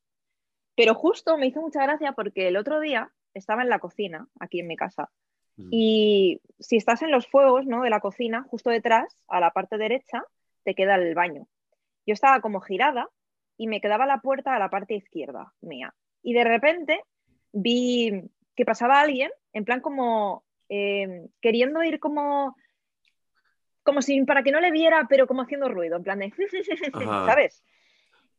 Pero 0.75 0.93
justo 0.93 1.37
me 1.37 1.47
hizo 1.47 1.61
mucha 1.61 1.83
gracia 1.83 2.13
porque 2.13 2.47
el 2.47 2.57
otro 2.57 2.79
día 2.79 3.11
estaba 3.33 3.61
en 3.61 3.69
la 3.69 3.79
cocina, 3.79 4.27
aquí 4.39 4.59
en 4.59 4.67
mi 4.67 4.75
casa, 4.75 5.09
y 5.71 6.41
si 6.59 6.75
estás 6.75 7.01
en 7.01 7.11
los 7.11 7.27
fuegos 7.27 7.65
¿no? 7.65 7.81
de 7.81 7.89
la 7.89 8.01
cocina, 8.01 8.45
justo 8.49 8.69
detrás, 8.69 9.17
a 9.27 9.39
la 9.39 9.51
parte 9.51 9.77
derecha, 9.77 10.23
te 10.63 10.75
queda 10.75 10.95
el 10.95 11.15
baño. 11.15 11.47
Yo 12.05 12.13
estaba 12.13 12.41
como 12.41 12.59
girada 12.59 13.07
y 13.57 13.67
me 13.67 13.81
quedaba 13.81 14.05
la 14.05 14.21
puerta 14.21 14.55
a 14.55 14.59
la 14.59 14.69
parte 14.69 14.95
izquierda 14.95 15.53
mía. 15.61 15.93
Y 16.21 16.33
de 16.33 16.43
repente 16.43 17.01
vi 17.51 18.23
que 18.55 18.65
pasaba 18.65 19.01
alguien, 19.01 19.31
en 19.53 19.65
plan 19.65 19.81
como 19.81 20.43
eh, 20.69 21.27
queriendo 21.41 21.83
ir 21.83 21.99
como, 21.99 22.55
como 23.83 24.01
si 24.01 24.23
para 24.23 24.43
que 24.43 24.51
no 24.51 24.59
le 24.59 24.71
viera, 24.71 25.05
pero 25.09 25.27
como 25.27 25.43
haciendo 25.43 25.69
ruido, 25.69 25.97
en 25.97 26.03
plan 26.03 26.19
de. 26.19 26.33
¿sabes? 26.93 27.63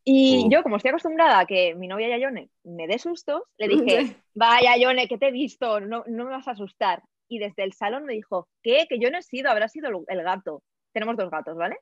Y 0.09 0.49
yo, 0.51 0.63
como 0.63 0.77
estoy 0.77 0.91
acostumbrada 0.91 1.41
a 1.41 1.47
que 1.47 1.75
mi 1.75 1.89
novia 1.89 2.09
Yayone 2.09 2.49
me 2.63 2.87
dé 2.87 2.97
sustos, 2.97 3.43
le 3.59 3.67
dije, 3.67 4.17
vaya 4.35 4.77
Yone, 4.77 5.09
que 5.09 5.19
te 5.19 5.29
he 5.29 5.33
visto, 5.33 5.81
no, 5.81 6.05
no 6.07 6.25
me 6.25 6.31
vas 6.31 6.47
a 6.47 6.53
asustar. 6.53 7.03
Y 7.29 7.41
desde 7.41 7.65
el 7.65 7.73
salón 7.73 8.05
me 8.05 8.13
dijo, 8.13 8.49
¿qué? 8.63 8.87
Que 8.89 9.01
yo 9.01 9.11
no 9.11 9.19
he 9.19 9.23
sido, 9.23 9.51
habrá 9.51 9.67
sido 9.69 9.91
el 10.07 10.23
gato. 10.23 10.63
Tenemos 10.93 11.17
dos 11.17 11.29
gatos, 11.29 11.57
¿vale? 11.57 11.77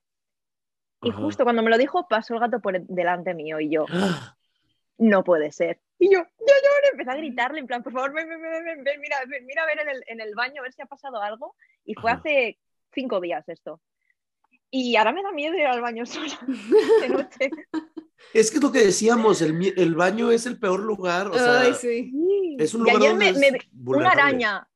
Y 1.04 1.10
Ajá. 1.10 1.18
justo 1.20 1.44
cuando 1.44 1.62
me 1.62 1.70
lo 1.70 1.78
dijo, 1.78 2.06
pasó 2.08 2.34
el 2.34 2.40
gato 2.40 2.60
por 2.60 2.80
delante 2.80 3.34
mío 3.34 3.60
y 3.60 3.70
yo, 3.70 3.86
¡Ah! 3.90 4.36
no 4.98 5.22
puede 5.24 5.52
ser. 5.52 5.80
Y 5.98 6.06
yo, 6.12 6.18
Yayone, 6.20 6.88
empecé 6.92 7.10
a 7.10 7.16
gritarle, 7.16 7.60
en 7.60 7.66
plan, 7.66 7.82
por 7.82 7.92
favor, 7.92 8.12
ven, 8.12 8.28
ven, 8.28 8.40
ven, 8.40 8.64
ven, 8.64 8.84
ven, 8.84 9.00
mira, 9.00 9.16
ven, 9.28 9.44
mira 9.46 9.62
a 9.62 9.66
ver 9.66 9.80
en 9.80 9.88
el, 9.88 10.04
en 10.06 10.20
el 10.20 10.34
baño, 10.34 10.60
a 10.60 10.62
ver 10.62 10.72
si 10.72 10.82
ha 10.82 10.86
pasado 10.86 11.20
algo. 11.22 11.54
Y 11.84 11.94
fue 11.94 12.10
Ajá. 12.10 12.20
hace 12.20 12.58
cinco 12.92 13.20
días 13.20 13.48
esto. 13.48 13.80
Y 14.70 14.96
ahora 14.96 15.12
me 15.12 15.22
da 15.22 15.30
miedo 15.32 15.54
ir 15.56 15.66
al 15.66 15.80
baño 15.80 16.04
sola 16.06 16.38
de 17.00 17.08
noche. 17.08 17.50
Es 18.32 18.50
que 18.50 18.56
es 18.56 18.62
lo 18.62 18.72
que 18.72 18.80
decíamos, 18.84 19.40
el, 19.42 19.72
el 19.76 19.94
baño 19.94 20.30
es 20.30 20.46
el 20.46 20.58
peor 20.58 20.80
lugar, 20.80 21.28
o 21.28 21.34
sea, 21.34 21.60
Ay, 21.60 21.74
sí. 21.74 22.56
es 22.58 22.74
un 22.74 22.80
Y 22.80 22.90
lugar 22.90 22.96
ayer 22.96 23.10
donde 23.10 23.24
me, 23.24 23.30
es 23.48 23.52
me- 23.52 23.58
una 23.86 24.10
araña 24.10 24.68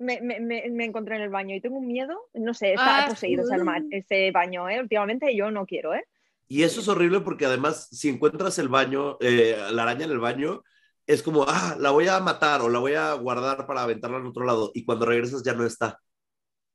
me, 0.00 0.20
me- 0.20 0.40
me- 0.40 0.68
me 0.70 0.84
encontré 0.84 1.16
en 1.16 1.22
el 1.22 1.28
baño 1.28 1.54
y 1.54 1.60
tengo 1.60 1.78
un 1.78 1.86
miedo, 1.86 2.28
no 2.34 2.52
sé, 2.54 2.72
está 2.72 3.04
Ah, 3.04 3.08
poseído 3.08 3.44
ese, 3.44 3.62
uh. 3.62 3.88
ese 3.92 4.30
baño, 4.32 4.68
¿eh? 4.68 4.80
Últimamente 4.80 5.34
yo 5.36 5.50
no 5.50 5.64
quiero, 5.66 5.94
¿eh? 5.94 6.04
Y 6.48 6.64
eso 6.64 6.80
es 6.80 6.88
horrible 6.88 7.20
porque 7.20 7.46
además, 7.46 7.88
si 7.92 8.08
encuentras 8.08 8.58
el 8.58 8.68
baño, 8.68 9.16
eh, 9.20 9.56
la 9.70 9.82
araña 9.84 10.06
en 10.06 10.10
el 10.10 10.18
baño, 10.18 10.64
es 11.06 11.22
como, 11.22 11.44
ah, 11.46 11.76
la 11.78 11.90
voy 11.90 12.08
a 12.08 12.18
matar 12.20 12.60
o 12.62 12.68
la 12.68 12.78
voy 12.80 12.94
a 12.94 13.12
guardar 13.14 13.66
para 13.66 13.82
aventarla 13.82 14.18
en 14.18 14.26
otro 14.26 14.44
lado. 14.44 14.72
Y 14.74 14.84
cuando 14.84 15.06
regresas 15.06 15.42
ya 15.44 15.54
no 15.54 15.64
está, 15.64 16.00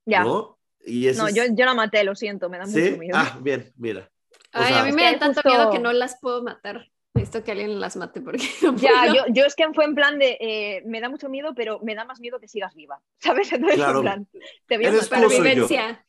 Ya. 0.06 0.24
No, 0.24 0.26
¿no? 0.26 0.60
Y 0.86 1.08
eso 1.08 1.28
yo, 1.30 1.44
es- 1.44 1.52
yo 1.56 1.66
la 1.66 1.74
maté, 1.74 2.04
lo 2.04 2.16
siento, 2.16 2.48
me 2.50 2.58
da 2.60 2.66
¿Sí? 2.68 2.80
mucho 2.82 2.98
miedo. 3.00 3.18
Ah, 3.18 3.38
bien, 3.42 3.74
mira. 3.76 4.10
O 4.54 4.60
Ay, 4.60 4.68
sea, 4.68 4.82
a 4.82 4.86
mí 4.86 4.92
me 4.94 5.04
dan 5.04 5.20
tanto 5.20 5.42
justo- 5.42 5.50
miedo 5.50 5.72
que 5.72 5.80
no 5.80 5.92
las 5.94 6.20
puedo 6.22 6.44
matar. 6.44 6.88
Necesito 7.16 7.44
que 7.44 7.52
alguien 7.54 7.80
las 7.80 7.96
mate 7.96 8.22
porque 8.22 8.44
no 8.62 8.76
Ya, 8.76 9.08
yo, 9.08 9.24
yo 9.30 9.46
es 9.46 9.56
que 9.56 9.66
fue 9.74 9.86
en 9.86 9.96
plan 9.96 10.20
de, 10.20 10.38
eh, 10.40 10.84
me 10.86 11.00
da 11.00 11.10
mucho 11.10 11.30
miedo, 11.30 11.54
pero 11.56 11.80
me 11.80 11.96
da 11.96 12.04
más 12.06 12.20
miedo 12.20 12.40
que 12.40 12.48
sigas 12.48 12.76
viva, 12.76 13.02
¿sabes? 13.20 13.52
Entonces, 13.54 13.78
Claro. 13.78 14.00
en 14.00 14.04
plan, 14.04 14.28
te 14.68 14.78
voy 14.78 14.86
a. 14.88 14.92
Supervivencia. 15.02 16.06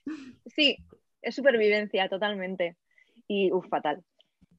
Sí, 0.46 0.76
es 1.22 1.34
supervivencia 1.34 2.08
totalmente. 2.08 2.76
Y, 3.28 3.52
uff, 3.52 3.68
fatal. 3.68 4.02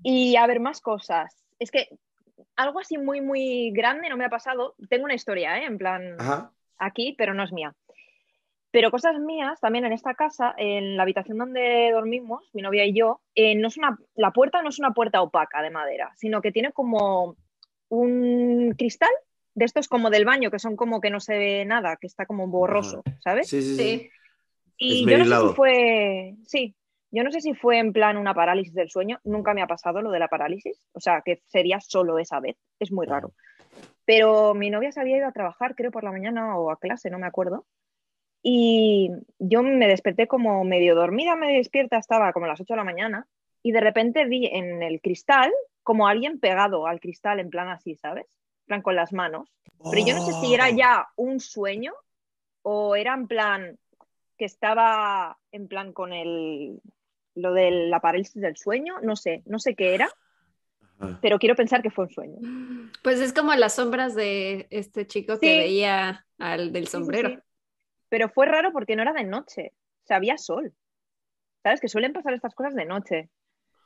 Y 0.03 0.35
a 0.37 0.47
ver, 0.47 0.59
más 0.59 0.81
cosas. 0.81 1.35
Es 1.59 1.69
que 1.71 1.89
algo 2.55 2.79
así 2.79 2.97
muy, 2.97 3.21
muy 3.21 3.71
grande 3.71 4.09
no 4.09 4.17
me 4.17 4.25
ha 4.25 4.29
pasado. 4.29 4.75
Tengo 4.89 5.05
una 5.05 5.15
historia, 5.15 5.57
¿eh? 5.59 5.65
En 5.65 5.77
plan, 5.77 6.15
Ajá. 6.19 6.51
aquí, 6.77 7.13
pero 7.17 7.33
no 7.33 7.43
es 7.43 7.51
mía. 7.51 7.73
Pero 8.72 8.91
cosas 8.91 9.20
mías, 9.20 9.59
también 9.59 9.86
en 9.86 9.93
esta 9.93 10.13
casa, 10.13 10.53
en 10.57 10.97
la 10.97 11.03
habitación 11.03 11.38
donde 11.38 11.91
dormimos, 11.93 12.49
mi 12.53 12.61
novia 12.61 12.86
y 12.86 12.93
yo, 12.93 13.22
eh, 13.34 13.55
no 13.55 13.70
es 13.70 13.78
una, 13.78 13.97
la 14.15 14.32
puerta 14.32 14.61
no 14.61 14.70
es 14.70 14.80
una 14.80 14.91
puerta 14.91 15.22
opaca 15.22 15.61
de 15.61 15.70
madera, 15.70 16.11
sino 16.15 16.41
que 16.41 16.51
tiene 16.51 16.74
como 16.74 17.36
un 17.89 18.76
cristal 18.78 19.09
de 19.55 19.65
estos 19.65 19.88
como 19.88 20.09
del 20.09 20.26
baño, 20.26 20.51
que 20.51 20.59
son 20.59 20.76
como 20.76 20.99
que 21.01 21.09
no 21.09 21.20
se 21.20 21.38
ve 21.38 21.65
nada, 21.65 21.97
que 21.99 22.07
está 22.07 22.26
como 22.26 22.47
borroso, 22.47 23.03
¿sabes? 23.24 23.49
Sí, 23.49 23.61
sí, 23.61 23.76
sí. 23.76 23.99
Sí. 23.99 24.11
Y 24.78 25.09
yo 25.09 25.18
no 25.18 25.26
sé 25.26 25.47
si 25.47 25.55
fue, 25.55 26.36
sí, 26.45 26.76
yo 27.09 27.24
no 27.24 27.32
sé 27.32 27.41
si 27.41 27.53
fue 27.53 27.80
en 27.80 27.93
plan 27.93 28.18
una 28.18 28.34
parálisis 28.34 28.74
del 28.74 28.89
sueño, 28.89 29.20
nunca 29.24 29.53
me 29.53 29.61
ha 29.63 29.68
pasado 29.68 30.01
lo 30.01 30.11
de 30.11 30.20
la 30.20 30.28
parálisis, 30.28 30.88
o 30.93 30.99
sea, 30.99 31.22
que 31.26 31.41
sería 31.47 31.80
solo 31.80 32.20
esa 32.20 32.39
vez, 32.39 32.57
es 32.80 32.91
muy 32.91 33.07
raro. 33.07 33.34
Pero 34.05 34.53
mi 34.53 34.70
novia 34.70 34.91
se 34.91 35.01
había 35.01 35.18
ido 35.18 35.28
a 35.28 35.32
trabajar, 35.32 35.76
creo 35.76 35.89
por 35.89 36.03
la 36.03 36.11
mañana 36.11 36.57
o 36.57 36.70
a 36.70 36.80
clase, 36.80 37.09
no 37.09 37.20
me 37.20 37.28
acuerdo. 37.28 37.65
Y 38.43 39.09
yo 39.39 39.63
me 39.63 39.88
desperté 39.88 40.27
como 40.27 40.63
medio 40.63 40.95
dormida, 40.95 41.35
me 41.35 41.53
despierta, 41.57 41.97
estaba 41.97 42.31
como 42.33 42.45
a 42.45 42.49
las 42.49 42.61
8 42.61 42.73
de 42.73 42.77
la 42.77 42.83
mañana, 42.83 43.27
y 43.63 43.71
de 43.71 43.81
repente 43.81 44.25
vi 44.25 44.45
en 44.47 44.81
el 44.83 45.01
cristal 45.01 45.51
como 45.83 46.07
alguien 46.07 46.39
pegado 46.39 46.88
al 46.88 46.99
cristal, 46.99 47.39
en 47.39 47.49
plan 47.49 47.67
así, 47.69 47.95
¿sabes? 47.95 48.25
En 48.25 48.65
plan 48.67 48.81
con 48.81 48.95
las 48.95 49.11
manos. 49.13 49.49
Pero 49.91 50.05
yo 50.05 50.13
no 50.13 50.21
sé 50.25 50.33
si 50.41 50.53
era 50.53 50.67
Oh. 50.67 50.75
ya 50.75 51.07
un 51.15 51.39
sueño 51.39 51.93
o 52.61 52.95
era 52.95 53.13
en 53.13 53.27
plan 53.27 53.77
que 54.38 54.45
estaba 54.45 55.38
en 55.51 55.67
plan 55.67 55.93
con 55.93 56.13
el 56.13 56.79
lo 57.35 57.53
de 57.53 57.69
la 57.71 57.99
parálisis 57.99 58.41
del 58.41 58.57
sueño, 58.57 58.95
no 59.01 59.15
sé, 59.15 59.43
no 59.45 59.59
sé 59.59 59.75
qué 59.75 59.93
era, 59.93 60.09
pero 61.21 61.38
quiero 61.38 61.55
pensar 61.55 61.81
que 61.83 61.91
fue 61.91 62.05
un 62.05 62.09
sueño. 62.11 62.38
Pues 63.03 63.19
es 63.19 63.31
como 63.31 63.53
las 63.53 63.75
sombras 63.75 64.15
de 64.15 64.65
este 64.71 65.05
chico 65.05 65.39
que 65.39 65.57
veía 65.59 66.25
al 66.39 66.71
del 66.73 66.85
Sí, 66.88 66.91
sí, 66.91 66.97
sombrero. 66.97 67.29
sí. 67.29 67.38
Pero 68.10 68.30
fue 68.30 68.45
raro 68.45 68.72
porque 68.72 68.95
no 68.95 69.01
era 69.01 69.14
de 69.14 69.24
noche, 69.24 69.74
o 70.03 70.05
sea, 70.08 70.18
había 70.18 70.38
sol. 70.38 70.74
¿Sabes? 71.64 71.82
Que 71.82 71.89
suelen 71.89 72.14
pasar 72.14 72.34
estas 72.34 72.55
cosas 72.55 72.76
de 72.76 72.86
noche. 72.86 73.30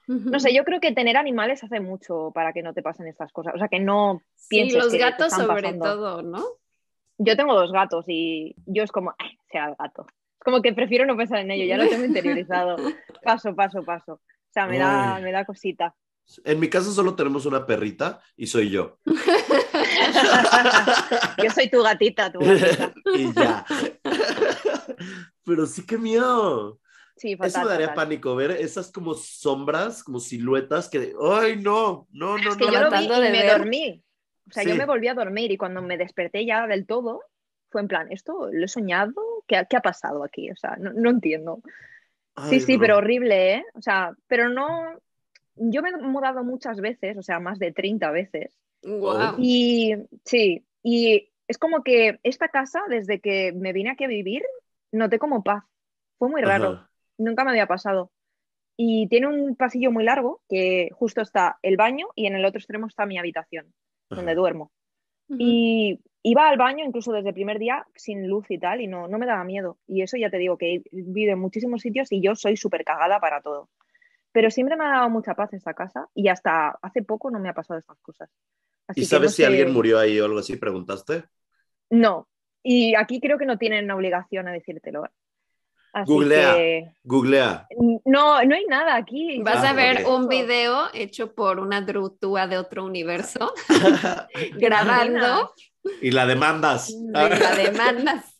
No 0.07 0.39
sé, 0.39 0.53
yo 0.53 0.65
creo 0.65 0.79
que 0.81 0.91
tener 0.91 1.15
animales 1.15 1.63
hace 1.63 1.79
mucho 1.79 2.31
para 2.33 2.51
que 2.51 2.61
no 2.63 2.73
te 2.73 2.81
pasen 2.81 3.07
estas 3.07 3.31
cosas. 3.31 3.55
O 3.55 3.57
sea, 3.57 3.69
que 3.69 3.79
no 3.79 4.21
Sí, 4.35 4.47
pienses 4.49 4.75
los 4.83 4.91
que 4.91 4.97
te 4.97 5.03
gatos 5.03 5.27
están 5.27 5.47
sobre 5.47 5.61
pasando. 5.61 5.85
todo, 5.85 6.21
¿no? 6.21 6.43
Yo 7.17 7.37
tengo 7.37 7.53
dos 7.53 7.71
gatos 7.71 8.05
y 8.07 8.55
yo 8.65 8.83
es 8.83 8.91
como, 8.91 9.13
"Ay, 9.17 9.37
sea 9.51 9.67
el 9.69 9.75
gato. 9.75 10.05
Es 10.09 10.43
como 10.43 10.61
que 10.61 10.73
prefiero 10.73 11.05
no 11.05 11.15
pensar 11.15 11.39
en 11.39 11.51
ello, 11.51 11.65
ya 11.65 11.77
lo 11.77 11.87
tengo 11.87 12.03
interiorizado. 12.45 12.75
Paso, 13.23 13.55
paso, 13.55 13.83
paso. 13.83 14.13
O 14.13 14.51
sea, 14.53 14.65
me 14.67 14.79
da, 14.79 15.19
me 15.21 15.31
da 15.31 15.45
cosita. 15.45 15.95
En 16.45 16.59
mi 16.59 16.69
casa 16.69 16.91
solo 16.91 17.15
tenemos 17.15 17.45
una 17.45 17.65
perrita 17.65 18.21
y 18.37 18.47
soy 18.47 18.69
yo. 18.69 18.97
Yo 21.43 21.49
soy 21.51 21.69
tu 21.69 21.81
gatita, 21.83 22.31
tu 22.31 22.39
gatita. 22.39 22.93
y 23.15 23.33
ya. 23.33 23.65
Pero 25.45 25.65
sí 25.65 25.85
que 25.85 25.97
miedo. 25.97 26.79
Sí, 27.17 27.35
fatal, 27.35 27.49
Eso 27.49 27.59
me 27.61 27.65
daría 27.69 27.87
fatal. 27.89 28.05
pánico, 28.05 28.35
ver 28.35 28.51
esas 28.51 28.91
como 28.91 29.13
sombras, 29.13 30.03
como 30.03 30.19
siluetas 30.19 30.89
que, 30.89 31.13
ay, 31.21 31.57
no, 31.61 32.07
no, 32.11 32.37
no, 32.37 32.51
Es 32.51 32.57
que 32.57 32.65
no. 32.65 32.71
yo 32.73 32.81
lo 32.81 32.91
vi 32.91 33.05
y 33.05 33.07
de 33.07 33.19
me 33.31 33.43
ver. 33.43 33.57
dormí. 33.59 34.03
O 34.49 34.51
sea, 34.53 34.63
Sí. 34.63 34.69
yo 34.69 34.75
me 34.75 34.85
volví 34.85 35.07
a 35.07 35.13
dormir 35.13 35.51
y 35.51 35.57
cuando 35.57 35.81
me 35.81 35.97
desperté 35.97 36.45
ya 36.45 36.65
del 36.67 36.85
todo, 36.87 37.21
fue 37.69 37.81
en 37.81 37.87
plan, 37.87 38.11
¿esto 38.11 38.49
lo 38.51 38.65
he 38.65 38.67
soñado? 38.67 39.13
¿Qué, 39.47 39.61
qué 39.69 39.77
ha 39.77 39.81
pasado 39.81 40.23
aquí? 40.23 40.49
O 40.51 40.55
sea, 40.55 40.75
no, 40.79 40.91
no 40.93 41.09
entiendo. 41.09 41.61
Ay, 42.35 42.49
Sí, 42.49 42.59
sí, 42.61 42.73
no. 42.75 42.79
pero 42.81 42.97
horrible, 42.97 43.53
¿eh? 43.55 43.65
O 43.75 43.81
sea, 43.81 44.13
pero 44.27 44.49
no... 44.49 44.67
Yo 45.63 45.81
me 45.81 45.89
he 45.89 45.97
mudado 45.97 46.43
muchas 46.43 46.81
veces, 46.81 47.17
o 47.17 47.21
sea, 47.21 47.39
más 47.39 47.59
de 47.59 47.71
30 47.71 48.09
veces. 48.11 48.57
Wow. 48.83 49.35
Y 49.37 49.93
sí, 50.25 50.65
y 50.81 51.29
es 51.47 51.57
como 51.57 51.83
que 51.83 52.19
esta 52.23 52.47
casa, 52.47 52.81
desde 52.89 53.19
que 53.19 53.51
me 53.53 53.73
vine 53.73 53.91
aquí 53.91 54.03
a 54.05 54.07
vivir, 54.07 54.41
noté 54.91 55.19
como 55.19 55.43
paz. 55.43 55.63
Fue 56.17 56.29
muy 56.29 56.41
raro, 56.41 56.69
Ajá. 56.69 56.89
nunca 57.17 57.43
me 57.43 57.51
había 57.51 57.67
pasado. 57.67 58.11
Y 58.75 59.07
tiene 59.07 59.27
un 59.27 59.55
pasillo 59.55 59.91
muy 59.91 60.03
largo 60.03 60.41
que 60.49 60.89
justo 60.93 61.21
está 61.21 61.59
el 61.61 61.77
baño 61.77 62.07
y 62.15 62.25
en 62.25 62.35
el 62.35 62.45
otro 62.45 62.57
extremo 62.57 62.87
está 62.87 63.05
mi 63.05 63.19
habitación, 63.19 63.71
donde 64.09 64.31
Ajá. 64.31 64.39
duermo. 64.39 64.71
Y 65.37 65.99
iba 66.23 66.49
al 66.49 66.57
baño 66.57 66.83
incluso 66.83 67.13
desde 67.13 67.29
el 67.29 67.35
primer 67.35 67.57
día 67.59 67.85
sin 67.95 68.27
luz 68.27 68.49
y 68.49 68.57
tal, 68.57 68.81
y 68.81 68.87
no, 68.87 69.07
no 69.07 69.17
me 69.17 69.25
daba 69.25 69.43
miedo. 69.43 69.77
Y 69.87 70.01
eso 70.01 70.17
ya 70.17 70.29
te 70.29 70.37
digo, 70.37 70.57
que 70.57 70.75
he 70.75 70.83
vivido 70.91 71.33
en 71.33 71.39
muchísimos 71.39 71.81
sitios 71.81 72.11
y 72.11 72.21
yo 72.21 72.35
soy 72.35 72.57
súper 72.57 72.83
cagada 72.83 73.19
para 73.19 73.41
todo. 73.41 73.69
Pero 74.31 74.49
siempre 74.49 74.77
me 74.77 74.85
ha 74.85 74.89
dado 74.89 75.09
mucha 75.09 75.33
paz 75.35 75.53
esta 75.53 75.73
casa 75.73 76.07
y 76.13 76.27
hasta 76.29 76.69
hace 76.81 77.03
poco 77.03 77.29
no 77.31 77.39
me 77.39 77.49
ha 77.49 77.53
pasado 77.53 77.79
estas 77.79 77.97
cosas. 78.01 78.29
Así 78.87 79.01
¿Y 79.01 79.03
que 79.03 79.07
sabes 79.09 79.31
no 79.31 79.35
si 79.35 79.41
sé- 79.41 79.45
alguien 79.47 79.73
murió 79.73 79.99
ahí 79.99 80.19
o 80.19 80.25
algo 80.25 80.39
así? 80.39 80.55
¿Preguntaste? 80.57 81.25
No. 81.89 82.27
Y 82.63 82.95
aquí 82.95 83.19
creo 83.19 83.37
que 83.37 83.45
no 83.45 83.57
tienen 83.57 83.89
obligación 83.91 84.47
a 84.47 84.51
decírtelo. 84.51 85.05
¿eh? 85.05 85.09
Así 85.93 86.11
Googlea. 86.11 86.53
que 86.55 86.93
Googlea. 87.03 87.67
no, 88.05 88.41
no 88.45 88.55
hay 88.55 88.65
nada 88.65 88.95
aquí. 88.95 89.41
Vas 89.43 89.63
Ah, 89.65 89.71
a 89.71 89.73
ver 89.73 90.05
un 90.07 90.27
video 90.29 90.85
hecho 90.93 91.33
por 91.35 91.59
una 91.59 91.81
drutúa 91.81 92.47
de 92.47 92.57
otro 92.57 92.85
universo 92.85 93.53
grabando 94.53 95.53
y 96.01 96.11
la 96.11 96.25
demandas. 96.25 96.89
y 96.89 97.11
la 97.11 97.55
demandas. 97.55 98.30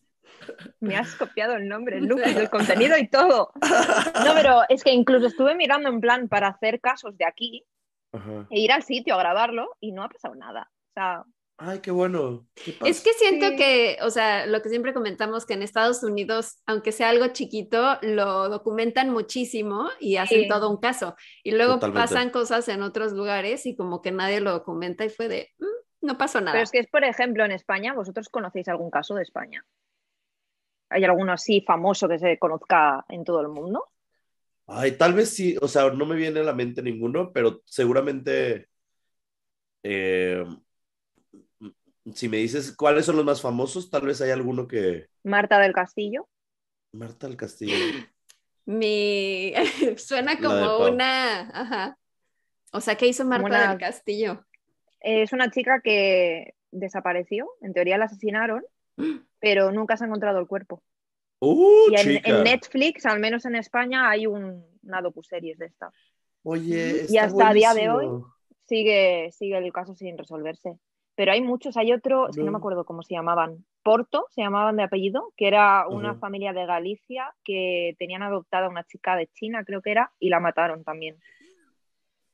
Me 0.79 0.95
has 0.95 1.15
copiado 1.15 1.55
el 1.55 1.67
nombre, 1.67 1.97
el 1.97 2.05
look, 2.05 2.21
el 2.21 2.49
contenido 2.49 2.97
y 2.97 3.07
todo. 3.07 3.51
No, 3.55 3.61
pero 4.35 4.61
es 4.69 4.83
que 4.83 4.91
incluso 4.91 5.27
estuve 5.27 5.55
mirando 5.55 5.89
en 5.89 5.99
plan 6.01 6.27
para 6.27 6.47
hacer 6.49 6.79
casos 6.81 7.17
de 7.17 7.25
aquí 7.25 7.65
Ajá. 8.13 8.47
e 8.49 8.59
ir 8.59 8.71
al 8.71 8.83
sitio 8.83 9.15
a 9.15 9.19
grabarlo 9.19 9.77
y 9.79 9.91
no 9.91 10.03
ha 10.03 10.09
pasado 10.09 10.35
nada. 10.35 10.69
O 10.89 10.93
sea, 10.93 11.23
Ay, 11.63 11.77
qué 11.79 11.91
bueno. 11.91 12.47
¿Qué 12.55 12.75
Es 12.85 13.01
que 13.01 13.13
siento 13.13 13.49
Sí. 13.49 13.55
que, 13.55 13.97
o 14.01 14.09
sea, 14.09 14.47
lo 14.47 14.63
que 14.63 14.69
siempre 14.69 14.95
comentamos, 14.95 15.45
que 15.45 15.53
en 15.53 15.61
Estados 15.61 16.01
Unidos, 16.01 16.59
aunque 16.65 16.91
sea 16.91 17.09
algo 17.09 17.27
chiquito, 17.27 17.99
lo 18.01 18.49
documentan 18.49 19.11
muchísimo 19.11 19.87
y 19.99 20.15
hacen 20.15 20.41
Sí. 20.41 20.47
todo 20.47 20.71
un 20.71 20.77
caso. 20.77 21.15
Y 21.43 21.51
luego 21.51 21.75
Totalmente. 21.75 22.01
pasan 22.01 22.29
cosas 22.31 22.67
en 22.67 22.81
otros 22.81 23.11
lugares 23.13 23.67
y 23.67 23.75
como 23.75 24.01
que 24.01 24.11
nadie 24.11 24.41
lo 24.41 24.51
documenta 24.53 25.05
y 25.05 25.09
fue 25.09 25.27
de, 25.27 25.51
"Mm, 25.59 26.07
no 26.07 26.17
pasó 26.17 26.39
nada. 26.41 26.53
pero 26.53 26.63
es 26.63 26.71
que 26.71 26.79
es, 26.79 26.87
por 26.87 27.03
ejemplo, 27.03 27.45
en 27.45 27.51
España, 27.51 27.93
¿vosotros 27.93 28.27
conocéis 28.29 28.67
algún 28.67 28.89
caso 28.89 29.13
de 29.13 29.21
España? 29.21 29.63
¿Hay 30.91 31.03
alguno 31.03 31.33
así 31.33 31.61
famoso 31.61 32.07
que 32.07 32.19
se 32.19 32.37
conozca 32.37 33.05
en 33.09 33.23
todo 33.23 33.41
el 33.41 33.47
mundo? 33.47 33.85
Ay, 34.67 34.93
tal 34.97 35.13
vez 35.13 35.29
sí, 35.29 35.57
o 35.61 35.67
sea, 35.67 35.89
no 35.89 36.05
me 36.05 36.15
viene 36.15 36.39
a 36.41 36.43
la 36.43 36.53
mente 36.53 36.81
ninguno, 36.81 37.31
pero 37.33 37.61
seguramente 37.65 38.67
eh, 39.83 40.45
si 42.13 42.29
me 42.29 42.37
dices 42.37 42.75
cuáles 42.75 43.05
son 43.05 43.15
los 43.15 43.25
más 43.25 43.41
famosos, 43.41 43.89
tal 43.89 44.03
vez 44.03 44.21
hay 44.21 44.31
alguno 44.31 44.67
que... 44.67 45.07
Marta 45.23 45.59
del 45.59 45.73
Castillo. 45.73 46.27
Marta 46.91 47.27
del 47.27 47.37
Castillo. 47.37 47.75
Mi... 48.65 49.53
Suena 49.97 50.37
como 50.37 50.89
una... 50.89 51.49
Ajá. 51.49 51.97
O 52.73 52.81
sea, 52.81 52.95
¿qué 52.95 53.07
hizo 53.07 53.25
Marta 53.25 53.45
una- 53.45 53.69
del 53.69 53.77
Castillo? 53.79 54.45
Es 54.99 55.33
una 55.33 55.49
chica 55.49 55.81
que 55.81 56.53
desapareció, 56.71 57.49
en 57.61 57.73
teoría 57.73 57.97
la 57.97 58.05
asesinaron, 58.05 58.63
pero 59.39 59.71
nunca 59.71 59.97
se 59.97 60.03
ha 60.03 60.07
encontrado 60.07 60.39
el 60.39 60.47
cuerpo. 60.47 60.83
¡Uh, 61.39 61.89
Y 61.91 62.19
en, 62.23 62.43
Netflix, 62.43 63.05
al 63.05 63.19
menos 63.19 63.45
en 63.45 63.55
España, 63.55 64.09
hay 64.09 64.27
un, 64.27 64.63
una 64.83 65.01
docuseries 65.01 65.57
de 65.57 65.65
esta. 65.65 65.91
Oye, 66.43 67.05
Y 67.09 67.17
hasta 67.17 67.49
a 67.49 67.53
día 67.53 67.73
de 67.73 67.89
buenísimo. 67.89 68.33
Sigue, 68.67 69.31
sigue 69.31 69.57
el 69.57 69.73
caso 69.73 69.95
sin 69.95 70.17
resolverse. 70.17 70.77
Pero 71.15 71.33
hay 71.33 71.41
muchos, 71.41 71.75
hay 71.77 71.91
otro, 71.91 72.29
es 72.29 72.37
que 72.37 72.43
no 72.43 72.51
me 72.51 72.57
acuerdo 72.57 72.85
cómo 72.85 73.03
se 73.03 73.13
llamaban, 73.13 73.65
Porto, 73.83 74.27
se 74.29 74.41
llamaban 74.41 74.77
de 74.77 74.83
apellido, 74.83 75.33
que 75.35 75.47
era 75.47 75.87
una 75.87 76.15
familia 76.15 76.53
de 76.53 76.65
Galicia 76.65 77.33
que 77.43 77.95
tenían 77.99 78.23
adoptada 78.23 78.67
a 78.67 78.69
una 78.69 78.85
chica 78.85 79.15
de 79.15 79.27
China, 79.27 79.63
creo 79.65 79.81
que 79.81 79.91
era, 79.91 80.11
y 80.19 80.29
la 80.29 80.39
mataron 80.39 80.83
también. 80.83 81.17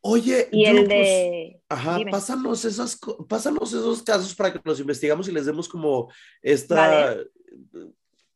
Oye, 0.09 0.47
Y 0.51 0.63
yo, 0.65 0.71
el 0.71 0.77
pues, 0.77 0.89
de... 0.89 1.61
Ajá, 1.69 1.99
pásanos, 2.09 2.63
esas, 2.65 2.99
pásanos 3.27 3.73
esos 3.73 4.01
casos 4.03 4.33
para 4.35 4.53
que 4.53 4.59
los 4.63 4.79
investigamos 4.79 5.27
y 5.27 5.31
les 5.31 5.45
demos 5.45 5.67
como 5.67 6.09
este 6.41 6.73
Vale. 6.73 7.27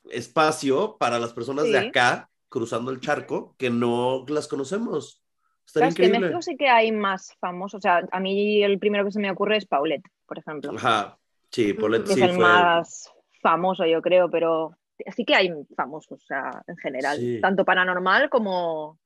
espacio 0.10 0.98
para 1.00 1.20
las 1.20 1.34
personas 1.34 1.66
de 1.66 1.80
Sí. 1.80 1.88
acá 1.88 2.30
cruzando 2.50 2.92
el 2.92 3.00
charco 3.00 3.56
que 3.58 3.70
no 3.70 4.26
las 4.28 4.48
conocemos. 4.48 5.24
Estaría 5.66 5.88
Claro, 5.88 5.90
es 5.90 5.96
que 5.96 6.04
en 6.04 6.08
increíble. 6.10 6.28
México 6.28 6.42
sí 6.42 6.58
que 6.58 6.68
hay 6.70 6.92
más 6.92 7.34
famosos. 7.40 7.78
O 7.78 7.82
sea, 7.82 8.02
a 8.12 8.20
mí 8.20 8.62
el 8.64 8.78
primero 8.80 9.06
que 9.06 9.12
se 9.12 9.20
me 9.20 9.32
ocurre 9.32 9.58
es 9.58 9.66
Paulette, 9.66 10.04
por 10.26 10.38
ejemplo. 10.40 10.72
Ajá, 10.76 11.18
sí, 11.50 11.74
Paulette 11.74 12.08
que 12.08 12.14
sí 12.16 12.22
es 12.22 12.30
el 12.30 12.36
fue. 12.36 12.44
más 12.44 13.10
famoso, 13.42 13.86
yo 13.86 14.02
creo, 14.02 14.30
pero 14.30 14.76
sí 15.16 15.24
que 15.24 15.34
hay 15.36 15.50
famosos, 15.76 16.22
o 16.22 16.26
sea, 16.26 16.62
en 16.68 16.78
general, 16.78 17.18
Sí. 17.18 17.40
tanto 17.42 17.64
paranormal 17.64 18.30
como, 18.30 19.00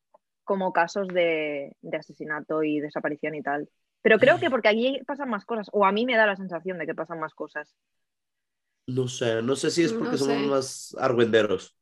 como 0.45 0.71
casos 0.73 1.07
de, 1.09 1.75
de 1.81 1.97
asesinato 1.97 2.63
y 2.63 2.79
desaparición 2.79 3.35
y 3.35 3.41
tal. 3.41 3.69
Pero 4.01 4.19
creo 4.19 4.39
que 4.39 4.49
porque 4.49 4.67
allí 4.69 5.01
pasan 5.05 5.29
más 5.29 5.45
cosas, 5.45 5.67
o 5.73 5.85
a 5.85 5.91
mí 5.91 6.05
me 6.05 6.15
da 6.15 6.27
la 6.27 6.35
sensación 6.35 6.77
de 6.77 6.85
que 6.85 6.95
pasan 6.95 7.19
más 7.19 7.33
cosas. 7.33 7.75
No 8.87 9.07
sé, 9.07 9.41
no 9.41 9.55
sé 9.55 9.71
si 9.71 9.83
es 9.83 9.93
porque 9.93 10.11
No 10.11 10.17
somos 10.17 10.41
sé. 10.41 10.47
más 10.47 10.95
argüenderos. 10.99 11.75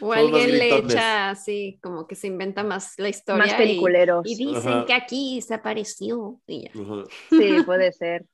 O 0.00 0.12
alguien 0.12 0.50
le 0.50 0.78
echa 0.78 1.30
así, 1.30 1.78
como 1.82 2.06
que 2.06 2.14
se 2.14 2.26
inventa 2.26 2.62
más 2.64 2.94
la 2.98 3.08
historia. 3.08 3.44
Más 3.44 3.54
peliculeros. 3.54 4.22
Y, 4.26 4.34
dicen 4.36 4.72
Ajá. 4.72 4.86
que 4.86 4.94
aquí 4.94 5.40
se 5.42 5.54
apareció. 5.54 6.40
Y 6.46 6.64
ya. 6.64 6.70
Sí, 7.30 7.62
puede 7.64 7.92
ser. 7.92 8.24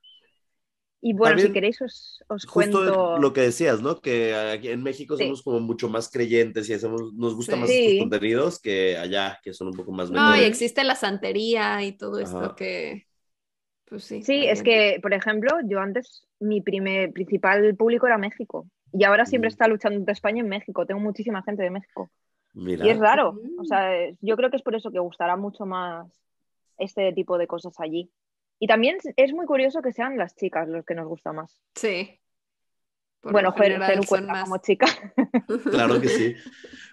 Y 1.03 1.15
bueno, 1.15 1.31
También, 1.33 1.49
si 1.49 1.53
queréis 1.55 1.81
os, 1.81 2.23
os 2.29 2.45
Justo 2.45 2.53
cuento... 2.53 3.19
lo 3.19 3.33
que 3.33 3.41
decías, 3.41 3.81
¿no? 3.81 4.01
Que 4.01 4.35
aquí 4.35 4.69
en 4.69 4.83
México 4.83 5.17
Sí. 5.17 5.25
somos 5.25 5.43
como 5.43 5.61
mucho 5.61 5.89
más 5.89 6.11
creyentes 6.11 6.69
y 6.69 6.75
hacemos, 6.75 7.15
nos 7.15 7.35
gustan 7.35 7.57
Sí. 7.57 7.61
más 7.63 7.71
estos 7.71 7.99
contenidos 8.01 8.61
que 8.61 8.99
allá, 8.99 9.39
que 9.43 9.55
son 9.55 9.69
un 9.69 9.75
poco 9.75 9.93
más 9.93 10.11
No, 10.11 10.37
y 10.37 10.41
existe 10.45 10.85
la 10.85 10.95
santería 10.95 11.83
y 11.85 11.93
todo 11.93 12.19
esto 12.19 12.55
que. 12.55 13.07
Pues 13.87 14.05
sí. 14.05 14.23
Sí, 14.23 14.45
es 14.47 14.63
que, 14.63 14.99
por 15.03 15.15
ejemplo, 15.15 15.51
yo 15.65 15.81
antes, 15.81 16.27
mi 16.39 16.61
primer, 16.61 17.13
principal 17.13 17.75
público 17.77 18.07
era 18.07 18.19
México. 18.19 18.67
Y 18.93 19.03
ahora 19.05 19.25
siempre 19.25 19.49
Mm. 19.49 19.53
está 19.53 19.69
luchando 19.69 20.05
de 20.05 20.13
España 20.13 20.41
en 20.43 20.49
México. 20.49 20.85
Tengo 20.87 21.01
muchísima 21.01 21.43
gente 21.43 21.63
de 21.63 21.71
México. 21.71 22.11
Mira. 22.53 22.85
Y 22.87 22.91
es 22.91 22.99
raro. 22.99 23.33
Mm. 23.33 23.59
O 23.61 23.65
sea, 23.65 23.91
yo 24.21 24.37
creo 24.37 24.51
que 24.51 24.57
es 24.57 24.63
por 24.63 24.75
eso 24.75 24.91
que 24.93 24.99
gustará 25.01 25.37
mucho 25.37 25.65
más 25.67 26.07
este 26.79 27.13
tipo 27.15 27.39
de 27.39 27.47
cosas 27.47 27.75
allí. 27.81 28.11
Y 28.63 28.67
también 28.67 28.99
es 29.17 29.33
muy 29.33 29.47
curioso 29.47 29.81
que 29.83 29.91
sean 29.93 30.17
las 30.19 30.37
chicas 30.37 30.69
los 30.69 30.85
que 30.85 30.95
nos 30.95 31.09
gusta 31.09 31.33
más. 31.33 31.59
Sí. 31.75 32.21
Por 33.21 33.33
bueno, 33.33 33.53
son 33.57 34.03
cuenta 34.07 34.33
más- 34.33 34.45
como 34.45 34.59
chica. 34.59 34.87
Claro 35.71 36.01
que 36.01 36.09
sí. 36.09 36.35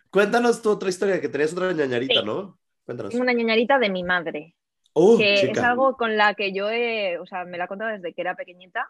Cuéntanos 0.10 0.62
tu 0.62 0.70
otra 0.72 0.90
historia, 0.90 1.20
que 1.22 1.30
tenías 1.30 1.52
otra 1.54 1.74
ñañarita, 1.74 2.22
Sí. 2.22 2.26
¿no? 2.26 2.58
Cuéntanos. 2.86 3.12
Tengo 3.12 3.24
una 3.24 3.34
ñañarita 3.34 3.78
de 3.80 3.90
mi 3.90 4.04
madre, 4.04 4.56
Oh, 4.94 5.18
que 5.18 5.34
es 5.52 5.58
algo 5.60 5.96
con 5.98 6.18
la 6.18 6.34
que 6.34 6.54
yo 6.54 6.70
he, 6.72 7.20
o 7.20 7.26
sea, 7.28 7.44
me 7.46 7.58
la 7.58 7.66
ha 7.66 7.68
contado 7.68 7.92
desde 7.92 8.14
que 8.14 8.22
era 8.22 8.36
pequeñita. 8.36 8.90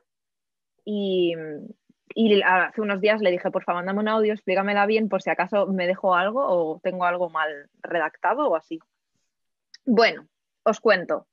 Y, 0.85 1.33
y 2.15 2.41
hace 2.43 2.79
unos 2.79 3.01
días 3.01 3.19
le 3.21 3.31
dije, 3.31 3.51
por 3.51 3.63
favor, 3.63 3.79
mándame 3.83 3.99
un 3.99 4.07
audio, 4.07 4.33
explícamela 4.33 4.85
bien 4.85 5.09
por 5.09 5.21
si 5.21 5.29
acaso 5.31 5.67
me 5.67 5.85
dejo 5.87 6.15
algo 6.15 6.45
o 6.47 6.79
tengo 6.81 7.03
algo 7.05 7.29
mal 7.29 7.69
redactado 7.81 8.47
o 8.47 8.55
así. 8.55 8.79
Bueno, 9.83 10.27
os 10.63 10.79
cuento. 10.79 11.27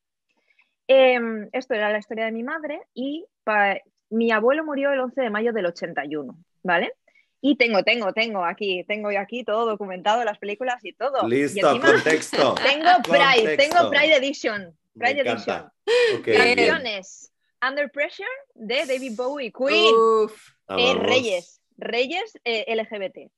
Em, 0.87 1.49
esto 1.53 1.74
era 1.74 1.91
la 1.91 1.99
historia 1.99 2.26
de 2.26 2.32
mi 2.32 2.43
madre 2.43 2.80
y 2.95 3.26
mi 4.11 4.30
abuelo 4.30 4.64
murió 4.64 4.93
el 4.93 5.01
11 5.01 5.22
de 5.22 5.30
mayo 5.30 5.53
del 5.53 5.66
81, 5.66 6.37
¿vale? 6.62 6.93
Y 7.41 7.57
tengo, 7.57 7.82
tengo, 7.82 8.12
tengo 8.12 8.45
aquí, 8.45 8.85
tengo 8.85 9.11
aquí 9.18 9.45
todo 9.45 9.66
documentado, 9.66 10.24
las 10.24 10.39
películas 10.39 10.82
y 10.82 10.95
todo. 10.95 11.26
Y 11.26 11.30
Listo, 11.30 11.68
encima 11.68 11.93
contexto. 11.93 12.55
tengo 12.66 12.91
Pride, 13.03 13.49
Contexto. 13.49 13.76
tengo 13.76 13.91
Pride 13.91 14.16
Edition. 14.16 14.78
Pride. 14.97 15.20
Edition. 15.20 15.70
Canciones. 16.24 17.30
Under 17.66 17.91
Pressure 17.91 18.26
de 18.55 18.87
David 18.87 19.12
Bowie, 19.16 19.53
Queen. 19.53 19.95
Uf. 19.95 20.55
Eh. 20.68 20.95
Reyes, 20.99 21.61
Reyes 21.76 22.39
eh, 22.45 22.64
LGBT. 22.74 23.30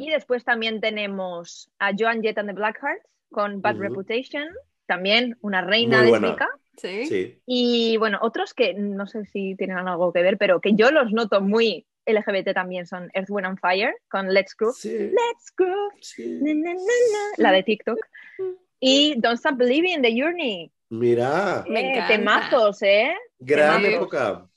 Y 0.00 0.10
después 0.10 0.44
también 0.44 0.80
tenemos 0.80 1.70
a 1.78 1.92
Joan 1.98 2.22
Jett 2.22 2.36
and 2.38 2.48
the 2.48 2.54
Blackhearts 2.54 3.08
con 3.30 3.62
Bad. 3.62 3.76
Reputation, 3.76 4.46
también 4.86 5.38
una 5.40 5.62
reina 5.62 6.02
Muy 6.02 6.10
buena. 6.10 6.36
Sí. 6.76 7.06
Sí. 7.06 7.40
Y 7.46 7.96
bueno, 7.98 8.18
otros 8.22 8.54
que 8.54 8.74
no 8.74 9.06
sé 9.06 9.24
si 9.26 9.54
tienen 9.56 9.78
algo 9.78 10.12
que 10.12 10.22
ver, 10.22 10.38
pero 10.38 10.60
que 10.60 10.74
yo 10.74 10.90
los 10.90 11.12
noto 11.12 11.40
muy 11.40 11.86
LGBT 12.06 12.52
también 12.52 12.86
son 12.86 13.10
Earth, 13.14 13.30
Wind 13.30 13.46
and 13.46 13.58
Fire 13.60 13.94
con 14.10 14.32
Let's 14.32 14.54
Groove. 14.56 14.74
Sí. 14.74 14.90
Let's 14.90 15.52
Groove, 15.56 15.94
sí. 16.00 16.38
na, 16.42 16.52
na, 16.54 16.74
na, 16.74 16.80
na, 16.80 17.18
la 17.38 17.52
de 17.52 17.62
TikTok. 17.62 17.98
Y 18.80 19.14
Don't 19.18 19.36
Stop 19.38 19.56
Believing 19.56 20.02
de 20.02 20.20
Journey. 20.20 20.70
Mira, 20.90 21.64
Me 21.68 21.98
Eh, 21.98 22.04
temazos, 22.08 22.82
¿eh? 22.82 23.14
gran 23.38 23.80
Temazos. 23.82 23.96
época. 23.96 24.48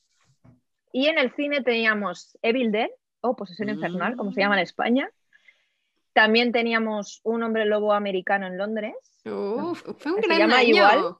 Y 0.91 1.07
en 1.07 1.17
el 1.19 1.33
cine 1.35 1.61
teníamos 1.63 2.37
Evil 2.41 2.71
Dead 2.71 2.89
o 3.21 3.35
Posesión 3.35 3.69
Mm. 3.69 3.73
Infernal, 3.75 4.15
como 4.17 4.33
se 4.33 4.41
llama 4.41 4.55
en 4.55 4.63
España. 4.63 5.09
También 6.13 6.51
teníamos 6.51 7.21
Un 7.23 7.43
hombre 7.43 7.65
lobo 7.65 7.93
americano 7.93 8.47
en 8.47 8.57
Londres. 8.57 8.95
Uf, 9.25 9.83
fue 9.99 10.11
un 10.13 10.21
gran 10.21 10.51
año. 10.51 10.75
igual. 10.75 11.15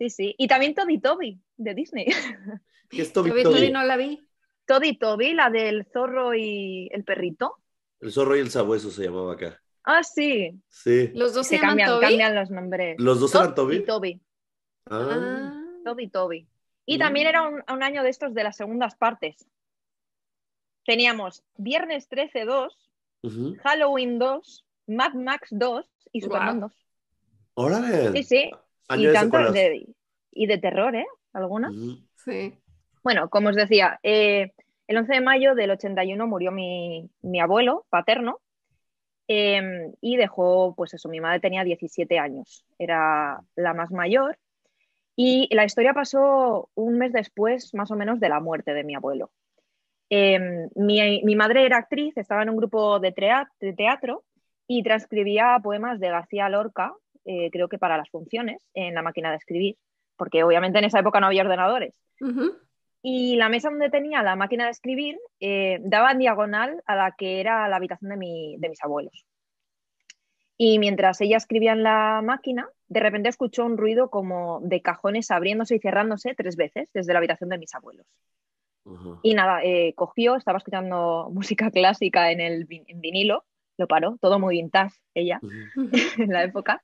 Sí, 0.00 0.08
sí. 0.08 0.34
Y 0.38 0.48
también 0.48 0.74
Toby 0.74 0.98
Toby 0.98 1.38
de 1.58 1.74
Disney. 1.74 2.06
¿Qué 2.88 3.02
es 3.02 3.12
Toby 3.12 3.28
Toby, 3.30 3.42
Toby? 3.42 3.54
Toby 3.56 3.70
no 3.70 3.84
la 3.84 3.98
vi. 3.98 4.26
Toby 4.66 4.96
Toby, 4.98 5.34
la 5.34 5.50
del 5.50 5.84
zorro 5.92 6.34
y 6.34 6.88
el 6.92 7.04
perrito. 7.04 7.56
El 8.00 8.10
zorro 8.10 8.34
y 8.34 8.40
el 8.40 8.50
sabueso 8.50 8.90
se 8.90 9.04
llamaba 9.04 9.34
acá. 9.34 9.60
Ah, 9.84 10.02
sí. 10.02 10.58
Sí. 10.68 11.10
Los 11.14 11.34
dos 11.34 11.46
se, 11.46 11.56
Se 11.56 11.60
llaman 11.60 11.76
cambian, 11.76 11.88
Toby. 11.90 12.00
cambian 12.06 12.34
los 12.34 12.50
nombres. 12.50 12.96
¿Los 12.98 13.20
dos 13.20 13.34
eran 13.34 13.54
Toby? 13.54 13.76
Y 13.76 13.84
Toby. 13.84 14.20
Ah. 14.86 15.08
Ah. 15.10 15.64
Toby 15.84 16.08
Toby. 16.08 16.48
Y 16.86 16.96
Mm. 16.96 16.98
también 16.98 17.26
era 17.26 17.42
un, 17.42 17.62
un 17.70 17.82
año 17.82 18.02
de 18.02 18.08
estos 18.08 18.32
de 18.32 18.42
las 18.42 18.56
segundas 18.56 18.96
partes. 18.96 19.46
Teníamos 20.86 21.44
Viernes 21.58 22.08
13 22.08 22.46
2, 22.46 22.90
Ujú. 23.22 23.56
Halloween 23.62 24.18
2, 24.18 24.64
Mad 24.86 25.12
Max 25.12 25.48
2 25.50 25.86
y 26.12 26.22
Superman 26.22 26.60
Guau. 26.60 26.70
2. 26.70 26.86
Órale. 27.54 28.12
Sí, 28.12 28.22
sí. 28.22 28.50
Año 28.90 29.02
Y, 29.02 29.06
de 29.06 29.12
tanto 29.12 29.38
secuelas. 29.38 29.52
de, 29.54 29.86
y 30.32 30.46
de 30.46 30.58
terror, 30.58 30.94
¿eh? 30.96 31.06
Algunas. 31.32 31.72
Ujú. 31.72 31.98
Sí. 32.24 32.54
Bueno, 33.02 33.30
como 33.30 33.48
os 33.48 33.56
decía, 33.56 33.98
eh, 34.02 34.52
el 34.86 34.96
11 34.96 35.14
de 35.14 35.20
mayo 35.20 35.54
del 35.54 35.70
81 35.70 36.26
murió 36.26 36.52
mi, 36.52 37.08
mi 37.22 37.40
abuelo 37.40 37.86
paterno 37.88 38.40
eh, 39.28 39.92
y 40.00 40.16
dejó, 40.16 40.74
pues 40.74 40.92
eso, 40.94 41.08
mi 41.08 41.20
madre 41.20 41.40
tenía 41.40 41.64
17 41.64 42.18
años, 42.18 42.66
era 42.78 43.40
la 43.54 43.74
más 43.74 43.90
mayor 43.90 44.38
y 45.16 45.48
la 45.54 45.64
historia 45.64 45.94
pasó 45.94 46.68
un 46.74 46.98
mes 46.98 47.12
después, 47.12 47.72
más 47.74 47.90
o 47.90 47.96
menos, 47.96 48.20
de 48.20 48.28
la 48.28 48.40
muerte 48.40 48.74
de 48.74 48.84
mi 48.84 48.94
abuelo. 48.94 49.30
Eh, 50.08 50.68
mi, 50.74 51.22
mi 51.22 51.36
madre 51.36 51.64
era 51.64 51.76
actriz, 51.76 52.16
estaba 52.16 52.42
en 52.42 52.50
un 52.50 52.56
grupo 52.56 52.98
de 52.98 53.12
teatro 53.12 54.24
y 54.66 54.82
transcribía 54.82 55.58
poemas 55.62 56.00
de 56.00 56.08
García 56.08 56.48
Lorca, 56.48 56.92
eh, 57.24 57.50
creo 57.50 57.68
que 57.68 57.78
para 57.78 57.96
las 57.98 58.10
funciones, 58.10 58.58
en 58.74 58.94
la 58.94 59.02
máquina 59.02 59.30
de 59.30 59.36
escribir, 59.36 59.76
porque 60.16 60.42
obviamente 60.44 60.78
en 60.78 60.84
esa 60.84 61.00
época 61.00 61.20
no 61.20 61.26
había 61.26 61.42
ordenadores. 61.42 61.94
Ujú. 62.20 62.52
Y 63.02 63.36
la 63.36 63.48
mesa 63.48 63.70
donde 63.70 63.88
tenía 63.90 64.22
la 64.22 64.36
máquina 64.36 64.66
de 64.66 64.70
escribir 64.72 65.18
eh, 65.40 65.78
daba 65.82 66.12
en 66.12 66.18
diagonal 66.18 66.82
a 66.86 66.96
la 66.96 67.12
que 67.16 67.40
era 67.40 67.66
la 67.68 67.76
habitación 67.76 68.10
de, 68.10 68.16
mi- 68.18 68.56
de 68.58 68.68
mis 68.68 68.82
abuelos. 68.84 69.24
Y 70.58 70.78
mientras 70.78 71.20
ella 71.22 71.38
escribía 71.38 71.72
en 71.72 71.82
la 71.82 72.20
máquina, 72.22 72.68
de 72.88 73.00
repente 73.00 73.30
escuchó 73.30 73.64
un 73.64 73.78
ruido 73.78 74.10
como 74.10 74.60
de 74.62 74.82
cajones 74.82 75.30
abriéndose 75.30 75.76
y 75.76 75.78
cerrándose 75.78 76.34
tres 76.34 76.56
veces 76.56 76.90
desde 76.92 77.12
la 77.14 77.18
habitación 77.18 77.48
de 77.48 77.56
mis 77.58 77.74
abuelos. 77.74 78.06
Ujú. 78.84 79.20
Y 79.22 79.32
nada, 79.34 79.62
eh, 79.62 79.94
cogió, 79.94 80.36
estaba 80.36 80.58
escuchando 80.58 81.30
música 81.32 81.70
clásica 81.70 82.30
en 82.30 82.40
el 82.40 82.66
vin- 82.68 82.84
en 82.88 83.00
vinilo, 83.00 83.44
lo 83.78 83.86
paró, 83.86 84.18
todo 84.20 84.38
muy 84.38 84.56
vintage 84.56 84.96
ella 85.14 85.40
Ujú. 85.42 85.82
Ujú. 85.84 85.90
en 86.18 86.30
la 86.32 86.42
época. 86.44 86.82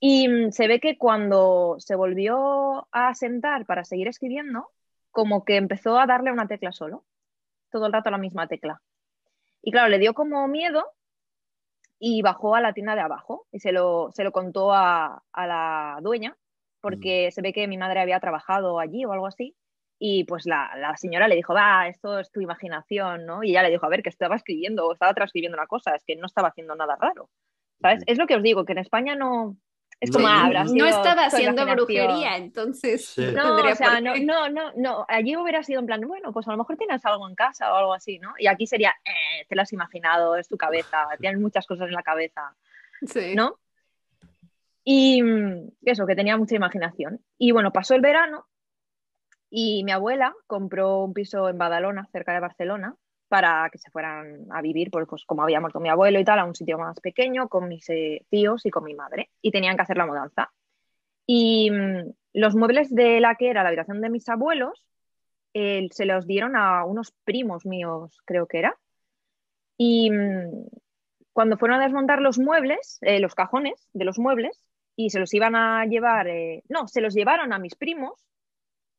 Y 0.00 0.28
mm, 0.28 0.52
se 0.52 0.68
ve 0.68 0.80
que 0.80 0.98
cuando 0.98 1.76
se 1.78 1.94
volvió 1.94 2.88
a 2.92 3.14
sentar 3.14 3.66
para 3.66 3.84
seguir 3.84 4.08
escribiendo, 4.08 4.68
como 5.10 5.44
que 5.44 5.56
empezó 5.56 5.98
a 5.98 6.06
darle 6.06 6.32
una 6.32 6.46
tecla 6.48 6.72
solo, 6.72 7.04
todo 7.70 7.86
el 7.86 7.92
rato 7.92 8.10
la 8.10 8.18
misma 8.18 8.48
tecla. 8.48 8.82
Y 9.62 9.72
claro, 9.72 9.88
le 9.88 9.98
dio 9.98 10.14
como 10.14 10.46
miedo 10.48 10.84
y 11.98 12.22
bajó 12.22 12.54
a 12.54 12.60
la 12.60 12.72
tienda 12.72 12.94
de 12.94 13.00
abajo 13.00 13.46
y 13.50 13.60
se 13.60 13.72
lo, 13.72 14.10
se 14.12 14.24
lo 14.24 14.32
contó 14.32 14.72
a, 14.72 15.22
a 15.32 15.46
la 15.46 15.98
dueña, 16.02 16.36
porque 16.80 17.30
se 17.32 17.42
ve 17.42 17.52
que 17.52 17.66
mi 17.66 17.78
madre 17.78 18.00
había 18.00 18.20
trabajado 18.20 18.78
allí 18.78 19.04
o 19.04 19.12
algo 19.12 19.26
así. 19.26 19.56
Y 19.98 20.24
pues 20.24 20.44
la, 20.46 20.76
la 20.76 20.96
señora 20.96 21.26
le 21.26 21.36
dijo, 21.36 21.54
va, 21.54 21.88
esto 21.88 22.18
es 22.18 22.30
tu 22.30 22.40
imaginación, 22.40 23.24
¿no? 23.24 23.42
Y 23.42 23.50
ella 23.50 23.62
le 23.62 23.70
dijo, 23.70 23.86
a 23.86 23.88
ver, 23.88 24.02
que 24.02 24.10
estaba 24.10 24.36
escribiendo 24.36 24.86
o 24.86 24.92
estaba 24.92 25.14
transcribiendo 25.14 25.56
una 25.56 25.66
cosa, 25.66 25.94
es 25.94 26.04
que 26.04 26.16
no 26.16 26.26
estaba 26.26 26.48
haciendo 26.48 26.76
nada 26.76 26.96
raro. 27.00 27.30
¿Sabes? 27.80 28.02
Es 28.06 28.18
lo 28.18 28.26
que 28.26 28.36
os 28.36 28.42
digo, 28.42 28.64
que 28.64 28.72
en 28.72 28.78
España 28.78 29.16
no. 29.16 29.56
Es 29.98 30.10
No, 30.10 30.16
como, 30.16 30.28
ah, 30.28 30.32
no, 30.40 30.44
habrá 30.46 30.64
no 30.64 30.70
sido 30.70 30.84
No 30.84 30.90
estaba 30.90 31.24
haciendo 31.24 31.66
brujería, 31.66 32.36
entonces 32.36 33.06
Sí. 33.08 33.26
no, 33.34 33.56
o 33.56 33.74
sea, 33.74 34.00
no, 34.00 34.14
no, 34.16 34.48
no, 34.48 34.72
no. 34.76 35.06
Allí 35.08 35.36
hubiera 35.36 35.62
sido 35.62 35.80
en 35.80 35.86
plan, 35.86 36.00
bueno, 36.02 36.32
pues 36.32 36.46
a 36.48 36.50
lo 36.50 36.58
mejor 36.58 36.76
tienes 36.76 37.04
algo 37.06 37.26
en 37.28 37.34
casa 37.34 37.72
o 37.72 37.76
algo 37.76 37.94
así, 37.94 38.18
¿no? 38.18 38.34
Y 38.38 38.46
aquí 38.46 38.66
sería, 38.66 38.94
eh, 39.04 39.46
te 39.48 39.56
lo 39.56 39.62
has 39.62 39.72
imaginado, 39.72 40.36
es 40.36 40.48
tu 40.48 40.56
cabeza, 40.56 41.06
tienes 41.20 41.40
muchas 41.40 41.66
cosas 41.66 41.88
en 41.88 41.94
la 41.94 42.02
cabeza, 42.02 42.54
Sí. 43.06 43.34
¿no? 43.34 43.58
Y 44.84 45.20
eso, 45.82 46.06
que 46.06 46.14
tenía 46.14 46.36
mucha 46.36 46.54
imaginación. 46.54 47.20
Y 47.38 47.50
bueno, 47.50 47.72
pasó 47.72 47.94
el 47.94 48.00
verano 48.02 48.46
y 49.50 49.82
mi 49.82 49.92
abuela 49.92 50.34
compró 50.46 51.02
un 51.02 51.12
piso 51.12 51.48
en 51.48 51.58
Badalona, 51.58 52.06
cerca 52.12 52.32
de 52.32 52.40
Barcelona, 52.40 52.94
para 53.28 53.68
que 53.70 53.78
se 53.78 53.90
fueran 53.90 54.46
a 54.50 54.62
vivir, 54.62 54.90
pues, 54.90 55.06
pues 55.08 55.24
como 55.24 55.42
había 55.42 55.60
muerto 55.60 55.80
mi 55.80 55.88
abuelo 55.88 56.18
y 56.20 56.24
tal, 56.24 56.38
a 56.38 56.44
un 56.44 56.54
sitio 56.54 56.78
más 56.78 57.00
pequeño, 57.00 57.48
con 57.48 57.68
mis 57.68 57.88
eh, 57.90 58.24
tíos 58.30 58.64
y 58.66 58.70
con 58.70 58.84
mi 58.84 58.94
madre. 58.94 59.30
Y 59.42 59.50
tenían 59.50 59.76
que 59.76 59.82
hacer 59.82 59.96
la 59.96 60.06
mudanza. 60.06 60.52
Y 61.26 61.70
mm, 61.70 62.12
los 62.34 62.54
muebles 62.54 62.94
de 62.94 63.20
la 63.20 63.34
que 63.36 63.50
era 63.50 63.62
la 63.62 63.68
habitación 63.68 64.00
de 64.00 64.10
mis 64.10 64.28
abuelos 64.28 64.84
eh, 65.54 65.88
se 65.90 66.04
los 66.04 66.26
dieron 66.26 66.56
a 66.56 66.84
unos 66.84 67.12
primos 67.24 67.66
míos, 67.66 68.18
creo 68.24 68.46
que 68.46 68.58
era. 68.58 68.78
Y 69.78 70.10
mm, 70.10 70.66
cuando 71.32 71.58
fueron 71.58 71.80
a 71.80 71.84
desmontar 71.84 72.20
los 72.20 72.38
muebles, 72.38 72.98
eh, 73.02 73.20
los 73.20 73.34
cajones 73.34 73.88
de 73.92 74.04
los 74.04 74.18
muebles, 74.18 74.66
y 74.96 75.10
se 75.10 75.20
los 75.20 75.32
iban 75.34 75.54
a 75.54 75.84
llevar, 75.84 76.26
eh, 76.28 76.64
no, 76.68 76.88
se 76.88 77.02
los 77.02 77.14
llevaron 77.14 77.52
a 77.52 77.58
mis 77.58 77.74
primos 77.74 78.26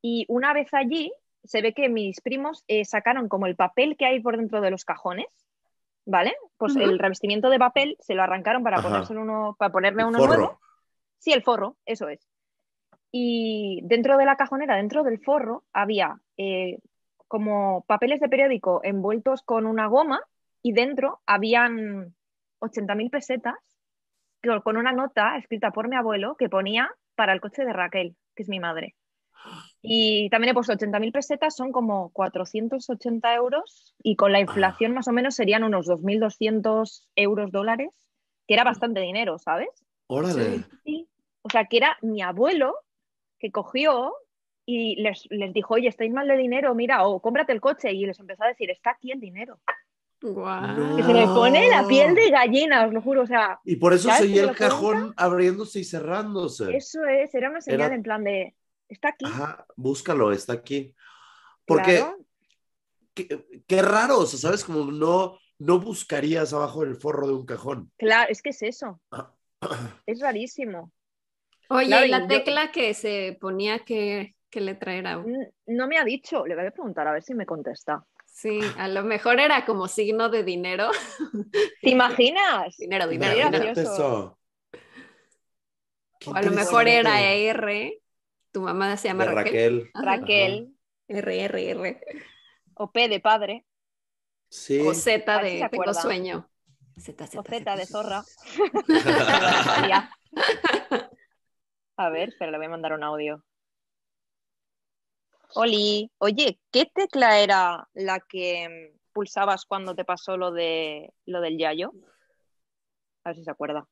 y 0.01 0.25
una 0.29 0.53
vez 0.53 0.71
allí 0.73 1.11
se 1.48 1.61
ve 1.61 1.74
que 1.74 1.90
mis 1.90 2.22
primos 2.22 2.64
eh, 2.68 2.86
sacaron 2.86 3.28
como 3.30 3.48
el 3.48 3.56
papel 3.56 3.95
que 3.98 4.06
hay 4.06 4.19
por 4.22 4.38
dentro 4.38 4.61
de 4.61 4.69
los 4.72 4.86
cajones, 4.86 5.28
¿vale? 6.06 6.36
Pues 6.57 6.76
el 6.76 6.99
revestimiento 6.99 7.49
de 7.49 7.60
papel 7.60 7.98
se 7.99 8.14
lo 8.15 8.24
arrancaron 8.24 8.64
para, 8.64 8.82
ponérselo 8.82 9.22
uno, 9.22 9.56
para 9.57 9.72
ponerme 9.72 10.03
El 10.03 10.10
uno 10.10 10.19
forro. 10.19 10.36
nuevo. 10.38 10.60
Sí, 11.19 11.32
el 11.34 11.41
forro, 11.44 11.78
eso 11.86 12.10
es. 12.10 12.28
Y 13.11 13.80
dentro 13.84 14.18
de 14.18 14.26
la 14.26 14.36
cajonera, 14.36 14.76
dentro 14.76 15.03
del 15.03 15.19
forro, 15.19 15.64
había 15.74 16.19
eh, 16.38 16.78
como 17.28 17.84
papeles 17.88 18.19
de 18.19 18.30
periódico 18.30 18.82
envueltos 18.84 19.41
con 19.41 19.65
una 19.65 19.88
goma 19.88 20.22
y 20.61 20.74
dentro 20.74 21.22
habían 21.26 22.14
80.000 22.60 23.10
pesetas 23.10 23.56
con- 24.44 24.61
con 24.61 24.78
una 24.78 24.91
nota 24.91 25.38
escrita 25.38 25.72
por 25.72 25.88
mi 25.88 25.95
abuelo 25.95 26.36
que 26.36 26.49
ponía 26.49 26.90
para 27.15 27.34
el 27.34 27.41
coche 27.41 27.65
de 27.65 27.74
Raquel, 27.74 28.15
que 28.36 28.44
es 28.44 28.49
mi 28.49 28.60
madre. 28.60 28.95
Y 29.81 30.29
también 30.29 30.51
he 30.51 30.53
puesto 30.53 30.73
80.000 30.73 31.11
pesetas, 31.11 31.55
son 31.55 31.71
como 31.71 32.09
480 32.11 33.33
euros 33.35 33.95
y 34.03 34.15
con 34.15 34.31
la 34.31 34.39
inflación 34.39 34.93
más 34.93 35.07
o 35.07 35.11
menos 35.13 35.35
serían 35.35 35.63
unos 35.63 35.87
2.200 35.87 37.03
euros 37.15 37.51
dólares, 37.51 37.89
que 38.47 38.53
era 38.55 38.63
bastante 38.63 38.99
dinero, 39.01 39.37
¿sabes? 39.37 39.69
Órale. 40.07 40.63
Sí. 40.83 41.07
O 41.41 41.49
sea, 41.49 41.65
que 41.65 41.77
era 41.77 41.97
mi 42.01 42.21
abuelo 42.21 42.75
que 43.39 43.51
cogió 43.51 44.13
y 44.65 45.01
les, 45.01 45.25
les 45.29 45.53
dijo, 45.53 45.75
oye, 45.75 45.87
estáis 45.87 46.11
mal 46.11 46.27
de 46.27 46.35
dinero, 46.37 46.75
mira, 46.75 47.05
o 47.07 47.21
cómprate 47.21 47.53
el 47.53 47.61
coche. 47.61 47.91
Y 47.93 48.05
les 48.05 48.19
empezó 48.19 48.43
a 48.43 48.47
decir, 48.47 48.69
está 48.69 48.91
aquí 48.91 49.11
el 49.11 49.19
dinero. 49.21 49.59
Guau. 50.21 50.95
Que 50.97 51.03
se 51.03 51.13
me 51.13 51.25
pone 51.27 51.69
la 51.69 51.87
piel 51.87 52.15
de 52.15 52.31
gallina, 52.31 52.85
os 52.87 52.93
lo 52.93 53.01
juro. 53.01 53.21
O 53.21 53.27
sea, 53.27 53.59
Y 53.63 53.75
por 53.77 53.93
eso 53.93 54.09
¿Sabes 54.09 54.23
seguía 54.23 54.41
el 54.41 54.47
cuenta? 54.47 54.67
cajón 54.69 55.13
abriéndose 55.15 55.79
y 55.79 55.83
cerrándose. 55.85 56.75
eso 56.75 57.05
es, 57.05 57.33
era 57.35 57.49
una 57.49 57.61
señal 57.61 57.81
Era- 57.81 57.95
en 57.95 58.03
plan 58.03 58.23
de, 58.23 58.55
está 58.89 59.09
aquí. 59.09 59.26
Ajá, 59.26 59.65
búscalo, 59.76 60.31
está 60.31 60.53
aquí. 60.53 60.95
Porque 61.65 61.97
Claro. 61.97 62.18
qué, 63.14 63.45
qué 63.68 63.81
raro, 63.81 64.19
o 64.19 64.26
sea, 64.26 64.39
¿sabes? 64.39 64.64
Como 64.64 64.91
no, 64.91 65.38
no 65.59 65.80
buscarías 65.80 66.53
abajo 66.53 66.81
del 66.81 66.95
forro 66.95 67.27
de 67.27 67.34
un 67.34 67.45
cajón. 67.45 67.91
Claro, 67.97 68.31
es 68.31 68.41
que 68.41 68.49
es 68.49 68.61
eso. 68.64 69.01
Es 70.05 70.19
rarísimo. 70.22 70.91
Oye, 71.69 71.88
Claro, 71.88 72.05
¿y 72.05 72.09
la 72.09 72.19
yo- 72.22 72.27
tecla 72.27 72.72
que 72.72 72.93
se 72.93 73.38
ponía 73.41 73.80
que, 73.80 74.35
que 74.49 74.61
letra 74.61 74.93
era? 74.95 75.14
N- 75.14 75.51
No 75.65 75.88
me 75.88 75.97
ha 75.97 76.05
dicho, 76.05 76.45
le 76.45 76.55
voy 76.55 76.65
a 76.68 76.72
preguntar 76.72 77.07
a 77.07 77.11
ver 77.11 77.23
si 77.23 77.34
me 77.34 77.45
contesta. 77.45 78.05
Sí, 78.26 78.59
a 78.77 78.88
lo 78.88 79.03
mejor 79.03 79.39
era 79.39 79.65
como 79.65 79.88
signo 79.88 80.30
de 80.30 80.43
dinero. 80.43 80.91
¿Te 81.81 81.89
imaginas? 81.89 82.77
Dinero, 82.77 83.07
dinero, 83.07 83.49
eso. 83.72 84.38
O 86.26 86.34
a 86.34 86.41
lo 86.41 86.51
mejor 86.51 86.88
era 86.88 87.23
R. 87.23 87.99
Tu 88.57 88.61
mamá 88.63 88.97
se 88.97 89.07
llama 89.09 89.27
De 89.27 89.35
Raquel. 89.35 89.91
Raquel. 89.93 90.03
Raquel 90.03 90.73
R, 91.09 91.43
R, 91.43 91.69
R. 91.69 92.01
o 92.73 92.91
P 92.91 93.07
de 93.07 93.19
padre 93.19 93.67
Sí. 94.49 94.79
O 94.79 94.95
Z 94.95 95.41
de 95.43 95.59
se 95.59 95.69
tengo 95.69 95.84
acuerda. 95.84 95.93
sueño. 95.93 96.49
Z, 96.97 97.23
o 97.38 97.43
Z 97.43 97.75
de 97.75 97.85
zorra. 97.85 98.23
A 101.97 102.09
ver, 102.09 102.29
espera, 102.29 102.49
le 102.49 102.57
voy 102.57 102.65
a 102.65 102.69
mandar 102.69 102.93
un 102.93 103.03
audio. 103.03 103.43
Oli, 105.53 106.09
oye, 106.17 106.59
¿qué 106.71 106.88
tecla 106.91 107.39
era 107.39 107.88
la 107.93 108.19
que 108.21 108.67
mm, 108.67 108.97
pulsabas 109.13 109.65
cuando 109.65 109.93
te 109.93 110.03
pasó 110.03 110.35
lo 110.35 110.51
de 110.51 111.13
lo 111.27 111.41
del 111.41 111.59
yayo? 111.59 111.91
A 113.23 113.29
ver 113.29 113.35
si 113.35 113.43
se 113.43 113.51
acuerda. 113.51 113.88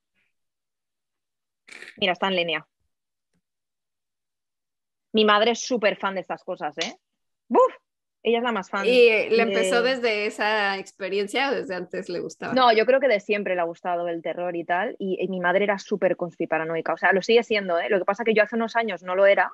Mira, 1.98 2.14
está 2.14 2.30
en 2.30 2.36
línea. 2.38 2.68
Mi 5.16 5.24
madre 5.26 5.52
es 5.52 5.62
súper 5.62 5.96
fan 5.98 6.14
de 6.16 6.22
estas 6.22 6.44
cosas, 6.44 6.78
¿eh? 6.78 6.94
¡Buf! 7.48 7.74
Ella 8.22 8.40
es 8.40 8.44
la 8.44 8.52
más 8.52 8.70
fan. 8.70 8.86
¿Y 8.86 9.08
le 9.30 9.36
de- 9.38 9.42
empezó 9.44 9.82
desde 9.82 10.26
esa 10.26 10.78
experiencia 10.78 11.50
o 11.50 11.56
desde 11.56 11.76
antes 11.76 12.10
le 12.10 12.20
gustaba? 12.20 12.54
No, 12.54 12.74
yo 12.74 12.86
creo 12.86 13.00
que 13.00 13.08
de 13.08 13.20
siempre 13.20 13.56
le 13.56 13.62
ha 13.62 13.66
gustado 13.66 14.08
el 14.10 14.22
terror 14.22 14.56
y 14.56 14.66
tal. 14.66 14.96
Y, 15.00 15.18
y 15.24 15.28
mi 15.30 15.40
madre 15.40 15.64
era 15.64 15.78
súper 15.78 16.18
conspiparanoica. 16.18 16.92
O 16.94 16.98
sea, 16.98 17.14
lo 17.14 17.22
sigue 17.22 17.44
siendo, 17.44 17.80
¿eh? 17.80 17.88
Lo 17.90 18.00
que 18.00 18.06
pasa 18.06 18.24
que 18.26 18.34
yo 18.34 18.44
hace 18.44 18.56
unos 18.56 18.76
años 18.76 19.04
no 19.04 19.16
lo 19.16 19.26
era 19.26 19.52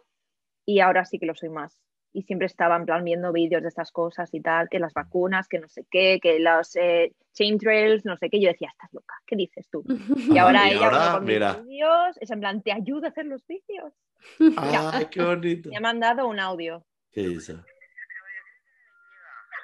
y 0.66 0.80
ahora 0.80 1.06
sí 1.06 1.20
que 1.20 1.26
lo 1.26 1.36
soy 1.36 1.50
más. 1.50 1.80
Y 2.14 2.24
siempre 2.24 2.48
estaba 2.48 2.76
en 2.76 2.86
plan 2.86 3.04
viendo 3.04 3.32
vídeos 3.32 3.62
de 3.62 3.68
estas 3.70 3.92
cosas 3.92 4.34
y 4.34 4.42
tal, 4.42 4.68
que 4.68 4.80
las 4.80 4.94
vacunas, 4.94 5.48
que 5.48 5.60
no 5.60 5.68
sé 5.70 5.86
qué, 5.92 6.20
que 6.22 6.40
los 6.40 6.76
eh, 6.76 7.14
chain 7.34 7.58
trails, 7.60 8.04
no 8.06 8.18
sé 8.18 8.30
qué. 8.30 8.40
Yo 8.42 8.48
decía, 8.50 8.70
estás 8.72 8.92
loca, 8.94 9.14
¿qué 9.28 9.36
dices 9.36 9.68
tú? 9.70 9.84
Y 10.36 10.38
ahora 10.40 10.68
y 10.70 10.76
ella 10.76 10.86
ahora, 10.86 11.12
con 11.12 11.26
mis 11.26 11.34
mira. 11.36 11.54
vídeos 11.54 12.18
es 12.20 12.32
en 12.32 12.40
plan, 12.40 12.62
te 12.64 12.72
ayuda 12.72 13.08
a 13.08 13.12
hacer 13.12 13.26
los 13.26 13.46
vídeos. 13.46 13.94
Ay, 14.58 15.08
qué 15.12 15.24
bonito. 15.24 15.70
Me 15.70 15.78
ha 15.78 15.82
mandado 15.82 16.28
un 16.28 16.40
audio. 16.40 16.86
¿Qué 17.12 17.22
dice? 17.22 17.54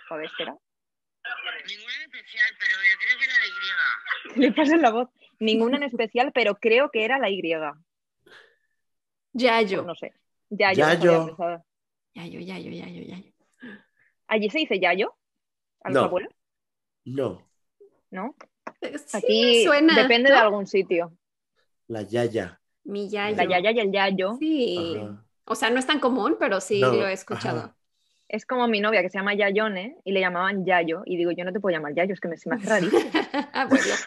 Ver, 0.10 0.26
espera. 0.26 0.56
Ninguna 1.68 1.94
en 1.96 2.02
especial, 2.04 2.56
pero 2.60 2.76
yo 2.84 2.98
creo 3.00 3.18
que 3.20 3.26
era 3.26 3.36
griega. 3.44 4.34
¿Qué 4.34 4.40
le 4.40 4.52
pasa 4.54 4.76
en 4.76 4.82
la 4.82 4.92
voz? 4.92 5.10
Ninguna 5.40 5.78
en 5.78 5.84
especial, 5.84 6.32
pero 6.34 6.56
creo 6.56 6.90
que 6.90 7.04
era 7.06 7.20
la 7.20 7.30
Y. 7.30 7.42
Yayo. 9.34 9.78
Pues 9.84 9.88
no 9.88 9.96
sé. 9.96 10.14
Yayo. 10.50 10.80
Yayo. 10.80 11.26
pensado. 11.28 11.66
Yayo, 12.16 12.40
yayo, 12.40 12.72
yayo, 12.72 13.04
yayo. 13.04 13.34
¿Allí 14.28 14.50
se 14.50 14.60
dice 14.60 14.80
Yayo? 14.80 15.16
¿A 15.84 15.90
los 15.90 15.96
No. 15.96 16.04
abuelos? 16.06 16.34
No, 17.06 17.50
¿No? 18.10 18.36
Sí, 18.82 18.90
Aquí 19.14 19.64
suena. 19.64 20.02
depende 20.02 20.30
¿no? 20.30 20.36
de 20.36 20.42
algún 20.42 20.68
sitio. 20.68 21.18
la 21.88 22.02
Yaya. 22.02 22.60
Mi 22.88 23.10
yayo. 23.10 23.36
La 23.38 23.46
Yaya 23.46 23.72
y 23.72 23.80
el 23.80 23.92
Yayo. 23.92 24.38
Sí. 24.40 24.96
Ajá. 24.98 25.24
O 25.46 25.56
sea, 25.56 25.70
no 25.70 25.80
es 25.80 25.86
tan 25.88 26.00
común, 26.00 26.36
pero 26.40 26.60
sí 26.60 26.82
No, 26.82 26.92
lo 26.94 27.08
he 27.08 27.14
escuchado. 27.14 27.60
ajá. 27.60 27.76
Es 28.30 28.46
como 28.46 28.68
mi 28.68 28.82
novia 28.82 29.02
que 29.02 29.10
se 29.10 29.18
llama 29.18 29.36
Yayone 29.36 29.98
y 30.04 30.12
le 30.12 30.20
llamaban 30.20 30.66
Yayo. 30.66 31.04
Y 31.06 31.16
digo, 31.16 31.32
yo 31.32 31.46
no 31.46 31.54
te 31.54 31.60
puedo 31.62 31.76
llamar 31.78 31.94
Yayo, 31.96 32.14
es 32.14 32.20
que 32.20 32.28
me, 32.28 32.38
se 32.38 32.50
me 32.50 32.56
hace 32.58 32.68
rarísimo. 32.70 33.02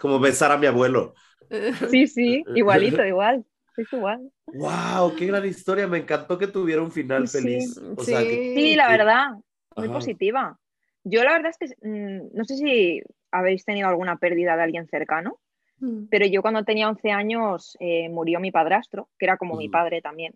Como 0.00 0.20
besar 0.20 0.52
a 0.52 0.58
mi 0.58 0.66
abuelo. 0.66 1.14
Sí, 1.90 2.06
sí, 2.06 2.44
igualito, 2.54 3.04
igual. 3.04 3.44
Es 3.76 3.92
igual. 3.92 4.30
¡Wow! 4.46 5.16
¡Qué 5.16 5.26
gran 5.26 5.44
historia! 5.46 5.86
Me 5.88 5.98
encantó 5.98 6.38
que 6.38 6.46
tuviera 6.46 6.82
un 6.82 6.92
final 6.92 7.26
Sí. 7.28 7.38
feliz. 7.38 7.78
O 7.96 8.04
Sí. 8.04 8.12
sea, 8.12 8.20
que- 8.22 8.52
Sí, 8.54 8.76
la 8.76 8.88
verdad, 8.88 9.30
muy 9.76 9.86
Ajá. 9.86 9.94
positiva. 9.94 10.58
Yo 11.02 11.24
la 11.24 11.32
verdad 11.32 11.50
es 11.50 11.58
que 11.58 11.88
mm, 11.88 12.28
no 12.34 12.44
sé 12.44 12.56
si 12.56 13.00
habéis 13.32 13.64
tenido 13.64 13.88
alguna 13.88 14.18
pérdida 14.18 14.56
de 14.56 14.62
alguien 14.62 14.86
cercano, 14.86 15.40
Mm. 15.80 16.08
pero 16.10 16.26
yo 16.26 16.42
cuando 16.42 16.62
tenía 16.64 16.88
11 16.88 17.10
años 17.10 17.76
eh, 17.80 18.08
murió 18.10 18.38
mi 18.38 18.50
padrastro, 18.50 19.08
que 19.18 19.24
era 19.26 19.36
como 19.38 19.56
mi 19.56 19.68
Mm. 19.68 19.72
padre 19.72 20.02
también. 20.02 20.34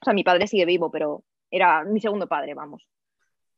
O 0.00 0.04
sea, 0.04 0.12
mi 0.14 0.24
padre 0.24 0.46
sigue 0.48 0.64
vivo, 0.66 0.90
pero 0.90 1.22
era 1.50 1.84
mi 1.84 2.00
segundo 2.00 2.26
padre, 2.26 2.54
vamos. 2.54 2.86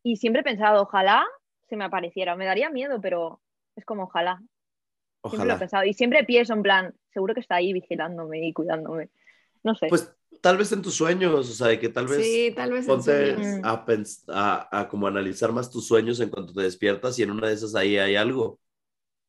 Y 0.02 0.16
siempre 0.16 0.40
he 0.42 0.44
pensado, 0.44 0.82
ojalá 0.82 1.24
se 1.68 1.76
me 1.76 1.84
apareciera. 1.84 2.36
Me 2.36 2.44
daría 2.44 2.70
miedo, 2.70 3.00
pero 3.00 3.40
es 3.74 3.84
como 3.84 4.04
ojalá. 4.04 4.36
Siempre 5.24 5.38
lo 5.38 5.44
he 5.44 5.46
Ojalá. 5.54 5.58
pensado. 5.58 5.84
Y 5.84 5.94
siempre 5.94 6.22
pienso 6.24 6.52
en 6.52 6.62
plan, 6.62 6.94
seguro 7.12 7.34
que 7.34 7.40
está 7.40 7.56
ahí 7.56 7.72
vigilándome 7.72 8.46
y 8.46 8.52
cuidándome. 8.52 9.08
No 9.64 9.74
sé. 9.74 9.88
Pues 9.88 10.14
tal 10.42 10.56
vez 10.58 10.70
en 10.70 10.82
tus 10.82 10.94
sueños, 10.94 11.34
o 11.34 11.42
sea, 11.42 11.68
de 11.68 11.80
que 11.80 11.88
tal 11.88 12.06
vez 12.06 12.24
Sí, 12.24 12.52
tal 12.54 12.70
vez 12.72 12.86
ponte. 12.86 13.36
Mm. 13.36 13.64
a, 13.64 13.84
a, 14.28 14.80
a 14.80 14.88
como 14.88 15.06
analizar 15.08 15.50
más 15.50 15.70
tus 15.70 15.88
sueños 15.88 16.20
en 16.20 16.28
cuanto 16.30 16.52
te 16.52 16.62
despiertas 16.62 17.18
y 17.18 17.22
en 17.24 17.32
una 17.32 17.48
de 17.48 17.54
esas 17.54 17.74
ahí 17.74 17.96
hay 17.98 18.14
algo. 18.14 18.60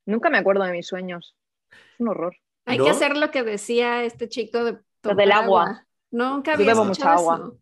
Nunca 0.06 0.30
me 0.30 0.38
acuerdo 0.38 0.64
de 0.66 0.74
mis 0.74 0.86
sueños. 0.86 1.36
Es 1.98 2.02
un 2.02 2.10
horror. 2.10 2.36
Hay 2.66 2.78
¿No? 2.78 2.84
que 2.84 2.90
hacer 2.92 3.18
lo 3.18 3.32
que 3.32 3.44
decía 3.44 4.04
este 4.04 4.30
chico 4.30 4.64
de 4.64 4.72
Lo 5.04 5.16
del 5.16 5.30
tomar 5.30 5.32
agua. 5.44 5.86
Nunca 6.12 6.52
Yo 6.52 6.56
había 6.62 6.74
bebo 6.74 6.84
escuchado 6.84 7.10
mucha 7.12 7.14
agua. 7.14 7.54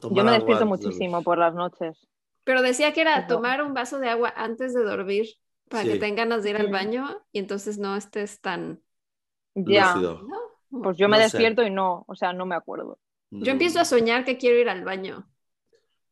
Tomar 0.00 0.16
Yo 0.16 0.24
me 0.24 0.30
agua 0.30 0.32
despierto 0.32 0.64
antes 0.64 0.80
de 0.80 0.86
muchísimo 0.86 1.22
por 1.22 1.38
las 1.38 1.54
noches. 1.54 2.08
Pero 2.44 2.62
decía 2.62 2.92
que 2.92 3.00
era 3.00 3.18
Eso. 3.18 3.28
tomar 3.28 3.62
un 3.62 3.74
vaso 3.74 3.98
de 3.98 4.08
agua 4.08 4.32
antes 4.36 4.74
de 4.74 4.82
dormir 4.84 5.26
para 5.68 5.84
que 5.84 5.92
Sí. 5.94 5.98
tengan 5.98 6.28
ganas 6.28 6.42
de 6.44 6.50
ir 6.50 6.56
al 6.56 6.68
baño 6.68 7.22
y 7.32 7.38
entonces 7.38 7.78
no 7.78 7.96
estés 7.96 8.40
tan... 8.40 8.80
Ya. 9.54 9.94
Lúcido. 9.94 10.22
¿no? 10.70 10.82
Pues 10.82 10.96
yo 10.96 11.08
me 11.08 11.16
No 11.16 11.22
sé. 11.22 11.22
despierto 11.24 11.62
y 11.62 11.70
no, 11.70 12.04
o 12.06 12.14
sea, 12.14 12.32
no 12.32 12.46
me 12.46 12.54
acuerdo. 12.54 12.98
Yo 13.30 13.52
empiezo 13.52 13.80
a 13.80 13.84
soñar 13.84 14.24
que 14.24 14.36
quiero 14.38 14.58
ir 14.58 14.68
al 14.68 14.84
baño. 14.84 15.26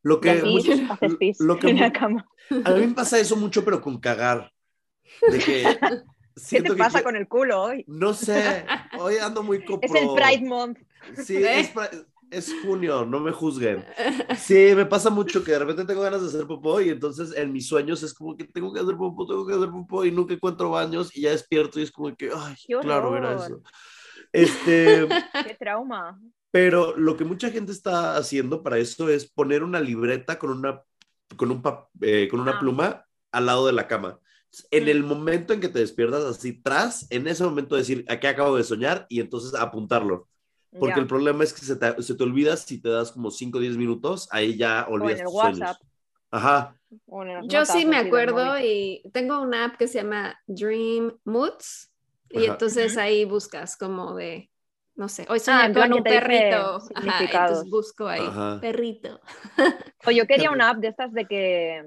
Lo 0.03 0.21
que 0.21 0.35
muchos- 0.43 0.81
pis 1.19 1.39
lo 1.41 1.59
que 1.59 1.69
en 1.71 1.81
la 1.81 1.93
cama. 1.93 2.27
a 2.65 2.71
mí 2.73 2.87
me 2.87 2.95
pasa 2.95 3.19
eso 3.19 3.37
mucho, 3.37 3.65
pero 3.65 3.81
con 3.83 3.99
cagar. 4.01 4.51
De 5.31 5.39
que 5.39 5.65
¿Qué 6.49 6.63
te 6.63 6.71
que 6.71 6.75
pasa 6.77 7.01
qui- 7.01 7.03
con 7.05 7.17
el 7.17 7.29
culo 7.29 7.63
hoy? 7.63 7.85
No 7.89 8.15
sé, 8.15 8.65
hoy 8.99 9.17
ando 9.19 9.43
muy 9.43 9.65
copro. 9.65 9.89
Es 9.95 9.95
el 10.03 10.09
Pride 10.15 10.47
Month. 10.49 10.79
Sí, 11.25 11.37
¿Eh? 11.37 11.61
es, 11.61 11.73
es 12.31 12.55
junio, 12.63 13.05
no 13.05 13.19
me 13.21 13.33
juzguen. 13.33 13.85
Sí, 14.39 14.73
me 14.77 14.87
pasa 14.87 15.11
mucho 15.11 15.43
que 15.43 15.51
de 15.53 15.59
repente 15.59 15.85
tengo 15.85 16.03
ganas 16.03 16.23
de 16.23 16.29
hacer 16.29 16.47
popó 16.47 16.81
y 16.81 16.91
entonces 16.91 17.35
en 17.37 17.53
mis 17.53 17.67
sueños 17.67 18.03
es 18.03 18.15
como 18.15 18.37
que 18.37 18.45
tengo 18.45 18.73
que 18.73 18.81
hacer 18.81 18.97
popó, 18.97 19.27
tengo 19.27 19.47
que 19.47 19.55
hacer 19.55 19.69
popó 19.71 20.05
y 20.05 20.13
nunca 20.13 20.35
encuentro 20.35 20.71
baños 20.71 21.11
y 21.17 21.23
ya 21.23 21.31
despierto 21.31 21.81
y 21.81 21.83
es 21.83 21.91
como 21.91 22.15
que, 22.15 22.31
ay, 22.35 22.55
¡Qué 22.67 22.77
claro, 22.79 23.17
era 23.17 23.35
eso. 23.35 23.63
Este, 24.33 25.09
Qué 25.47 25.57
trauma. 25.59 26.21
pero 26.53 26.97
lo 26.97 27.17
que 27.17 27.25
mucha 27.25 27.51
gente 27.51 27.73
está 27.73 28.17
haciendo 28.17 28.63
para 28.63 28.79
eso 28.79 29.09
es 29.09 29.29
poner 29.31 29.63
una 29.65 29.81
libreta 29.81 30.39
con 30.39 30.51
una, 30.51 30.83
con 31.37 31.51
un 31.51 31.63
eh, 32.01 32.29
con 32.31 32.41
una 32.41 32.53
Ah. 32.53 32.59
pluma 32.61 33.05
al 33.33 33.47
lado 33.47 33.67
de 33.67 33.73
la 33.73 33.89
cama. 33.89 34.19
En 34.71 34.89
el 34.89 35.05
momento 35.05 35.53
en 35.53 35.61
que 35.61 35.69
te 35.69 35.79
despiertas 35.79 36.25
así 36.25 36.61
tras, 36.61 37.07
en 37.11 37.27
ese 37.29 37.45
momento 37.45 37.77
decir, 37.77 38.05
aquí 38.09 38.27
acabo 38.27 38.57
de 38.57 38.65
soñar 38.65 39.07
y 39.09 39.21
entonces 39.21 39.55
apuntarlo. 39.55 40.29
Porque 40.79 40.95
Ya. 40.97 41.03
el 41.03 41.07
problema 41.07 41.45
es 41.45 41.53
que 41.53 41.61
se 41.61 41.77
te, 41.77 42.03
se 42.03 42.15
te 42.15 42.23
olvida 42.25 42.57
si 42.57 42.81
te 42.81 42.89
das 42.89 43.13
como 43.13 43.31
5 43.31 43.59
o 43.59 43.61
10 43.61 43.77
minutos, 43.77 44.29
ahí 44.31 44.57
ya 44.57 44.87
olvidas 44.89 45.21
en 45.21 45.21
el 45.21 45.25
tus 45.27 45.41
sueños. 45.41 45.59
WhatsApp. 45.59 45.83
Ajá, 46.33 46.77
O 47.07 47.25
Yo 47.25 47.61
notas 47.61 47.69
sí 47.69 47.85
me 47.85 47.97
acuerdo 47.97 48.59
y 48.59 49.03
tengo 49.13 49.41
una 49.41 49.67
app 49.67 49.77
que 49.77 49.89
se 49.89 50.03
llama 50.03 50.39
Dream 50.47 51.19
Moods 51.25 51.93
y 52.31 52.45
Ajá. 52.45 52.53
entonces 52.53 52.97
ahí 52.97 53.25
buscas 53.25 53.77
como 53.77 54.15
de, 54.15 54.51
no 54.95 55.09
sé, 55.09 55.27
hoy 55.29 55.41
Ah, 55.49 55.67
en 55.67 55.73
plan 55.73 55.91
con 55.91 55.99
un 55.99 56.05
perrito. 56.05 56.81
Ajá, 56.95 57.25
entonces 57.25 57.71
busco 57.71 58.07
ahí, 58.07 58.23
Ajá. 58.23 58.59
perrito. 58.61 59.21
O 60.07 60.11
yo 60.11 60.27
quería 60.27 60.51
una 60.51 60.71
app 60.71 60.79
de 60.79 60.89
estas 60.89 61.13
de 61.13 61.27
que 61.27 61.85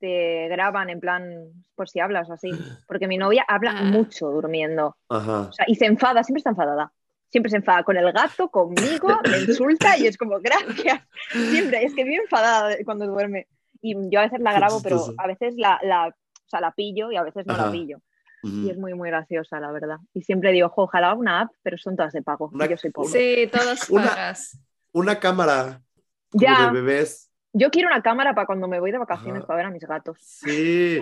te 0.00 0.48
graban 0.48 0.88
en 0.90 0.98
plan 0.98 1.30
por 1.76 1.88
si 1.88 2.00
hablas 2.00 2.28
o 2.30 2.32
así. 2.32 2.50
Porque 2.88 3.06
mi 3.06 3.18
novia 3.18 3.44
habla 3.46 3.74
Ah. 3.78 3.82
mucho 3.84 4.28
durmiendo. 4.30 4.96
ajá. 5.08 5.40
O 5.42 5.52
sea, 5.52 5.64
y 5.68 5.74
se 5.76 5.86
enfada, 5.86 6.24
siempre 6.24 6.38
está 6.40 6.50
enfadada. 6.50 6.92
Siempre 7.28 7.50
se 7.50 7.58
enfada 7.58 7.84
con 7.84 7.96
el 7.96 8.10
gato, 8.12 8.48
conmigo, 8.50 9.08
me 9.30 9.38
insulta 9.42 9.96
y 9.96 10.06
es 10.08 10.16
como, 10.18 10.40
gracias. 10.40 11.00
Siempre, 11.30 11.84
es 11.84 11.94
que 11.94 12.02
vive 12.02 12.16
enfadada 12.24 12.74
cuando 12.84 13.06
duerme. 13.06 13.46
Y 13.80 13.94
yo 14.10 14.18
a 14.18 14.24
veces 14.24 14.40
la 14.40 14.52
grabo, 14.52 14.82
pero 14.82 15.00
a 15.16 15.26
veces 15.28 15.54
la, 15.56 15.78
la, 15.82 16.08
o 16.08 16.48
sea, 16.48 16.60
la 16.60 16.72
pillo 16.72 17.12
y 17.12 17.16
a 17.16 17.22
veces 17.22 17.46
no 17.46 17.54
Ajá. 17.54 17.66
la 17.66 17.72
pillo. 17.72 17.98
Y 18.42 18.70
es 18.70 18.78
muy, 18.78 18.94
muy 18.94 19.10
graciosa, 19.10 19.60
la 19.60 19.70
verdad. 19.70 19.98
Y 20.14 20.22
siempre 20.22 20.50
digo, 20.50 20.70
"Jo, 20.70 20.84
ojalá 20.84 21.14
una 21.14 21.42
app, 21.42 21.50
pero 21.62 21.76
son 21.78 21.94
todas 21.94 22.12
de 22.14 22.22
pago. 22.22 22.50
Una- 22.52 22.66
Yo 22.66 22.76
soy 22.78 22.90
pobre. 22.90 23.10
Sí, 23.10 23.46
todas 23.52 23.88
Una- 23.90 24.08
pagas. 24.08 24.58
Una 24.92 25.20
cámara 25.20 25.82
como 26.30 26.42
Ya. 26.42 26.66
de 26.66 26.72
bebés. 26.72 27.29
Yo 27.52 27.70
quiero 27.70 27.88
una 27.88 28.02
cámara 28.02 28.34
para 28.34 28.46
cuando 28.46 28.68
me 28.68 28.78
voy 28.80 28.92
de 28.92 28.98
vacaciones 28.98 29.38
Ajá. 29.40 29.46
para 29.46 29.56
ver 29.58 29.66
a 29.66 29.70
mis 29.70 29.82
gatos. 29.82 30.16
Sí. 30.20 31.00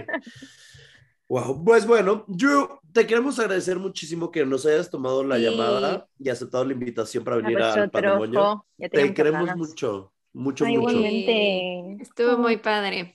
Wow, 1.28 1.62
pues 1.62 1.86
bueno, 1.86 2.24
Drew, 2.26 2.80
te 2.90 3.06
queremos 3.06 3.38
agradecer 3.38 3.78
muchísimo 3.78 4.30
que 4.30 4.46
nos 4.46 4.64
hayas 4.64 4.90
tomado 4.90 5.22
la 5.22 5.36
Sí. 5.36 5.42
llamada 5.42 6.08
y 6.18 6.30
aceptado 6.30 6.64
la 6.64 6.72
invitación 6.72 7.22
para 7.22 7.36
venir 7.36 7.60
al 7.60 7.90
tenía 8.88 9.08
Te 9.08 9.14
queremos 9.14 9.40
ganas. 9.46 9.56
mucho, 9.58 10.12
mucho, 10.32 10.64
Ay, 10.64 10.78
mucho. 10.78 10.90
igualmente. 10.96 12.02
Estuvo 12.02 12.38
muy 12.38 12.56
padre. 12.56 13.14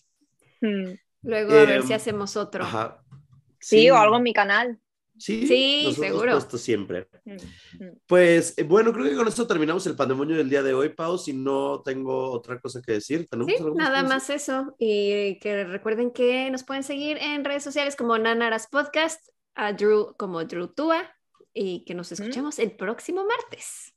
Hmm. 0.62 0.94
Luego 1.24 1.54
a 1.54 1.66
ver 1.66 1.70
Em, 1.78 1.84
si 1.84 1.94
hacemos 1.94 2.38
otro. 2.38 2.64
Ajá. 2.64 3.04
Sí, 3.60 3.90
o 3.90 3.98
algo 3.98 4.18
en 4.18 4.24
mi 4.24 4.34
canal. 4.34 4.80
Sí, 5.18 5.48
Sí, 5.48 5.84
nosotros 5.86 6.08
seguro. 6.08 6.32
puestos 6.34 6.62
siempre. 6.62 7.08
Hmm, 7.24 7.34
hmm. 7.84 7.90
Pues 8.08 8.54
eh, 8.58 8.64
bueno, 8.64 8.92
creo 8.92 9.06
que 9.06 9.16
con 9.16 9.28
esto 9.28 9.46
terminamos 9.48 9.86
el 9.88 9.96
pandemonio 9.96 10.36
del 10.36 10.50
día 10.50 10.64
de 10.64 10.74
hoy, 10.74 10.90
Pau. 10.90 11.18
Si 11.18 11.34
no 11.34 11.82
tengo 11.84 12.32
otra 12.32 12.60
cosa 12.60 12.82
que 12.82 12.94
decir, 12.94 13.28
¿tenemos 13.30 13.52
Sí, 13.54 13.62
algo 13.62 13.76
nada 13.76 14.04
más 14.04 14.30
eso. 14.30 14.76
Y 14.80 15.40
que 15.40 15.64
recuerden 15.66 16.12
que 16.12 16.50
nos 16.52 16.64
pueden 16.64 16.84
seguir 16.84 17.18
en 17.20 17.46
redes 17.46 17.64
sociales 17.64 17.96
como 17.96 18.18
Nanaras 18.18 18.68
Podcast, 18.68 19.24
a 19.56 19.72
Drew 19.74 20.16
como 20.18 20.44
Drew 20.44 20.68
Tua, 20.68 21.04
y 21.54 21.86
que 21.86 21.94
nos 21.94 22.12
escuchemos 22.12 22.58
el 22.60 22.72
próximo 22.76 23.24
martes. 23.26 23.94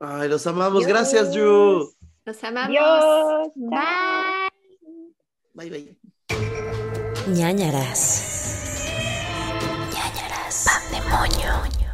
Ay, 0.00 0.28
los 0.28 0.46
amamos. 0.46 0.80
Dios. 0.80 0.88
Gracias, 0.88 1.32
Drew. 1.32 1.90
Nos 2.26 2.44
amamos. 2.44 2.70
Dios. 2.70 3.52
Bye. 3.54 4.50
Bye, 5.54 5.70
bye. 5.70 5.98
ñañaras. 7.28 8.35
Ñañaras. 11.06 11.26
Pandemonio. 11.30 11.85